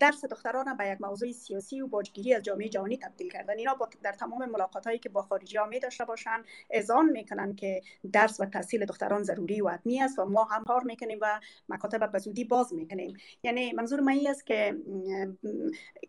درس 0.00 0.24
دختران 0.24 0.76
به 0.76 0.88
یک 0.88 1.00
موضوع 1.00 1.32
سیاسی 1.32 1.80
و 1.80 1.86
باجگیری 1.86 2.34
از 2.34 2.42
جامعه 2.42 2.68
جهانی 2.68 2.98
تبدیل 2.98 3.30
کردن. 3.30 3.58
اینا 3.58 3.78
در 4.02 4.12
تمام 4.12 4.46
ملاقات 4.46 4.86
هایی 4.86 4.98
که 4.98 5.08
با 5.08 5.22
خارجی 5.22 5.56
ها 5.56 5.66
می 5.66 5.80
داشته 5.80 6.04
باشن 6.04 6.42
اذعان 6.70 7.10
می‌کنن 7.10 7.54
که 7.54 7.82
درس 8.12 8.40
و 8.40 8.44
تحصیل 8.46 8.84
دختران 8.84 9.22
ضروری 9.22 9.60
و 9.60 9.68
حتمی 9.68 10.02
است 10.02 10.18
و 10.18 10.24
ما 10.24 10.44
هم 10.44 10.64
کار 10.64 10.82
می‌کنیم 10.82 11.18
و 11.22 11.40
مکاتب 11.68 12.12
به 12.12 12.18
زودی 12.18 12.44
باز 12.44 12.72
می‌کنیم 12.86 13.16
یعنی 13.42 13.72
منظور 13.72 14.00
من 14.00 14.12
این 14.12 14.30
است 14.30 14.46
که 14.46 14.76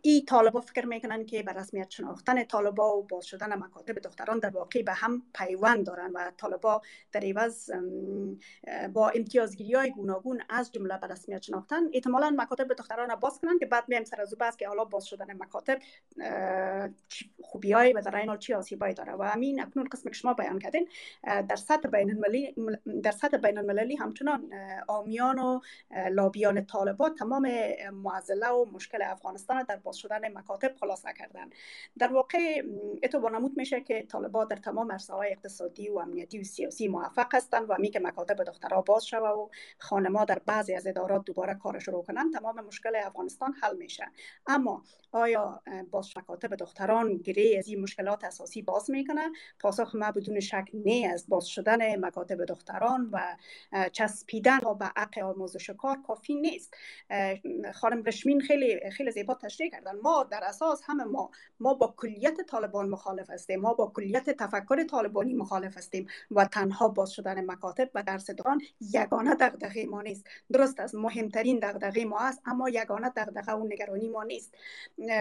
این 0.02 0.26
طالبا 0.26 0.62
فکر 0.62 0.86
می‌کنن 0.86 1.26
که 1.26 1.44
به 1.44 1.54
رسمیت 1.54 1.90
شناختن 1.90 2.44
طالبا 2.44 2.98
و 2.98 3.04
باز 3.04 3.26
شدن 3.26 3.54
مکاتب 3.54 4.00
دختران 4.00 4.40
در 4.40 4.50
واقع 4.50 4.82
به 4.82 4.94
هم 4.94 5.24
پیوند 5.36 5.86
دارن 5.86 6.12
و 6.12 6.32
طالبا 6.38 6.82
در 7.12 7.22
عوض 7.24 7.72
با 8.94 9.10
امتیازگیری 9.10 9.74
های 9.74 9.92
گوناگون 9.92 10.42
از 10.50 10.72
جمله 10.72 10.98
به 10.98 11.08
رسمیت 11.08 11.42
شناختن 11.42 11.82
احتمالا 11.94 12.36
مکاتب 12.38 12.74
دختران 12.74 13.16
باز 13.16 13.40
کنن 13.40 13.60
که 13.60 13.66
بعد 13.66 13.84
میم 13.88 14.04
سر 14.04 14.22
از 14.22 14.38
بس 14.38 14.58
که 14.58 14.68
حالا 14.68 14.86
باز 14.86 15.06
شدن 15.06 15.34
مکاتب 15.34 15.80
خوبی 17.42 17.72
های 17.72 17.94
و 17.94 18.02
در 18.02 18.16
این 18.16 18.30
حال 18.30 18.38
چی 18.38 18.54
آسیبایی 18.54 18.94
داره. 18.94 19.14
و 19.14 19.24
همین 19.24 19.62
اکنون 19.62 19.88
قسم 19.92 20.10
که 20.10 20.16
شما 20.16 20.34
بیان 20.34 20.60
کردین 20.60 20.88
در 21.24 21.56
سطح 21.56 21.90
بین 21.90 22.12
المللی 22.12 22.56
در 23.04 23.12
سطح 23.12 23.38
بین 23.38 23.58
المللی 23.58 23.96
همچنان 23.96 24.50
آمیان 24.88 25.40
و 25.40 25.60
لابیان 26.12 26.57
طالبات 26.62 27.16
تمام 27.16 27.48
معضله 27.94 28.50
و 28.50 28.66
مشکل 28.66 29.02
افغانستان 29.02 29.64
در 29.64 29.76
باز 29.76 29.98
شدن 29.98 30.38
مکاتب 30.38 30.76
خلاصه 30.80 31.14
کردن 31.14 31.50
در 31.98 32.14
واقع 32.14 32.62
اتو 33.04 33.20
با 33.20 33.30
نمود 33.30 33.58
میشه 33.58 33.82
که 33.82 34.04
طالبات 34.04 34.48
در 34.50 34.56
تمام 34.56 34.92
عرصه 34.92 35.14
اقتصادی 35.14 35.90
و 35.90 35.98
امنیتی 35.98 36.40
و 36.40 36.44
سیاسی 36.44 36.88
موفق 36.88 37.36
هستند 37.36 37.66
و 37.70 37.76
می 37.80 37.90
که 37.90 38.00
مکاتب 38.00 38.44
دخترها 38.44 38.82
باز 38.82 39.06
شوه 39.06 39.30
و 39.30 39.50
خانما 39.80 40.26
در 40.26 40.42
بعضی 40.46 40.76
از 40.76 40.88
ادارات 40.88 41.26
دوباره 41.26 41.54
کار 41.54 41.80
شروع 41.80 42.04
کنند 42.04 42.34
تمام 42.34 42.60
مشکل 42.60 42.96
افغانستان 42.96 43.54
حل 43.62 43.78
میشه. 43.78 44.06
اما 44.48 44.84
آیا 45.12 45.62
باز 45.92 46.10
مکاتب 46.18 46.56
دختران 46.56 47.18
گره 47.18 47.56
از 47.58 47.68
این 47.68 47.82
مشکلات 47.82 48.24
اساسی 48.24 48.62
باز 48.62 48.92
می‌کنه؟ 48.92 49.32
پاسخ 49.60 49.96
ما 49.96 50.12
بدون 50.12 50.40
شک 50.40 50.66
نه 50.74 51.10
از 51.14 51.26
باز 51.30 51.46
شدن 51.48 52.06
مکاتب 52.06 52.46
دختران 52.46 53.10
و 53.12 53.38
چسبیدن 53.92 54.60
و 54.60 54.74
به 54.74 54.86
عقل 54.86 55.22
آموزش 55.22 55.70
کار 55.70 55.98
کافی 56.08 56.36
نیست. 56.52 56.74
خانم 57.74 58.04
رشمین 58.04 58.42
خیلی 58.42 58.92
خیلی 58.92 59.12
زیبا 59.12 59.34
تشریح 59.34 59.72
کردن. 59.72 59.96
ما 60.04 60.24
در 60.32 60.44
اساس 60.44 60.82
همه 60.86 61.04
ما 61.04 61.32
ما 61.60 61.74
با 61.74 61.94
کلیت 61.98 62.42
طالبان 62.42 62.90
مخالف 62.90 63.30
هستیم. 63.30 63.60
ما 63.60 63.74
با 63.74 63.92
کلیت 63.96 64.30
تفکر 64.30 64.84
طالبانی 64.84 65.34
مخالف 65.34 65.78
هستیم 65.78 66.08
و 66.32 66.46
تنها 66.46 66.88
باز 66.88 67.12
شدن 67.12 67.46
مکاتب 67.46 67.90
و 67.96 68.04
درس 68.04 68.32
دوران 68.32 68.62
یگانه 68.94 69.36
دغدغه 69.36 69.86
ما 69.86 70.02
نیست. 70.02 70.26
درست 70.54 70.80
است 70.80 70.96
مهمترین 70.96 71.60
دغدغه 71.60 72.06
ما 72.06 72.20
است 72.20 72.42
اما 72.46 72.70
یگانه 72.70 73.10
دغدغه 73.10 73.52
و 73.54 73.64
نگرانی 73.64 74.08
ما 74.08 74.24
نیست. 74.24 74.56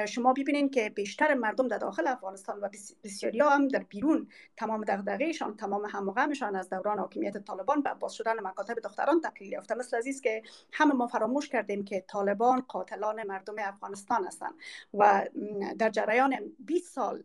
شما 0.08 0.32
ببینید 0.32 0.74
که 0.74 0.90
بیشتر 0.90 1.34
مردم 1.34 1.68
در 1.68 1.78
داخل 1.78 2.06
افغانستان 2.06 2.60
و 2.60 2.68
بسیاری 3.04 3.40
هم 3.40 3.68
در 3.68 3.82
بیرون 3.82 4.28
تمام 4.56 4.84
دغدغهشان 4.84 5.56
تمام 5.56 5.84
همغمشان 5.84 6.56
از 6.56 6.70
دوران 6.70 6.98
حاکمیت 6.98 7.38
طالبان 7.38 7.82
به 7.82 7.94
باز 7.94 8.14
شدن 8.14 8.40
مکاتب 8.40 8.74
دختران 8.74 9.20
تقلیل 9.20 9.52
یافته. 9.52 9.74
مثل 9.74 9.96
عزیز 9.96 10.20
که 10.20 10.42
همه 10.72 10.94
ما 10.94 11.06
فراموش 11.16 11.48
کردیم 11.48 11.84
که 11.84 12.04
طالبان 12.08 12.60
قاتلان 12.60 13.22
مردم 13.22 13.54
افغانستان 13.58 14.26
هستند 14.26 14.54
و 14.94 15.26
در 15.78 15.90
جریان 15.90 16.36
20 16.58 16.94
سال 16.94 17.22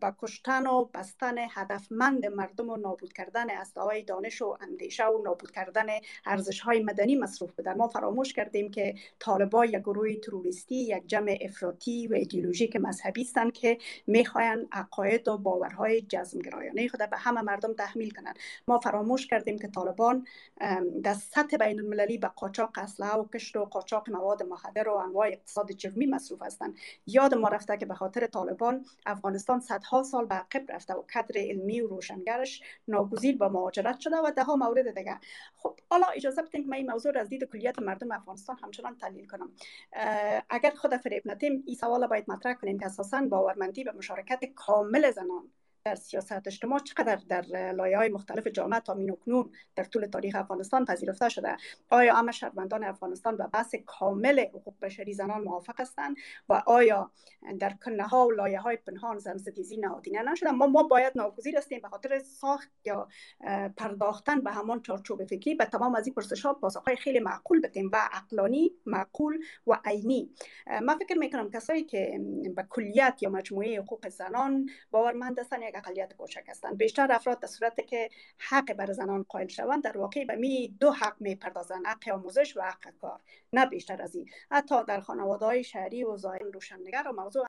با 0.00 0.14
کشتن 0.18 0.66
و 0.66 0.84
بستن 0.84 1.34
هدفمند 1.38 2.26
مردم 2.26 2.70
و 2.70 2.76
نابود 2.76 3.12
کردن 3.12 3.50
اسلحه 3.50 4.02
دانش 4.02 4.42
و 4.42 4.56
اندیشه 4.60 5.06
و 5.06 5.22
نابود 5.22 5.50
کردن 5.50 5.86
ارزش 6.26 6.60
های 6.60 6.82
مدنی 6.82 7.16
مصروف 7.16 7.52
بودن. 7.52 7.76
ما 7.76 7.88
فراموش 7.88 8.32
کردیم 8.32 8.70
که 8.70 8.94
طالبان 9.18 9.68
یک 9.68 9.76
گروه 9.76 10.14
تروریستی 10.14 10.74
یک 10.74 11.06
جمع 11.06 11.38
افراطی 11.40 12.06
و 12.06 12.14
ایدئولوژیک 12.14 12.76
مذهبی 12.76 13.22
هستند 13.22 13.52
که 13.52 13.78
می‌خواهند 14.06 14.68
عقاید 14.72 15.28
و 15.28 15.38
باورهای 15.38 16.02
جزمگرایانه 16.02 16.88
خود 16.88 17.10
به 17.10 17.16
همه 17.16 17.40
مردم 17.40 17.74
تحمیل 17.74 18.10
کنند. 18.10 18.38
ما 18.68 18.78
فراموش 18.78 19.26
کردیم 19.26 19.58
که 19.58 19.68
طالبان 19.68 20.26
در 21.02 21.14
سطح 21.14 21.56
بین 21.56 21.80
المللی 21.80 22.18
به 22.18 22.28
قاچاق 22.28 22.70
اسلحه 22.76 23.09
و 23.18 23.28
کشت 23.34 23.56
و 23.56 23.64
قاچاق 23.64 24.10
مواد 24.10 24.42
مخدر 24.42 24.88
و 24.88 24.94
انواع 24.94 25.28
اقتصاد 25.28 25.72
جرمی 25.72 26.06
مصروف 26.06 26.42
هستند. 26.42 26.76
یاد 27.06 27.34
ما 27.34 27.48
رفته 27.48 27.76
که 27.76 27.86
به 27.86 27.94
خاطر 27.94 28.26
طالبان 28.26 28.84
افغانستان 29.06 29.60
صدها 29.60 30.02
سال 30.02 30.26
به 30.26 30.34
عقب 30.34 30.72
رفته 30.72 30.94
و 30.94 31.02
کادر 31.12 31.40
علمی 31.40 31.80
و 31.80 31.86
روشنگرش 31.86 32.62
ناگزیر 32.88 33.36
با 33.36 33.48
مهاجرت 33.48 34.00
شده 34.00 34.16
و 34.16 34.30
ده 34.36 34.44
ها 34.44 34.56
مورد 34.56 34.94
دیگه. 34.94 35.20
خب 35.56 35.80
حالا 35.90 36.06
اجازه 36.06 36.42
بدین 36.42 36.62
که 36.62 36.68
من 36.68 36.76
این 36.76 36.90
موضوع 36.90 37.18
از 37.18 37.28
دید 37.28 37.44
کلیت 37.44 37.78
مردم 37.78 38.12
افغانستان 38.12 38.56
همچنان 38.62 38.96
تحلیل 38.96 39.26
کنم. 39.26 39.52
اگر 40.50 40.70
خود 40.70 40.96
فریب 40.96 41.22
ندیم 41.26 41.62
این 41.66 41.76
سوال 41.76 42.06
باید 42.06 42.24
مطرح 42.30 42.54
کنیم 42.54 42.78
که 42.78 42.86
اساسا 42.86 43.26
باورمندی 43.30 43.84
به 43.84 43.92
مشارکت 43.92 44.44
کامل 44.54 45.10
زنان 45.10 45.48
در 45.84 45.94
سیاست 45.94 46.46
اجتماع 46.46 46.78
چقدر 46.78 47.16
در 47.28 47.72
لایه 47.72 47.96
های 47.96 48.08
مختلف 48.08 48.46
جامعه 48.46 48.80
تا 48.80 48.94
مینوکنون 48.94 49.50
در 49.76 49.84
طول 49.84 50.06
تاریخ 50.06 50.34
افغانستان 50.34 50.84
پذیرفته 50.84 51.28
شده. 51.28 51.56
آیا 51.90 52.14
همه 52.14 52.32
شهروندان 52.32 52.84
افغانستان 52.84 53.36
به 53.36 53.46
بحث 53.46 53.74
کامل 53.86 54.40
حقوق 54.40 54.74
بشری 54.82 55.14
زنان 55.14 55.40
موافق 55.40 55.80
هستند 55.80 56.16
و 56.48 56.62
آیا 56.66 57.10
در 57.58 57.70
کنه 57.84 58.02
ها 58.02 58.26
و 58.26 58.30
لایه 58.30 58.60
های 58.60 58.76
پنهان 58.76 59.18
زن 59.18 59.36
ستیزی 59.36 59.76
نهادینه 59.76 60.22
نشده؟ 60.22 60.50
ما 60.50 60.66
ما 60.66 60.82
باید 60.82 61.12
ناگزیر 61.16 61.56
هستیم 61.56 61.80
به 61.80 61.88
خاطر 61.88 62.18
ساخت 62.18 62.70
یا 62.84 63.08
پرداختن 63.76 64.40
به 64.40 64.50
همان 64.50 64.82
چارچوب 64.82 65.24
فکری 65.24 65.54
به 65.54 65.64
تمام 65.64 65.94
از 65.94 66.06
این 66.06 66.14
پرسش 66.14 66.46
ها 66.46 66.54
پاسخ 66.54 66.82
های 66.82 66.96
خیلی 66.96 67.20
معقول 67.20 67.60
بدیم 67.60 67.90
و 67.92 68.08
عقلانی 68.12 68.72
معقول 68.86 69.38
و 69.66 69.78
عینی 69.84 70.30
من 70.82 70.98
فکر 70.98 71.18
می‌کنم 71.18 71.50
کسایی 71.50 71.84
که 71.84 72.20
به 72.56 72.62
کلیت 72.70 73.18
یا 73.20 73.30
مجموعه 73.30 73.80
حقوق 73.80 74.08
زنان 74.08 74.70
باورمند 74.90 75.38
هستند 75.38 75.69
یک 75.70 75.76
اقلیت 75.76 76.12
کوچک 76.12 76.44
هستند. 76.48 76.78
بیشتر 76.78 77.12
افراد 77.12 77.40
در 77.40 77.48
صورت 77.48 77.86
که 77.86 78.10
حق 78.38 78.72
بر 78.72 78.92
زنان 78.92 79.22
قائل 79.22 79.48
شوند 79.48 79.84
در 79.84 79.98
واقع 79.98 80.24
به 80.24 80.36
می 80.36 80.76
دو 80.80 80.90
حق 80.92 81.16
می 81.20 81.34
پردازند 81.34 81.86
حق 81.86 82.08
آموزش 82.08 82.56
و 82.56 82.60
حق 82.62 82.98
کار. 83.00 83.20
نه 83.52 83.66
بیشتر 83.66 84.02
از 84.02 84.14
این. 84.14 84.26
حتی 84.50 84.74
در 84.88 85.00
خانواده 85.00 85.44
های 85.44 85.64
شهری 85.64 86.04
و 86.04 86.16
ظاهر 86.16 86.42
روشنگر 86.42 87.04
و 87.06 87.12
موضوع 87.12 87.46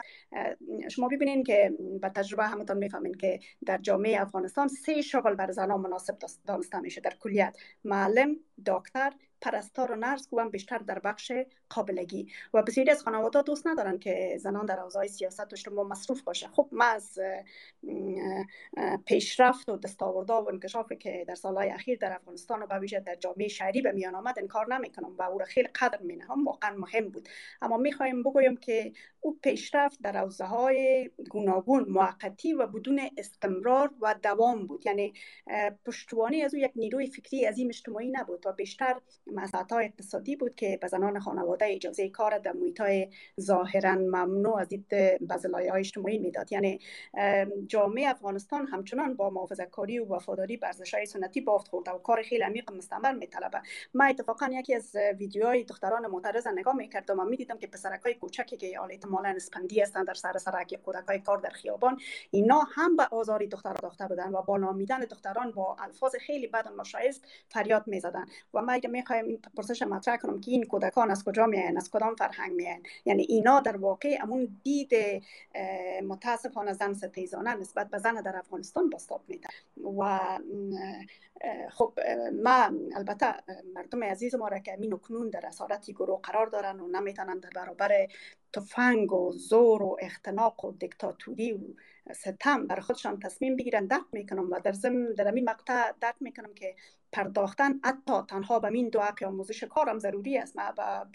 شما 0.89 1.07
ببینید 1.07 1.47
که 1.47 1.73
به 2.01 2.09
تجربه 2.09 2.43
همتون 2.43 2.77
می‌فهمین 2.77 3.13
که 3.13 3.39
در 3.65 3.77
جامعه 3.77 4.21
افغانستان 4.21 4.67
سه 4.67 5.01
شغل 5.01 5.35
بر 5.35 5.51
زنان 5.51 5.81
مناسب 5.81 6.17
دانسته 6.47 6.79
میشه. 6.79 7.01
در 7.01 7.13
کلیت 7.19 7.57
معلم 7.83 8.35
دکتر 8.65 9.13
پرستار 9.41 9.91
و 9.91 9.95
نرس 9.95 10.27
هم 10.33 10.49
بیشتر 10.49 10.77
در 10.77 10.99
بخش 10.99 11.31
قابلگی. 11.69 12.27
و 12.53 12.63
بسیاری 12.63 12.91
از 12.91 13.03
خانواده 13.03 13.41
دوست 13.41 13.67
ندارن 13.67 13.99
که 13.99 14.37
زنان 14.39 14.65
در 14.65 14.79
حوزه 14.79 15.07
سیاست 15.07 15.39
و 15.39 15.47
اجتماع 15.51 15.85
مصروف 15.85 16.21
باشه. 16.21 16.47
خب 16.47 16.69
ما 16.71 16.85
از 16.85 17.19
پیشرفت 19.05 19.69
و 19.69 19.77
دستاوردها 19.77 20.43
و 20.43 20.49
انکشافی 20.49 20.95
که 20.95 21.25
در 21.27 21.35
سالهای 21.35 21.69
اخیر 21.69 21.97
در 21.97 22.13
افغانستان 22.13 22.63
و 22.63 22.67
به 22.67 22.79
ویژه 22.79 22.99
در 22.99 23.15
جامعه 23.15 23.47
شهری 23.47 23.81
به 23.81 23.91
میان 23.91 24.15
آمد 24.15 24.39
انکار 24.39 24.73
نمی‌کنم 24.75 25.15
و 25.17 25.21
او 25.23 25.37
را 25.37 25.45
خیلی 25.45 25.67
مینهم 26.01 26.45
واقعا 26.45 26.75
مهم 26.77 27.09
بود. 27.09 27.29
اما 27.61 27.77
می‌خوایم 27.77 28.23
بگویم 28.23 28.57
که 28.57 28.91
او 29.19 29.39
پیشرفت 29.43 30.01
در 30.01 30.17
حوزه 30.17 30.45
های 30.45 31.09
گوناگون 31.29 31.85
موقتی 31.89 32.53
و 32.53 32.67
بدون 32.67 33.01
استمرار 33.17 33.91
و 34.01 34.15
دوام 34.23 34.67
بود. 34.67 34.85
یعنی 34.85 35.13
پشتوانه 35.85 36.37
از 36.37 36.53
او 36.53 36.59
یک 36.59 36.71
نیروی 36.75 37.07
فکری 37.07 37.45
عظیم 37.45 37.67
اجتماعی 37.67 38.09
نبود 38.11 38.47
و 38.47 38.51
بیشتر 38.51 38.95
مسئله 39.27 39.73
اقتصادی 39.73 40.35
بود 40.35 40.55
که 40.55 40.77
به 40.81 40.87
زنان 40.87 41.19
خانواده 41.19 41.65
اجازه 41.65 42.09
کار 42.09 42.37
در 42.37 42.51
محیط 42.51 42.81
های 42.81 43.09
ظاهرا 43.41 43.95
ممنوع 43.95 44.59
از 44.59 44.67
دید 44.67 44.93
های 45.53 45.69
اجتماعی 45.69 46.17
می‌داد. 46.17 46.51
یعنی 46.51 46.79
جامعه 47.67 48.09
افغانستان 48.09 48.67
همچنان 48.67 49.15
با 49.15 49.29
محافظه 49.29 49.65
کاری 49.65 49.99
و 49.99 50.05
وفاداری 50.05 50.57
به 50.57 50.67
های 50.93 51.05
سنتی 51.05 51.41
بافت 51.41 51.67
خورده 51.67 51.91
و 51.91 51.97
کار 51.97 52.21
خیلی 52.21 52.43
عمیق 52.43 52.71
مستمر 52.71 53.11
میطلبه 53.11 53.61
من 53.93 54.05
اتفاقا 54.05 54.49
یکی 54.53 54.75
از 54.75 54.95
ویدیوهای 55.17 55.63
دختران 55.81 56.07
معترض 56.07 56.47
نگاه 56.47 56.75
می‌کردم 56.75 57.19
و 57.19 57.23
می‌دیدم 57.23 57.57
که 57.57 57.67
پسرک 57.67 58.01
های 58.01 58.13
کوچکی 58.13 58.57
که 58.57 58.79
حالا 58.79 58.91
احتمالا 58.91 59.29
اسپندی 59.29 59.81
هستند 59.81 60.07
در 60.07 60.13
سر 60.13 60.37
سرک 60.37 60.71
یا 60.71 60.79
کودک 60.79 61.07
های 61.07 61.19
کار 61.19 61.37
در 61.37 61.49
خیابان 61.49 61.99
اینا 62.31 62.59
هم 62.59 62.95
به 62.95 63.03
آزاری 63.11 63.47
دختران 63.47 63.77
داخته 63.81 64.07
بودن 64.07 64.29
و 64.29 64.41
با 64.41 64.57
نامیدن 64.57 64.99
دختران 64.99 65.51
با 65.51 65.75
الفاظ 65.79 66.15
خیلی 66.15 66.47
بد 66.47 66.67
و 66.67 66.75
ناشایست 66.75 67.25
فریاد 67.49 67.87
می‌زدن 67.87 68.25
و 68.53 68.61
ما 68.61 68.71
اگه 68.71 68.89
می‌خوایم 68.89 69.25
این 69.25 69.41
پرسش 69.57 69.81
مطرح 69.81 70.17
کنم 70.17 70.41
که 70.41 70.51
این 70.51 70.63
کودکان 70.63 71.11
از 71.11 71.23
کجا 71.23 71.45
میاین 71.45 71.77
از 71.77 71.91
کدام 71.91 72.15
فرهنگ 72.15 72.51
میاین 72.51 72.83
یعنی 73.05 73.23
اینا 73.23 73.59
در 73.59 73.77
واقع 73.77 74.17
امون 74.21 74.57
دید 74.63 74.93
متاسفانه 76.07 76.73
زن 76.73 76.93
ستیزانه 76.93 77.53
نسبت 77.53 77.89
به 77.89 77.97
زن 77.97 78.21
در 78.21 78.37
افغانستان 78.37 78.89
باستاب 78.89 79.21
میدن 79.27 79.49
و 79.99 80.19
خب 81.69 81.93
ما 82.43 82.69
البته 82.95 83.33
مردم 83.75 84.03
عزیز 84.03 84.35
ما 84.35 84.47
را 84.47 84.59
که 84.59 84.73
امین 84.73 84.97
کنون 84.97 85.29
در 85.29 85.45
اثار 85.45 85.70
حالتی 85.71 85.93
گروه 85.93 86.19
قرار 86.23 86.47
دارن 86.47 86.79
و 86.79 86.87
نمی‌تونن 86.87 87.39
در 87.39 87.49
برابر 87.49 88.07
تفنگ 88.53 89.13
و 89.13 89.31
زور 89.31 89.83
و 89.83 89.97
اختناق 90.01 90.65
و 90.65 90.71
دیکتاتوری 90.71 91.53
و 91.53 92.13
ستم 92.13 92.67
بر 92.67 92.79
خودشان 92.79 93.19
تصمیم 93.19 93.55
بگیرن 93.55 93.85
درک 93.85 94.05
می‌کنم 94.11 94.51
و 94.51 94.59
در 94.59 94.71
ضمن 94.71 95.13
در 95.13 95.31
این 95.31 95.49
مقطع 95.49 95.91
درک 96.01 96.15
می‌کنم 96.19 96.53
که 96.53 96.75
پرداختن 97.11 97.79
حتی 97.83 98.13
تنها 98.29 98.59
به 98.59 98.67
این 98.67 98.89
دو 98.89 99.01
حق 99.01 99.23
آموزش 99.23 99.63
کارم 99.63 99.99
ضروری 99.99 100.37
است. 100.37 100.57
من 100.57 100.71
با 100.77 101.05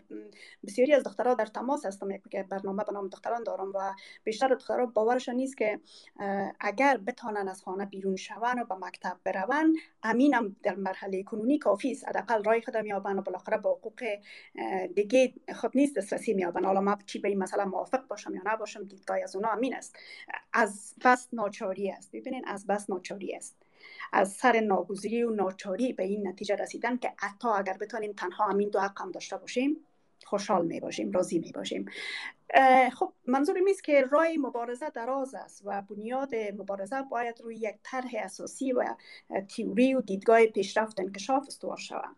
بسیاری 0.66 0.94
از 0.94 1.02
دخترها 1.02 1.35
در 1.35 1.47
تماس 1.47 1.86
هستم 1.86 2.10
یک 2.10 2.23
برنامه 2.36 2.85
به 2.85 2.93
نام 2.93 3.09
دختران 3.09 3.43
دارم 3.43 3.73
و 3.74 3.94
بیشتر 4.24 4.48
دخترها 4.48 4.86
باورشان 4.86 5.35
نیست 5.35 5.56
که 5.56 5.81
اگر 6.60 6.97
بتانن 6.97 7.48
از 7.48 7.62
خانه 7.62 7.86
بیرون 7.86 8.16
شوند 8.16 8.59
و 8.59 8.64
به 8.64 8.74
مکتب 8.86 9.16
بروند 9.24 9.74
امینم 10.02 10.56
در 10.62 10.74
مرحله 10.74 11.23
کنونی 11.23 11.59
کافی 11.59 11.93
است. 11.93 12.09
حداقل 12.09 12.44
رای 12.44 12.62
خودم 12.62 12.86
یابن 12.86 13.18
و 13.18 13.23
بالاخره 13.23 13.59
با 13.59 13.74
حقوق 13.74 14.02
دیگه 14.94 15.35
خود 15.55 15.73
نیست 15.74 15.97
دسترسی 15.97 16.35
میابن 16.35 16.64
حالا 16.64 16.81
ما 16.81 16.98
چی 17.06 17.18
به 17.18 17.28
این 17.28 17.39
مثلا 17.39 17.64
موافق 17.64 18.06
باشم 18.06 18.35
یا 18.35 18.43
نباشم 18.44 18.85
دیدگاه 18.85 19.18
از 19.24 19.36
اونا 19.36 19.48
امین 19.48 19.74
است. 19.74 19.97
از 20.52 20.94
بس 21.05 21.28
ناچاری 21.32 21.90
است. 21.90 22.12
ببینین 22.12 22.44
از 22.47 22.66
بس 22.66 22.90
ناچاری 22.90 23.36
است. 23.36 23.66
از 24.13 24.33
سر 24.33 24.61
ناگزیری 24.61 25.23
و 25.23 25.31
ناچاری 25.31 25.93
به 25.93 26.03
این 26.03 26.29
نتیجه 26.29 26.57
رسیدن 26.57 26.97
که 26.97 27.13
حتی 27.17 27.49
اگر 27.49 27.77
بتانیم 27.77 28.13
تنها 28.13 28.47
همین 28.47 28.69
دو 28.69 28.81
حق 28.81 29.11
داشته 29.11 29.37
باشیم 29.37 29.77
خوشحال 30.25 30.67
می 30.67 30.81
باشیم 30.81 31.13
راضی 31.13 31.39
می 31.39 31.53
باشیم 31.53 31.87
خب 32.93 33.13
منظور 33.27 33.59
است 33.71 33.85
که 33.85 34.01
راه 34.11 34.27
مبارزه 34.39 34.91
دراز 34.91 35.35
است 35.35 35.63
و 35.65 35.83
بنیاد 35.83 36.35
مبارزه 36.35 37.03
باید 37.03 37.41
روی 37.41 37.57
یک 37.57 37.77
طرح 37.83 38.11
اساسی 38.15 38.73
و 38.73 38.85
تیوری 39.49 39.95
و 39.95 40.01
دیدگاه 40.01 40.47
پیشرفت 40.47 41.01
انکشاف 41.01 41.45
استوار 41.47 41.77
شود. 41.77 42.17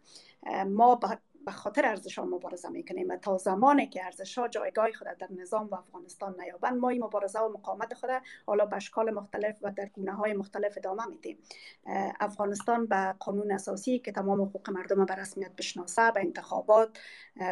ما 0.67 1.01
به 1.47 1.53
خاطر 1.53 1.87
ارزش 1.87 2.19
ها 2.19 2.25
مبارزه 2.25 2.69
می‌کنیم 2.69 3.17
تا 3.17 3.39
زمانی 3.39 3.87
که 3.87 4.05
ارزش 4.05 4.39
ها 4.39 4.49
جایگاه 4.49 4.93
خود 4.93 5.09
در 5.19 5.29
نظام 5.31 5.67
و 5.67 5.75
افغانستان 5.75 6.41
نیابند 6.41 6.77
ما 6.77 6.89
این 6.89 7.05
مبارزه 7.05 7.41
و 7.41 7.49
مقاومت 7.49 7.95
خود 7.95 8.11
حالا 8.47 8.67
به 8.67 8.77
اشکال 8.77 9.11
مختلف 9.11 9.59
و 9.63 9.73
در 9.73 9.87
گونه 9.87 10.13
های 10.13 10.33
مختلف 10.33 10.75
ادامه 10.77 11.07
میدیم. 11.07 11.39
افغانستان 12.21 12.87
به 12.87 13.15
قانون 13.19 13.53
اساسی 13.53 13.99
که 13.99 14.13
تمام 14.13 14.43
حقوق 14.43 14.71
مردم 14.71 15.05
به 15.05 15.15
رسمیت 15.15 15.53
بشناسه 15.57 16.11
به 16.11 16.21
انتخابات 16.21 16.99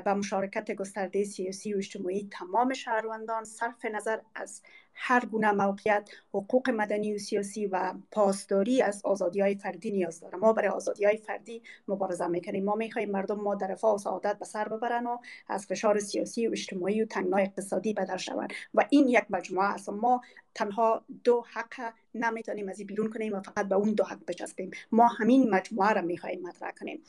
به 0.05 0.15
مشارکت 0.15 0.73
گسترده 0.73 1.25
سیاسی 1.25 1.75
و 1.75 1.77
اجتماعی 1.77 2.29
تمام 2.33 2.73
شهروندان 2.73 3.45
صرف 3.45 3.85
نظر 3.85 4.21
از 4.35 4.63
هر 4.99 5.27
گونه 5.27 5.53
موقعیت 5.53 6.11
حقوق 6.35 6.71
مدنی 6.71 7.15
و 7.15 7.19
سیاسی 7.19 7.67
و 7.67 7.95
پاسداری 8.11 8.83
از 8.83 9.03
آزادی 9.05 9.41
های 9.41 9.55
فردی 9.55 9.91
نیاز 9.91 10.21
داره 10.21 10.39
ما 10.39 10.53
برای 10.53 10.69
آزادی 10.69 11.05
های 11.05 11.17
فردی 11.17 11.63
مبارزه 11.89 12.27
می‌کنیم. 12.27 12.65
ما 12.65 12.75
می‌خواهیم 12.75 13.11
مردم 13.11 13.41
ما 13.41 13.55
در 13.55 13.67
رفاه 13.67 13.95
و 13.95 13.99
سعادت 13.99 14.39
به 14.39 14.45
سر 14.45 14.69
ببرن 14.69 15.07
و 15.07 15.19
از 15.49 15.67
فشار 15.67 15.99
سیاسی 15.99 16.47
و 16.47 16.51
اجتماعی 16.51 17.03
و 17.03 17.07
تنگنای 17.07 17.43
اقتصادی 17.43 17.93
بدر 17.93 18.17
شوند. 18.17 18.53
و 18.75 18.87
این 18.91 19.09
یک 19.09 19.25
مجموعه 19.31 19.67
است. 19.67 19.89
ما 19.89 20.21
تنها 20.55 21.05
دو 21.25 21.45
حق 21.53 21.93
نمی‌تونیم 22.15 22.69
از 22.69 22.83
بیرون 22.83 23.11
کنیم 23.11 23.35
و 23.35 23.41
فقط 23.41 23.69
به 23.69 23.75
اون 23.75 23.93
دو 23.93 24.05
حق 24.05 24.27
بچسبیم. 24.27 24.71
ما 24.93 25.07
همین 25.07 25.51
مجموعه 25.51 25.93
را 25.93 26.03
می‌خواهیم 26.03 26.43
مطرح 26.43 26.71
کنیم. 26.71 27.03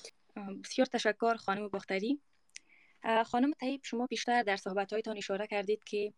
بسیار 0.64 0.86
تشکر 0.86 1.36
خانم 1.36 1.68
بختری 1.68 2.20
خانم 3.26 3.52
طیب 3.52 3.82
شما 3.84 4.06
بیشتر 4.06 4.44
در 4.44 4.56
صحبت 4.56 4.94
اشاره 5.18 5.48
کردید 5.48 5.84
که 5.84 6.14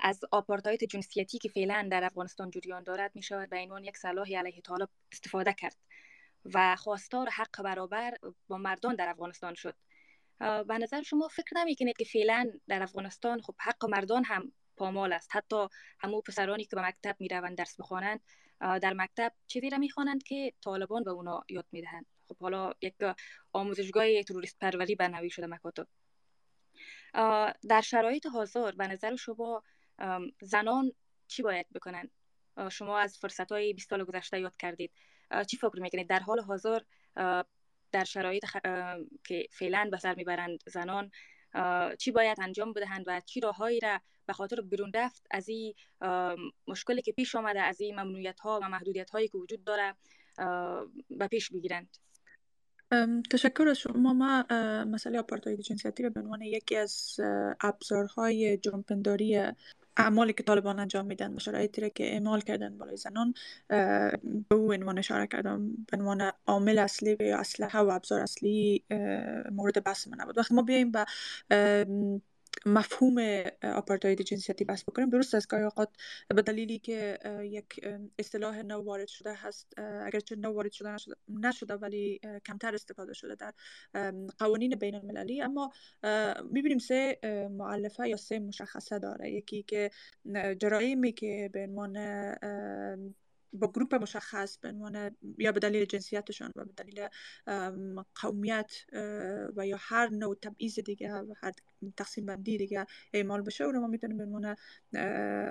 از 0.00 0.20
آپارتایت 0.32 0.84
جنسیتی 0.84 1.38
که 1.38 1.48
فعلا 1.48 1.88
در 1.90 2.04
افغانستان 2.04 2.50
جریان 2.50 2.82
دارد 2.82 3.16
می 3.16 3.22
شود 3.22 3.50
به 3.50 3.56
عنوان 3.56 3.84
یک 3.84 3.96
سلاح 3.96 4.32
علیه 4.36 4.60
طالب 4.60 4.88
استفاده 5.12 5.52
کرد 5.52 5.76
و 6.54 6.76
خواستار 6.76 7.28
حق 7.28 7.62
برابر 7.62 8.16
با 8.48 8.58
مردان 8.58 8.94
در 8.94 9.08
افغانستان 9.08 9.54
شد. 9.54 9.74
به 10.38 10.78
نظر 10.78 11.02
شما 11.02 11.28
فکر 11.28 11.56
نمی 11.56 11.76
کنید 11.76 11.96
که 11.96 12.04
فعلا 12.04 12.52
در 12.68 12.82
افغانستان 12.82 13.40
خب 13.40 13.54
حق 13.60 13.84
مردان 13.84 14.24
هم 14.24 14.52
پامال 14.76 15.12
است؟ 15.12 15.28
حتی 15.32 15.68
همو 15.98 16.20
پسرانی 16.20 16.64
که 16.64 16.76
به 16.76 16.82
مکتب 16.82 17.16
می 17.18 17.28
روند 17.28 17.58
درس 17.58 17.80
بخوانند 17.80 18.20
در 18.60 18.92
مکتب 18.92 19.32
چیزی 19.46 19.70
را 19.70 19.78
می‌خوانند 19.78 20.22
که 20.22 20.52
طالبان 20.64 21.04
به 21.04 21.10
اونا 21.10 21.44
یاد 21.48 21.66
می‌دهند؟ 21.72 22.06
خب 22.28 22.36
حالا 22.40 22.72
یک 22.82 22.94
آموزشگاه 23.52 24.22
تروریست 24.22 24.58
پروری 24.58 24.94
برنوی 24.94 25.30
شده 25.30 25.46
مکاتب. 25.46 25.86
در 27.68 27.80
شرایط 27.84 28.26
حاضر 28.26 28.70
به 28.70 28.86
نظر 28.86 29.16
شما 29.16 29.62
زنان 30.42 30.92
چی 31.28 31.42
باید 31.42 31.66
بکنن؟ 31.74 32.10
شما 32.70 32.98
از 32.98 33.18
فرصت 33.18 33.52
های 33.52 33.72
20 33.72 33.90
سال 33.90 34.04
گذشته 34.04 34.40
یاد 34.40 34.56
کردید. 34.56 34.92
چی 35.46 35.56
فکر 35.56 35.80
می‌کنید؟ 35.80 36.08
در 36.08 36.18
حال 36.18 36.40
حاضر 36.40 36.80
در 37.92 38.04
شرایط 38.04 38.44
که 39.24 39.46
فعلا 39.50 39.88
به 39.90 39.98
سر 39.98 40.14
می‌برند 40.14 40.58
زنان 40.66 41.10
چی 41.98 42.10
باید 42.10 42.38
انجام 42.40 42.72
بدهند 42.72 43.04
و 43.06 43.20
چی 43.20 43.40
راههایی 43.40 43.80
را 43.80 44.00
به 44.26 44.32
خاطر 44.32 44.60
بیرون 44.60 44.92
رفت 44.94 45.26
از 45.30 45.48
این 45.48 45.74
مشکلی 46.66 47.02
که 47.02 47.12
پیش 47.12 47.34
آمده 47.34 47.60
از 47.60 47.80
این 47.80 48.00
ممنوعیت 48.00 48.40
ها 48.40 48.60
و 48.62 48.68
محدودیت 48.68 49.10
هایی 49.10 49.28
که 49.28 49.38
وجود 49.38 49.64
داره 49.64 49.94
به 51.10 51.28
پیش 51.30 51.52
بگیرند؟ 51.52 51.96
تشکر 53.30 53.68
از 53.68 53.78
شما 53.78 54.12
ما 54.12 54.44
مسئله 54.84 55.18
آپارتاید 55.18 55.60
جنسیتی 55.60 56.02
را 56.02 56.10
به 56.10 56.20
عنوان 56.20 56.42
یکی 56.42 56.76
از 56.76 57.16
ابزارهای 57.60 58.56
جرمپنداری 58.56 59.42
اعمالی 59.96 60.32
که 60.32 60.42
طالبان 60.42 60.78
انجام 60.78 61.06
میدن 61.06 61.34
و 61.34 61.38
شرایطی 61.38 61.80
را 61.80 61.88
که 61.88 62.12
اعمال 62.12 62.40
کردن 62.40 62.78
بالای 62.78 62.96
زنان 62.96 63.34
به 64.48 64.54
او 64.54 64.72
عنوان 64.72 64.98
اشاره 64.98 65.26
کردم 65.26 65.72
به 65.90 65.96
عنوان 65.96 66.32
عامل 66.46 66.78
اصلی 66.78 67.14
و 67.14 67.22
اسلحه 67.22 67.80
و 67.80 67.90
ابزار 67.90 68.20
اصلی 68.20 68.84
مورد 69.52 69.84
بحث 69.84 70.08
من 70.08 70.20
نبود 70.20 70.38
وقتی 70.38 70.54
ما 70.54 70.62
بیایم 70.62 70.92
به 70.92 71.06
مفهوم 72.66 73.44
آپارتاید 73.62 74.22
جنسیتی 74.22 74.64
بحث 74.64 74.82
بکنیم. 74.82 75.10
درست 75.10 75.34
از 75.34 75.48
گاهی 75.48 75.64
اوقات 75.64 75.88
به 76.28 76.42
دلیلی 76.42 76.78
که 76.78 77.18
یک 77.42 77.80
اصطلاح 78.18 78.62
نو 78.62 78.82
وارد 78.82 79.08
شده 79.08 79.34
هست 79.34 79.78
اگرچه 79.78 80.36
نو 80.36 80.52
وارد 80.52 80.72
شده 80.72 80.96
نشده, 81.28 81.74
ولی 81.74 82.20
کمتر 82.46 82.74
استفاده 82.74 83.12
شده 83.12 83.34
در 83.34 83.52
قوانین 84.38 84.74
بین 84.74 84.94
المللی 84.94 85.42
اما 85.42 85.72
می‌بینیم 86.50 86.78
سه 86.78 87.18
معلفه 87.50 88.08
یا 88.08 88.16
سه 88.16 88.38
مشخصه 88.38 88.98
داره. 88.98 89.30
یکی 89.30 89.62
که 89.62 89.90
جرائمی 90.58 91.12
که 91.12 91.50
به 91.52 91.62
عنوان 91.62 91.96
با 93.52 93.68
گروپ 93.68 93.94
مشخص 93.94 94.58
به 94.58 94.68
عنوان 94.68 95.16
یا 95.38 95.52
به 95.52 95.60
دلیل 95.60 95.84
جنسیتشان 95.84 96.52
و 96.56 96.64
به 96.64 96.72
دلیل 96.76 97.08
قومیت 98.22 98.72
و 99.56 99.66
یا 99.66 99.76
هر 99.80 100.08
نوع 100.08 100.36
تبعیض 100.42 100.78
دیگه 100.78 101.12
و 101.12 101.34
هر 101.36 101.52
تقسیم 101.96 102.26
بندی 102.26 102.58
دیگه 102.58 102.86
اعمال 103.12 103.42
بشه 103.42 103.64
و 103.64 103.72
ما 103.72 103.86
می‌تونیم 103.86 104.16
به 104.16 104.24
عنوان 104.24 104.56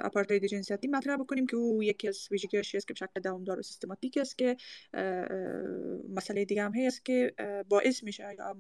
آپارتاید 0.03 0.45
جنسیتی 0.45 0.87
مطرح 0.87 1.17
بکنیم 1.17 1.47
که 1.47 1.57
او 1.57 1.83
یکی 1.83 2.07
از 2.07 2.27
ویژگیاش 2.31 2.75
است 2.75 2.87
که 2.87 2.93
به 2.93 2.97
شکل 2.97 3.21
دوامدار 3.21 3.59
و 3.59 3.61
سیستماتیک 3.61 4.17
است 4.17 4.37
که 4.37 4.57
مسئله 6.09 6.45
دیگه 6.45 6.63
هم 6.63 6.73
هست 6.75 7.05
که 7.05 7.33
باعث 7.69 8.03
میشه 8.03 8.35
یا 8.37 8.55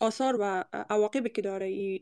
آثار 0.00 0.36
و 0.40 0.64
عواقبی 0.72 1.28
که 1.28 1.42
داره 1.42 1.66
این 1.66 2.00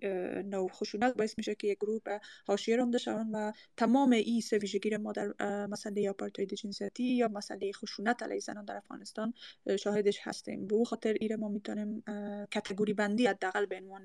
نوع 0.48 0.68
خشونت 0.68 1.14
باعث 1.14 1.34
میشه 1.38 1.54
که 1.54 1.68
یک 1.68 1.78
گروه 1.78 2.00
به 2.04 2.20
حاشیه 2.46 2.76
رانده 2.76 2.98
شوند 2.98 3.30
و 3.32 3.52
تمام 3.76 4.10
این 4.10 4.40
سه 4.40 4.58
ویژگی 4.58 4.96
ما 4.96 5.12
در 5.12 5.34
مسئله 5.66 6.10
آپارتاید 6.10 6.54
جنسیتی 6.54 7.04
یا 7.04 7.28
مسئله 7.28 7.72
خشونت 7.72 8.22
علیه 8.22 8.38
زنان 8.38 8.64
در 8.64 8.76
افغانستان 8.76 9.34
شاهدش 9.80 10.18
هستیم. 10.22 10.66
به 10.66 10.84
خاطر 10.84 11.12
ایره 11.12 11.36
ما 11.36 11.48
می‌تونیم 11.48 12.04
کتگوری 12.50 12.94
بندی 12.94 13.26
حداقل 13.26 13.66
به 13.66 13.76
عنوان 13.76 14.04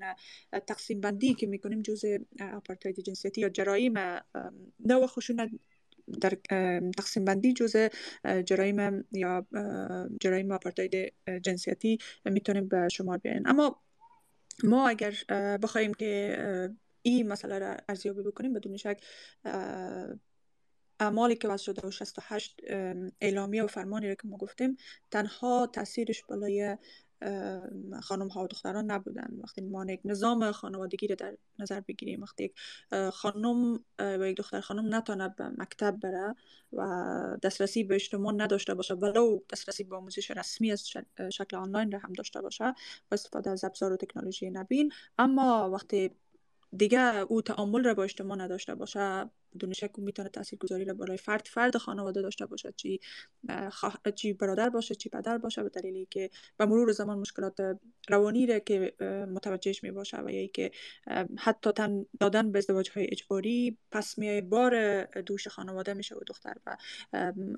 تقسیم 0.66 1.00
بندی 1.00 1.34
که 1.34 1.46
می‌کنیم 1.46 1.82
جزء 1.82 2.18
آپارتاید 2.54 3.00
جنسیتی 3.00 3.40
یا 3.40 3.48
جرایم 3.48 3.94
نوع 4.80 5.06
خشونت 5.06 5.50
در 6.20 6.38
تقسیم 6.98 7.24
بندی 7.24 7.52
جزء 7.52 7.88
جرایم 8.44 9.04
یا 9.12 9.46
جرایم 10.20 10.52
آپارتاید 10.52 11.12
جنسیتی 11.42 11.98
می‌تونیم 12.24 12.68
به 12.68 12.88
شمار 12.92 13.18
بیاریم 13.18 13.42
اما 13.46 13.82
ما 14.64 14.88
اگر 14.88 15.14
بخوایم 15.62 15.94
که 15.94 16.38
این 17.02 17.28
مسئله 17.28 17.58
را 17.58 17.76
ارزیابی 17.88 18.22
بکنیم 18.22 18.52
بدون 18.52 18.76
شک 18.76 19.00
اعمالی 21.00 21.36
که 21.36 21.48
وضع 21.48 21.64
شده 21.64 21.88
و 21.88 21.90
68 21.90 22.60
اعلامیه 23.20 23.64
و 23.64 23.66
فرمانی 23.66 24.08
را 24.08 24.14
که 24.14 24.28
ما 24.28 24.36
گفتیم 24.36 24.76
تنها 25.10 25.66
تاثیرش 25.66 26.24
بالای 26.28 26.76
خانم 28.02 28.28
ها 28.28 28.44
و 28.44 28.46
دختران 28.46 28.90
نبودن. 28.90 29.28
وقتی 29.42 29.60
ما 29.60 29.84
یک 29.84 30.00
نظام 30.04 30.52
خانوادگی 30.52 31.06
رو 31.06 31.14
در 31.14 31.36
نظر 31.58 31.80
بگیریم 31.80 32.22
وقتی 32.22 32.44
یک 32.44 32.54
خانم 33.10 33.80
و 33.98 34.28
یک 34.28 34.36
دختر 34.36 34.60
خانم 34.60 34.94
نتانه 34.94 35.28
به 35.28 35.48
مکتب 35.48 35.96
بره 36.02 36.34
و 36.72 37.36
دسترسی 37.42 37.84
به 37.84 37.94
اجتماع 37.94 38.34
نداشته 38.34 38.74
باشه 38.74 38.94
ولو 38.94 39.40
دسترسی 39.52 39.84
به 39.84 39.96
آموزش 39.96 40.30
رسمی 40.30 40.72
از 40.72 40.88
شکل 41.32 41.56
آنلاین 41.56 41.92
را 41.92 41.98
هم 41.98 42.12
داشته 42.12 42.40
باشه 42.40 42.64
و 42.64 42.74
استفاده 43.12 43.50
از 43.50 43.64
ابزار 43.64 43.92
و 43.92 43.96
تکنولوژی 43.96 44.50
نبین. 44.50 44.92
اما 45.18 45.70
وقتی 45.70 46.10
دیگه 46.76 47.16
او 47.16 47.42
تعامل 47.42 47.84
را 47.84 47.94
با 47.94 48.04
اجتماع 48.04 48.38
نداشته 48.38 48.74
باشه 48.74 49.30
بدون 49.54 49.72
شک 49.72 49.90
می‌تونه 49.98 50.28
تاثیرگذاری 50.28 50.84
را 50.84 50.94
برای 50.94 51.16
فرد 51.16 51.46
فرد 51.46 51.76
خانواده 51.76 52.22
داشته 52.22 52.46
باشد 52.46 52.74
چی 52.76 53.00
چی 54.14 54.32
برادر 54.32 54.68
باشه 54.68 54.94
چی 54.94 55.08
پدر 55.08 55.38
باشه 55.38 55.62
به 55.62 55.68
دلیلی 55.68 56.06
که 56.10 56.30
به 56.56 56.66
مرور 56.66 56.92
زمان 56.92 57.18
مشکلات 57.18 57.78
روانی 58.08 58.46
را 58.46 58.58
که 58.58 58.94
متوجهش 59.30 59.82
می 59.82 59.90
باشه 59.90 60.18
و 60.18 60.30
یا 60.30 60.46
که 60.46 60.70
حتی 61.38 61.72
تن 61.72 62.06
دادن 62.20 62.52
به 62.52 62.58
ازدواج 62.58 62.90
های 62.90 63.06
اجباری 63.12 63.78
پس 63.92 64.18
می 64.18 64.40
بار 64.40 65.04
دوش 65.04 65.48
خانواده 65.48 65.94
میشه 65.94 66.14
و 66.14 66.20
دختر 66.26 66.54
و 66.66 66.76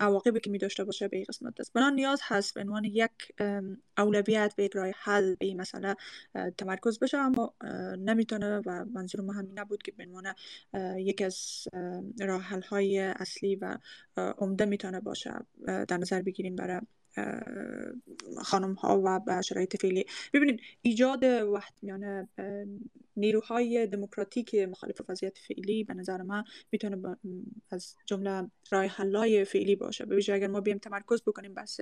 عواقبی 0.01 0.41
که 0.41 0.51
می 0.51 0.59
داشته 0.59 0.85
باشه 0.85 1.09
به 1.09 1.17
این 1.17 1.27
قسمت 1.29 1.61
است 1.61 1.73
بنا 1.73 1.91
نیاز 1.91 2.21
هست 2.23 2.55
به 2.55 2.61
عنوان 2.61 2.85
یک 2.85 3.11
اولویت 3.99 4.55
به 4.57 4.93
حل 4.97 5.35
به 5.35 5.47
این 5.47 5.61
مسئله 5.61 5.97
تمرکز 6.59 6.99
بشه 6.99 7.19
اما 7.19 7.55
نمی‌تونه 7.99 8.63
و 8.67 8.85
منظور 8.85 9.21
ما 9.21 9.33
همین 9.33 9.59
نبود 9.59 9.83
که 9.83 9.93
به 9.93 10.05
عنوان 10.05 10.35
یک 10.99 11.23
از 11.23 11.69
راه 12.21 12.43
حل 12.43 12.63
های 12.63 12.99
اصلی 12.99 13.57
و 13.57 13.79
عمده 14.17 14.65
می‌تونه 14.65 15.01
باشه 15.01 15.33
در 15.67 15.97
نظر 15.97 16.23
بگیریم 16.23 16.57
برای 16.57 16.81
خانم 18.43 18.75
ها 18.75 19.03
و 19.05 19.43
شرایط 19.43 19.77
فعلی. 19.77 20.05
ببینید 20.33 20.61
ایجاد 20.83 21.25
وحدیانه 21.25 22.29
نیروهای 23.17 23.87
دموکراتیک 23.87 24.55
مخالف 24.55 25.01
وضعیت 25.09 25.39
فعلی 25.39 25.85
به 25.85 25.95
نظر 25.95 26.23
من 26.23 26.45
می‌تونه 26.73 27.17
از 27.71 27.95
جمله 28.07 28.51
رای 28.71 28.89
حلای 28.89 29.45
فعلی 29.45 29.77
باشه. 29.77 30.05
به 30.07 30.35
اگر 30.35 30.47
ما 30.47 30.61
بیم 30.61 30.79
تمرکز 30.79 31.23
بکنیم 31.23 31.55
بس 31.55 31.81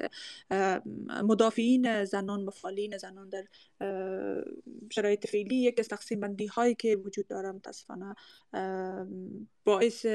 مدافعین 1.23 2.05
زنان 2.05 2.45
مفالین 2.45 2.99
زنان 2.99 3.29
در 3.29 3.45
شرایط 4.91 5.27
فعلی 5.27 5.57
یک 5.57 5.81
از 5.81 5.89
تقسیم 5.89 6.21
بندی 6.21 6.47
هایی 6.47 6.75
که 6.75 6.97
وجود 6.97 7.27
داره 7.27 7.53
متاسفانه 7.53 8.15
باعث 9.65 10.07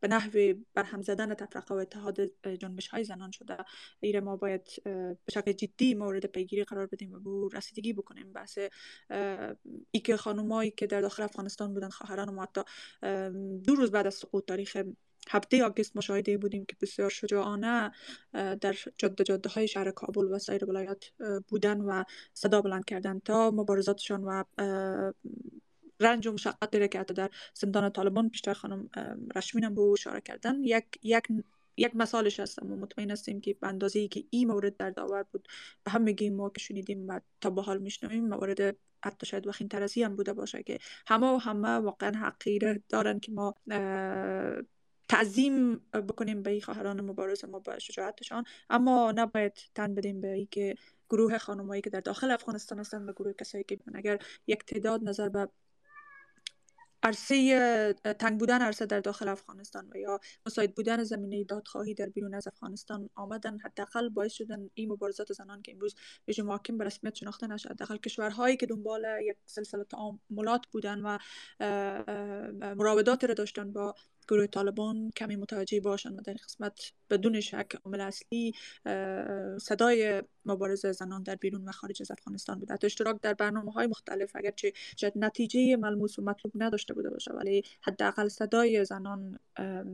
به 0.00 0.08
نحو 0.08 0.54
برهم 0.74 1.02
زدن 1.02 1.34
تفرقه 1.34 1.74
و 1.74 1.78
اتحاد 1.78 2.20
جنبش 2.60 2.88
های 2.88 3.04
زنان 3.04 3.30
شده. 3.30 3.56
ایره 4.00 4.20
ما 4.20 4.36
باید 4.36 4.68
به 4.84 5.16
شکل 5.30 5.52
جدی 5.52 5.94
مورد 5.94 6.26
پیگیری 6.26 6.64
قرار 6.64 6.86
بدیم 6.86 7.12
و 7.12 7.48
به 7.48 7.56
رسیدگی 7.58 7.92
بکنیم. 7.92 8.32
بحث 8.32 8.58
ای 9.90 10.00
که 10.04 10.16
خانمایی 10.16 10.70
که 10.70 10.86
در 10.86 11.00
داخل 11.00 11.22
افغانستان 11.22 11.74
بودن 11.74 11.88
خواهران 11.88 12.34
ما 12.34 12.42
حتی 12.42 12.60
دو 13.64 13.74
روز 13.74 13.90
بعد 13.90 14.06
از 14.06 14.14
سقوط 14.14 14.44
تاریخ 14.46 14.76
هفته 15.28 15.64
آگست 15.64 15.96
مشاهده 15.96 16.38
بودیم 16.38 16.64
که 16.64 16.76
بسیار 16.80 17.10
شجاعانه 17.10 17.90
در 18.32 18.76
جاده 18.98 19.24
جاده 19.24 19.48
های 19.48 19.68
شهر 19.68 19.90
کابل 19.90 20.24
و 20.24 20.38
سایر 20.38 20.64
ولایات 20.64 21.12
بودن 21.48 21.80
و 21.80 22.04
صدا 22.34 22.62
بلند 22.62 22.84
کردن 22.84 23.18
تا 23.18 23.50
مبارزاتشان 23.50 24.24
و 24.24 24.44
رنج 26.00 26.26
و 26.26 26.32
مشقت 26.32 26.70
داره 26.70 26.88
که 26.88 27.00
حتی 27.00 27.14
در 27.14 27.30
زندان 27.54 27.90
طالبان 27.90 28.28
بیشتر 28.28 28.52
خانم 28.52 28.88
رشمین 29.36 29.64
هم 29.64 29.74
به 29.74 29.80
او 29.80 29.92
اشاره 29.92 30.20
کردن. 30.20 30.64
یک 30.64 30.84
یک 31.02 31.24
یک 31.78 31.96
مثالش 31.96 32.40
هستم 32.40 32.72
و 32.72 32.76
مطمئن 32.76 33.10
هستیم 33.10 33.40
که 33.40 33.54
به 33.54 34.08
که 34.08 34.24
این 34.30 34.48
مورد 34.48 34.76
در 34.76 34.90
داور 34.90 35.22
بود 35.22 35.48
به 35.84 35.90
هم 35.90 36.02
میگیم 36.02 36.34
ما 36.34 36.50
که 36.50 36.60
شنیدیم 36.60 37.08
و 37.08 37.20
تا 37.40 37.50
به 37.50 37.62
حال 37.62 37.78
میشنویم 37.78 38.28
موارد 38.28 38.76
حتی 39.04 39.26
شاید 39.26 39.46
وخیم 39.46 39.68
ترسی 39.68 40.02
هم 40.02 40.16
بوده 40.16 40.32
باشه 40.32 40.62
که 40.62 40.78
همه 41.06 41.26
و 41.26 41.36
همه 41.36 41.68
واقعا 41.68 42.12
حقیره 42.18 42.82
دارن 42.88 43.20
که 43.20 43.32
ما 43.32 43.54
تعظیم 45.08 45.76
بکنیم 45.76 46.42
به 46.42 46.50
این 46.50 46.60
خواهران 46.60 47.00
مبارز 47.00 47.44
ما 47.44 47.58
با 47.58 47.78
شجاعتشان. 47.78 48.44
اما 48.70 49.12
نباید 49.12 49.52
تن 49.74 49.94
بدیم 49.94 50.20
به 50.20 50.32
ای 50.32 50.46
که 50.46 50.74
گروه 51.10 51.38
خانمایی 51.38 51.82
که 51.82 51.90
در 51.90 52.00
داخل 52.00 52.30
افغانستان 52.30 52.78
هستند 52.78 53.08
و 53.08 53.12
گروه 53.12 53.32
کسایی 53.32 53.64
که 53.64 53.78
اگر 53.94 54.18
یک 54.46 54.64
تعداد 54.64 55.04
نظر 55.04 55.28
به 55.28 55.48
عرصه 57.02 57.94
تنگ 58.18 58.38
بودن 58.38 58.62
عرصه 58.62 58.86
در 58.86 59.00
داخل 59.00 59.28
افغانستان 59.28 59.90
و 59.94 59.98
یا 59.98 60.20
مساعد 60.46 60.74
بودن 60.74 61.04
زمینه 61.04 61.44
دادخواهی 61.44 61.94
در 61.94 62.08
بیرون 62.08 62.34
از 62.34 62.46
افغانستان 62.46 63.10
آمدن 63.14 63.58
حداقل 63.58 64.08
باعث 64.08 64.32
شدن 64.32 64.70
این 64.74 64.92
مبارزات 64.92 65.32
زنان 65.32 65.62
که 65.62 65.72
امروز 65.72 65.94
رژیم 66.28 66.46
محاکم 66.46 66.78
به 66.78 66.84
رسمیت 66.84 67.14
شناخته 67.14 67.46
نشد. 67.46 67.70
حداقل 67.70 67.96
کشورهایی 67.96 68.56
که 68.56 68.66
دنبال 68.66 69.06
یک 69.22 69.36
سلسله 69.44 69.84
تعاملات 69.84 70.66
بودن 70.72 71.00
و 71.00 71.18
مراودات 72.76 73.24
را 73.24 73.34
داشتن 73.34 73.72
با 73.72 73.94
گروه 74.28 74.46
طالبان 74.46 75.10
کمی 75.16 75.36
متوجه 75.36 75.80
باشن 75.80 76.14
و 76.14 76.20
در 76.20 76.32
قسمت 76.32 76.92
بدون 77.10 77.40
شک 77.40 77.74
عامل 77.84 78.00
اصلی 78.00 78.52
صدای 79.60 80.22
مبارزه 80.44 80.92
زنان 80.92 81.22
در 81.22 81.34
بیرون 81.34 81.68
و 81.68 81.72
خارج 81.72 82.02
از 82.02 82.10
افغانستان 82.10 82.58
بوده. 82.58 82.78
اشتراک 82.82 83.20
در 83.22 83.34
برنامه 83.34 83.72
های 83.72 83.86
مختلف 83.86 84.30
اگرچه 84.34 84.72
شاید 84.96 85.12
نتیجه 85.16 85.76
ملموس 85.76 86.18
و 86.18 86.22
مطلوب 86.22 86.52
نداشته 86.56 86.94
بوده 86.94 87.10
باشه 87.10 87.32
ولی 87.32 87.62
حداقل 87.80 88.28
صدای 88.28 88.84
زنان 88.84 89.38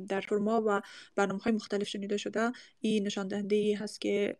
در 0.08 0.20
فرما 0.20 0.62
و 0.66 0.80
برنامه 1.16 1.40
های 1.40 1.52
مختلف 1.52 1.88
شنیده 1.88 2.16
شده. 2.16 2.52
این 2.80 3.06
نشان 3.06 3.28
دهنده 3.28 3.56
ای 3.56 3.72
هست 3.72 4.00
که 4.00 4.36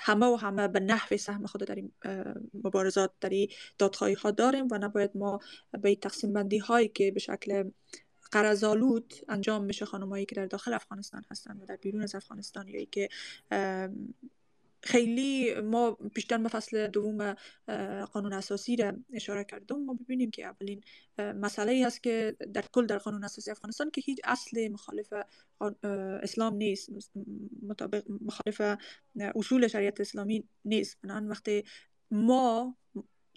همه 0.00 0.26
و 0.26 0.36
همه 0.36 0.68
به 0.68 0.80
نحو 0.80 1.16
سهم 1.16 1.46
خود 1.46 1.64
در 1.64 1.74
این 1.74 1.92
مبارزات 2.64 3.12
در 3.20 3.28
این 3.28 3.48
دادخواهی 3.78 4.14
ها 4.14 4.30
داریم 4.30 4.68
و 4.70 4.78
نباید 4.78 5.10
ما 5.14 5.40
به 5.82 5.94
تقسیم 5.94 6.32
بندی 6.32 6.58
هایی 6.58 6.88
که 6.88 7.10
به 7.10 7.20
شکل 7.20 7.70
قرضالود 8.32 9.14
انجام 9.28 9.64
میشه 9.64 9.84
خانمایی 9.84 10.26
که 10.26 10.34
در 10.34 10.46
داخل 10.46 10.74
افغانستان 10.74 11.24
هستن 11.30 11.56
و 11.60 11.66
در 11.66 11.76
بیرون 11.76 12.02
از 12.02 12.14
افغانستان 12.14 12.68
یا 12.68 12.84
که 12.84 13.08
خیلی 14.82 15.54
ما 15.60 15.90
بیشتر 16.14 16.38
به 16.38 16.48
فصل 16.48 16.86
دوم 16.86 17.36
قانون 18.12 18.32
اساسی 18.32 18.76
را 18.76 18.92
اشاره 19.12 19.44
کردم 19.44 19.80
ما 19.80 19.94
ببینیم 19.94 20.30
که 20.30 20.46
اولین 20.46 20.80
مسئله 21.18 21.72
ای 21.72 21.82
هست 21.82 22.02
که 22.02 22.36
در 22.52 22.64
کل 22.72 22.86
در 22.86 22.98
قانون 22.98 23.24
اساسی 23.24 23.50
افغانستان 23.50 23.90
که 23.90 24.00
هیچ 24.00 24.18
اصل 24.24 24.68
مخالف 24.68 25.12
اسلام 26.22 26.54
نیست 26.54 26.90
مطابق 27.62 28.04
مخالف 28.08 28.78
اصول 29.34 29.68
شریعت 29.68 30.00
اسلامی 30.00 30.44
نیست. 30.64 30.98
بنان 31.02 31.28
وقتی 31.28 31.64
ما 32.10 32.76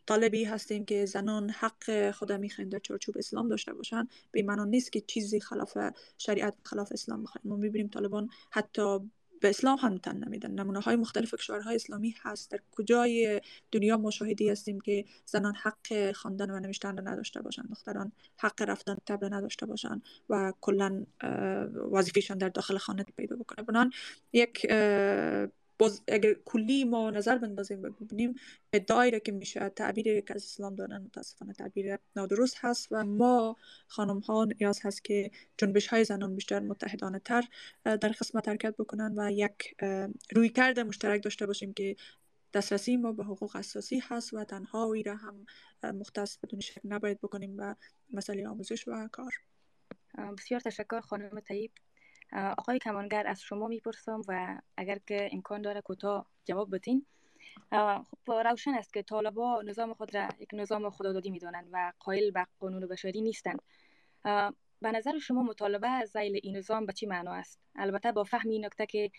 طالبی 0.09 0.43
هستیم 0.43 0.85
که 0.85 1.05
زنان 1.05 1.49
حق 1.49 2.11
خود 2.11 2.31
می‌خواین 2.31 2.69
در 2.69 2.79
چارچوب 2.79 3.17
اسلام 3.17 3.49
داشته 3.49 3.73
باشن. 3.73 4.07
به 4.31 4.43
معنا 4.43 4.65
نیست 4.65 4.91
که 4.91 5.01
چیزی 5.01 5.39
خلاف 5.39 5.77
شریعت 6.17 6.55
خلاف 6.63 6.91
اسلام 6.91 7.23
بخوایم 7.23 7.43
ما 7.45 7.55
می‌بینیم 7.55 7.87
طالبان 7.87 8.29
حتی 8.51 8.99
به 9.41 9.49
اسلام 9.49 9.77
هم 9.77 9.97
تن 9.97 10.17
نمیدن. 10.17 10.51
نمونه 10.51 10.79
های 10.79 10.95
مختلف 10.95 11.33
کشورهای 11.33 11.75
اسلامی 11.75 12.15
هست. 12.21 12.51
در 12.51 12.59
کجای 12.71 13.41
دنیا 13.71 13.97
مشاهدی 13.97 14.49
هستیم 14.49 14.79
که 14.79 15.05
زنان 15.25 15.55
حق 15.55 16.11
خواندن 16.11 16.51
و 16.51 16.59
نوشتن 16.59 16.97
را 16.97 17.03
نداشته 17.03 17.41
باشن. 17.41 17.63
دختران 17.69 18.11
حق 18.37 18.61
رفتن 18.61 18.97
تبر 19.05 19.35
نداشته 19.35 19.65
باشن 19.65 20.01
و 20.29 20.53
کلا 20.61 21.05
وظیفهشان 21.91 22.37
در 22.37 22.49
داخل 22.49 22.77
خانه 22.77 23.03
پیدا 23.17 23.35
بکنه 23.35 23.65
بنان 23.65 23.91
یک 24.33 24.65
باز 25.79 26.01
اگر 26.07 26.33
کلی 26.33 26.83
ما 26.83 27.09
نظر 27.09 27.37
بندازیم 27.37 27.83
و 27.83 27.89
ببینیم 27.89 28.35
ادعایی 28.73 29.19
که 29.19 29.31
میشه 29.31 29.69
تعبیری 29.69 30.21
که 30.21 30.35
از 30.35 30.43
اسلام 30.43 30.75
دارن 30.75 30.97
متاسفانه 31.01 31.53
تعبیر 31.53 31.97
نادرست 32.15 32.55
هست 32.59 32.87
و 32.91 33.05
ما 33.05 33.55
خانم 33.87 34.19
ها 34.19 34.47
نیاز 34.59 34.79
هست 34.83 35.03
که 35.03 35.31
جنبش 35.57 35.87
های 35.87 36.03
زنان 36.03 36.35
بیشتر 36.35 36.59
متحدانه 36.59 37.19
تر 37.19 37.43
در 37.83 38.09
قسمت 38.09 38.47
حرکت 38.47 38.75
بکنن 38.77 39.13
و 39.17 39.31
یک 39.31 39.75
روی 40.35 40.49
کرده 40.49 40.83
مشترک 40.83 41.23
داشته 41.23 41.45
باشیم 41.45 41.73
که 41.73 41.95
دسترسی 42.53 42.97
ما 42.97 43.11
به 43.11 43.23
حقوق 43.23 43.55
اساسی 43.55 43.99
هست 43.99 44.33
و 44.33 44.43
تنها 44.43 44.89
وی 44.89 45.03
را 45.03 45.15
هم 45.15 45.45
مختص 45.83 46.37
بدون 46.37 46.59
شک 46.59 46.81
نباید 46.83 47.21
بکنیم 47.21 47.57
به 47.57 47.75
مسئله 48.13 48.47
آموزش 48.47 48.87
و 48.87 49.07
کار. 49.11 49.33
بسیار 50.37 50.59
تشکر 50.59 51.01
خانم 51.01 51.39
طیب. 51.39 51.71
آقای 52.33 52.79
کمانگر 52.79 53.27
از 53.27 53.41
شما 53.41 53.67
می‌پرسم 53.67 54.21
و 54.27 54.61
اگر 54.77 54.99
که 55.07 55.29
امکان 55.31 55.61
داره 55.61 55.81
کوتاه 55.81 56.25
جواب 56.45 56.75
بتین 56.75 57.05
خب 57.71 58.31
روشن 58.31 58.73
است 58.73 58.93
که 58.93 59.03
طالبا 59.03 59.61
نظام 59.61 59.93
خود 59.93 60.15
را 60.15 60.27
یک 60.39 60.49
نظام 60.53 60.89
خدادادی 60.89 61.29
می‌دانند 61.29 61.69
و 61.71 61.93
قائل 61.99 62.31
به 62.31 62.47
قانون 62.59 62.87
بشری 62.87 63.21
نیستند. 63.21 63.61
به 64.81 64.91
نظر 64.91 65.19
شما 65.19 65.43
مطالبه 65.43 66.05
زیل 66.05 66.39
این 66.43 66.57
نظام 66.57 66.85
به 66.85 66.93
چی 66.93 67.05
معنا 67.05 67.33
است؟ 67.33 67.59
البته 67.75 68.11
با 68.11 68.23
فهم 68.23 68.49
این 68.49 68.65
نکته 68.65 68.85
که 68.85 69.11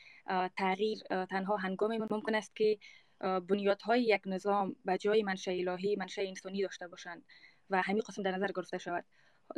تغییر 0.57 0.99
تنها 1.31 1.57
هنگامی 1.57 1.99
ممکن 1.99 2.35
است 2.35 2.57
که 2.57 2.78
بنیادهای 3.20 4.03
یک 4.03 4.23
نظام 4.27 4.77
به 4.85 4.99
جای 4.99 5.23
منشأ 5.23 5.51
الهی 5.51 5.97
منشأ 5.97 6.23
انسانی 6.23 6.62
داشته 6.62 6.89
باشند 6.89 7.24
و 7.70 7.82
همین 7.82 8.03
قسم 8.09 8.23
در 8.23 8.31
نظر 8.31 8.49
گرفته 8.55 8.78
شود. 8.78 9.05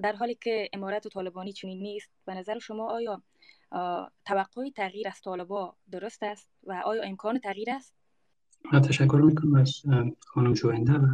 در 0.02 0.12
حالی 0.12 0.34
که 0.34 0.68
امارت 0.72 1.06
و 1.06 1.08
طالبانی 1.08 1.52
چنین 1.52 1.82
نیست 1.82 2.10
به 2.24 2.34
نظر 2.34 2.58
شما 2.58 2.90
آیا 2.90 3.22
توقع 4.24 4.70
تغییر 4.76 5.08
از 5.08 5.20
طالبا 5.20 5.76
درست 5.90 6.22
است 6.22 6.48
و 6.64 6.82
آیا 6.84 7.02
امکان 7.02 7.38
تغییر 7.38 7.70
است؟ 7.70 7.94
تشکر 8.88 9.20
می‌کنم 9.24 9.54
از 9.54 9.82
خانم 10.20 10.52
جوینده 10.52 10.92
و 10.92 11.06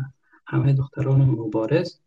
همه 0.47 0.73
دختران 0.73 1.21
مبارز 1.21 1.99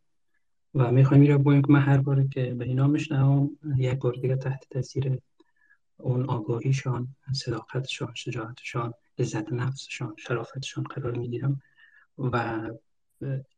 و 0.76 0.92
می‌خوایم 0.92 1.22
میره 1.22 1.38
بگویم 1.38 1.62
که 1.62 1.72
من 1.72 1.80
هر 1.80 1.98
بار 1.98 2.24
که 2.28 2.54
به 2.54 2.66
اینا 2.66 2.88
میشنم 2.88 3.50
یک 3.78 4.00
بار 4.00 4.14
دیگه 4.14 4.36
تحت 4.36 4.64
تاثیر 4.70 5.20
اون 5.98 6.26
آگاهیشان 6.30 7.08
صداقتشان 7.34 8.14
شجاعتشان 8.14 8.94
عزت 9.20 9.54
نفسشان 9.54 10.16
شرافتشان 10.18 10.84
قرار 10.84 11.12
می‌گیرم 11.18 11.62
و 12.18 12.62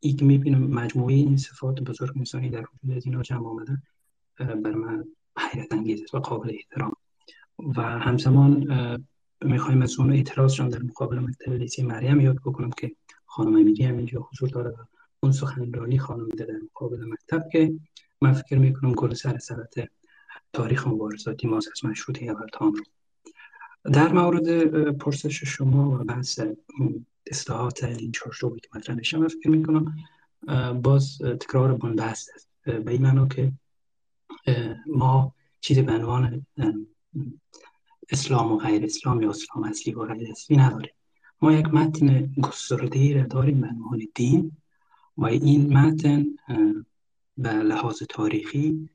ای 0.00 0.12
که 0.12 0.24
می‌بینم 0.24 0.66
مجموعه 0.66 1.14
این 1.14 1.36
صفات 1.36 1.80
بزرگ 1.80 2.12
انسانی 2.16 2.50
در 2.50 2.60
وجود 2.60 2.96
از 2.96 3.06
اینا 3.06 3.22
جمع 3.22 3.46
آمدن 3.46 3.82
بر 4.38 4.74
من 4.74 5.04
حیرت 5.38 5.72
انگیز 5.72 6.14
و 6.14 6.18
قابل 6.18 6.50
احترام. 6.50 6.92
و 7.76 7.82
همزمان 7.82 8.66
می‌خوایم 9.40 9.82
از 9.82 9.98
اون 9.98 10.12
اعتراضشان 10.12 10.68
در 10.68 10.82
مقابل 10.82 11.18
مکتب 11.18 11.84
مریم 11.84 12.20
یاد 12.20 12.36
بکنم 12.36 12.70
که 12.70 12.96
خانم 13.26 13.56
امیری 13.56 13.84
هم 13.84 13.96
اینجا 13.96 14.28
حضور 14.32 14.48
داره 14.48 14.70
و 14.70 14.84
اون 15.20 15.32
سخنرانی 15.32 15.98
خانم 15.98 16.24
میده 16.24 16.44
در 16.44 16.58
مقابل 16.64 17.04
مکتب 17.08 17.48
که 17.52 17.74
من 18.20 18.32
فکر 18.32 18.58
می‌کنم 18.58 18.92
گل 18.92 19.14
سر 19.14 19.38
سرت 19.38 19.74
تاریخ 20.52 20.86
مبارزاتی 20.86 21.46
ما 21.46 21.56
از 21.56 21.84
مشروطه 21.84 22.26
اول 22.26 22.46
رو 22.60 22.72
در 23.92 24.12
مورد 24.12 24.90
پرسش 24.90 25.44
شما 25.44 25.90
و 25.90 26.04
بحث 26.04 26.40
اصلاحات 27.26 27.84
این 27.84 28.12
چارچوبی 28.12 28.60
که 28.60 28.68
مطرح 28.74 28.96
میشه 28.96 29.18
من 29.18 29.28
فکر 29.28 29.50
می‌کنم 29.50 29.96
باز 30.82 31.18
تکرار 31.18 31.74
بنبست 31.74 32.30
است. 32.34 32.48
به 32.64 32.92
این 32.92 33.02
معنا 33.02 33.28
که 33.28 33.52
ما 34.86 35.34
چیزی 35.60 35.82
به 35.82 35.92
عنوان 35.92 36.46
اسلام 38.10 38.52
و 38.52 38.58
غیر 38.58 38.84
اسلام 38.84 39.22
یا 39.22 39.30
اسلام 39.30 39.64
اصلی 39.64 39.94
و 39.94 40.04
غیر 40.04 40.30
اصلی 40.30 40.56
نداریم. 40.56 40.92
ما 41.42 41.52
یک 41.52 41.66
متن 41.66 42.26
گسترده 42.42 43.14
را 43.14 43.26
داریم 43.26 43.60
به 43.60 43.66
عنوان 43.66 44.02
دین 44.14 44.56
و 45.16 45.24
این 45.26 45.78
متن 45.78 46.26
به 47.38 47.52
لحاظ 47.52 48.02
تاریخی 48.08 48.88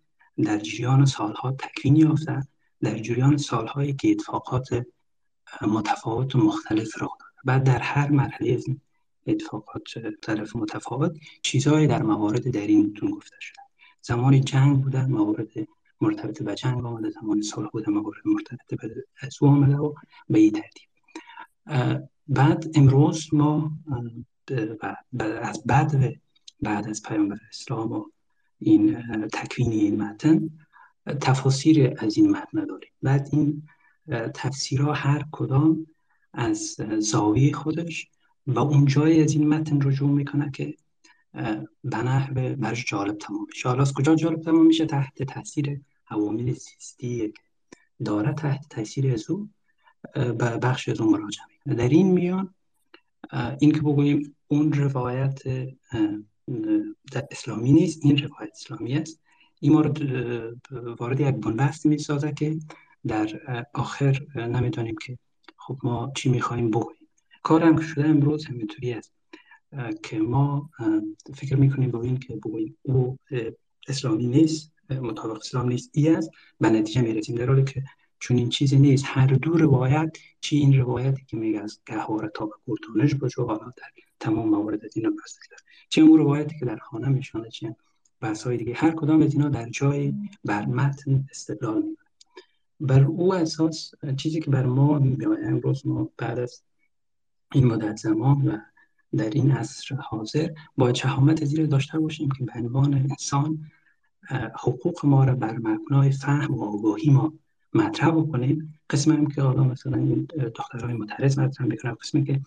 در 0.44 0.58
جریان 0.58 1.06
سالها 1.06 1.52
تکوین 1.52 1.96
یافته 1.96 2.48
در 2.82 3.00
جریان 3.00 3.38
سالهایی 3.38 3.94
که 3.94 4.12
اتفاقات 4.12 4.86
متفاوت 5.62 6.36
و 6.36 6.40
مختلف 6.40 7.02
رخ 7.02 7.12
داده 7.20 7.29
بعد 7.46 7.64
در 7.64 7.80
هر 7.80 8.10
مرحله 8.10 8.54
از 8.54 8.66
اتفاقات 9.28 9.98
مختلف 9.98 10.56
متفاوت 10.56 11.18
چیزهایی 11.44 11.88
در 11.88 12.04
موارد 12.04 12.50
در 12.50 12.68
این 12.68 12.94
گفته 13.12 13.36
شده. 13.40 13.62
زمان 14.02 14.42
جنگ 14.42 14.84
بوده 14.84 15.06
موارد 15.06 15.48
مرتبط 16.02 16.44
به 16.44 16.56
جنگ 16.56 16.86
آمده. 16.86 17.10
زمان 17.10 17.42
صلح 17.42 17.70
بوده 17.70 17.92
موارد 17.92 18.22
مرتبط 18.26 18.82
به 18.82 19.06
از 19.22 19.38
آمده 19.42 19.78
و 19.78 19.94
به 20.30 20.40
این 20.40 20.52
ترتیب. 20.52 20.90
بعد 22.28 22.66
امروز 22.76 23.34
ما 23.34 23.72
از 25.42 25.64
بعد 25.66 26.16
بعد 26.62 26.90
از 26.90 27.04
پیامبر 27.04 27.38
اسلام 27.50 27.92
و 27.92 28.06
این 28.60 29.02
تکوین 29.28 29.72
این 29.72 30.02
متن 30.02 30.50
تفاسیر 31.22 31.94
از 31.98 32.18
این 32.18 32.30
متن 32.30 32.66
داریم. 32.66 32.92
بعد 33.02 33.30
این 33.32 33.64
تفسیرها 34.34 34.94
هر 34.94 35.26
کدام 35.32 35.88
از 36.34 36.78
زاویه 37.00 37.54
خودش 37.54 38.08
و 38.48 38.60
اون 38.60 38.86
جایی 38.86 39.24
از 39.24 39.34
این 39.34 39.48
متن 39.48 39.82
رجوع 39.82 40.10
می‌کنه 40.10 40.52
که 40.52 40.76
به 41.84 41.98
نحو 41.98 42.56
برش 42.56 42.86
جالب 42.86 43.18
تمام 43.18 43.46
میشه. 43.48 43.70
حالا 43.70 43.82
از 43.82 43.94
کجا 43.94 44.16
جالب 44.16 44.42
تمام 44.42 44.66
میشه؟ 44.66 44.86
تحت 44.86 45.24
تاثیر 45.24 45.82
عوامل 46.10 46.54
سیستی 46.54 47.34
داره 48.06 48.34
تحت 48.34 48.66
تاثیر 48.70 49.14
از 49.14 49.30
او 49.30 49.50
به 50.14 50.34
بخش 50.34 50.90
از 50.90 51.02
اون 51.02 51.12
مراجعه 51.14 51.46
در 51.66 51.90
این 51.90 52.12
میان 52.12 52.54
این 53.60 53.72
که 53.72 53.80
بگوییم 53.80 54.36
اون 54.48 54.74
روایت 54.74 55.42
اسلامی 57.32 57.72
نیست 57.72 58.06
این 58.06 58.18
روایت 58.18 58.52
اسلامی 58.52 58.94
است. 58.94 59.22
این 59.60 59.74
مورد 59.74 60.02
وارد 61.00 61.20
یک 61.20 61.36
بنبست 61.36 61.86
می 61.86 61.98
سازه 61.98 62.32
که 62.32 62.60
در 63.08 63.42
آخر 63.74 64.20
نمی‌دانیم 64.36 64.96
که 65.06 65.18
خب 65.70 65.78
ما 65.84 66.12
چی 66.16 66.30
می‌خوایم 66.30 66.70
بگوییم؟ 66.72 67.08
کار 67.44 67.64
هم 67.64 67.76
که 67.76 67.84
شده 67.84 68.08
امروز 68.08 68.46
همینطوری 68.46 68.94
است 68.94 69.14
که 70.04 70.20
ما 70.20 70.70
فکر 71.36 71.56
می‌کنیم 71.56 71.92
با 71.92 72.02
این 72.02 72.18
که 72.18 72.36
بگوییم 72.36 72.78
او 72.82 73.18
اسلامی 73.88 74.28
نیست 74.28 74.72
مطابق 74.90 75.36
اسلام 75.36 75.70
نیست 75.70 75.90
ای 75.94 76.10
است 76.10 76.30
به 76.60 76.70
نتیجه 76.70 77.02
می‌رسیم 77.02 77.36
در 77.36 77.48
حالی 77.48 77.64
که 77.64 77.84
چون 78.20 78.38
این 78.38 78.50
چیزی 78.50 78.78
نیست. 78.78 79.04
هر 79.08 79.28
دو 79.28 79.52
روایت 79.52 80.18
چی 80.42 80.58
این 80.58 80.80
روایتی 80.80 81.26
که 81.28 81.38
میگه 81.38 81.60
از 81.60 81.80
گهواره 81.86 82.32
تا 82.36 82.46
به 82.46 82.54
کورتونش 82.66 83.16
باشه 83.16 83.42
حالا 83.42 83.66
در 83.78 83.88
تمام 84.20 84.50
موارد 84.50 84.86
از 84.86 84.98
اینا 84.98 85.10
بحث 85.10 85.38
چه 85.90 86.02
اون 86.02 86.18
روایتی 86.18 86.60
که 86.60 86.66
در 86.66 86.78
خانه 86.78 87.10
میشانه 87.10 87.50
چه 87.50 87.76
بحث 88.22 88.44
های 88.44 88.58
دیگه 88.58 88.74
هر 88.74 88.92
کدام 88.92 89.22
از 89.22 89.34
اینا 89.34 89.50
در 89.50 89.70
جای 89.70 90.14
بر 90.46 90.66
متن 90.66 91.26
استدلال 91.32 91.82
می‌کنه 91.82 92.09
بر 92.80 93.04
او 93.04 93.34
اساس 93.34 93.92
چیزی 94.18 94.40
که 94.40 94.52
بر 94.52 94.66
ما 94.66 94.98
امروز 95.44 95.88
ما 95.88 96.10
بعد 96.18 96.40
از 96.40 96.64
این 97.54 97.66
مدت 97.66 97.96
زمان 97.98 98.48
و 98.48 98.58
در 99.18 99.30
این 99.30 99.52
عصر 99.52 99.96
حاضر 99.96 100.50
با 100.78 100.94
شهامت 100.94 101.46
زیر 101.46 101.66
داشته 101.66 102.00
باشیم 102.00 102.30
که 102.32 102.46
به 102.46 102.52
عنوان 102.56 102.94
انسان 102.94 103.72
حقوق 104.60 105.06
ما 105.06 105.24
را 105.24 105.36
بر 105.36 105.58
مبنای 105.58 106.12
فهم 106.12 106.54
و 106.54 106.64
آگاهی 106.64 107.10
ما 107.10 107.34
مطرح 107.74 108.12
بکنیم. 108.12 108.80
قسم 108.90 109.12
هم 109.12 109.28
که 109.28 109.42
حالا 109.42 109.64
مثلا 109.64 109.98
این 109.98 110.28
دخترهای 110.56 110.94
مترز 110.94 111.40
مطرح 111.40 111.68
می‌کنن 111.68 111.94
قسمی 111.94 112.24
که 112.24 112.42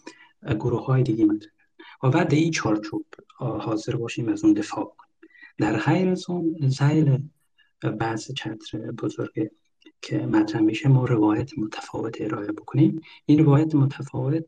گروه 0.54 0.84
های 0.84 1.02
دیگه 1.02 1.24
مطرح 1.24 1.52
و 2.02 2.10
بعد 2.10 2.34
این 2.34 2.50
چارچوب 2.50 3.04
حاضر 3.38 3.96
باشیم 3.96 4.28
از 4.28 4.44
اون 4.44 4.52
دفاع 4.52 4.84
بکنیم 4.84 5.16
در 5.58 5.76
غیر 5.76 6.08
از 6.08 6.30
اون 6.30 6.56
زیل 6.68 7.28
بعض 7.98 8.32
چتر 8.32 8.78
بزرگ 8.78 9.50
که 10.02 10.18
مطرح 10.18 10.60
میشه 10.60 10.88
ما 10.88 11.04
روایت 11.04 11.58
متفاوت 11.58 12.20
ارائه 12.20 12.52
بکنیم. 12.52 13.00
این 13.26 13.44
روایت 13.44 13.74
متفاوت 13.74 14.46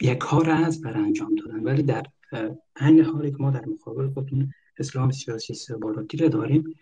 یک 0.00 0.18
کار 0.18 0.50
از 0.50 0.80
بر 0.80 0.96
انجام 0.96 1.34
دادن. 1.34 1.62
ولی 1.62 1.82
در 1.82 2.06
عین 2.76 3.04
حالی 3.04 3.30
که 3.30 3.36
ما 3.40 3.50
در 3.50 3.64
مقابل 3.64 4.10
خودمون 4.10 4.52
اسلام 4.78 5.10
سیاسی 5.10 5.52
استخباراتی 5.52 6.16
رو 6.16 6.28
داریم 6.28 6.74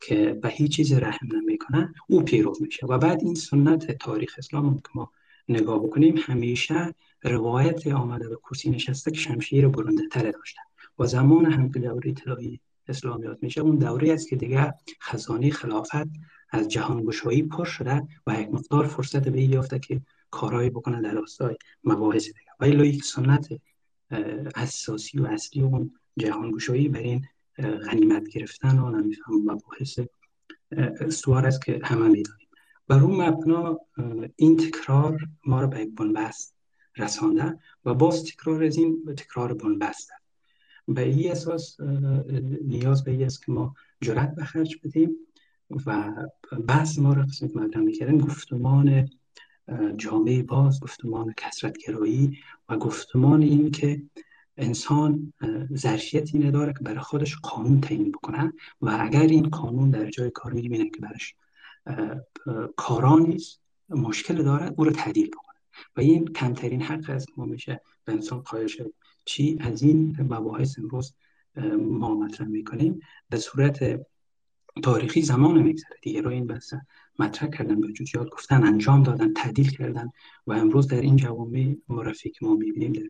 که 0.00 0.38
به 0.42 0.48
هیچ 0.48 0.76
چیز 0.76 0.92
رحم 0.92 1.28
نمی‌کنه 1.36 1.94
او 2.08 2.22
پیرو 2.22 2.56
میشه. 2.60 2.86
و 2.86 2.98
بعد 2.98 3.22
این 3.22 3.34
سنت 3.34 3.98
تاریخ 3.98 4.34
اسلام 4.38 4.78
که 4.78 4.88
ما 4.94 5.12
نگاه 5.48 5.82
بکنیم 5.82 6.14
همیشه 6.18 6.94
روایت 7.22 7.86
آمده 7.86 8.28
به 8.28 8.36
کرسی 8.36 8.70
نشسته 8.70 9.10
که 9.10 9.16
شمشیر 9.16 9.68
برنده 9.68 10.02
تره 10.08 10.32
داشته. 10.32 10.60
و 10.98 11.06
زمان 11.06 11.44
هم 11.44 11.68
دوره 11.68 12.14
اسلامیات 12.88 13.38
میشه. 13.42 13.60
اون 13.60 13.76
دوره 13.76 14.12
است 14.12 14.28
که 14.28 14.36
دیگه 14.36 14.74
خزانه 15.02 15.50
خلافت 15.50 16.08
از 16.50 16.68
جهانگشایی 16.68 17.42
پر 17.42 17.64
شده 17.64 18.02
و 18.26 18.40
یک 18.40 18.48
مقدار 18.48 18.86
فرصت 18.86 19.28
به 19.28 19.42
یافته 19.42 19.78
که 19.78 20.00
کارهایی 20.30 20.70
بکنه 20.70 21.02
در 21.02 21.14
راستای 21.14 21.56
مباحث 21.84 22.24
دیگه. 22.24 22.80
و 22.80 22.84
یک 22.84 23.04
سنت 23.04 23.48
اساسی 24.54 25.18
و 25.18 25.26
اصلی 25.26 25.62
اون 25.62 25.94
جهانگشایی 26.16 26.88
بر 26.88 27.00
این 27.00 27.24
غنیمت 27.58 28.28
گرفتن 28.28 28.78
و 28.78 28.90
نمیفهم 28.90 29.34
مباحث 29.34 29.98
استوار 31.00 31.46
است 31.46 31.64
که 31.64 31.80
همه 31.84 32.08
می‌دانیم. 32.08 32.48
بر 32.88 32.98
اون 32.98 33.22
مبنا 33.22 33.80
این 34.36 34.56
تکرار 34.56 35.28
ما 35.46 35.60
رو 35.60 35.68
به 35.68 35.80
یک 35.80 35.94
بنبست 35.94 36.54
رسانده 36.96 37.58
و 37.84 37.94
باز 37.94 38.24
تکرار 38.24 38.64
از 38.64 38.76
این 38.76 39.14
تکرار 39.16 39.54
بنبست 39.54 40.10
به 40.88 41.02
این 41.02 41.30
اساس 41.30 41.80
نیاز 42.64 43.04
به 43.04 43.26
است 43.26 43.46
که 43.46 43.52
ما 43.52 43.74
جرأت 44.00 44.34
به 44.34 44.44
خرج 44.44 44.76
بدیم 44.84 45.16
و 45.86 46.12
بحث 46.68 46.98
ما 46.98 47.12
رو 47.12 47.22
قسمت 47.22 47.56
مطرح 47.56 47.82
می‌کردیم 47.82 48.18
گفتمان 48.18 49.08
جامعه 49.96 50.42
باز 50.42 50.80
گفتمان 50.80 51.34
کسرتگرایی 51.36 52.38
و 52.68 52.76
گفتمان 52.76 53.42
این 53.42 53.70
که 53.70 54.02
انسان 54.56 55.32
ظرفیت 55.76 56.34
اینه 56.34 56.50
داره 56.50 56.72
که 56.72 56.78
برای 56.78 56.98
خودش 56.98 57.36
قانون 57.36 57.80
تعیین 57.80 58.12
بکنه 58.12 58.52
و 58.80 58.98
اگر 59.00 59.20
این 59.20 59.48
قانون 59.48 59.90
در 59.90 60.10
جای 60.10 60.30
کار 60.30 60.52
می‌بینه 60.52 60.90
که 60.90 61.00
برش 61.00 61.34
کارا 62.76 63.18
نیست 63.18 63.60
مشکل 63.88 64.42
داره 64.42 64.72
او 64.76 64.84
رو 64.84 64.90
تعدیل 64.90 65.26
بکنه. 65.26 65.54
و 65.96 66.00
این 66.00 66.24
کمترین 66.24 66.82
حق 66.82 67.10
است 67.10 67.28
ما 67.36 67.44
میشه 67.44 67.80
به 68.04 68.12
انسان 68.12 68.38
قایل 68.40 68.68
چی 69.24 69.58
از 69.60 69.82
این 69.82 70.16
مباحث 70.20 70.78
امروز 70.78 71.14
ما 71.78 72.14
مطرح 72.14 72.46
می‌کنیم؟ 72.48 73.00
به 73.30 73.36
صورت 73.36 74.00
تاریخی 74.82 75.22
زمان 75.22 75.62
میگذره. 75.62 75.96
دیگه 76.02 76.20
رو 76.20 76.30
این 76.30 76.46
بحث 76.46 76.74
مطرح 77.18 77.48
کردن 77.48 77.80
به 77.80 77.92
جزئیات 77.92 78.30
گفتن 78.30 78.66
انجام 78.66 79.02
دادن 79.02 79.32
تعدیل 79.32 79.70
کردن 79.70 80.10
و 80.46 80.52
امروز 80.52 80.88
در 80.88 81.00
این 81.00 81.16
جوامع 81.16 81.76
مرفی 81.88 82.30
که 82.30 82.46
ما 82.46 82.54
می‌بینیم 82.54 82.92
در 82.92 83.02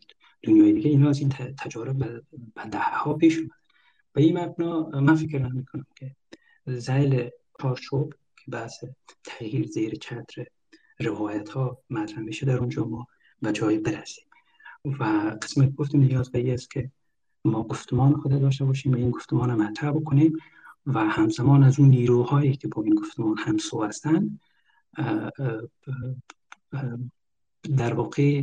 دنیای 0.42 0.72
دیگه. 0.72 0.90
اینا 0.90 1.08
از 1.08 1.20
این 1.20 1.28
تجارب 1.58 1.98
به 1.98 2.22
ده 2.70 2.78
ها 2.78 3.14
پیش 3.14 3.38
اومد 3.38 3.50
و 4.14 4.18
این 4.18 4.38
مبنا 4.38 4.88
من 4.88 5.14
فکر 5.14 5.38
نمی‌کنم 5.38 5.86
که 5.96 6.16
زیل 6.66 7.30
چارچوب 7.62 8.14
که 8.36 8.50
بحث 8.50 8.84
تغییر 9.24 9.66
زیر 9.66 9.94
چتر 9.94 10.46
روایت 11.00 11.48
ها 11.48 11.78
مطرح 11.90 12.18
میشه 12.18 12.46
در 12.46 12.56
اونجا 12.56 12.84
ما 12.84 13.06
به 13.42 13.52
جای 13.52 13.78
برسیم. 13.78 14.23
و 14.84 15.04
قسمت 15.42 15.74
گفتیم 15.74 16.00
نیاز 16.00 16.30
است 16.34 16.70
که 16.70 16.90
ما 17.44 17.62
گفتمان 17.62 18.16
خود 18.16 18.40
داشته 18.40 18.64
باشیم 18.64 18.92
و 18.92 18.96
این 18.96 19.10
گفتمان 19.10 19.54
مطرح 19.54 19.90
بکنیم 19.90 20.36
و 20.86 20.98
همزمان 21.04 21.62
از 21.62 21.80
اون 21.80 21.88
نیروهایی 21.88 22.56
که 22.56 22.68
با 22.68 22.82
این 22.82 22.94
گفتمان 22.94 23.38
همسو 23.38 23.84
هستن 23.84 24.38
در 27.76 27.94
واقع 27.94 28.42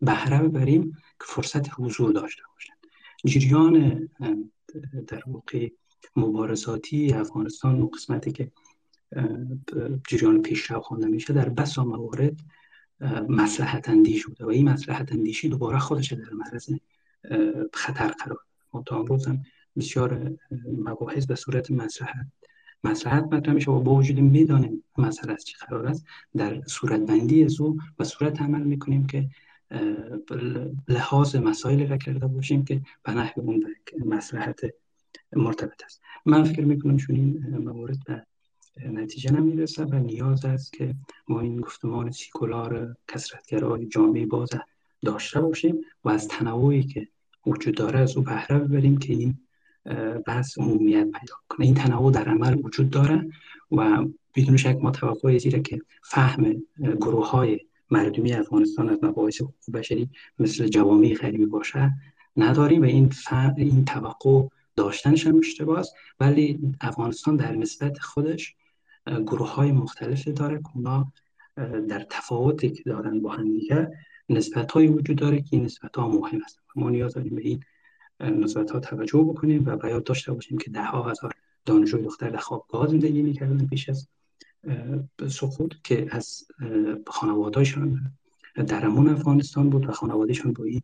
بهره 0.00 0.48
ببریم 0.48 0.92
که 0.92 1.26
فرصت 1.26 1.80
حضور 1.80 2.12
داشته 2.12 2.42
باشن. 2.54 2.74
جریان 3.24 4.08
در 5.06 5.22
واقع 5.26 5.68
مبارزاتی 6.16 7.12
افغانستان 7.12 7.82
و 7.82 7.86
قسمتی 7.86 8.32
که 8.32 8.52
جریان 10.08 10.42
پیشرفت 10.42 10.84
خوانده 10.84 11.06
میشه 11.06 11.32
در 11.32 11.48
بسا 11.48 11.84
موارد 11.84 12.40
مسلحت 13.28 13.88
اندیش 13.88 14.26
بوده 14.26 14.44
و 14.44 14.48
این 14.48 14.68
مسلحت 14.68 15.12
اندیشی 15.12 15.48
دوباره 15.48 15.78
خودش 15.78 16.12
در 16.12 16.30
معرض 16.32 16.70
خطر 17.72 18.08
قرار 18.08 18.38
ما 18.72 18.82
تا 18.86 18.98
امروز 18.98 19.26
هم 19.26 19.42
بسیار 19.76 20.32
مباحث 20.78 21.26
به 21.26 21.34
صورت 21.34 21.70
مسلحت 21.70 22.26
مسلحت 22.84 23.24
مطرح 23.24 23.54
میشه 23.54 23.70
و 23.70 23.80
با 23.80 23.94
وجود 23.94 24.20
می‌دانیم 24.20 24.84
مسئله 24.98 25.32
از 25.32 25.44
چی 25.44 25.54
قرار 25.68 25.86
است 25.86 26.06
در 26.36 26.62
صورت 26.66 27.00
بندی 27.00 27.44
از 27.44 27.60
او 27.60 27.78
و 27.98 28.04
صورت 28.04 28.42
عمل 28.42 28.62
می‌کنیم 28.62 29.06
که 29.06 29.28
لحاظ 30.88 31.36
مسائل 31.36 31.88
را 31.88 31.96
کرده 31.96 32.26
باشیم 32.26 32.64
که 32.64 32.82
به 33.02 33.12
نحو 33.12 33.40
اون 33.40 33.74
مسلحت 34.06 34.60
مرتبط 35.32 35.84
است. 35.84 36.02
من 36.26 36.44
فکر 36.44 36.64
می‌کنم 36.64 36.96
چون 36.96 37.16
این 37.16 37.56
موارد 37.58 38.04
به 38.06 38.26
نتیجه 38.76 39.32
نمی‌رسه 39.32 39.84
و 39.84 39.94
نیاز 39.94 40.44
است 40.44 40.72
که 40.72 40.94
ما 41.28 41.40
این 41.40 41.60
گفتمان 41.60 42.10
سیکولار 42.10 42.96
کسرتگرای 43.08 43.86
جامعه 43.86 44.26
باز 44.26 44.48
داشته 45.02 45.40
باشیم 45.40 45.80
و 46.04 46.08
از 46.08 46.28
تنوعی 46.28 46.82
که 46.82 47.08
وجود 47.46 47.74
داره 47.74 47.98
از 47.98 48.16
او 48.16 48.22
بهره 48.22 48.58
ببریم 48.58 48.98
که 48.98 49.12
این 49.12 49.38
بحث 50.26 50.58
عمومیت 50.58 51.04
پیدا 51.04 51.34
کنه. 51.48 51.66
این 51.66 51.74
تنوع 51.74 52.12
در 52.12 52.28
عمل 52.28 52.60
وجود 52.64 52.90
داره 52.90 53.30
و 53.72 54.06
بدون 54.34 54.56
شک 54.56 54.78
ما 54.82 54.90
توقع 54.90 55.38
زیره 55.38 55.60
که 55.60 55.80
فهم 56.02 56.62
گروه 56.78 57.30
های 57.30 57.60
مردمی 57.90 58.32
افغانستان 58.32 58.88
از 58.88 58.98
مباحث 59.02 59.40
حقوق 59.40 59.54
بشری 59.74 60.10
مثل 60.38 60.68
جوامع 60.68 61.14
غریبی 61.14 61.46
باشه 61.46 61.92
نداریم 62.36 62.82
و 62.82 62.84
این 62.84 63.12
این 63.56 63.84
توقع 63.84 64.48
داشتنش 64.76 65.26
هم 65.26 65.38
اشتباه 65.38 65.78
است. 65.78 65.94
ولی 66.20 66.58
افغانستان 66.80 67.36
در 67.36 67.52
نسبت 67.52 67.98
خودش 67.98 68.54
گروه 69.06 69.54
های 69.54 69.72
مختلفی 69.72 70.32
داره 70.32 70.58
که 70.58 70.68
اونا 70.74 71.12
در 71.88 72.06
تفاوتی 72.10 72.70
که 72.70 72.82
دارن 72.82 73.20
با 73.20 73.30
هم 73.30 73.52
دیگه 73.52 73.90
نسبت 74.28 74.72
های 74.72 74.86
وجود 74.86 75.18
داره 75.18 75.40
که 75.40 75.48
این 75.50 75.64
نسبت 75.64 75.96
ها 75.96 76.08
مهم 76.08 76.40
است. 76.44 76.58
ما 76.76 76.90
نیاز 76.90 77.14
داریم 77.14 77.34
به 77.34 77.42
این 77.42 77.64
نسبت 78.20 78.70
ها 78.70 78.80
توجه 78.80 79.18
بکنیم 79.18 79.64
و 79.66 79.76
بیاد 79.76 80.04
داشته 80.04 80.32
باشیم 80.32 80.58
که 80.58 80.70
ده 80.70 80.84
ها 80.84 81.10
هزار 81.10 81.34
دانشجوی 81.64 82.02
دختر 82.02 82.30
در 82.30 82.38
خوابگاه 82.38 82.88
زندگی 82.88 83.22
می‌کردن 83.22 83.66
پیش 83.66 83.88
از 83.88 84.08
سقوط 85.28 85.74
که 85.84 86.06
از 86.10 86.44
خانوادهشان 87.06 88.12
درمون 88.66 89.08
افغانستان 89.08 89.70
بود 89.70 89.88
و 89.88 89.92
خانوادهشان 89.92 90.52
با 90.52 90.64
این 90.64 90.82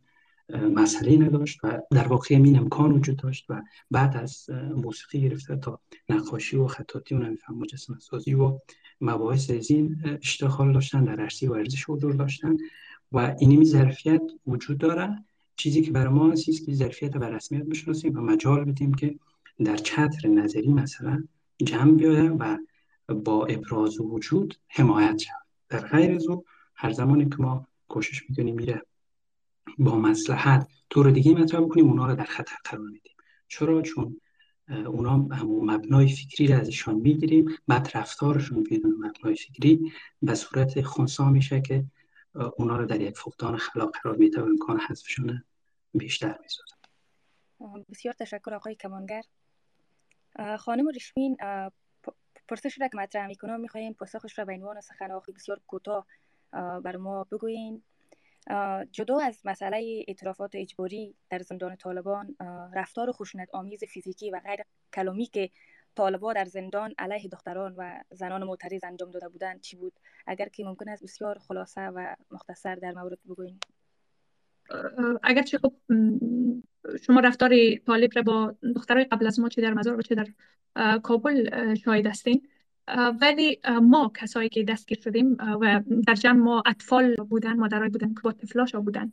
مسئله 0.49 1.17
نداشت 1.17 1.59
و 1.63 1.81
در 1.91 2.07
واقع 2.07 2.35
این 2.35 2.57
امکان 2.57 2.91
وجود 2.91 3.17
داشت 3.17 3.45
و 3.49 3.61
بعد 3.91 4.17
از 4.17 4.49
موسیقی 4.75 5.21
گرفته 5.21 5.55
تا 5.55 5.79
نقاشی 6.09 6.57
و 6.57 6.67
خطاطی 6.67 7.15
و 7.15 7.19
نمیفهم 7.19 7.57
مجسمه 7.57 7.99
سازی 7.99 8.33
و 8.33 8.59
مباحث 9.01 9.49
از 9.49 9.71
این 9.71 9.97
اشتغال 10.21 10.73
داشتن 10.73 11.03
در 11.03 11.21
عرصه 11.21 11.49
ورزش 11.49 11.89
حضور 11.89 12.13
داشتن 12.13 12.57
و 13.11 13.35
اینمی 13.39 13.65
ظرفیت 13.65 14.21
وجود 14.47 14.77
داره. 14.77 15.25
چیزی 15.55 15.81
که 15.81 15.91
برای 15.91 16.13
ما 16.13 16.31
است 16.31 16.65
که 16.65 16.73
ظرفیت 16.73 17.15
و 17.15 17.23
رسمیت 17.23 17.63
بشناسیم 17.63 18.17
و 18.17 18.21
مجال 18.21 18.63
بدیم 18.63 18.93
که 18.93 19.15
در 19.65 19.77
چتر 19.77 20.27
نظری 20.27 20.69
مثلا 20.69 21.23
جمع 21.63 21.91
بیاید 21.91 22.31
و 22.39 22.57
با 23.13 23.45
ابراز 23.45 23.99
وجود 23.99 24.55
حمایت 24.67 25.17
شود. 25.17 25.35
در 25.69 25.87
غیر 25.87 26.15
از 26.15 26.25
هر 26.75 26.91
زمانی 26.91 27.29
که 27.29 27.35
ما 27.39 27.67
کوشش 27.87 28.29
می‌کنیم 28.29 28.55
میره 28.55 28.81
با 29.77 29.95
مسلحت 29.95 30.67
طور 30.89 31.11
دیگه 31.11 31.33
مطرح 31.33 31.61
بکنیم 31.61 31.89
اونا 31.89 32.07
رو 32.07 32.15
در 32.15 32.23
خطر 32.23 32.55
قرار 32.63 32.85
میدیم. 32.85 33.15
چرا؟ 33.47 33.81
چون 33.81 34.21
اونا 34.69 35.17
مبنای 35.43 36.07
فکری 36.07 36.47
رو 36.47 36.59
ازشان 36.59 36.95
می‌گیریم 36.95 37.57
بعد 37.67 37.91
رفتارشون 37.93 38.63
بدون 38.63 38.91
مبنای 38.91 39.35
فکری 39.35 39.91
به 40.21 40.35
صورت 40.35 40.81
خونسا 40.81 41.29
میشه 41.29 41.61
که 41.61 41.85
اونا 42.57 42.77
رو 42.77 42.85
در 42.85 43.01
یک 43.01 43.17
فقدان 43.17 43.57
خلاق 43.57 43.91
قرار 44.03 44.17
میده 44.17 44.41
و 44.41 44.45
امکان 44.45 44.79
حذفشون 44.79 45.43
بیشتر 45.93 46.37
می‌سازه 46.41 46.75
بسیار 47.89 48.13
تشکر 48.13 48.53
آقای 48.53 48.75
کمانگر. 48.75 49.23
خانم 50.57 50.87
رشمین 50.95 51.37
پرسش 52.47 52.81
را 52.81 52.87
که 52.87 52.97
مطرح 52.97 53.27
می‌کنم 53.27 53.59
می‌خواهیم 53.59 53.93
پاسخش 53.93 54.39
را 54.39 54.45
به 54.45 54.53
عنوان 54.53 54.81
سخن 54.81 55.11
آخری 55.11 55.33
بسیار 55.33 55.61
کوتاه 55.67 56.05
بر 56.51 56.95
ما 56.95 57.23
بگویین. 57.23 57.83
جدا 58.91 59.19
از 59.19 59.41
مسئله 59.45 60.03
اعترافات 60.07 60.51
اجباری 60.53 61.15
در 61.29 61.39
زندان 61.39 61.75
طالبان 61.75 62.35
رفتار 62.73 63.11
خشونت 63.11 63.49
آمیز 63.53 63.83
فیزیکی 63.83 64.31
و 64.31 64.39
غیر 64.39 64.59
کلامی 64.93 65.25
که 65.25 65.49
طالبا 65.95 66.33
در 66.33 66.45
زندان 66.45 66.93
علیه 66.97 67.29
دختران 67.29 67.75
و 67.77 67.99
زنان 68.11 68.43
معترض 68.43 68.83
انجام 68.83 69.11
داده 69.11 69.29
بودند 69.29 69.61
چی 69.61 69.77
بود؟ 69.77 69.93
اگر 70.27 70.49
که 70.49 70.63
ممکن 70.63 70.89
است 70.89 71.03
بسیار 71.03 71.39
خلاصه 71.39 71.81
و 71.81 72.15
مختصر 72.31 72.75
در 72.75 72.91
مورد 72.91 73.19
بگوییم 73.29 73.59
اگرچه 75.23 75.57
خب 75.57 75.73
شما 77.01 77.19
رفتار 77.19 77.75
طالب 77.75 78.11
را 78.15 78.21
با 78.21 78.55
دخترای 78.75 79.03
قبل 79.03 79.27
از 79.27 79.39
ما 79.39 79.49
چه 79.49 79.61
در 79.61 79.73
مزار 79.73 79.97
و 79.97 80.01
چه 80.01 80.15
در 80.15 80.27
کابل 80.99 81.75
شاهد 81.75 82.05
هستین؟ 82.05 82.47
ولی 83.21 83.59
ما 83.81 84.11
کسایی 84.15 84.49
که 84.49 84.63
دستگیر 84.63 84.99
شدیم 84.99 85.37
و 85.61 85.81
در 86.07 86.15
جمع 86.15 86.39
ما 86.39 86.63
اطفال 86.65 87.15
بودن 87.15 87.53
مادرای 87.53 87.89
بودن 87.89 88.13
که 88.13 88.21
با 88.23 88.31
طفلاشا 88.31 88.81
بودن. 88.81 89.11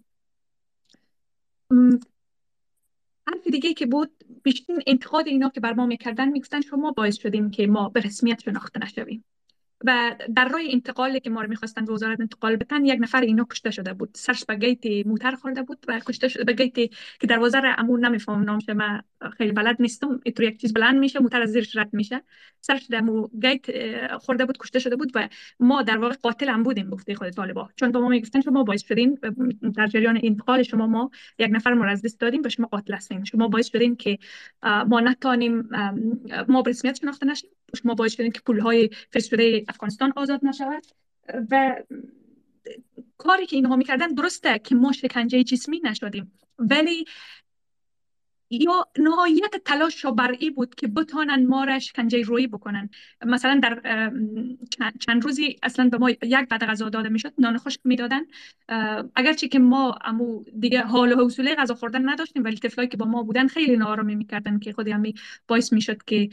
حرف 3.28 3.46
دیگه 3.52 3.74
که 3.74 3.86
بود 3.86 4.24
بیشتر 4.42 4.74
انتقاد 4.86 5.26
اینا 5.26 5.48
که 5.48 5.60
بر 5.60 5.72
ما 5.72 5.86
می‌کردن 5.86 6.28
می‌گفتن 6.28 6.60
شما 6.60 6.92
باعث 6.92 7.18
شدیم 7.18 7.50
که 7.50 7.66
ما 7.66 7.88
به 7.88 8.00
رسمیت 8.00 8.42
شناخته 8.42 8.80
نشویم. 8.80 9.24
و 9.84 10.16
در 10.36 10.48
راه 10.48 10.60
انتقالی 10.70 11.20
که 11.20 11.30
ما 11.30 11.42
رو 11.42 11.48
می‌خواستن 11.48 11.84
به 11.84 11.92
وزارت 11.92 12.20
انتقال 12.20 12.56
بتن 12.56 12.84
یک 12.84 12.98
نفر 13.00 13.20
اینا 13.20 13.46
کشته 13.50 13.70
شده 13.70 13.92
بود. 13.92 14.10
سرش 14.14 14.44
به 14.44 14.56
گیت 14.56 15.06
موتر 15.06 15.34
خورده 15.34 15.62
بود 15.62 15.84
و 15.88 16.00
کشته 16.00 16.28
شده. 16.28 16.44
به 16.44 16.52
گیت 16.52 16.74
که 17.20 17.26
دروازه 17.28 17.60
امون 17.78 18.04
نمیفهم 18.06 18.42
نامشه 18.42 18.74
من 18.74 19.02
خیلی 19.36 19.52
بلد 19.52 19.76
نیستم. 19.80 20.20
اینطور 20.24 20.46
یک 20.46 20.60
چیز 20.60 20.72
بلند 20.72 20.98
میشه 20.98 21.18
موتر 21.18 21.42
از 21.42 21.50
زیرش 21.50 21.76
رد 21.76 21.90
میشه. 21.92 22.22
سرش 22.60 22.86
در 22.86 23.02
گیت 23.42 23.66
خورده 24.16 24.44
بود 24.44 24.58
کشته 24.58 24.78
شده 24.78 24.96
بود 24.96 25.12
و 25.14 25.28
ما 25.60 25.82
در 25.82 25.98
واقع 25.98 26.14
قاتل 26.22 26.48
هم 26.48 26.62
بودیم 26.62 26.90
گفته 26.90 27.14
خود 27.14 27.30
طالبا. 27.30 27.68
چون 27.76 27.92
با 27.92 28.00
ما 28.00 28.08
می‌گفتن 28.08 28.40
شما 28.40 28.62
باعث 28.62 28.84
شدین 28.84 29.18
در 29.76 29.86
جریان 29.86 30.20
انتقال 30.22 30.62
شما 30.62 30.86
ما 30.86 31.10
یک 31.38 31.48
نفر 31.52 31.74
ما 31.74 31.84
از 31.84 32.02
دست 32.02 32.20
دادیم 32.20 32.42
و 32.44 32.48
شما 32.48 32.66
قاتل 32.66 32.94
هستین. 32.94 33.24
شما 33.24 33.48
باعث 33.48 33.70
شدین 33.70 33.96
که 33.96 34.18
ما 34.62 35.00
نتانیم 35.00 35.68
ما 36.48 36.62
به 36.62 36.70
رسمیت 36.70 36.98
شناخته 37.00 37.26
نشیم. 37.26 37.50
شما 37.82 37.94
باعث 37.94 38.12
شدین 38.12 38.32
که 38.32 38.40
پول 38.40 38.60
های 38.60 38.90
فرستاده 39.10 39.64
افغانستان 39.68 40.12
آزاد 40.16 40.40
نشود. 40.43 40.86
و 41.51 41.76
کاری 43.18 43.47
که 43.47 43.56
اینها 43.56 43.76
می‌کردن 43.76 44.09
درسته 44.09 44.59
که 44.59 44.74
ما 44.74 44.93
شکنجه 44.93 45.44
جسمی 45.44 45.80
نشدیم 45.84 46.32
ولی 46.59 47.05
یا 48.51 48.86
نهایت 48.98 49.55
تلاش 49.64 50.06
بر 50.06 50.36
ای 50.39 50.51
بود 50.51 50.74
که 50.74 50.86
بتانن 50.86 51.47
ما 51.47 51.64
را 51.64 51.78
شکنجه 51.78 52.23
روی 52.23 52.47
بکنن. 52.47 52.90
مثلا 53.27 53.60
در 53.62 54.10
چند 54.98 55.24
روزی 55.24 55.56
اصلا 55.62 55.89
به 55.89 55.98
ما 55.98 56.10
یک 56.10 56.48
بعد 56.51 56.64
غذا 56.64 56.89
داده 56.89 57.09
می‌شد 57.09 57.32
نان 57.39 57.59
خشک 57.59 57.81
می‌دادن 57.85 58.20
اگرچه 59.16 59.48
که 59.48 59.59
ما 59.59 59.98
امو 60.05 60.44
دیگه 60.60 60.82
حال 60.82 61.12
و 61.12 61.16
حوصله 61.16 61.55
غذا 61.55 61.74
خوردن 61.74 62.09
نداشتیم 62.09 62.44
ولی 62.44 62.56
طفلایی 62.56 62.89
که 62.89 62.97
با 62.97 63.06
ما 63.06 63.23
بودن 63.23 63.47
خیلی 63.47 63.77
نارامی 63.77 64.14
می‌کردن 64.14 64.59
که 64.59 64.73
خودی 64.73 64.90
همی 64.90 65.14
باعث 65.48 65.73
می‌شد 65.73 66.02
که 66.02 66.28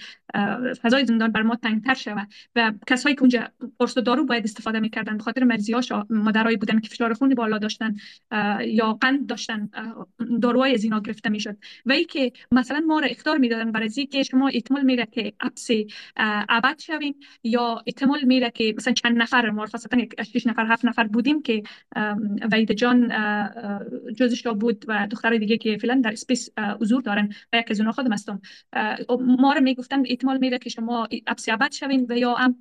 فضای 0.81 1.05
زندان 1.05 1.31
بر 1.31 1.41
ما 1.41 1.55
تنگتر 1.55 1.93
شود. 1.93 2.27
و 2.55 2.73
کسایی 2.87 3.15
که 3.15 3.21
اونجا 3.21 3.47
قرص 3.79 3.97
و 3.97 4.01
دارو 4.01 4.25
باید 4.25 4.43
استفاده 4.43 4.79
می‌کردن 4.79 5.17
به 5.17 5.23
خاطر 5.23 5.43
مریضی 5.43 5.73
هاش 5.73 5.91
مادرایی 6.09 6.57
بودن 6.57 6.79
که 6.79 6.89
فشار 6.89 7.13
خون 7.13 7.35
بالا 7.35 7.57
داشتن 7.57 7.95
یا 8.65 8.93
قند 8.93 9.27
داشتن 9.27 9.69
داروهای 10.41 10.73
از 10.73 10.85
گرفته 10.85 11.29
می‌شد. 11.29 11.57
و 11.85 11.91
که 12.05 12.31
مثلا 12.51 12.79
ما 12.79 12.99
را 12.99 13.07
اختار 13.07 13.37
می‌دادن 13.37 13.71
برای 13.71 13.89
که 13.89 14.23
شما 14.23 14.47
احتمال 14.47 14.81
میره 14.81 15.07
که 15.11 15.33
اپس 15.39 15.67
ابد 16.49 16.79
شوین 16.79 17.15
یا 17.43 17.83
احتمال 17.87 18.23
میره 18.23 18.51
که 18.51 18.73
مثلا 18.77 18.93
چند 18.93 19.17
نفر 19.17 19.49
ما 19.49 19.65
خاصتا 19.65 19.97
شش 20.23 20.47
نفر 20.47 20.65
هفت 20.65 20.85
نفر 20.85 21.03
بودیم 21.03 21.41
که 21.41 21.63
وید 22.51 22.71
جان 22.71 23.11
جزش 24.17 24.47
بود 24.47 24.85
و 24.87 25.07
دختر 25.11 25.37
دیگه 25.37 25.57
که 25.57 25.77
فعلا 25.77 26.01
در 26.03 26.11
اسپیس 26.11 26.49
حضور 26.81 27.01
دارن 27.01 27.33
و 27.53 27.57
یک 27.57 27.71
از 27.71 27.79
اونها 27.79 27.91
خودم 27.91 28.13
هستم. 28.13 28.41
ما 29.19 29.53
را 29.53 29.61
می‌گفتن 29.61 30.03
احتمال 30.05 30.37
میره 30.37 30.57
که 30.57 30.69
شما 30.69 31.07
اپس 31.27 31.49
ابد 31.49 31.71
شوین 31.71 32.05
و 32.09 32.17
یا 32.17 32.33
هم 32.33 32.55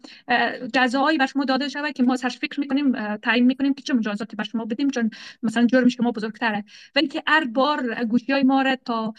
جزایی 0.75 1.19
بر 1.19 1.27
شما 1.27 1.45
داده 1.45 1.69
شود 1.69 1.93
که 1.93 2.03
ما 2.03 2.17
سرش 2.17 2.39
فکر 2.39 2.61
می‌کنیم 2.61 3.17
تعیین 3.17 3.47
می‌کنیم 3.47 3.75
که 3.75 3.83
چه 3.83 3.95
مجازاتی 3.95 4.37
بر 4.37 4.45
شما 4.45 4.65
بدیم 4.65 4.91
چون 4.91 5.11
مثلا 5.43 5.67
جرم 5.67 5.89
شما 5.89 6.13
بزرگتره. 6.13 6.65
ولی 6.95 7.09
که 7.09 7.23
هر 7.27 7.45
بار 7.45 8.05
گوشی 8.05 8.33
های 8.33 8.43
ما 8.43 8.63
را 8.63 8.77
تا 8.77 9.15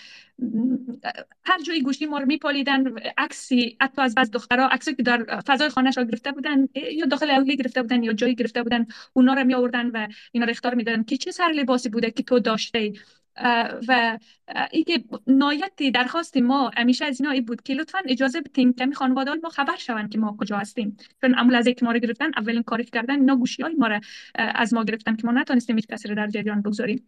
هر 1.46 1.62
جایی 1.62 1.82
گوشی 1.82 2.06
ما 2.06 2.18
رو 2.18 2.26
میپالیدن 2.26 2.84
عکسی 3.18 3.78
حتی 3.82 4.02
از 4.02 4.16
بعض 4.16 4.32
دخترها 4.32 4.68
عکسی 4.68 4.96
که 4.96 5.04
در 5.04 5.42
فضای 5.48 5.70
خانهش 5.70 5.96
گرفته 5.96 6.32
بودن 6.32 6.68
یا 6.92 7.06
داخل 7.06 7.30
اولی 7.30 7.58
گرفته 7.58 7.82
بودن 7.82 8.04
یا 8.04 8.14
جایی 8.14 8.36
گرفته 8.36 8.64
بودن 8.64 8.86
اونا 9.14 9.34
رو 9.34 9.44
می 9.44 9.54
آوردن 9.54 9.90
و 9.90 10.08
اینا 10.32 10.46
رو 10.46 10.52
اختار 10.52 10.76
می‌دادن 10.76 11.04
که 11.04 11.18
چه 11.18 11.32
سر 11.32 11.48
لباسی 11.48 11.90
بوده 11.90 12.12
که 12.12 12.24
تو 12.24 12.40
داشته 12.40 12.94
و 13.88 14.20
اینکه 14.72 15.04
نایت 15.28 15.84
درخواست 15.94 16.38
ما 16.38 16.72
همیشه 16.78 17.06
از 17.06 17.22
اینا 17.22 17.42
بود 17.48 17.62
که 17.62 17.74
لطفا 17.74 18.00
اجازه 18.06 18.42
بدیم 18.42 18.74
که 18.74 18.88
خانواده 18.94 19.34
ما 19.44 19.50
خبر 19.50 19.76
شوند 19.76 20.12
که 20.12 20.18
ما 20.18 20.38
کجا 20.40 20.58
هستیم. 20.58 20.98
چون 21.22 21.36
عمل 21.36 21.56
از 21.56 21.68
که 21.68 21.86
ما 21.86 21.92
رو 21.92 22.00
گرفتن 22.00 22.32
اولین 22.38 22.64
کاری 22.64 22.84
کردن 22.84 23.16
اینا 23.16 23.36
گوشی 23.36 23.64
های 23.64 23.74
ما 23.74 23.88
رو 23.88 24.00
از 24.36 24.74
ما 24.74 24.84
گرفتن 24.84 25.16
که 25.16 25.28
ما 25.28 25.32
نتونستیم 25.34 25.76
هیچ 25.76 25.88
کسی 25.88 26.08
رو 26.08 26.16
در 26.16 26.28
جریان 26.28 26.62
بگذاریم. 26.62 27.06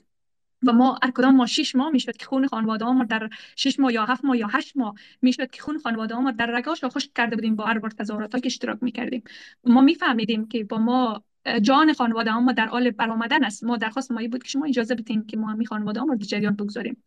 و 0.67 0.73
ما 0.73 0.99
هر 1.03 1.11
کدام 1.11 1.35
ما 1.35 1.45
6 1.45 1.75
ماه 1.75 1.91
می‌شد 1.91 2.17
که 2.17 2.25
خون 2.25 2.47
خانواده 2.47 2.85
ما 2.85 3.03
در 3.03 3.29
6 3.55 3.79
ماه 3.79 3.93
یا 3.93 4.05
7 4.05 4.25
ماه 4.25 4.37
یا 4.37 4.47
8 4.47 4.77
ماه 4.77 4.95
می‌شد 5.21 5.51
که 5.51 5.61
خون 5.61 5.79
خانواده 5.79 6.15
ما 6.15 6.31
در 6.31 6.45
رگاش 6.45 6.83
خشک 6.83 7.13
کرده 7.15 7.35
بودیم 7.35 7.55
با 7.55 7.65
هر 7.65 7.79
بار 7.79 7.89
تظاهرات 7.89 8.31
که 8.31 8.45
اشتراک 8.45 8.77
می‌کردیم. 8.83 9.23
ما 9.63 9.81
میفهمیدیم 9.81 10.47
که 10.47 10.63
با 10.63 10.77
ما 10.77 11.23
جان 11.61 11.93
خانواده 11.93 12.37
ما 12.37 12.51
در 12.51 12.65
حال 12.65 12.91
برآمدن 12.91 13.43
است. 13.43 13.63
ما 13.63 13.77
درخواست 13.77 14.11
ما 14.11 14.21
بود 14.31 14.43
که 14.43 14.49
شما 14.49 14.65
اجازه 14.65 14.95
بدین 14.95 15.25
که 15.25 15.37
ما 15.37 15.47
همین 15.47 15.67
خانواده 15.67 16.01
ما 16.01 16.13
رو 16.13 16.19
جریان 16.19 16.55
بگذاریم. 16.55 17.03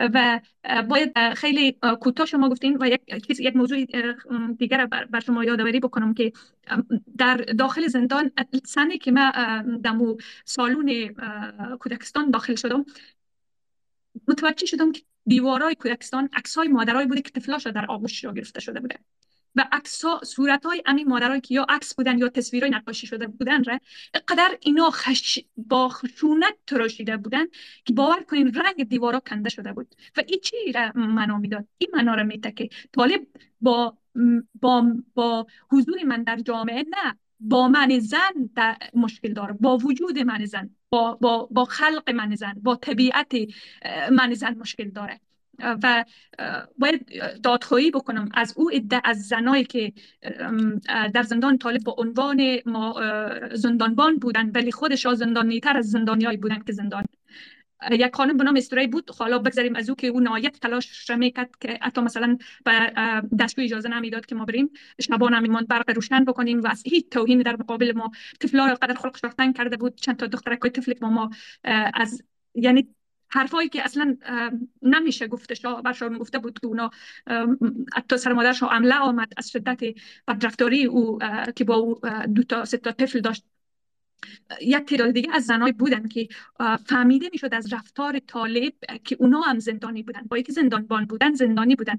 و 0.00 0.40
باید 0.88 1.34
خیلی 1.34 1.78
کوتاه 2.00 2.26
شما 2.26 2.48
گفتین 2.48 2.76
و 2.80 2.88
یک 2.88 3.40
یک 3.40 3.56
موضوع 3.56 3.84
دیگر 4.58 4.86
بر 4.86 5.20
شما 5.20 5.44
یادآوری 5.44 5.80
بکنم 5.80 6.14
که 6.14 6.32
در 7.18 7.36
داخل 7.36 7.86
زندان 7.86 8.30
سنه 8.64 8.98
که 8.98 9.10
من 9.10 9.32
دمو 9.84 10.16
سالون 10.44 11.14
کودکستان 11.80 12.30
داخل 12.30 12.54
شدم 12.54 12.84
متوجه 14.28 14.66
شدم 14.66 14.92
که 14.92 15.02
دیوارای 15.26 15.74
کودکستان 15.74 16.28
عکسای 16.32 16.68
مادرای 16.68 17.06
بوده 17.06 17.22
که 17.22 17.30
طفلاشا 17.30 17.70
در 17.70 17.86
آغوش 17.86 18.24
را 18.24 18.32
گرفته 18.32 18.60
شده 18.60 18.80
بوده. 18.80 18.98
و 19.56 19.64
عکس‌ها 19.72 20.20
صورت‌های 20.24 20.82
همین 20.86 21.08
مادرایی 21.08 21.40
که 21.40 21.54
یا 21.54 21.66
عکس 21.68 21.94
بودن 21.94 22.18
یا 22.18 22.28
تصویرای 22.28 22.70
نقاشی 22.70 23.06
شده 23.06 23.26
بودن 23.26 23.64
را 23.64 23.80
قدر 24.28 24.58
اینا 24.60 24.90
خش... 24.90 25.38
با 25.56 25.88
خشونت 25.88 26.54
تراشیده 26.66 27.16
بودن 27.16 27.46
که 27.84 27.94
باور 27.94 28.22
کنین 28.22 28.54
رنگ 28.54 28.88
دیوارا 28.88 29.20
کنده 29.20 29.50
شده 29.50 29.72
بود. 29.72 29.94
و 30.16 30.22
این 30.26 30.40
چی 30.42 30.72
را 30.72 30.92
معنا 30.94 31.38
می‌داد؟ 31.38 31.64
این 31.78 31.90
معنا 31.94 32.14
را 32.14 32.22
میده 32.22 32.52
که 32.52 32.68
طالب 32.92 33.26
با 33.60 33.98
با 34.54 34.86
با 35.14 35.46
حضور 35.70 36.02
من 36.02 36.22
در 36.22 36.36
جامعه 36.36 36.82
نه 36.82 37.18
با 37.40 37.68
من 37.68 37.98
زن 37.98 38.50
در 38.54 38.76
مشکل 38.94 39.32
داره 39.32 39.52
با 39.52 39.76
وجود 39.76 40.18
من 40.18 40.44
زن 40.44 40.70
با, 40.90 41.14
با, 41.20 41.48
با 41.50 41.64
خلق 41.64 42.10
من 42.10 42.34
زن 42.34 42.54
با 42.62 42.76
طبیعت 42.76 43.32
من 44.12 44.34
زن 44.34 44.54
مشکل 44.54 44.90
داره. 44.90 45.20
و 45.58 46.04
باید 46.78 47.06
دادخواهی 47.42 47.90
بکنم. 47.90 48.28
از 48.34 48.54
او 48.56 48.70
عده 48.70 49.00
از 49.04 49.22
زنایی 49.22 49.64
که 49.64 49.92
در 51.14 51.22
زندان 51.22 51.58
طالب 51.58 51.82
با 51.84 51.94
عنوان 51.98 52.58
ما 52.66 53.00
زندانبان 53.52 54.18
بودن 54.18 54.50
ولی 54.50 54.72
خودش 54.72 55.06
زندانی 55.06 55.60
تر 55.60 55.76
از 55.76 55.90
زندانیایی 55.90 56.36
بودن 56.36 56.58
که 56.58 56.72
زندان. 56.72 57.04
یک 57.90 58.16
خانم 58.16 58.36
به 58.36 58.44
نام 58.44 58.56
استرای 58.56 58.86
بود. 58.86 59.10
حالا 59.18 59.38
بگذاریم 59.38 59.76
از 59.76 59.90
او 59.90 59.96
که 59.96 60.06
او 60.06 60.20
نهایت 60.20 60.60
تلاش 60.60 61.10
می‌کرد 61.10 61.50
که 61.60 61.78
حتی 61.82 62.00
مثلا 62.00 62.38
به 62.64 62.92
دستگاه 63.38 63.64
اجازه 63.64 63.88
نمی‌داد 63.88 64.26
که 64.26 64.34
ما 64.34 64.44
بریم. 64.44 64.70
شبان 65.00 65.40
میماند 65.40 65.68
برق 65.68 65.90
روشن 65.90 66.24
بکنیم 66.24 66.62
و 66.62 66.66
از 66.66 66.82
هیچ 66.86 67.08
توهین 67.10 67.42
در 67.42 67.56
مقابل 67.56 67.92
ما 67.96 68.10
طفلا 68.40 68.74
قدر 68.82 68.94
خلق 68.94 69.16
شفتن 69.16 69.52
کرده 69.52 69.76
بود. 69.76 69.94
چند 69.96 70.16
تا 70.16 70.26
دخترک 70.26 70.66
طفل 70.66 70.94
با 70.94 71.10
ما 71.10 71.30
از 71.94 72.22
یعنی 72.54 72.88
حرفایی 73.28 73.68
که 73.68 73.84
اصلا 73.84 74.16
نمیشه 74.82 75.26
گفته 75.26 75.54
شا 75.54 75.74
برشان 75.74 76.18
گفته 76.18 76.38
بود 76.38 76.58
که 76.58 76.66
اونا 76.66 76.90
حتی 77.94 78.16
سر 78.16 78.32
مادرش 78.32 78.62
عمله 78.62 78.94
آمد 78.94 79.32
از 79.36 79.50
شدت 79.50 79.80
بدرفتاری 80.28 80.84
او 80.84 81.18
که 81.56 81.64
با 81.64 81.74
او 81.74 82.00
دو 82.34 82.42
تا 82.42 82.64
سه 82.64 82.76
تا 82.76 82.92
طفل 82.92 83.20
داشت. 83.20 83.44
یک 84.60 84.76
تعداد 84.76 85.10
دیگه 85.10 85.28
از 85.34 85.44
زنای 85.44 85.72
بودن 85.72 86.08
که 86.08 86.28
فهمیده 86.86 87.28
می‌شد 87.32 87.54
از 87.54 87.72
رفتار 87.72 88.18
طالب 88.18 88.72
که 89.04 89.16
اونا 89.20 89.40
هم 89.40 89.58
زندانی 89.58 90.02
بودن. 90.02 90.22
با 90.22 90.36
اینکه 90.36 90.52
زندانبان 90.52 91.04
بودن 91.04 91.34
زندانی 91.34 91.76
بودن. 91.76 91.98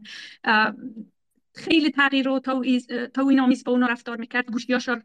خیلی 1.57 1.91
تغییر 1.91 2.29
و 2.29 2.39
توهین 3.13 3.39
آمیز 3.39 3.63
با 3.63 3.71
اونا 3.71 3.87
رفتار 3.87 4.17
می‌کرد 4.17 4.51
گوشیاش 4.51 4.87
رو 4.89 4.97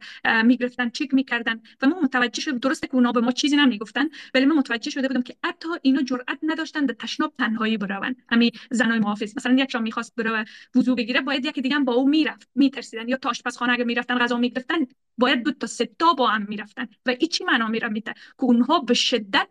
می‌گرفتن 0.45 0.91
چک 0.91 1.15
می‌کردن 1.15 1.61
و 1.83 1.87
ما 1.87 2.01
متوجه 2.01 2.41
شد 2.43 2.61
درسته 2.61 2.87
که 2.87 2.95
اونا 2.95 3.13
به 3.13 3.21
ما 3.21 3.33
چیزی 3.33 3.57
نمی‌گفتن 3.57 4.05
ولی 4.35 4.45
من 4.45 4.57
متوجه 4.57 4.91
شده 4.91 5.09
بودم 5.09 5.23
که 5.23 5.37
حتی 5.45 5.69
اینا 5.83 6.03
جرئت 6.03 6.39
نداشتن 6.43 6.87
در 6.87 6.95
تشناب 6.95 7.33
تنهایی 7.39 7.77
برون 7.77 8.17
همین 8.29 8.51
زنای 8.71 8.99
محافظ. 8.99 9.37
مثلا 9.37 9.55
یک 9.55 9.71
شام 9.71 9.83
می‌خواست 9.83 10.15
بره 10.17 10.45
وضو 10.75 10.95
بگیره 10.95 11.21
باید 11.21 11.45
یکی 11.45 11.61
دیگه 11.61 11.79
با 11.79 11.93
او 11.93 12.09
می‌رفت 12.09 12.51
میترسیدن. 12.55 13.09
یا 13.09 13.17
تا 13.17 13.31
آشپزخانه 13.31 13.73
اگه 13.73 13.85
می‌رفتن 13.85 14.19
غذا 14.19 14.37
می‌گرفتن 14.37 14.87
باید 15.19 15.43
دو 15.43 15.53
تا 15.53 15.67
سه 15.67 15.91
تا 15.99 16.15
با 16.15 16.27
هم 16.27 16.47
می‌رفتن. 16.49 16.89
و 17.07 17.11
این 17.11 17.29
چی 17.29 17.45
معنا 17.45 17.69
میره 17.69 17.89
میده 17.89 18.13
که 18.13 18.45
اونها 18.45 18.79
به 18.79 18.95
شدت. 18.95 19.49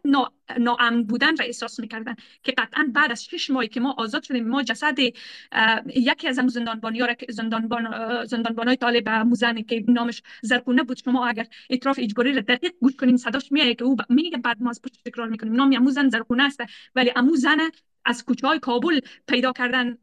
ناامن 0.60 1.04
بودن 1.04 1.34
و 1.34 1.42
احساس 1.42 1.80
می‌کردن 1.80 2.16
که 2.44 2.52
قطعا 2.52 2.92
بعد 2.94 3.12
از 3.12 3.26
شش 3.26 3.50
ماهی 3.50 3.68
که 3.68 3.80
ما 3.80 3.96
آزاد 3.98 4.24
شدیم 4.24 4.48
ما 4.48 4.64
جسد 4.64 5.00
یکی 5.96 6.28
از 6.28 6.36
زندانبانی 6.36 7.00
ها 7.00 7.08
زندانبان 7.30 8.26
زندانبانای 8.26 8.76
طالب 8.76 9.10
موزن 9.10 9.62
که 9.62 9.84
نامش 9.88 10.24
زرکونه 10.42 10.84
بود 10.84 10.98
شما 10.98 11.28
اگر 11.28 11.48
اطراف 11.70 12.00
اجباری 12.02 12.34
را 12.34 12.42
دقیق 12.42 12.72
گوش 12.82 12.96
کنین 12.96 13.18
صداش 13.18 13.52
میاد 13.52 13.76
که 13.76 13.84
او 13.84 13.98
میگه 14.10 14.38
بعد 14.38 14.62
ما 14.62 14.70
از 14.70 14.82
پشت 14.82 15.04
تکرار 15.06 15.28
می‌کنیم. 15.28 15.54
نام 15.54 15.74
اموزن 15.76 16.10
زرکونه 16.10 16.44
است 16.44 16.62
ولی 16.96 17.12
اموزن 17.16 17.58
از 18.06 18.26
کوچه 18.26 18.48
های 18.48 18.60
کابل 18.60 19.00
پیدا 19.28 19.52
کردن 19.52 19.98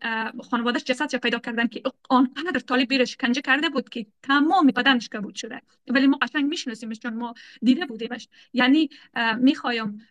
خانوادش 0.51 0.85
جسد 0.85 1.16
پیدا 1.16 1.39
کردن 1.39 1.66
که 1.66 1.83
آنقدر 2.09 2.61
طالب 2.61 2.89
بیرش 2.89 3.12
شکنجه 3.12 3.41
کرده 3.41 3.69
بود 3.69 3.89
که 3.89 4.07
تمام 4.23 4.66
بدنش 4.66 5.09
کبود 5.09 5.35
شده. 5.35 5.62
ولی 5.89 6.07
ما 6.07 6.19
قشنگ 6.23 6.45
میشناسیمش 6.45 6.99
چون 6.99 7.15
ما 7.15 7.35
دیده 7.62 7.87
بودیمش. 7.87 8.29
یعنی 8.53 8.91
می‌خوایم 9.39 10.07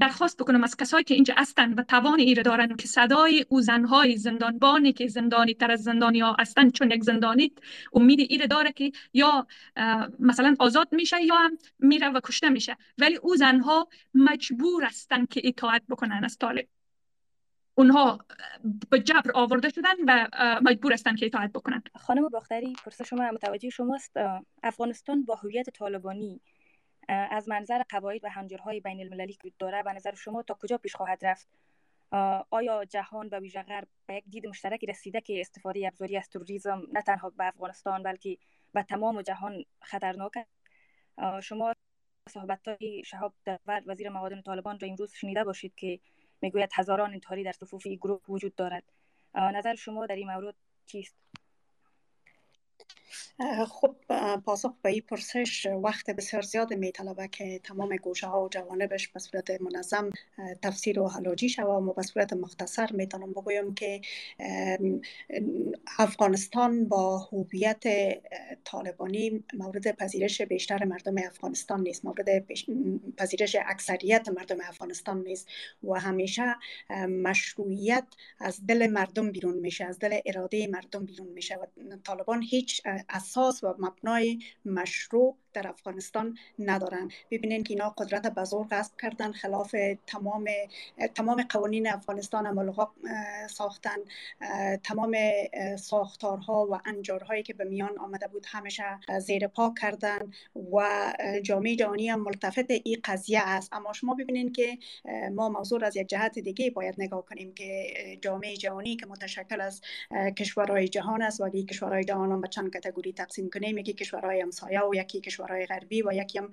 درخواست 0.00 0.36
بکنم 0.36 0.64
از 0.64 0.76
کسایی 0.76 1.04
که 1.04 1.14
اینجا 1.14 1.34
هستن 1.36 1.74
و 1.74 1.82
توان 1.82 2.20
ایره 2.20 2.42
دارن 2.42 2.76
که 2.76 2.88
صدای 2.88 3.46
او 3.48 3.60
زنهای 3.60 4.16
زندانبانی 4.16 4.92
که 4.92 5.06
زندانی 5.06 5.54
تر 5.54 5.70
از 5.70 5.82
زندانی 5.82 6.20
ها 6.20 6.36
هستن 6.38 6.70
چون 6.70 6.90
یک 6.90 7.04
زندانی 7.04 7.52
امید 7.92 8.20
ایره 8.20 8.46
داره 8.46 8.72
که 8.72 8.92
یا 9.12 9.46
مثلا 10.18 10.56
آزاد 10.58 10.88
میشه 10.92 11.24
یا 11.24 11.34
هم 11.34 11.58
میره 11.78 12.08
و 12.08 12.20
کشته 12.20 12.48
میشه. 12.48 12.76
ولی 12.98 13.16
او 13.16 13.36
زنها 13.36 13.88
مجبور 14.14 14.84
هستن 14.84 15.26
که 15.26 15.40
اطاعت 15.44 15.82
بکنن 15.88 16.24
از 16.24 16.38
طالب. 16.38 16.66
اونها 17.78 18.18
به 18.90 19.00
جبر 19.00 19.30
آورده 19.34 19.68
شدن 19.68 19.94
و 20.06 20.28
مجبور 20.62 20.92
هستن 20.92 21.16
که 21.16 21.26
اطاعت 21.26 21.52
بکنن. 21.52 21.82
خانم 21.94 22.28
باختری 22.28 22.76
پرسش 22.84 23.08
شما 23.08 23.30
متوجه 23.30 23.70
شماست 23.70 24.16
افغانستان 24.62 25.24
با 25.24 25.34
هویت 25.34 25.70
طالبانی 25.70 26.40
از 27.08 27.48
منظر 27.48 27.82
قواعد 27.88 28.24
و 28.24 28.30
هنجرهای 28.30 28.80
بین 28.80 29.00
المللی 29.00 29.32
که 29.32 29.52
داره 29.58 29.82
به 29.82 29.92
نظر 29.92 30.14
شما 30.14 30.42
تا 30.42 30.58
کجا 30.60 30.78
پیش 30.78 30.96
خواهد 30.96 31.26
رفت؟ 31.26 31.48
آیا 32.50 32.84
جهان 32.84 33.28
و 33.32 33.40
ویژه 33.40 33.62
غرب 33.62 33.88
به 34.06 34.14
یک 34.14 34.24
دید 34.28 34.46
مشترکی 34.46 34.86
رسیده 34.86 35.20
که 35.20 35.40
استفاده 35.40 35.86
ابزاری 35.86 36.16
از 36.16 36.28
توریسم 36.28 36.82
نه 36.92 37.02
تنها 37.02 37.30
به 37.30 37.46
افغانستان 37.46 38.02
بلکه 38.02 38.38
به 38.72 38.82
تمام 38.82 39.22
جهان 39.22 39.64
خطرناک 39.82 40.32
شما 41.42 41.72
صحبت 42.28 42.68
های 42.68 43.04
شهاب 43.04 43.34
دول 43.46 43.82
وزیر 43.86 44.08
معادن 44.08 44.42
طالبان 44.42 44.80
را 44.80 44.88
امروز 44.88 45.12
شنیده 45.12 45.44
باشید 45.44 45.74
که 45.74 46.00
می‌گوید 46.42 46.70
هزاران 46.74 47.12
انتحاری 47.12 47.44
در 47.44 47.52
صفوف 47.52 47.86
این 47.86 47.96
گروه 47.96 48.20
وجود 48.28 48.54
دارد. 48.54 48.82
نظر 49.34 49.74
شما 49.74 50.06
در 50.06 50.16
این 50.16 50.30
مورد 50.30 50.54
چیست؟ 50.86 51.14
خب 53.68 53.94
پاسخ 54.44 54.72
به 54.82 54.90
این 54.90 55.00
پرسش 55.00 55.66
وقت 55.66 56.10
بسیار 56.10 56.42
زیاد 56.42 56.74
می 56.74 56.92
طلبه 56.92 57.28
که 57.28 57.60
تمام 57.64 57.96
گوشه 57.96 58.26
ها 58.26 58.44
و 58.44 58.48
جوانبش 58.48 59.08
به 59.08 59.20
صورت 59.20 59.60
منظم 59.60 60.10
تفسیر 60.62 61.00
و 61.00 61.08
حلاجی 61.08 61.48
شوه 61.48 61.74
و 61.74 61.92
به 61.92 62.02
صورت 62.02 62.32
مختصر 62.32 62.92
می‌تونم 62.92 63.30
بگویم 63.30 63.74
که 63.74 64.00
افغانستان 65.98 66.88
با 66.88 67.18
هویت 67.18 67.82
طالبانی 68.64 69.44
مورد 69.54 69.96
پذیرش 69.96 70.42
بیشتر 70.42 70.84
مردم 70.84 71.18
افغانستان 71.18 71.80
نیست 71.80 72.04
مورد 72.04 72.46
پذیرش 73.16 73.56
اکثریت 73.66 74.28
مردم 74.28 74.56
افغانستان 74.60 75.22
نیست 75.22 75.48
و 75.84 75.94
همیشه 75.94 76.54
مشروعیت 77.08 78.04
از 78.40 78.66
دل 78.66 78.86
مردم 78.86 79.32
بیرون 79.32 79.58
میشه 79.58 79.84
از 79.84 79.98
دل 79.98 80.18
اراده 80.26 80.66
مردم 80.66 81.04
بیرون 81.04 81.28
میشه 81.28 81.56
و 81.56 81.66
طالبان 82.04 82.42
هیچ 82.42 82.82
اساس 83.08 83.64
و 83.64 83.74
مبنای 83.78 84.38
مشروع 84.64 85.36
در 85.58 85.68
افغانستان 85.68 86.38
ندارن. 86.58 87.10
ببینین 87.30 87.62
که 87.64 87.74
اینا 87.74 87.88
قدرت 87.90 88.26
بزرگ 88.26 88.68
غصب 88.68 88.92
کردن 89.02 89.32
خلاف 89.32 89.74
تمام 90.06 90.44
تمام 91.14 91.42
قوانین 91.42 91.88
افغانستان 91.88 92.50
ملغا 92.50 92.90
ساختن. 93.50 93.96
تمام 94.84 95.16
ساختارها 95.76 96.66
و 96.70 96.80
انجارهایی 96.86 97.42
که 97.42 97.54
به 97.54 97.64
میان 97.64 97.98
آمده 97.98 98.26
بود 98.28 98.46
همیشه 98.48 98.84
زیر 99.18 99.46
پا 99.46 99.74
کردن 99.80 100.32
و 100.72 101.12
جامعه 101.42 101.76
جهانی 101.76 102.08
هم 102.08 102.20
ملتفت 102.20 102.70
این 102.70 103.00
قضیه 103.04 103.40
است. 103.40 103.68
اما 103.72 103.92
شما 103.92 104.14
ببینین 104.14 104.52
که 104.52 104.78
ما 105.34 105.48
موضوع 105.48 105.84
از 105.84 105.96
یک 105.96 106.08
جهت 106.08 106.38
دیگه 106.38 106.70
باید 106.70 106.94
نگاه 106.98 107.24
کنیم 107.24 107.54
که 107.54 107.94
جامعه 108.22 108.56
جهانی 108.56 108.96
که 108.96 109.06
متشکل 109.06 109.60
از 109.60 109.80
کشورهای 110.38 110.88
جهان 110.88 111.22
است 111.22 111.40
و 111.40 111.50
کشورهای 111.50 112.04
جهان 112.04 112.40
به 112.40 112.48
چند 112.48 112.76
کتگوری 112.76 113.12
تقسیم 113.12 113.50
کنیم. 113.50 113.78
یکی 113.78 113.92
کشورهای 113.92 114.40
همسایه 114.40 114.80
و 114.80 114.94
یکی 114.94 115.20
کشور 115.20 115.47
کشورهای 115.48 115.66
غربی 115.66 116.02
و 116.02 116.12
یکی 116.12 116.38
هم 116.38 116.50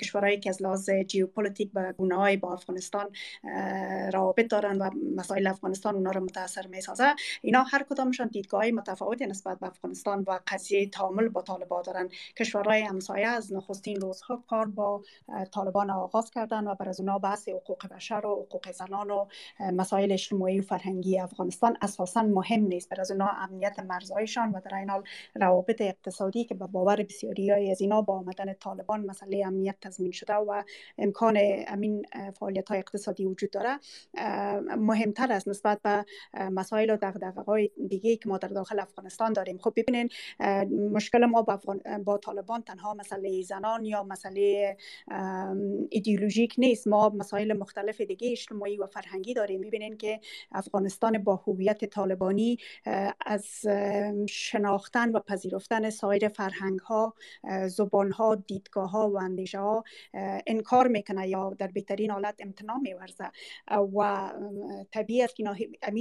کشورهایی 0.00 0.40
که 0.40 0.50
از 0.50 0.62
لحاظ 0.62 0.90
جیوپولیتیک 0.90 1.70
و 1.74 1.92
گونه 1.92 2.36
با 2.36 2.52
افغانستان 2.52 3.10
روابط 4.12 4.46
دارن 4.50 4.78
و 4.78 4.90
مسائل 5.16 5.46
افغانستان 5.46 5.94
اونا 5.94 6.10
رو 6.10 6.20
متاثر 6.20 6.66
می 6.66 6.80
سازه 6.80 7.14
اینا 7.42 7.62
هر 7.62 7.82
کدامشان 7.90 8.26
دیدگاه 8.26 8.70
متفاوتی 8.70 9.26
نسبت 9.26 9.60
به 9.60 9.66
افغانستان 9.66 10.24
و 10.26 10.38
قضیه 10.46 10.88
تعامل 10.88 11.28
با 11.28 11.42
طالبان 11.42 11.82
دارن. 11.82 12.08
کشورهای 12.38 12.80
همسایه 12.80 13.26
از 13.26 13.52
نخستین 13.52 14.00
روزها 14.00 14.44
کار 14.48 14.66
با 14.66 15.02
طالبان 15.50 15.90
آغاز 15.90 16.30
کردن 16.30 16.66
و 16.66 16.74
بر 16.74 16.88
از 16.88 17.00
اونا 17.00 17.18
بحث 17.18 17.48
حقوق 17.48 17.86
بشر 17.86 18.26
و 18.26 18.46
حقوق 18.46 18.72
زنان 18.72 19.10
و 19.10 19.26
مسائل 19.72 20.12
اجتماعی 20.12 20.60
و 20.60 20.62
فرهنگی 20.62 21.18
افغانستان 21.18 21.76
اساسا 21.82 22.22
مهم 22.22 22.60
نیست. 22.60 22.88
بر 22.88 23.00
از 23.00 23.10
اونا 23.10 23.28
امنیت 23.28 23.78
مرزهایشان 23.78 24.50
و 24.50 24.60
در 24.60 24.74
این 24.74 24.90
حال 24.90 25.02
روابط 25.34 25.80
اقتصادی 25.80 26.44
که 26.44 26.54
به 26.54 26.66
باور 26.66 27.02
بسیاری 27.02 27.50
های 27.50 27.70
از 27.70 27.80
اینا 27.80 28.02
با 28.02 28.22
آمدن 28.40 28.52
طالبان 28.52 29.06
مسئله 29.06 29.46
امنیت 29.46 29.76
تضمین 29.80 30.12
شده 30.12 30.34
و 30.34 30.62
امکان 30.98 31.38
امین 31.66 32.06
فعالیت 32.38 32.68
های 32.68 32.78
اقتصادی 32.78 33.24
وجود 33.24 33.50
داره. 33.50 33.78
مهمتر 34.78 35.32
است 35.32 35.48
نسبت 35.48 35.82
به 35.82 36.04
مسائل 36.34 36.90
و 36.90 36.96
دغدغه 36.96 37.42
های 37.42 37.70
دیگه 37.88 38.16
که 38.16 38.28
ما 38.28 38.38
در 38.38 38.48
داخل 38.48 38.80
افغانستان 38.80 39.32
داریم. 39.32 39.58
خب 39.58 39.72
ببینین 39.76 40.08
مشکل 40.92 41.24
ما 41.24 41.42
با, 41.42 41.60
با 42.04 42.18
طالبان 42.18 42.62
تنها 42.62 42.94
مسئله 42.94 43.42
زنان 43.42 43.84
یا 43.84 44.02
مسئله 44.02 44.76
ایدئولوژیک 45.90 46.54
نیست. 46.58 46.88
ما 46.88 47.08
مسائل 47.08 47.52
مختلف 47.52 48.00
دیگه 48.00 48.30
اجتماعی 48.30 48.76
و 48.76 48.86
فرهنگی 48.86 49.34
داریم. 49.34 49.60
می‌بینین 49.60 49.96
که 49.96 50.20
افغانستان 50.52 51.18
با 51.18 51.36
هویت 51.36 51.84
طالبانی 51.84 52.56
از 53.26 53.64
شناختن 54.28 55.12
و 55.12 55.20
پذیرفتن 55.20 55.90
سایر 55.90 56.28
فرهنگ 56.28 56.78
ها 56.78 57.14
زبان 57.66 58.11
ها 58.12 58.34
دیدگاه 58.34 58.90
ها 58.90 59.10
و 59.10 59.18
اندیشه 59.18 59.58
ها 59.58 59.84
انکار 60.46 60.88
می‌کنه 60.88 61.28
یا 61.28 61.54
در 61.58 61.66
بهترین 61.66 62.10
حالت 62.10 62.34
امتناع 62.38 62.76
میورزه. 62.78 63.30
و 63.96 64.32
طبیعی 64.90 65.22
است 65.22 65.36
که 65.36 65.42
اینا 65.42 65.56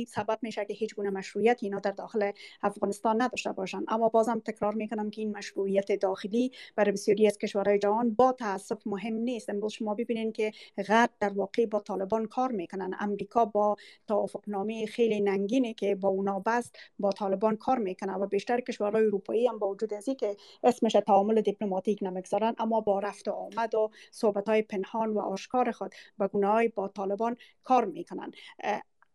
سبب 0.07 0.39
میشه 0.41 0.65
که 0.65 0.73
هیچ 0.73 0.95
گونه 0.95 1.09
مشروعیت 1.09 1.59
اینا 1.61 1.79
در 1.79 1.91
داخل 1.91 2.31
افغانستان 2.63 3.21
نداشته 3.21 3.51
باشند 3.51 3.83
اما 3.87 4.09
بازم 4.09 4.39
تکرار 4.39 4.73
می‌کنم 4.73 5.09
که 5.09 5.21
این 5.21 5.37
مشروعیت 5.37 5.91
داخلی 5.91 6.51
برای 6.75 6.91
بسیاری 6.91 7.27
از 7.27 7.37
کشورهای 7.37 7.79
جهان 7.79 8.13
با 8.13 8.31
تاسف 8.31 8.87
مهم 8.87 9.13
نیست. 9.13 9.49
امروز 9.49 9.73
شما 9.73 9.95
ببینید 9.95 10.35
که 10.35 10.51
غرب 10.87 11.09
در 11.19 11.33
واقع 11.33 11.65
با 11.65 11.79
طالبان 11.79 12.25
کار 12.25 12.51
می‌کنن. 12.51 12.95
امریکا 12.99 13.45
با 13.45 13.75
توافقنامه 14.07 14.85
خیلی 14.85 15.21
ننگینه 15.21 15.73
که 15.73 15.95
با 15.95 16.09
اونا 16.09 16.43
بست 16.45 16.75
با 16.99 17.11
طالبان 17.11 17.57
کار 17.57 17.77
می‌کنه 17.77 18.13
و 18.13 18.27
بیشتر 18.27 18.59
کشورهای 18.59 19.05
اروپایی 19.05 19.47
هم 19.47 19.59
با 19.59 19.69
وجود 19.69 19.93
از 19.93 20.05
که 20.19 20.35
اسمش 20.63 20.91
تعامل 21.07 21.41
دیپلماتیک 21.41 22.00
نمی‌گذارن 22.03 22.55
اما 22.57 22.81
با 22.81 22.99
رفت 22.99 23.27
و 23.27 23.31
آمد 23.31 23.75
و 23.75 23.91
صحبت 24.11 24.49
های 24.49 24.61
پنهان 24.61 25.09
و 25.13 25.19
آشکار 25.19 25.71
خود 25.71 25.95
به 26.17 26.27
گونه 26.27 26.67
با 26.67 26.87
طالبان 26.87 27.37
کار 27.63 27.85
می‌کنن 27.85 28.31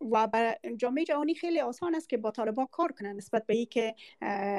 و 0.01 0.27
بر 0.27 0.57
جامعه 0.77 1.05
جهانی 1.05 1.35
خیلی 1.35 1.61
آسان 1.61 1.95
است 1.95 2.09
که 2.09 2.17
با 2.17 2.31
طالبان 2.31 2.67
کار 2.67 2.93
کنن 2.93 3.17
نسبت 3.17 3.47
به 3.47 3.65
که 3.65 3.95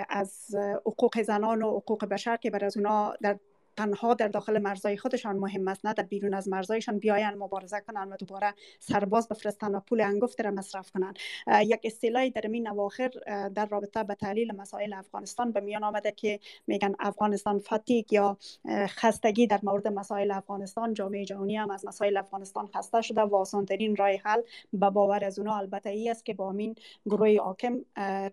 از 0.10 0.56
حقوق 0.86 1.22
زنان 1.22 1.62
و 1.62 1.78
حقوق 1.78 2.06
بشر 2.06 2.38
که 2.38 2.49
بر 2.49 2.66
از 2.66 2.78
اونا 2.78 3.14
در 3.22 3.40
تنها 3.78 4.14
در 4.14 4.28
داخل 4.28 4.58
مرزهای 4.58 4.98
خودشان 4.98 5.36
مهم 5.36 5.68
است 5.68 5.86
نه 5.86 5.94
در 5.94 6.04
بیرون 6.04 6.34
از 6.34 6.48
مرزهایشان. 6.48 6.99
بیاین 6.99 7.30
مبارزه 7.30 7.80
کنند 7.88 8.12
و 8.12 8.16
دوباره 8.16 8.54
سرباز 8.80 9.28
بفرستن 9.28 9.76
و 9.76 9.80
پول 9.80 10.02
انگفت 10.02 10.41
را 10.41 10.52
مصرف 10.52 10.91
کنند 10.91 11.20
یک 11.64 11.82
اصطلاحی 11.84 12.32
در 12.32 12.41
این 12.41 12.68
اواخر 12.68 13.10
در 13.56 13.66
رابطه 13.66 14.04
به 14.04 14.16
تحلیل 14.16 14.56
مسائل 14.56 14.94
افغانستان 14.94 15.52
به 15.52 15.60
میان 15.60 15.84
آمده 15.84 16.12
که 16.12 16.40
میگن 16.68 16.95
افغانستان 16.99 17.60
فتیک 17.60 18.14
یا 18.14 18.38
خستگی 18.88 19.48
در 19.48 19.60
مورد 19.64 19.88
مسائل 19.88 20.32
افغانستان. 20.32 20.94
جامعه 20.94 21.26
جهانی 21.26 21.58
هم 21.58 21.72
از 21.72 21.86
مسائل 21.86 22.18
افغانستان 22.18 22.68
خسته 22.68 23.02
شده 23.02 23.22
و 23.22 23.36
آسانترین 23.36 23.95
راه 23.95 24.10
حل 24.10 24.41
به 24.74 24.90
باور 24.90 25.26
از 25.26 25.40
اونها 25.40 25.58
البته 25.58 25.90
ای 25.90 26.10
است 26.10 26.26
که 26.26 26.34
با 26.34 26.52
این 26.52 26.76
گروه 27.06 27.38
حاکم 27.40 27.86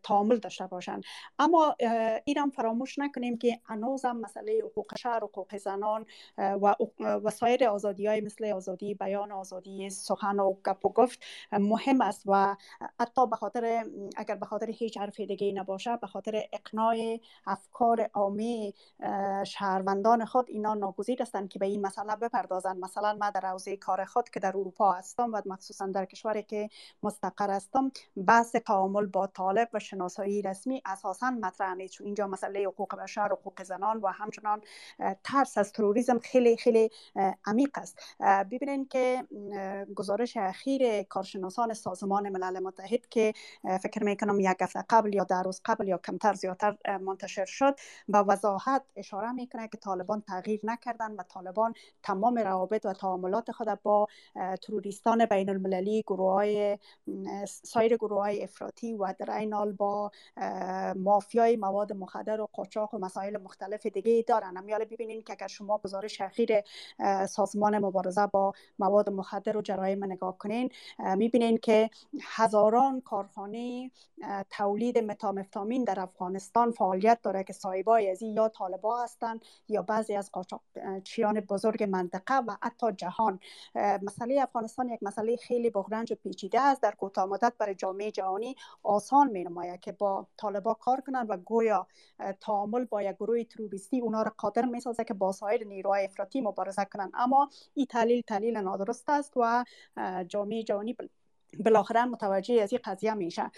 تعامل 0.03 0.37
داشته 0.37 0.67
باشند 0.67 1.05
اما 1.39 1.77
این 2.25 2.51
فراموش 2.57 2.99
نکنیم 2.99 3.39
که 3.39 3.61
هنوز 3.65 4.05
مسئله 4.05 4.61
حقوق 4.65 4.99
شهر 4.99 5.25
حقوق 5.35 5.57
زنان 5.57 6.07
و 6.39 6.75
وسایر 7.01 7.69
آزادی 7.69 8.07
های 8.07 8.21
مثل 8.21 8.53
آزادی 8.53 8.95
بیان 8.95 9.33
آزادی 9.33 9.91
سخن 9.91 10.39
و 10.39 10.55
گپ 10.67 10.87
و 10.87 10.89
گفت 10.89 11.23
مهم 11.53 12.01
است 12.01 12.23
و 12.27 12.57
حتی 13.01 13.27
به 13.27 13.37
خاطر 13.37 13.85
اگر 14.17 14.35
به 14.35 14.47
خاطر 14.47 14.71
هیچ 14.71 14.99
حرف 14.99 15.21
دیگه 15.21 15.53
نباشه 15.53 15.97
به 15.97 16.07
خاطر 16.07 16.43
اقناع 16.53 17.19
افکار 17.47 18.11
عامه 18.15 18.73
شهروندان 19.47 20.25
خود 20.25 20.51
اینا 20.51 20.75
ناگزیر 20.75 21.23
هستند 21.23 21.49
که 21.49 21.59
به 21.59 21.67
این 21.67 21.87
مسئله 21.87 22.17
بپردازند. 22.17 22.77
مثلا 22.77 23.17
من 23.21 23.31
در 23.31 23.41
حوزه 23.41 23.77
کار 23.77 24.05
خود 24.05 24.29
که 24.29 24.41
در 24.41 24.57
اروپا 24.57 24.93
هستم 24.93 25.35
و 25.35 25.43
مخصوصا 25.47 25.87
در 25.87 26.05
کشوری 26.05 26.43
که 26.43 26.69
مستقر 27.03 27.51
هستم 27.51 27.91
بحث 28.27 28.57
تعامل 28.57 29.07
با 29.07 29.27
طالب 29.27 29.69
و 29.73 29.79
شناسایی 29.79 30.43
رسمی 30.43 30.83
اساسا 30.87 31.31
مطرح 31.31 31.75
نیست 31.75 31.95
چون 31.95 32.07
اینجا 32.07 32.27
مسئله 32.27 32.65
حقوق 32.65 32.97
بشر 32.97 33.29
حقوق 33.29 33.63
زنان 33.63 34.01
و 34.01 34.07
همچنان 34.07 34.61
ترس 35.25 35.59
از 35.59 35.73
تروریسم 35.73 36.19
خیلی 36.19 36.57
خیلی 36.57 36.91
عمیق 37.45 37.71
است. 37.79 37.99
ببینید 38.21 38.89
که 38.89 39.25
گزارش 39.95 40.37
اخیر 40.37 41.03
کارشناسان 41.03 41.75
سازمان 41.75 42.29
ملل 42.29 42.59
متحد 42.59 43.07
که 43.09 43.33
فکر 43.83 44.05
می‌کنم 44.05 44.41
یک 44.41 44.57
هفته 44.61 44.85
قبل 44.91 45.15
یا 45.15 45.25
در 45.25 45.43
روز 45.43 45.61
قبل 45.65 45.89
یا 45.89 45.99
کمتر 45.99 46.35
زیادتر 46.35 46.77
منتشر 46.99 47.45
شد 47.45 47.75
با 48.09 48.25
وضاحت 48.29 48.83
اشاره 48.97 49.33
می‌کنه 49.33 49.69
که 49.69 49.79
طالبان 49.79 50.21
تغییر 50.21 50.61
نکردن 50.65 51.13
و 51.13 51.23
طالبان 51.23 51.75
تمام 52.03 52.39
روابط 52.39 52.87
و 52.87 52.93
تعاملات 52.93 53.53
خود 53.53 53.83
با 53.83 54.07
تروریستان 54.63 55.27
بین 55.27 55.51
المللی 55.51 56.03
گروه 56.03 56.33
های 56.33 56.79
سایر 57.47 57.97
گروه 57.97 58.21
های 58.21 58.43
افراطی 58.43 58.95
و 58.95 59.15
در 59.19 59.37
این 59.37 59.53
حال 59.53 59.73
با 59.73 60.11
مافیای 60.97 61.57
مواد 61.57 61.93
مخدر 61.93 62.41
و 62.41 62.49
قاچاق 62.53 62.95
و 62.95 62.99
مسائل 62.99 63.37
مختلف 63.37 63.87
دیگه 63.87 64.25
دارن. 64.29 64.57
امیال 64.57 64.85
ببینید 65.05 65.27
که 65.27 65.33
اگر 65.33 65.47
شما 65.47 65.79
گزارش 65.79 66.21
اخیر 66.21 66.51
سازمان 67.29 67.79
مبارزه 67.79 68.27
با 68.27 68.53
مواد 68.79 69.11
مخدر 69.11 69.57
و 69.57 69.63
جرایم 69.63 70.05
نگاه 70.05 70.39
کنین 70.39 70.71
می‌بینین 70.99 71.59
که 71.59 71.91
هزاران 72.23 73.01
کارخانه 73.01 73.91
تولید 74.51 74.99
متامفتامین 74.99 75.85
در 75.85 76.01
افغانستان 76.01 76.71
فعالیت 76.71 77.19
داره 77.23 77.45
که 77.45 77.53
صاحبای 77.53 78.11
از 78.11 78.23
یا 78.23 78.49
طالبا 78.49 79.03
هستند 79.03 79.45
یا 79.69 79.83
بعضی 79.83 80.15
از 80.15 80.31
قاچاقچیان 80.33 81.41
بزرگ 81.41 81.83
منطقه 81.83 82.39
و 82.39 82.57
حتی 82.63 82.93
جهان. 82.93 83.41
مسئله 84.03 84.43
افغانستان 84.43 84.89
یک 84.89 85.03
مسئله 85.03 85.37
خیلی 85.37 85.71
بغرنج 85.71 86.13
و 86.13 86.15
پیچیده 86.15 86.61
است. 86.61 86.83
در 86.83 86.95
کوتاه 86.95 87.27
مدت 87.27 87.53
برای 87.59 87.75
جامعه 87.75 88.11
جهانی 88.11 88.57
آسان 88.83 89.31
می 89.31 89.45
نماید 89.45 89.81
که 89.81 89.93
با 89.93 90.27
طالبا 90.37 90.75
کار 90.75 91.01
کنند 91.01 91.31
و 91.31 91.37
گویا 91.37 91.87
تعامل 92.41 92.85
با 92.85 93.03
یک 93.03 93.17
گروه 93.17 93.45
تروریستی 93.45 94.01
اونا 94.01 94.23
را 94.23 94.33
قادر 94.39 94.65
می 94.65 94.81
سازه 94.95 95.05
که 95.05 95.15
با 95.15 95.33
سایر 95.33 95.67
نیروهای 95.67 96.05
افراطی 96.05 96.41
مبارزه 96.41 96.85
کنند 96.85 97.11
اما 97.15 97.51
این 97.75 97.87
تحلیل 97.87 98.23
تحلیل 98.27 98.57
نادرست 98.57 99.09
است 99.09 99.33
و 99.37 99.65
جامعه 100.29 100.63
جهانی 100.63 100.97
بالاخره 101.65 102.05
متوجه 102.05 102.63
از 102.63 102.73
این 102.73 102.81
قضیه 102.85 103.15
میشه. 103.15 103.51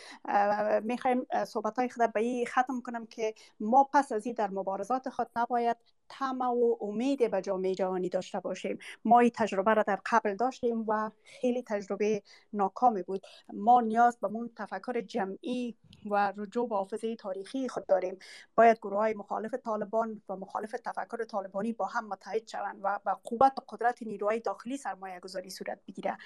می‌خوایم 0.83 1.27
صحبت 1.47 1.79
های 1.79 1.89
خود 1.89 2.13
به 2.13 2.21
این 2.21 2.47
ختم 2.47 2.81
کنم 2.81 3.07
که 3.07 3.35
ما 3.61 3.85
پس 3.93 4.13
از 4.13 4.27
این 4.27 4.35
در 4.35 4.51
مبارزات 4.51 5.09
خود 5.09 5.29
نباید 5.37 5.77
طمع 6.09 6.47
و 6.47 6.77
امید 6.81 7.31
به 7.31 7.43
جامعه 7.43 7.75
جهانی 7.75 8.09
داشته 8.09 8.41
باشیم. 8.41 8.79
ما 9.05 9.21
این 9.21 9.31
تجربه 9.35 9.75
را 9.75 9.83
در 9.83 10.01
قبل 10.07 10.35
داشتیم 10.35 10.85
و 10.89 11.11
خیلی 11.25 11.63
تجربه 11.63 12.23
ناکامی 12.53 13.03
بود. 13.03 13.27
ما 13.53 13.81
نیاز 13.81 14.19
به 14.21 14.27
اون 14.27 14.51
تفکر 14.57 15.01
جمعی 15.01 15.77
و 16.11 16.33
رجوع 16.37 16.69
به 16.69 16.77
حافظه 16.77 17.17
تاریخی 17.17 17.69
خود 17.69 17.87
داریم. 17.87 18.19
باید 18.55 18.79
گروه 18.79 18.99
های 18.99 19.15
مخالف 19.15 19.55
طالبان 19.55 20.23
و 20.29 20.37
مخالف 20.37 20.73
تفکر 20.85 21.25
طالبانی 21.25 21.73
با 21.73 21.87
هم 21.87 22.09
متحد 22.09 22.49
شوند 22.49 22.81
و 22.83 23.01
به 23.05 23.13
قوت 23.25 23.53
و 23.59 23.63
قدرت 23.69 24.03
نیروهای 24.03 24.41
داخلی 24.41 24.77
سرمایه 24.77 25.21
گذاری 25.21 25.51
صورت 25.51 25.81
بگیره. 25.89 26.17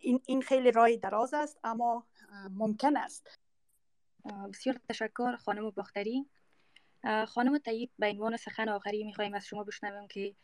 این, 0.00 0.20
این 0.26 0.42
خیلی 0.42 0.70
رای 0.72 0.96
دراز 0.96 1.34
است 1.34 1.58
اما 1.64 2.06
ممکن 2.50 2.96
است. 2.96 3.38
بسیار 4.52 4.80
تشکر 4.88 5.36
خانم 5.36 5.70
باختری. 5.70 6.26
خانم 7.28 7.58
طیب 7.58 7.90
به 7.98 8.06
عنوان 8.06 8.36
سخن 8.36 8.68
آخری 8.68 9.04
می‌خوایم 9.04 9.34
از 9.34 9.46
شما 9.46 9.64
بشنویم 9.64 10.08
که 10.08 10.34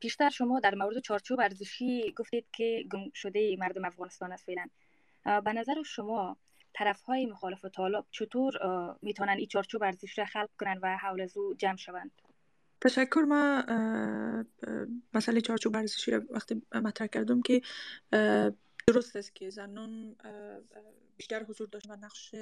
پیشتر 0.00 0.30
شما 0.30 0.60
در 0.60 0.74
مورد 0.74 0.98
چارچوب 0.98 1.40
ارزشی 1.40 2.12
گفتید 2.16 2.46
که 2.52 2.84
گم 2.90 3.10
شده 3.14 3.56
مردم 3.58 3.84
افغانستان 3.84 4.32
است 4.32 4.44
فعلا 4.46 4.66
به 5.40 5.52
نظر 5.52 5.82
شما 5.82 6.36
طرف 6.74 7.02
های 7.02 7.26
مخالف 7.26 7.64
طالب 7.64 8.04
چطور 8.10 8.52
می‌تونن 9.02 9.36
این 9.38 9.46
چارچوب 9.46 9.82
ارزشی 9.82 10.20
را 10.20 10.24
خلق 10.24 10.50
کنند 10.60 10.78
و 10.82 10.96
حول 10.96 11.20
از 11.20 11.36
او 11.36 11.54
جمع 11.54 11.76
شوند؟ 11.76 12.10
تشکر 12.80 13.20
ما 13.20 13.64
مسئله 15.14 15.40
چارچوب 15.40 15.76
ارزشی 15.76 16.10
را 16.10 16.22
وقتی 16.30 16.62
مطرح 16.74 17.06
کردم 17.06 17.42
که 17.42 17.62
درست 18.86 19.16
است 19.16 19.34
که 19.34 19.50
زنان 19.50 20.16
بیشتر 21.16 21.42
حضور 21.42 21.68
داشت 21.68 21.90
و 21.90 21.96
نقش 21.96 22.34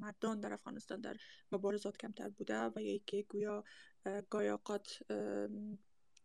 مردان 0.00 0.40
در 0.40 0.52
افغانستان 0.52 1.00
در 1.00 1.16
مبارزات 1.52 1.96
کمتر 1.96 2.28
بوده 2.28 2.60
و 2.60 2.80
یکی 2.80 3.22
گویا 3.22 3.64
گاهی 4.30 4.48
اوقات 4.48 4.98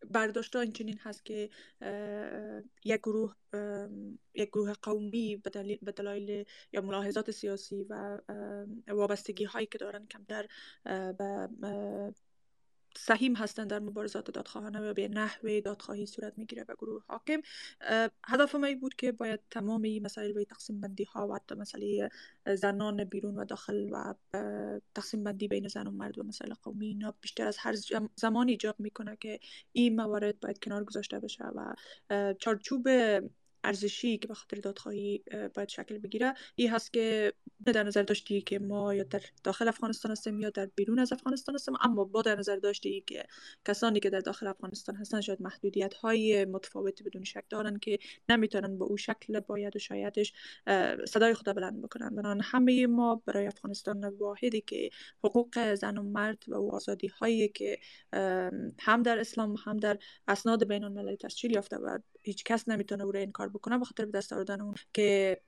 برداشت 0.10 0.56
این 0.56 0.72
چنین 0.72 0.98
هست 0.98 1.26
که 1.26 1.50
یک 2.84 3.02
گروه 3.02 3.36
یک 4.34 4.50
گروه 4.50 4.74
قومی 4.74 5.38
به 5.84 5.92
دلایل 5.92 6.46
یا 6.72 6.82
ملاحظات 6.82 7.32
سیاسی 7.32 7.84
و 7.90 8.20
وابستگی 8.88 9.44
هایی 9.44 9.66
که 9.66 9.78
دارن 9.78 10.08
کمتر 10.08 10.48
به 11.18 11.50
سهیم 12.98 13.36
هستند 13.36 13.70
در 13.70 13.80
مبارزات 13.80 14.32
دادخواهانه 14.32 14.80
و 14.80 14.94
به 14.94 15.08
نحوه 15.08 15.62
دادخواهی 15.62 16.06
صورت 16.06 16.38
می‌گیره 16.38 16.64
به 16.64 16.74
گروه 16.74 17.04
حاکم. 17.08 17.42
هدف 18.26 18.56
ما 18.56 18.68
بود 18.82 18.96
که 18.96 19.12
باید 19.12 19.40
تمام 19.52 19.82
این 19.82 20.06
مسائل 20.06 20.34
به 20.34 20.46
تقسیم 20.46 20.82
بندی 20.82 21.04
ها 21.04 21.28
و 21.28 21.36
حتی 21.36 21.56
مسئله 21.56 22.10
زنان 22.56 23.04
بیرون 23.04 23.36
و 23.36 23.46
داخل 23.46 23.90
و 23.92 24.14
تقسیم 24.96 25.24
بندی 25.24 25.48
بین 25.48 25.68
زن 25.68 25.88
و 25.88 25.92
مرد 25.92 26.20
و 26.20 26.24
مسائل 26.24 26.54
قومی 26.54 26.88
اینا 26.88 27.14
بیشتر 27.22 27.48
از 27.48 27.58
هر 27.60 27.76
زمانی 28.16 28.52
ایجاب 28.52 28.80
می‌کنه 28.80 29.16
که 29.16 29.40
این 29.72 29.96
موارد 29.96 30.40
باید 30.40 30.60
کنار 30.60 30.84
گذاشته 30.84 31.20
بشه 31.20 31.44
و 31.46 31.74
چارچوب 32.40 32.88
ارزشی 33.64 34.18
که 34.18 34.28
به 34.28 34.34
خاطر 34.34 34.58
دادخواهی 34.58 35.24
باید 35.54 35.70
شکل 35.70 35.98
بگیره. 35.98 36.34
این 36.56 36.70
هست 36.70 36.94
که 36.94 37.34
در 37.66 37.84
نظر 37.84 38.04
داشتی 38.04 38.42
که 38.42 38.60
ما 38.60 38.96
یا 38.96 39.04
در 39.04 39.22
داخل 39.44 39.68
افغانستان 39.68 40.12
هستیم 40.12 40.40
یا 40.40 40.50
در 40.50 40.66
بیرون 40.76 41.00
از 41.00 41.14
افغانستان 41.14 41.56
هستیم 41.56 41.76
اما 41.82 42.04
با 42.04 42.22
در 42.22 42.36
نظر 42.36 42.56
داشتی 42.56 43.04
که 43.08 43.26
کسانی 43.66 44.00
که 44.00 44.10
در 44.10 44.20
داخل 44.20 44.48
افغانستان 44.48 44.96
هستن 44.96 45.22
شاید 45.22 45.42
محدودیت 45.42 45.94
های 45.94 46.46
متفاوتی 46.46 47.04
بدون 47.04 47.24
شک 47.24 47.44
دارن 47.50 47.80
که 47.80 48.00
نمی‌تونن 48.30 48.78
با 48.78 48.86
او 48.86 48.98
شکل 48.98 49.40
باید 49.40 49.76
و 49.76 49.80
شایدش 49.80 50.34
صدای 51.08 51.34
خود 51.34 51.46
بلند 51.56 51.82
بکنن. 51.82 52.16
بنان 52.16 52.42
همه 52.44 52.88
ما 52.88 53.24
برای 53.26 53.48
افغانستان 53.48 54.04
واحدی 54.04 54.62
که 54.62 54.90
حقوق 55.24 55.74
زن 55.74 55.98
و 55.98 56.04
مرد 56.04 56.44
و 56.48 56.76
آزادی 56.76 57.08
هایی 57.08 57.48
که 57.48 57.80
هم 58.80 59.04
در 59.04 59.20
اسلام 59.20 59.56
هم 59.66 59.78
در 59.78 59.98
اسناد 60.28 60.68
بین 60.68 60.84
المللی 60.84 61.18
تسجیل 61.18 61.52
یافته 61.52 61.78
و 61.78 62.00
هیچ 62.24 62.44
کس 62.44 62.70
نمی‌تونه 62.70 63.04
او 63.04 63.12
را 63.12 63.26
کار 63.26 63.51
بکنه 63.52 63.78
به 63.78 63.86
خاطر 63.86 64.06
به 64.06 64.12
دست 64.12 64.34
آوردن 64.34 64.62
اون 64.62 64.76
که 64.94 65.42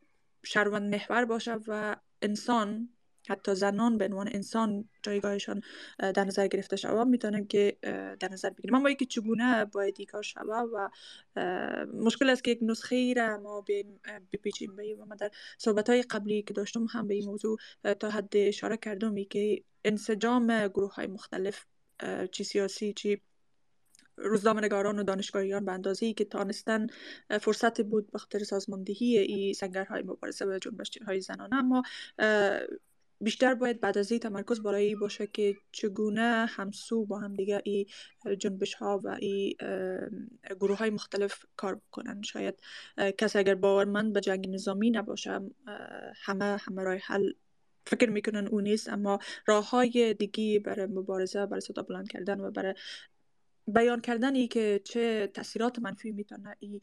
شهروند 0.46 0.96
محور 0.96 1.26
باشه 1.26 1.56
و 1.68 1.96
انسان 2.22 2.90
حتی 3.30 3.56
زنان 3.56 3.98
به 3.98 4.06
عنوان 4.06 4.30
انسان 4.32 4.90
جایگاهشان 5.04 5.62
در 6.00 6.24
نظر 6.24 6.48
گرفته 6.48 6.76
شود. 6.76 7.08
می‌تونن 7.08 7.48
که 7.48 7.78
در 8.20 8.30
نظر 8.32 8.50
بگیریم. 8.50 8.76
اما 8.76 8.94
که 8.94 9.06
چگونه 9.06 9.66
باید 9.66 10.02
کار 10.12 10.22
شود 10.22 10.70
و 10.74 10.90
مشکل 11.94 12.30
است 12.30 12.44
که 12.44 12.52
یک 12.52 12.60
نسخه 12.62 13.14
را 13.18 13.38
ما 13.38 13.66
بپیچیم. 14.34 14.76
به 14.76 14.96
و 14.96 15.06
من 15.06 15.16
در 15.16 15.32
صحبت 15.58 15.90
های 15.90 16.02
قبلی 16.02 16.42
که 16.42 16.54
داشتم 16.54 16.86
هم 16.86 17.08
به 17.08 17.14
این 17.14 17.26
موضوع 17.26 17.58
تا 18.00 18.10
حد 18.10 18.34
اشاره 18.36 18.78
کردم 18.78 19.16
که 19.24 19.64
انسجام 19.86 20.68
گروه 20.68 20.94
های 20.94 21.08
مختلف 21.08 21.66
چی 22.32 22.44
سیاسی 22.44 22.94
چی 22.94 23.22
روزنامه‌نگاران 24.18 24.99
و 24.99 25.03
دانشگاهیان 25.03 25.65
به 25.65 25.72
اندازه 25.72 26.06
ای 26.06 26.14
که 26.14 26.26
تانستن 26.26 26.88
فرصت 27.41 27.81
بود 27.81 28.11
به 28.11 28.19
خاطر 28.19 28.40
سازماندهی 28.40 29.18
این 29.18 29.53
سنگرهای 29.53 30.02
مبارزه 30.02 30.45
و 30.45 30.60
جنبش 30.61 30.98
های 30.98 31.22
زنانه. 31.22 31.56
اما 31.56 31.84
بیشتر 33.22 33.53
باید 33.53 33.81
بعد 33.81 33.98
از 33.98 34.11
این 34.11 34.19
تمرکز 34.19 34.61
برای 34.61 34.95
باشه 34.95 35.27
که 35.27 35.56
چگونه 35.72 36.45
همسو 36.49 37.06
با 37.06 37.19
هم 37.19 37.34
دیگه 37.34 37.61
ای 37.64 37.85
جنبش 38.38 38.73
ها 38.73 39.02
و 39.03 39.18
ای 39.19 39.56
گروه 40.60 40.77
های 40.77 40.90
مختلف 40.90 41.45
کار 41.56 41.76
بکنن. 41.76 42.22
شاید 42.22 42.56
کسی 43.18 43.40
اگر 43.40 43.56
باورمند 43.56 44.14
به 44.14 44.22
جنگ 44.22 44.49
نظامی 44.49 44.91
نباشه 44.91 45.40
همه 46.23 46.45
همه 46.45 46.84
رای 46.84 46.99
حل 47.03 47.31
فکر 47.88 48.10
می‌کنن 48.10 48.48
اون 48.48 48.64
نیست. 48.64 48.90
اما 48.90 49.19
راه 49.45 49.69
های 49.69 50.14
دیگی 50.14 50.60
برای 50.60 50.85
مبارزه 50.85 51.45
برای 51.45 51.61
صدا 51.61 51.81
بلند 51.81 52.07
کردن 52.11 52.40
و 52.40 52.52
برای 52.52 52.73
بیان 53.68 54.02
کردنی 54.02 54.48
که 54.48 54.81
چه 54.84 55.27
تاثیرات 55.27 55.80
منفی 55.80 56.11
می‌تونه 56.11 56.56
این 56.60 56.81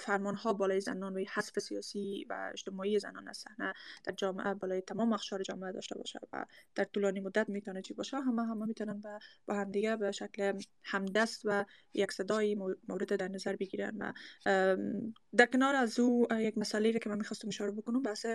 فرمان 0.00 0.34
ها 0.34 0.52
بالای 0.52 0.80
زنان 0.80 1.14
و 1.14 1.24
حذف 1.34 1.58
سیاسی 1.58 2.26
و 2.30 2.50
اجتماعی 2.52 2.98
زنان 2.98 3.28
از 3.28 3.36
صحنه 3.36 3.74
در 4.04 4.12
جامعه 4.12 4.54
بالای 4.54 4.80
تمام 4.80 5.12
اخشار 5.12 5.42
جامعه 5.42 5.72
داشته 5.72 5.98
باشه 5.98 6.20
و 6.32 6.46
در 6.74 6.84
طولانی 6.84 7.20
مدت 7.20 7.48
می‌تونه 7.48 7.82
چی 7.82 7.94
باشه؟ 7.94 8.20
همه 8.20 8.42
همه 8.46 8.66
می‌تونن 8.66 9.00
با, 9.00 9.18
با 9.46 9.54
هم 9.54 9.70
دیگه 9.70 9.96
به 9.96 10.12
شکل 10.12 10.60
همدست 10.84 11.40
و 11.44 11.64
یک 11.94 12.12
صدای 12.12 12.54
مورد 12.88 13.16
در 13.16 13.28
نظر 13.28 13.56
بگیرن 13.56 13.96
و 13.98 14.12
در 15.36 15.46
کنار 15.52 15.74
از 15.74 15.98
او 16.00 16.26
یک 16.38 16.58
مسئله 16.58 16.92
که 16.92 17.10
من 17.10 17.18
می‌خواستم 17.18 17.48
اشاره 17.48 17.70
بکنم 17.70 18.02
بحث 18.02 18.26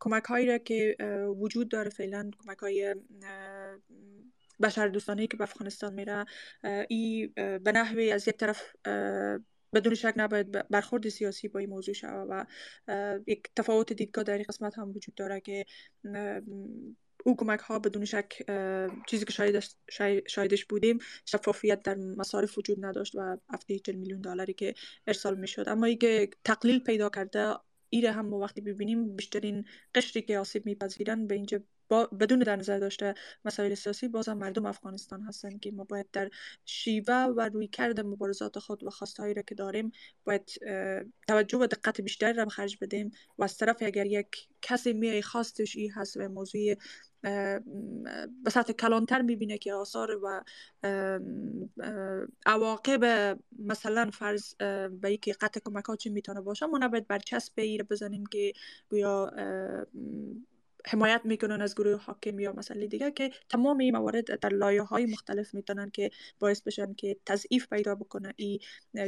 کمک 0.00 0.24
هایی 0.24 0.58
که 0.58 0.96
وجود 1.38 1.68
داره 1.68 1.90
فعلا 1.90 2.30
کمک 2.38 2.58
های 2.58 2.94
بشر 4.62 4.88
دوستانه 4.88 5.26
که 5.26 5.36
به 5.36 5.44
افغانستان 5.44 5.94
میره 5.94 6.24
ای 6.88 7.26
به 7.36 7.72
نحوی 7.74 8.12
از 8.12 8.28
یک 8.28 8.36
طرف 8.36 8.62
بدون 9.74 9.94
شک 9.94 10.14
نباید 10.16 10.68
برخورد 10.68 11.08
سیاسی 11.08 11.48
با 11.48 11.60
این 11.60 11.70
موضوع 11.70 11.94
شود 11.94 12.26
و 12.30 12.46
یک 13.26 13.48
تفاوت 13.56 13.92
دیدگاه 13.92 14.24
در 14.24 14.34
این 14.34 14.44
قسمت 14.48 14.78
هم 14.78 14.90
وجود 14.90 15.14
داره 15.14 15.40
که 15.40 15.64
او 17.24 17.36
کمک 17.36 17.60
ها 17.60 17.78
بدون 17.78 18.04
شک 18.04 18.42
چیزی 19.06 19.24
که 19.24 19.32
شایدش, 19.32 19.76
شایدش 20.26 20.64
بودیم 20.64 20.98
شفافیت 21.26 21.82
در 21.82 21.94
مصارف 21.94 22.58
وجود 22.58 22.84
نداشت 22.84 23.14
و 23.14 23.36
70 23.52 23.90
میلیون 23.90 24.20
دلاری 24.20 24.52
که 24.52 24.74
ارسال 25.06 25.38
می 25.38 25.48
شد 25.48 25.68
اما 25.68 25.92
که 25.92 26.30
تقلیل 26.44 26.78
پیدا 26.78 27.08
کرده 27.08 27.54
ایره 27.90 28.12
هم 28.12 28.26
ما 28.26 28.38
وقتی 28.38 28.60
ببینیم 28.60 29.16
بیشترین 29.16 29.64
قشری 29.94 30.22
که 30.22 30.38
آسیب 30.38 30.66
میپذیرن 30.66 31.26
به 31.26 31.34
اینجا 31.34 31.60
بدون 31.90 32.38
در 32.38 32.56
نظر 32.56 32.78
داشته 32.78 33.14
مسائل 33.44 33.74
سیاسی 33.74 34.08
بازم 34.08 34.38
مردم 34.38 34.66
افغانستان 34.66 35.22
هستند 35.22 35.60
که 35.60 35.70
ما 35.70 35.84
باید 35.84 36.06
در 36.12 36.30
شیوه 36.64 37.14
و 37.14 37.40
روی 37.40 37.68
کرد 37.68 38.00
مبارزات 38.00 38.58
خود 38.58 38.84
و 38.84 38.90
خواستهایی 38.90 39.34
را 39.34 39.42
که 39.42 39.54
داریم 39.54 39.92
باید 40.24 40.50
توجه 41.28 41.58
و 41.58 41.66
دقت 41.66 42.00
بیشتری 42.00 42.32
را 42.32 42.46
خرج 42.46 42.78
بدیم 42.80 43.10
و 43.38 43.44
از 43.44 43.56
طرف 43.58 43.76
اگر 43.80 44.06
یک 44.06 44.48
کسی 44.62 44.92
میای 44.92 45.22
خواستش 45.22 45.76
ای 45.76 45.88
هست 45.88 46.16
و 46.16 46.28
موضوع 46.28 46.74
به 48.44 48.50
سطح 48.50 48.72
کلانتر 48.72 49.22
می‌بینه 49.22 49.58
که 49.58 49.74
آثار 49.74 50.10
و 50.10 50.44
عواقب 52.46 53.36
مثلا 53.58 54.10
فرض 54.10 54.54
به 55.00 55.12
یکی 55.12 55.32
قطع 55.32 55.60
کمک 55.64 55.84
ها 55.84 55.96
چی 55.96 56.10
می‌تونه 56.10 56.40
باشه 56.40 56.66
ما 56.66 56.78
نباید 56.78 57.06
برچسب 57.06 57.52
ای 57.56 57.82
بزنیم 57.82 58.26
که 58.26 58.52
گویا 58.88 59.32
حمایت 60.86 61.20
می‌کنن 61.24 61.60
از 61.60 61.74
گروه 61.74 62.00
حاکم 62.00 62.38
یا 62.38 62.52
مسئله 62.52 62.86
دیگه 62.86 63.10
که 63.10 63.30
تمام 63.48 63.78
این 63.78 63.96
موارد 63.96 64.40
در 64.40 64.54
لایه 64.54 64.82
های 64.82 65.06
مختلف 65.06 65.54
می‌تونن 65.54 65.90
که 65.90 66.10
باعث 66.38 66.62
بشن 66.62 66.94
که 66.94 67.16
تضعیف 67.26 67.68
پیدا 67.68 67.94
بکنه 67.94 68.34
این 68.36 68.58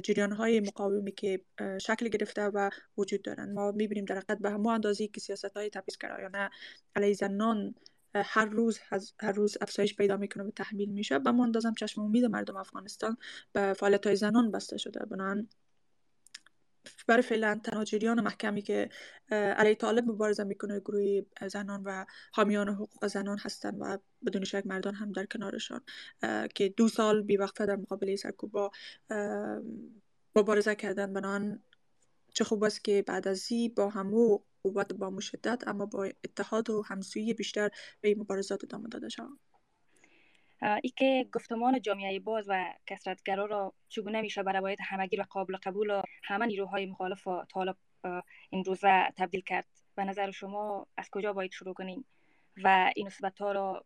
جریان 0.05 0.32
های 0.32 0.61
مقاومی 0.61 1.12
که 1.12 1.40
شکل 1.81 2.09
گرفته 2.09 2.43
و 2.43 2.70
وجود 2.98 3.23
دارن. 3.23 3.53
ما 3.53 3.73
می‌بینیم 3.73 4.05
در 4.05 4.15
حقیقت 4.15 4.39
به 4.39 4.51
همون 4.51 4.74
اندازی 4.74 5.09
که 5.09 5.20
سیاست 5.20 5.57
های 5.57 5.70
کرایانه 6.01 6.51
علیه 6.97 7.15
زنان 7.15 7.74
هر 8.15 8.44
روز 8.44 8.78
هر 9.20 9.32
روز 9.32 9.57
افزایش 9.61 9.97
پیدا 9.97 10.16
می‌کنه 10.16 10.44
و 10.44 10.51
تحمیل 10.51 10.90
میشه. 10.90 11.19
به 11.19 11.31
ما 11.31 11.44
اندازم 11.44 11.74
چشم 11.74 12.01
امید 12.01 12.24
مردم 12.24 12.57
افغانستان 12.57 13.16
به 13.53 13.73
فعالیت 13.73 14.07
های 14.07 14.16
زنان 14.16 14.51
بسته 14.51 14.78
شده. 14.78 15.01
بنان 15.01 15.48
برای 17.07 17.23
فعلا 17.23 17.61
تنها 17.65 17.85
جریان 17.85 18.21
محکمی 18.21 18.63
که 18.63 18.89
علیه 19.31 19.75
طالب 19.75 20.05
مبارزه 20.11 20.45
می‌کنه 20.45 20.81
گروه 20.81 21.21
زنان 21.49 21.83
و 21.85 22.05
حامیان 22.33 22.69
حقوق 22.69 23.07
زنان 23.07 23.39
هستند 23.39 23.77
و 23.81 23.99
بدون 24.27 24.45
شک 24.45 24.63
مردان 24.67 24.95
هم 24.95 25.13
در 25.13 25.27
کنارشان 25.27 25.81
که 26.55 26.69
دو 26.69 26.89
سال 26.89 27.23
بیوقفه 27.23 27.67
در 27.67 27.77
مقابل 27.77 28.17
سرکوبا 28.17 28.71
مبارزه 30.37 30.75
کردن. 30.75 31.13
بنان 31.13 31.63
چه 32.35 32.45
خوب 32.45 32.65
است 32.65 32.85
که 32.85 33.05
بعد 33.07 33.29
از 33.29 33.53
این 33.53 33.75
با 33.77 33.89
همو 33.89 34.39
قوت 34.63 34.93
با 34.93 35.11
مشدت 35.11 35.63
اما 35.67 35.87
با 35.87 36.05
اتحاد 36.05 36.71
و 36.71 36.83
همسویی 36.83 37.35
بیشتر 37.35 37.71
به 38.01 38.09
این 38.09 38.21
مبارزات 38.21 38.65
ادامه 38.65 38.89
داده 38.89 39.09
ای 40.62 40.91
که 40.97 41.27
گفتمان 41.33 41.81
جامعه 41.81 42.20
باز 42.20 42.45
و 42.49 42.74
کسرتگرا 42.87 43.45
را 43.45 43.74
چگونه 43.89 44.20
میشه 44.20 44.43
برای 44.43 44.61
باید 44.61 44.78
همگیر 44.83 45.20
و 45.20 45.24
قابل 45.31 45.57
قبول 45.57 45.91
و 45.91 46.03
همه 46.24 46.47
نیروهای 46.47 46.87
مخالف 46.87 47.27
و 47.27 47.45
طالب 47.45 47.77
امروزه 48.53 49.12
تبدیل 49.16 49.41
کرد؟ 49.41 49.66
به 49.95 50.05
نظر 50.05 50.31
شما 50.31 50.87
از 50.97 51.11
کجا 51.11 51.33
باید 51.33 51.53
شروع 51.53 51.74
کنیم؟ 51.74 52.05
و 52.65 52.93
این 52.97 53.07
نسبت 53.07 53.39
ها 53.39 53.53
را 53.53 53.85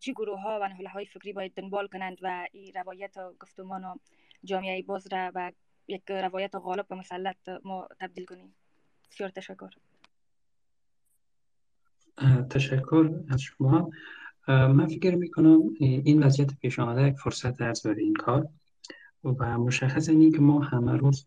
چی 0.00 0.12
گروه 0.12 0.40
ها 0.40 0.58
و 0.62 0.68
نهله 0.68 0.88
های 0.88 1.06
فکری 1.06 1.32
باید 1.32 1.54
دنبال 1.54 1.86
کنند 1.86 2.18
و 2.22 2.46
این 2.52 2.72
روایت 2.74 3.14
گفتمان 3.40 3.84
و 3.84 3.94
جامعه 4.44 4.82
باز 4.82 5.12
را 5.12 5.32
و 5.34 5.52
یک 5.88 6.02
روایت 6.08 6.54
غالب 6.54 6.86
و 6.90 6.94
مسلط 6.94 7.48
ما 7.64 7.88
تبدیل 8.00 8.24
کنیم؟ 8.24 8.54
بسیار 9.10 9.30
تشکر. 9.30 9.70
تشکر 12.50 13.10
از 13.30 13.40
شما. 13.40 13.90
من 14.48 14.86
فکر 14.86 15.14
می‌کنم 15.14 15.60
این 15.80 16.22
وضعیت 16.22 16.54
پیش 16.54 16.78
آمده 16.78 17.08
یک 17.08 17.18
فرصت 17.18 17.86
برای 17.86 18.02
این 18.02 18.14
کار. 18.14 18.48
و 19.24 19.58
مشخص 19.58 20.08
این 20.08 20.32
که 20.32 20.38
ما 20.38 20.60
همه 20.60 20.96
روز 20.96 21.26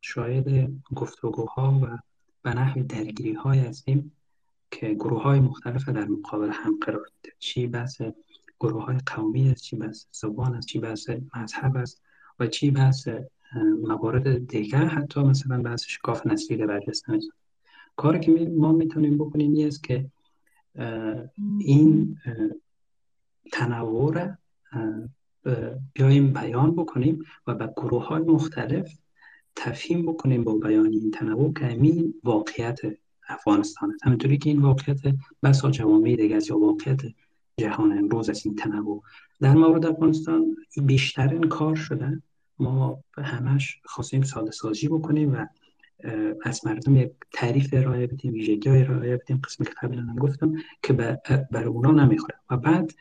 شاید 0.00 0.78
گفتگوها 0.94 1.80
و 1.82 1.98
به 2.42 2.54
نحو 2.54 2.82
درگیری 2.82 3.32
های 3.32 3.58
هستیم 3.58 4.12
که 4.70 4.94
گروه 4.94 5.22
های 5.22 5.40
مختلف 5.40 5.88
در 5.88 6.04
مقابل 6.04 6.50
هم 6.52 6.78
قرار 6.80 7.06
داده 7.06 7.36
چی 7.38 7.66
بحث 7.66 8.02
گروه 8.60 8.84
های 8.84 8.96
قومی 9.06 9.50
است 9.50 9.62
چی 9.62 9.76
بحث 9.76 10.06
زبان 10.10 10.54
است 10.54 10.68
چی 10.68 10.78
بحث 10.78 11.10
مذهب 11.36 11.76
است 11.76 12.02
و 12.38 12.46
چی 12.46 12.70
بحث 12.70 13.08
موارد 13.82 14.48
دیگر 14.48 14.84
حتی 14.84 15.20
مثلا 15.20 15.62
بحث 15.62 15.84
شکاف 15.84 16.26
نسلی 16.26 16.56
در 16.56 16.66
برجسته 16.66 17.18
کاری 17.96 18.20
که 18.20 18.52
ما 18.56 18.72
می‌تونیم 18.72 19.18
بکنیم 19.18 19.52
این 19.52 19.66
است 19.66 19.84
که 19.84 20.10
این 21.58 22.18
تنوع 23.52 24.14
را 24.14 24.36
بیایم 25.94 26.32
بیان 26.32 26.74
بکنیم 26.74 27.24
و 27.46 27.54
به 27.54 27.66
گروه 27.76 28.06
های 28.06 28.22
مختلف 28.22 28.98
تفهیم 29.56 30.06
بکنیم 30.06 30.44
با 30.44 30.54
بیان 30.54 30.92
این 30.92 31.10
تنوع 31.10 31.52
که 31.52 31.68
این 31.68 32.14
واقعیت 32.24 32.80
افغانستان 33.28 33.90
است. 33.90 34.06
همینطوری 34.06 34.38
که 34.38 34.50
این 34.50 34.62
واقعیت 34.62 35.00
بسا 35.42 35.70
جوامع 35.70 36.16
دیگه 36.16 36.38
یا 36.48 36.58
واقعیت 36.58 37.00
جهان 37.56 37.98
امروز 37.98 38.30
از 38.30 38.46
این 38.46 38.56
تنوع. 38.56 39.02
در 39.40 39.54
مورد 39.54 39.86
افغانستان 39.86 40.56
بیشترین 40.82 41.42
کار 41.42 41.74
شده. 41.74 42.22
ما 42.58 43.04
همش 43.14 43.80
خواستیم 43.84 44.22
ساده 44.22 44.50
سازی 44.50 44.88
بکنیم 44.88 45.32
و 45.32 45.46
از 46.42 46.66
مردم 46.66 46.96
یک 46.96 47.12
تعریف 47.32 47.70
ارائه 47.72 48.06
بدیم 48.06 48.32
ویژگی 48.32 48.68
ارائه 48.70 49.16
بدیم 49.16 49.40
قسمی 49.44 49.66
که 49.66 49.72
قبلا 49.82 50.02
هم 50.02 50.16
گفتم 50.16 50.54
که 50.82 50.92
برای 51.50 51.64
اونا 51.64 51.90
نمی‌خوره. 51.90 52.34
و 52.50 52.56
بعد 52.56 52.92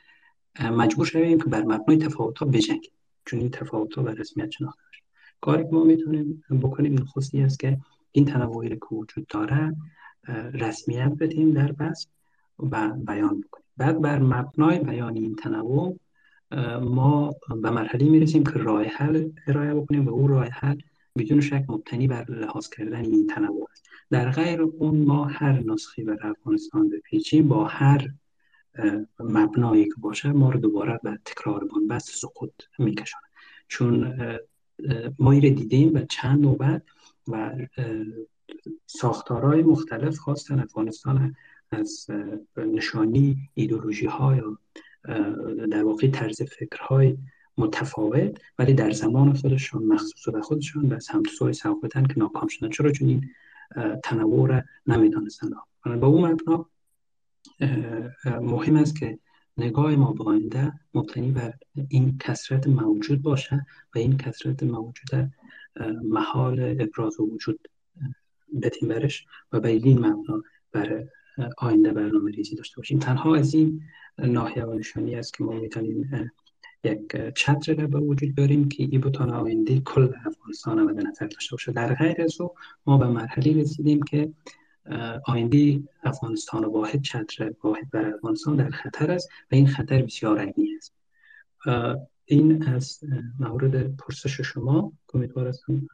مجبور 0.71 1.05
شویم 1.05 1.38
که 1.38 1.45
بر 1.45 1.61
مبنای 1.63 1.97
تفاوت 1.97 2.38
ها 2.38 2.45
بجنگیم. 2.45 2.91
چون 3.25 3.39
این 3.39 3.49
تفاوت 3.49 3.93
ها 3.93 4.03
به 4.03 4.13
رسمیت 4.13 4.51
شناخته 4.51 4.81
کاری 5.41 5.63
که 5.63 5.69
ما 5.71 5.84
می‌تونیم 5.84 6.43
بکنیم 6.49 6.93
نخستی 6.93 7.41
است 7.41 7.59
که 7.59 7.77
این 8.11 8.25
تنوعی 8.25 8.69
که 8.69 8.95
وجود 8.95 9.27
داره 9.27 9.75
رسمیت 10.53 11.11
بدیم 11.19 11.51
در 11.51 11.71
بس 11.71 12.07
و 12.59 12.89
بیان 12.89 13.41
بکنیم. 13.41 13.65
بعد 13.77 14.01
بر 14.01 14.19
مبنای 14.19 14.80
بیان 14.80 15.15
این 15.15 15.35
تنوع 15.35 15.99
ما 16.81 17.35
به 17.61 17.69
مرحله 17.69 18.09
می‌رسیم 18.09 18.43
که 18.43 18.51
راه 18.51 18.84
حل 18.84 19.30
ارائه 19.47 19.73
بکنیم 19.73 20.05
و 20.05 20.09
اون 20.09 20.27
راه 20.27 20.45
حل 20.45 20.77
بدون 21.18 21.41
شک 21.41 21.65
مبتنی 21.68 22.07
بر 22.07 22.31
لحاظ 22.31 22.69
کردن 22.69 23.06
این 23.06 23.27
تنوع 23.27 23.68
است. 23.72 23.85
در 24.11 24.31
غیر 24.31 24.61
اون 24.61 24.98
ما 24.98 25.26
هر 25.26 25.64
نسخی 25.65 26.03
بر 26.03 26.27
افغانستان 26.27 26.90
بپیچیم 26.90 27.48
با 27.48 27.65
هر 27.65 28.10
مبنایی 29.19 29.85
که 29.85 29.94
باشه 29.98 30.31
ما 30.31 30.52
رو 30.52 30.60
دوباره 30.60 30.99
به 31.03 31.19
تکرار 31.26 31.64
بنبست 31.64 32.10
سقوط 32.10 32.52
میکشانه 32.80 33.23
چون 33.68 34.18
ما 35.19 35.34
رو 35.34 35.40
دیدیم 35.40 35.95
و 35.95 35.99
چند 36.10 36.41
نوبت 36.41 36.84
و 37.27 37.52
ساختارهای 38.85 39.64
مختلف 39.64 40.18
خواستن 40.18 40.60
افغانستان 40.60 41.35
از 41.72 42.07
نشانی 42.57 43.49
ایدولوژی 43.53 44.06
های 44.06 44.38
یا 44.38 44.57
در 45.72 45.84
واقع 45.84 46.07
طرز 46.07 46.41
فکرهای 46.41 47.18
متفاوت 47.57 48.41
ولی 48.59 48.73
در 48.73 48.91
زمان 48.91 49.34
خودشان 49.34 49.84
مخصوص 49.84 50.30
به 50.34 50.41
خودشان 50.41 50.89
به 50.89 50.99
سمت 50.99 51.27
سوی 51.27 51.53
که 51.53 52.13
ناکام 52.17 52.47
شدن. 52.47 52.69
چرا؟ 52.69 52.91
چون 52.91 53.07
این 53.07 53.30
تنوع 54.03 54.49
را 54.49 54.61
نمی‌دانستن. 54.88 55.49
با 56.01 56.07
اون 56.07 56.31
مبنا 56.31 56.69
مهم 58.25 58.75
است 58.75 58.99
که 58.99 59.19
نگاه 59.57 59.95
ما 59.95 60.13
به 60.13 60.23
آینده 60.23 60.73
مبتنی 60.93 61.31
بر 61.31 61.53
این 61.89 62.17
کسرت 62.17 62.67
موجود 62.67 63.21
باشه 63.21 63.65
و 63.95 63.97
این 63.97 64.17
کسرت 64.17 64.63
موجود 64.63 65.30
محال 66.03 66.77
ابراز 66.80 67.19
و 67.19 67.30
وجود 67.34 67.67
بدیم 68.61 68.89
برش 68.89 69.25
و 69.51 69.59
به 69.59 69.69
این 69.69 69.99
مبنا 69.99 70.43
بر 70.71 71.03
آینده 71.57 71.93
برنامه 71.93 72.31
ریزی 72.31 72.55
داشته 72.55 72.77
باشیم. 72.77 72.99
تنها 72.99 73.35
از 73.35 73.53
این 73.53 73.81
ناحیه 74.17 74.65
و 74.65 74.73
نشانی 74.73 75.15
است 75.15 75.34
که 75.34 75.43
ما 75.43 75.51
می‌تونیم 75.51 76.31
یک 76.84 77.34
چتر 77.35 77.73
را 77.76 77.88
به 77.88 77.99
وجود 77.99 78.35
بیاریم 78.35 78.69
که 78.69 78.84
این 78.84 79.01
بتونه 79.01 79.34
آینده 79.34 79.80
کل 79.80 80.10
افغانستان 80.26 80.80
و 80.80 80.93
به 80.93 81.03
نظر 81.03 81.27
داشته 81.27 81.51
باشه. 81.51 81.72
در 81.72 81.95
غیر 81.95 82.22
از 82.22 82.38
ما 82.85 82.97
به 82.97 83.07
مرحله 83.07 83.61
رسیدیم 83.61 84.03
که 84.03 84.34
آینده 85.26 85.84
افغانستان 86.03 86.65
و 86.65 86.72
واحد 86.72 87.01
چتر 87.01 87.53
واحد 87.64 87.89
بر 87.91 88.14
افغانستان 88.14 88.55
در 88.55 88.69
خطر 88.69 89.11
است 89.11 89.30
و 89.51 89.55
این 89.55 89.68
خطر 89.68 90.01
بسیار 90.01 90.39
عینی 90.39 90.76
است. 90.77 90.93
این 92.26 92.68
از 92.68 92.99
مورد 93.39 93.95
پرسش 93.95 94.41
شما. 94.41 94.93
امیدوار 95.14 95.47
هستم 95.47 95.88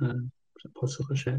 پاسخش 0.75 1.29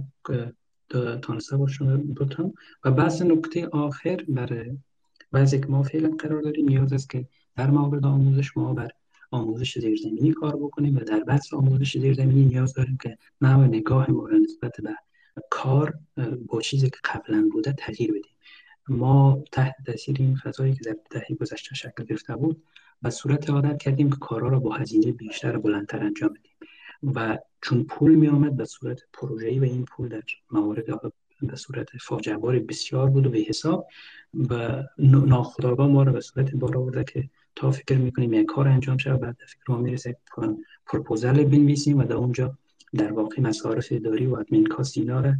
تانسته 1.22 1.56
باشم 1.56 2.14
بتم 2.14 2.52
و 2.85 2.90
بعض 2.90 3.22
نکته 3.22 3.66
آخر 3.66 4.24
برای 4.28 4.78
بعضی 5.32 5.60
که 5.60 5.66
ما 5.66 5.82
فعلا 5.82 6.16
قرار 6.18 6.43
داریم 6.43 6.68
نیاز 6.68 6.93
است 6.93 7.10
که 7.10 7.27
در 7.56 7.70
مورد 7.70 8.06
آموزش 8.06 8.56
ما 8.56 8.74
بر 8.74 8.90
آموزش 9.31 9.78
زیرزمینی 9.78 10.32
کار 10.32 10.57
بکنیم 10.57 10.97
و 10.97 11.01
در 11.01 11.20
بحث 11.20 11.55
آموزش 11.55 11.98
زیرزمینی 11.98 12.44
نیاز 12.44 12.74
داریم 12.74 12.98
که 13.02 13.19
نوع 13.40 13.66
نگاه 13.66 14.11
ما 14.11 14.28
نسبت 14.28 14.73
به 14.81 14.94
کار 15.51 15.94
با 16.47 16.61
چیزی 16.61 16.90
که 16.90 16.98
قبلا 17.05 17.48
بوده 17.52 17.73
تغییر 17.73 18.11
بدیم. 18.11 18.32
ما 18.89 19.44
تحت 19.52 19.74
تاثیر 19.86 20.16
این 20.19 20.36
فضایی 20.36 20.74
که 20.74 20.81
در 20.85 20.97
دهه 21.11 21.36
گذشته 21.40 21.74
شکل 21.74 22.05
گرفته 22.05 22.36
بود 22.36 22.62
و 23.02 23.11
صورت 23.11 23.51
عادت 23.51 23.82
کردیم 23.82 24.11
که 24.11 24.16
کارها 24.16 24.48
را 24.48 24.61
با 24.61 24.74
هزینه 24.74 25.12
بیشتر 25.12 25.57
و 25.57 25.61
بلندتر 25.61 26.05
انجام 26.05 26.28
بدیم. 26.28 26.52
و 27.15 27.39
چون 27.62 27.85
پول 27.85 28.15
می 28.15 28.28
آمد 28.28 28.57
به 28.57 28.65
صورت 28.65 29.01
پروژه‌ای 29.12 29.59
و 29.59 29.65
این 29.65 29.85
پول 29.85 30.09
در 30.09 30.23
موارد 30.51 30.85
به 31.43 31.57
صورت 31.57 31.89
فاجعه 32.01 32.36
بسیار 32.39 33.11
بود 33.11 33.27
و 33.27 33.31
به 33.31 33.39
حساب 33.39 33.86
و 34.51 34.82
ناخداگاه 34.98 35.89
ما 35.89 36.02
را 36.02 36.12
به 36.12 36.20
صورت 36.20 36.55
بار 36.55 36.78
آورده 36.78 37.05
که 37.05 37.31
تا 37.61 37.70
فکر 37.70 37.97
می‌کنیم 37.97 38.32
یک 38.32 38.47
کار 38.47 38.69
انجام 38.69 38.97
شد 38.97 39.20
بعد 39.20 39.37
فکر 39.47 39.73
ما 39.73 39.78
می‌رسه 39.78 40.16
پروپوزل 40.87 41.45
بنویسیم 41.45 41.99
و 41.99 42.05
در 42.05 42.15
اونجا 42.15 42.59
در 42.93 43.12
واقع 43.12 43.41
مصارف 43.41 43.89
اداری 43.91 44.27
و 44.27 44.35
ادمین 44.35 44.66
کاست 44.66 44.99
اینا 44.99 45.20
را 45.20 45.35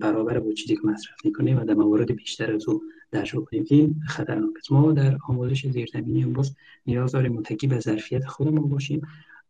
برابر 0.00 0.38
با 0.38 0.52
چیزی 0.52 0.74
که 0.74 0.80
مصرف 0.84 1.24
می‌کنیم 1.24 1.58
و 1.58 1.64
در 1.64 1.74
موارد 1.74 2.12
بیشتر 2.12 2.54
از 2.54 2.68
او 2.68 2.82
درجا 3.10 3.40
کنیم 3.40 3.64
این 3.70 4.00
خطرناک 4.08 4.52
ما 4.70 4.92
در 4.92 5.18
آموزش 5.28 5.66
زیرزمینی 5.66 6.22
امروز 6.22 6.56
نیاز 6.86 7.12
داریم 7.12 7.32
متکی 7.32 7.66
به 7.66 7.80
ظرفیت 7.80 8.26
خودمون 8.26 8.68
باشیم 8.68 9.00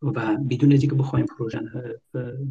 و 0.03 0.37
بدون 0.51 0.73
از 0.73 0.81
اینکه 0.81 0.97
بخوایم 0.97 1.27
پروژه 1.27 1.61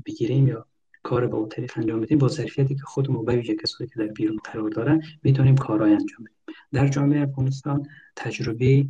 بگیریم 0.06 0.48
یا 0.48 0.65
کار 1.03 1.27
با 1.27 1.45
طریق 1.45 1.73
انجام 1.76 2.02
بدیم 2.02 2.18
با 2.18 2.27
ظرفیتی 2.27 2.76
که 2.76 2.84
خودمون 2.84 3.26
به 3.26 3.36
ویژه 3.36 3.56
کسایی 3.56 3.90
که 3.90 3.95
در 3.99 4.07
بیرون 4.07 4.40
قرار 4.44 4.69
دارن 4.69 5.02
می‌تونیم 5.23 5.57
کارهای 5.57 5.91
انجام 5.91 6.23
بدیم. 6.23 6.56
در 6.72 6.88
جامعه 6.88 7.22
افغانستان 7.22 7.88
تجربه 8.15 8.86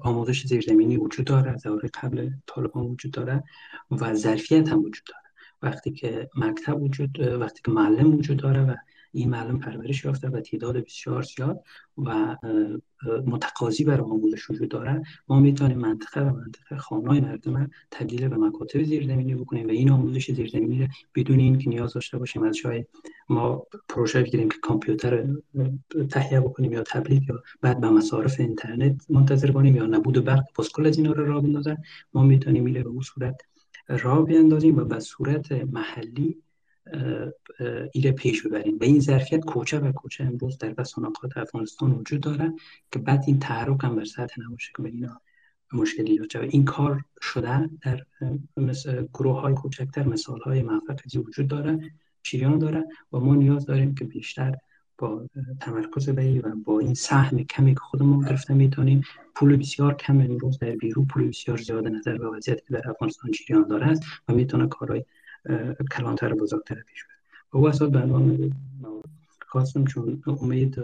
آموزش 0.00 0.46
زیرزمینی 0.46 0.96
وجود 0.96 1.26
داره 1.26 1.50
از 1.50 1.62
دوره 1.62 1.90
قبل 2.02 2.30
طالبان 2.46 2.84
وجود 2.84 3.12
داره 3.12 3.44
و 3.90 4.14
ظرفیت 4.14 4.68
هم 4.68 4.78
وجود 4.78 5.04
داره. 5.06 5.22
وقتی 5.62 5.92
که 5.92 6.30
مکتب 6.36 6.82
وجود 6.82 7.20
وقتی 7.20 7.60
که 7.64 7.70
معلم 7.70 8.14
وجود 8.14 8.36
داره 8.36 8.64
و 8.64 8.74
این 9.12 9.30
معلم 9.30 9.58
پرورش 9.58 10.04
یافته 10.04 10.28
و 10.28 10.40
تعداد 10.40 10.76
بسیار 10.76 11.22
زیاد 11.22 11.60
و 11.98 12.36
متقاضی 13.26 13.84
برای 13.84 14.00
آموزش 14.10 14.50
وجود 14.50 14.68
داره. 14.68 15.02
ما 15.28 15.40
می‌تونیم 15.40 15.78
منطقه 15.78 16.20
و 16.20 16.36
منطقه 16.36 16.76
خانه 16.76 17.20
مردم 17.20 17.70
تبدیل 17.90 18.28
به 18.28 18.36
مکاتب 18.36 18.82
زیرزمینی 18.82 19.34
بکنیم 19.34 19.66
و 19.66 19.70
این 19.70 19.90
آموزش 19.90 20.30
زیرزمینی 20.30 20.82
رو 20.82 20.88
بدون 21.14 21.38
اینکه 21.38 21.70
نیاز 21.70 21.92
داشته 21.92 22.18
باشیم 22.18 22.42
از 22.42 22.56
جای 22.56 22.84
ما 23.28 23.66
پروژه 23.88 24.22
بگیریم 24.22 24.48
که 24.48 24.58
کامپیوتر 24.62 25.26
تهیه 26.10 26.40
بکنیم 26.40 26.72
یا 26.72 26.82
تبلیغ 26.82 27.22
یا 27.28 27.42
بعد 27.60 27.80
به 27.80 27.90
مصارف 27.90 28.40
اینترنت 28.40 29.10
منتظر 29.10 29.50
باشیم 29.50 29.76
یا 29.76 29.86
نبود 29.86 30.24
برق 30.24 30.44
پاسکل 30.54 30.86
از 30.86 30.98
اینا 30.98 31.12
رو 31.12 31.26
را 31.26 31.40
بندازن 31.40 31.76
ما 32.14 32.22
می‌تونیم 32.22 32.64
میله 32.64 32.82
به 32.82 32.88
اون 32.88 33.00
صورت 33.00 33.40
را 33.88 34.22
بیندازیم 34.22 34.76
و 34.76 34.84
به 34.84 35.00
صورت 35.00 35.52
محلی 35.52 36.42
ایره 37.92 38.12
پیش 38.12 38.46
ببریم. 38.46 38.78
و 38.80 38.84
این 38.84 39.00
ظرفیت 39.00 39.44
کوچه 39.44 39.78
و 39.78 39.92
کوچه 39.92 40.24
امروز 40.24 40.58
در 40.58 40.72
بسانقات 40.72 41.36
افغانستان 41.36 41.92
وجود 41.92 42.20
داره 42.20 42.52
که 42.92 42.98
بعد 42.98 43.24
این 43.26 43.38
تحرک 43.38 43.84
هم 43.84 43.96
بر 43.96 44.04
سطح 44.04 44.42
نباشه 44.46 44.72
که 44.76 44.84
اینا 44.84 45.20
مشکلی 45.72 46.18
و 46.18 46.26
این 46.40 46.64
کار 46.64 47.04
شده 47.20 47.70
در 47.82 48.02
گروه 49.14 49.40
های 49.40 49.54
کوچکتر 49.54 50.02
مثال 50.02 50.40
های 50.40 50.62
موفقیتی 50.62 51.18
وجود 51.18 51.48
داره 51.48 51.90
شیریان 52.22 52.58
داره 52.58 52.84
و 53.12 53.18
ما 53.18 53.34
نیاز 53.34 53.66
داریم 53.66 53.94
که 53.94 54.04
بیشتر 54.04 54.56
با 54.98 55.26
تمرکز 55.60 56.08
به 56.08 56.40
و 56.40 56.54
با 56.64 56.80
این 56.80 56.94
سهم 56.94 57.44
کمی 57.44 57.74
که 57.74 57.80
خودمون 57.80 58.24
گرفته 58.24 58.54
می‌تونیم 58.54 59.02
پول 59.34 59.56
بسیار 59.56 59.94
کم 59.94 60.20
امروز 60.20 60.58
در 60.58 60.76
بیرو 60.76 61.04
پول 61.04 61.28
بسیار 61.28 61.56
زیاد 61.58 61.86
نظر 61.86 62.18
به 62.18 62.28
وضعیتی 62.28 62.62
که 62.68 62.74
در 62.74 62.90
افغانستان 62.90 63.32
شیریان 63.32 63.68
داره 63.68 63.86
است 63.86 64.02
و 64.28 64.32
می‌تونه 64.32 64.66
کارهای 64.66 65.04
کلانتر 65.92 66.34
بزرگتر 66.34 66.74
پیش 66.74 67.04
بره. 67.04 67.16
و 67.52 67.56
او 67.56 67.68
اصلا 67.68 67.88
به 67.88 68.50
خواستم 69.48 69.84
چون 69.84 70.22
امید 70.26 70.76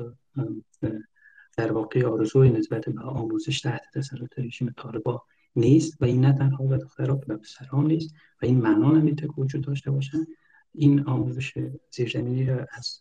در 1.57 1.73
واقع 1.73 2.07
آرزوی 2.07 2.51
نسبت 2.51 2.89
به 2.89 3.01
آموزش 3.01 3.61
تحت 3.61 3.83
تسلط 3.95 4.39
رژیم 4.39 4.75
طالبا 4.77 5.23
نیست 5.57 6.03
و 6.03 6.05
این 6.05 6.21
نه 6.21 6.33
تنها 6.33 6.67
به 6.67 6.77
دخترها 6.77 7.17
به 7.17 7.37
پسران 7.37 7.87
نیست 7.87 8.15
و 8.43 8.47
این 8.47 8.61
معنا 8.61 8.93
نمیده 8.93 9.27
که 9.27 9.33
وجود 9.39 9.65
داشته 9.65 9.91
باشن. 9.91 10.27
این 10.73 11.01
آموزش 11.01 11.53
زیرزمینی 11.91 12.47
را 12.47 12.67
از 12.73 12.99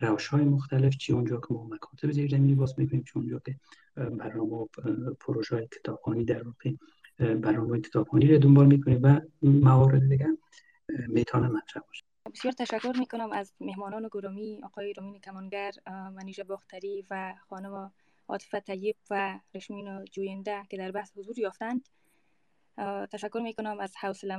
روش 0.00 0.26
های 0.26 0.44
مختلف 0.44 0.96
چی 0.96 1.12
اونجا 1.12 1.36
که 1.36 1.54
ما 1.54 1.64
مکاتب 1.64 2.12
زیرزمینی 2.12 2.54
باز 2.54 2.74
می‌کنیم 2.78 3.02
چی 3.02 3.12
اونجا 3.14 3.38
که 3.38 3.56
برنامه 3.96 4.66
پروژه 5.20 5.56
های 5.56 5.66
کتابخانی 5.66 6.24
در 6.24 6.42
واقع 6.42 6.72
برنامه 7.34 7.80
کتابخانی 7.80 8.26
رو 8.26 8.38
دنبال 8.38 8.66
می‌کنیم 8.66 9.00
و 9.02 9.20
موارد 9.42 10.08
دیگه 10.08 10.28
می‌تونه 10.88 11.48
مطرح 11.48 11.82
باشه 11.82 12.04
بسیار 12.34 12.52
تشکر 12.52 12.92
می‌کنم 12.98 13.32
از 13.32 13.54
مهمانان 13.60 14.08
گرامی 14.12 14.60
آقای 14.64 14.92
رومین 14.92 15.20
کمانگر 15.20 15.72
منیژه 15.86 16.44
باختری 16.44 17.06
و 17.10 17.34
خانم 17.48 17.92
عاطفه 18.28 18.60
طیب 18.60 18.96
و 19.10 19.40
رشمین 19.54 20.04
جوینده 20.04 20.62
که 20.70 20.76
در 20.76 20.90
بحث 20.90 21.12
حضور 21.16 21.38
یافتند. 21.38 21.88
تشکر 23.12 23.40
می‌کنم 23.42 23.80
از 23.80 23.96
حوصله 23.96 24.38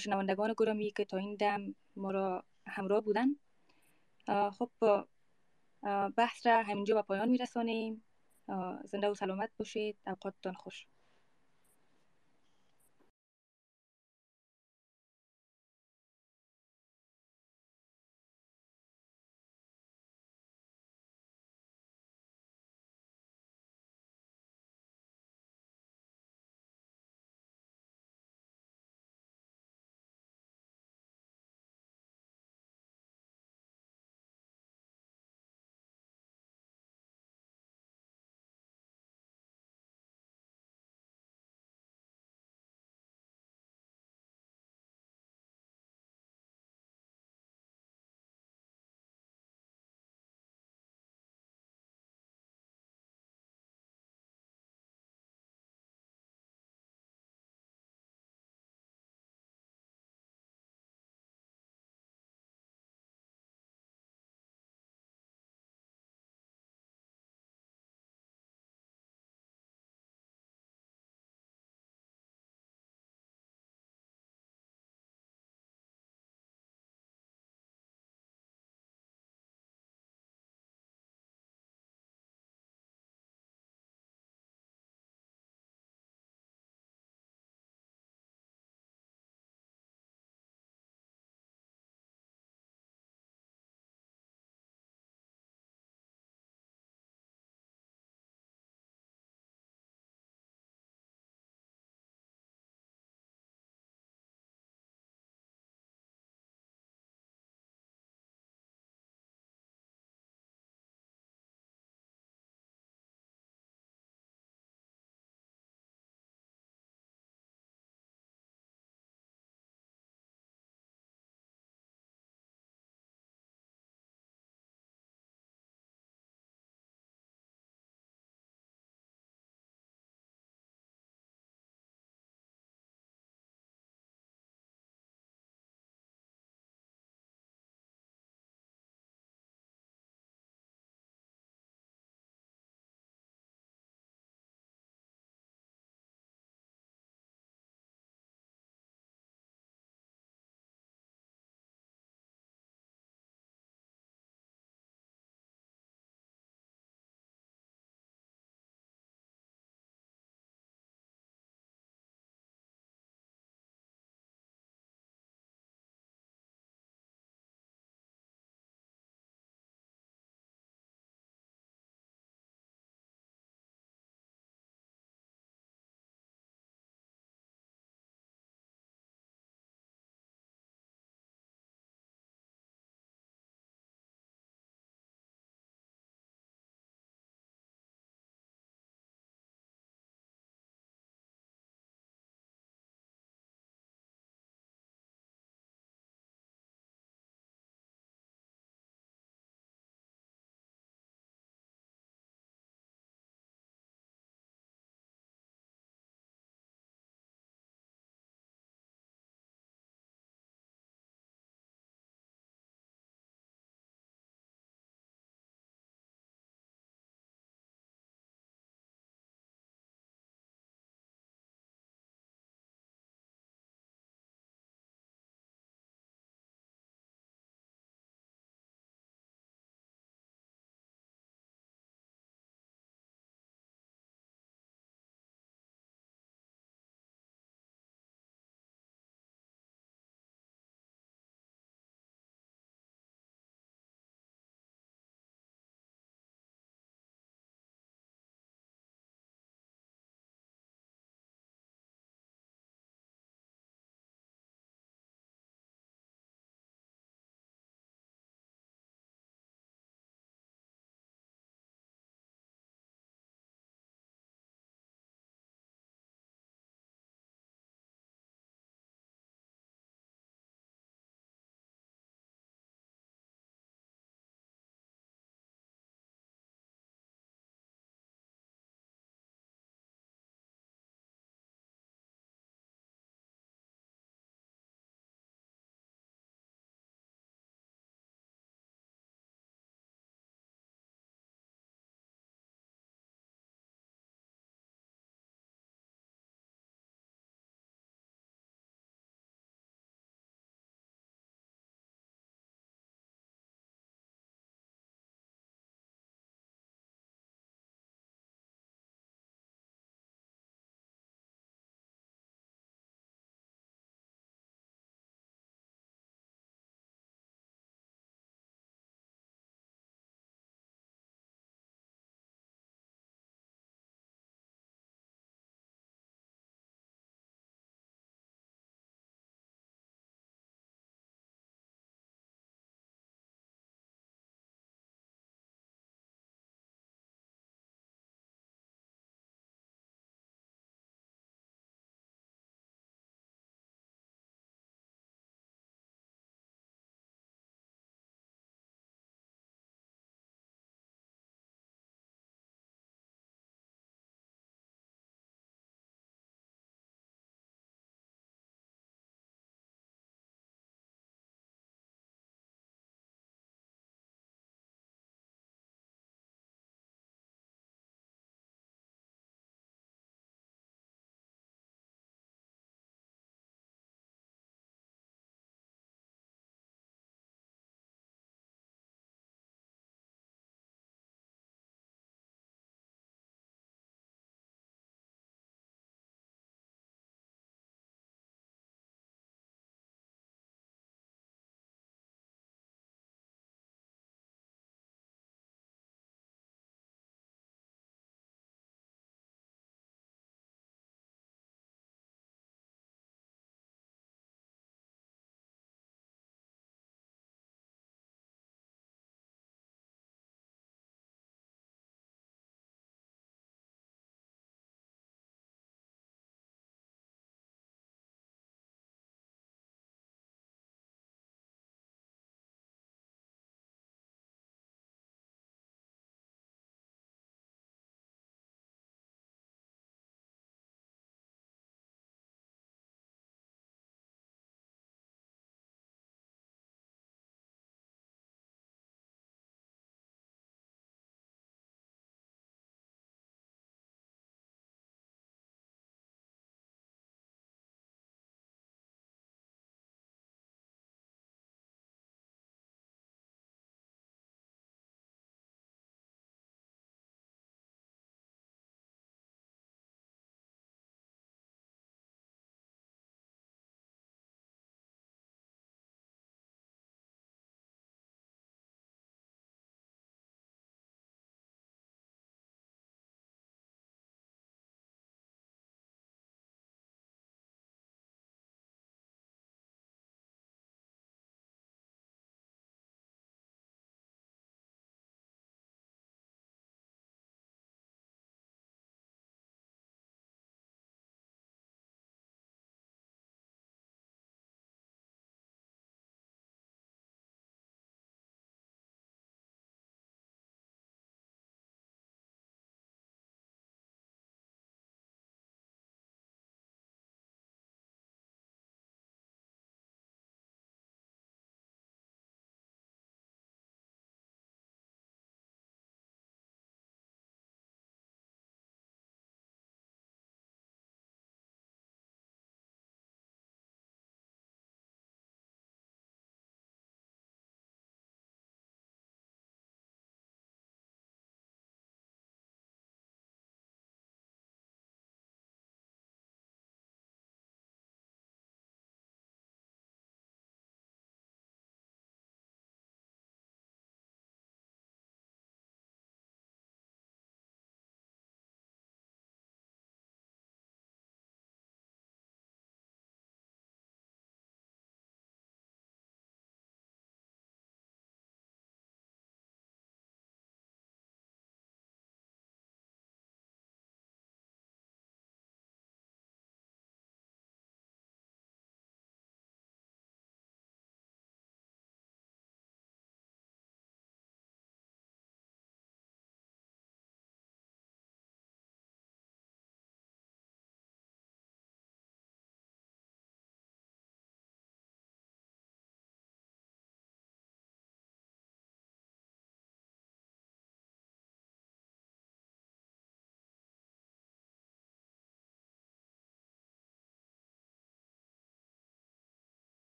شنوندگان 0.00 0.54
گرامی 0.58 0.90
که 0.90 1.04
تا 1.04 1.16
این 1.16 1.34
دم 1.34 1.74
ما 1.96 2.10
را 2.10 2.44
همراه 2.66 3.00
بودن. 3.00 3.26
خب 4.50 4.70
بحث 6.16 6.46
را 6.46 6.62
همینجا 6.62 6.94
به 6.94 7.02
پایان 7.02 7.28
میرسانیم. 7.28 8.04
زنده 8.84 9.08
و 9.08 9.14
سلامت 9.14 9.50
باشید. 9.58 9.96
اوقاتتان 10.06 10.54
خوش. 10.54 10.86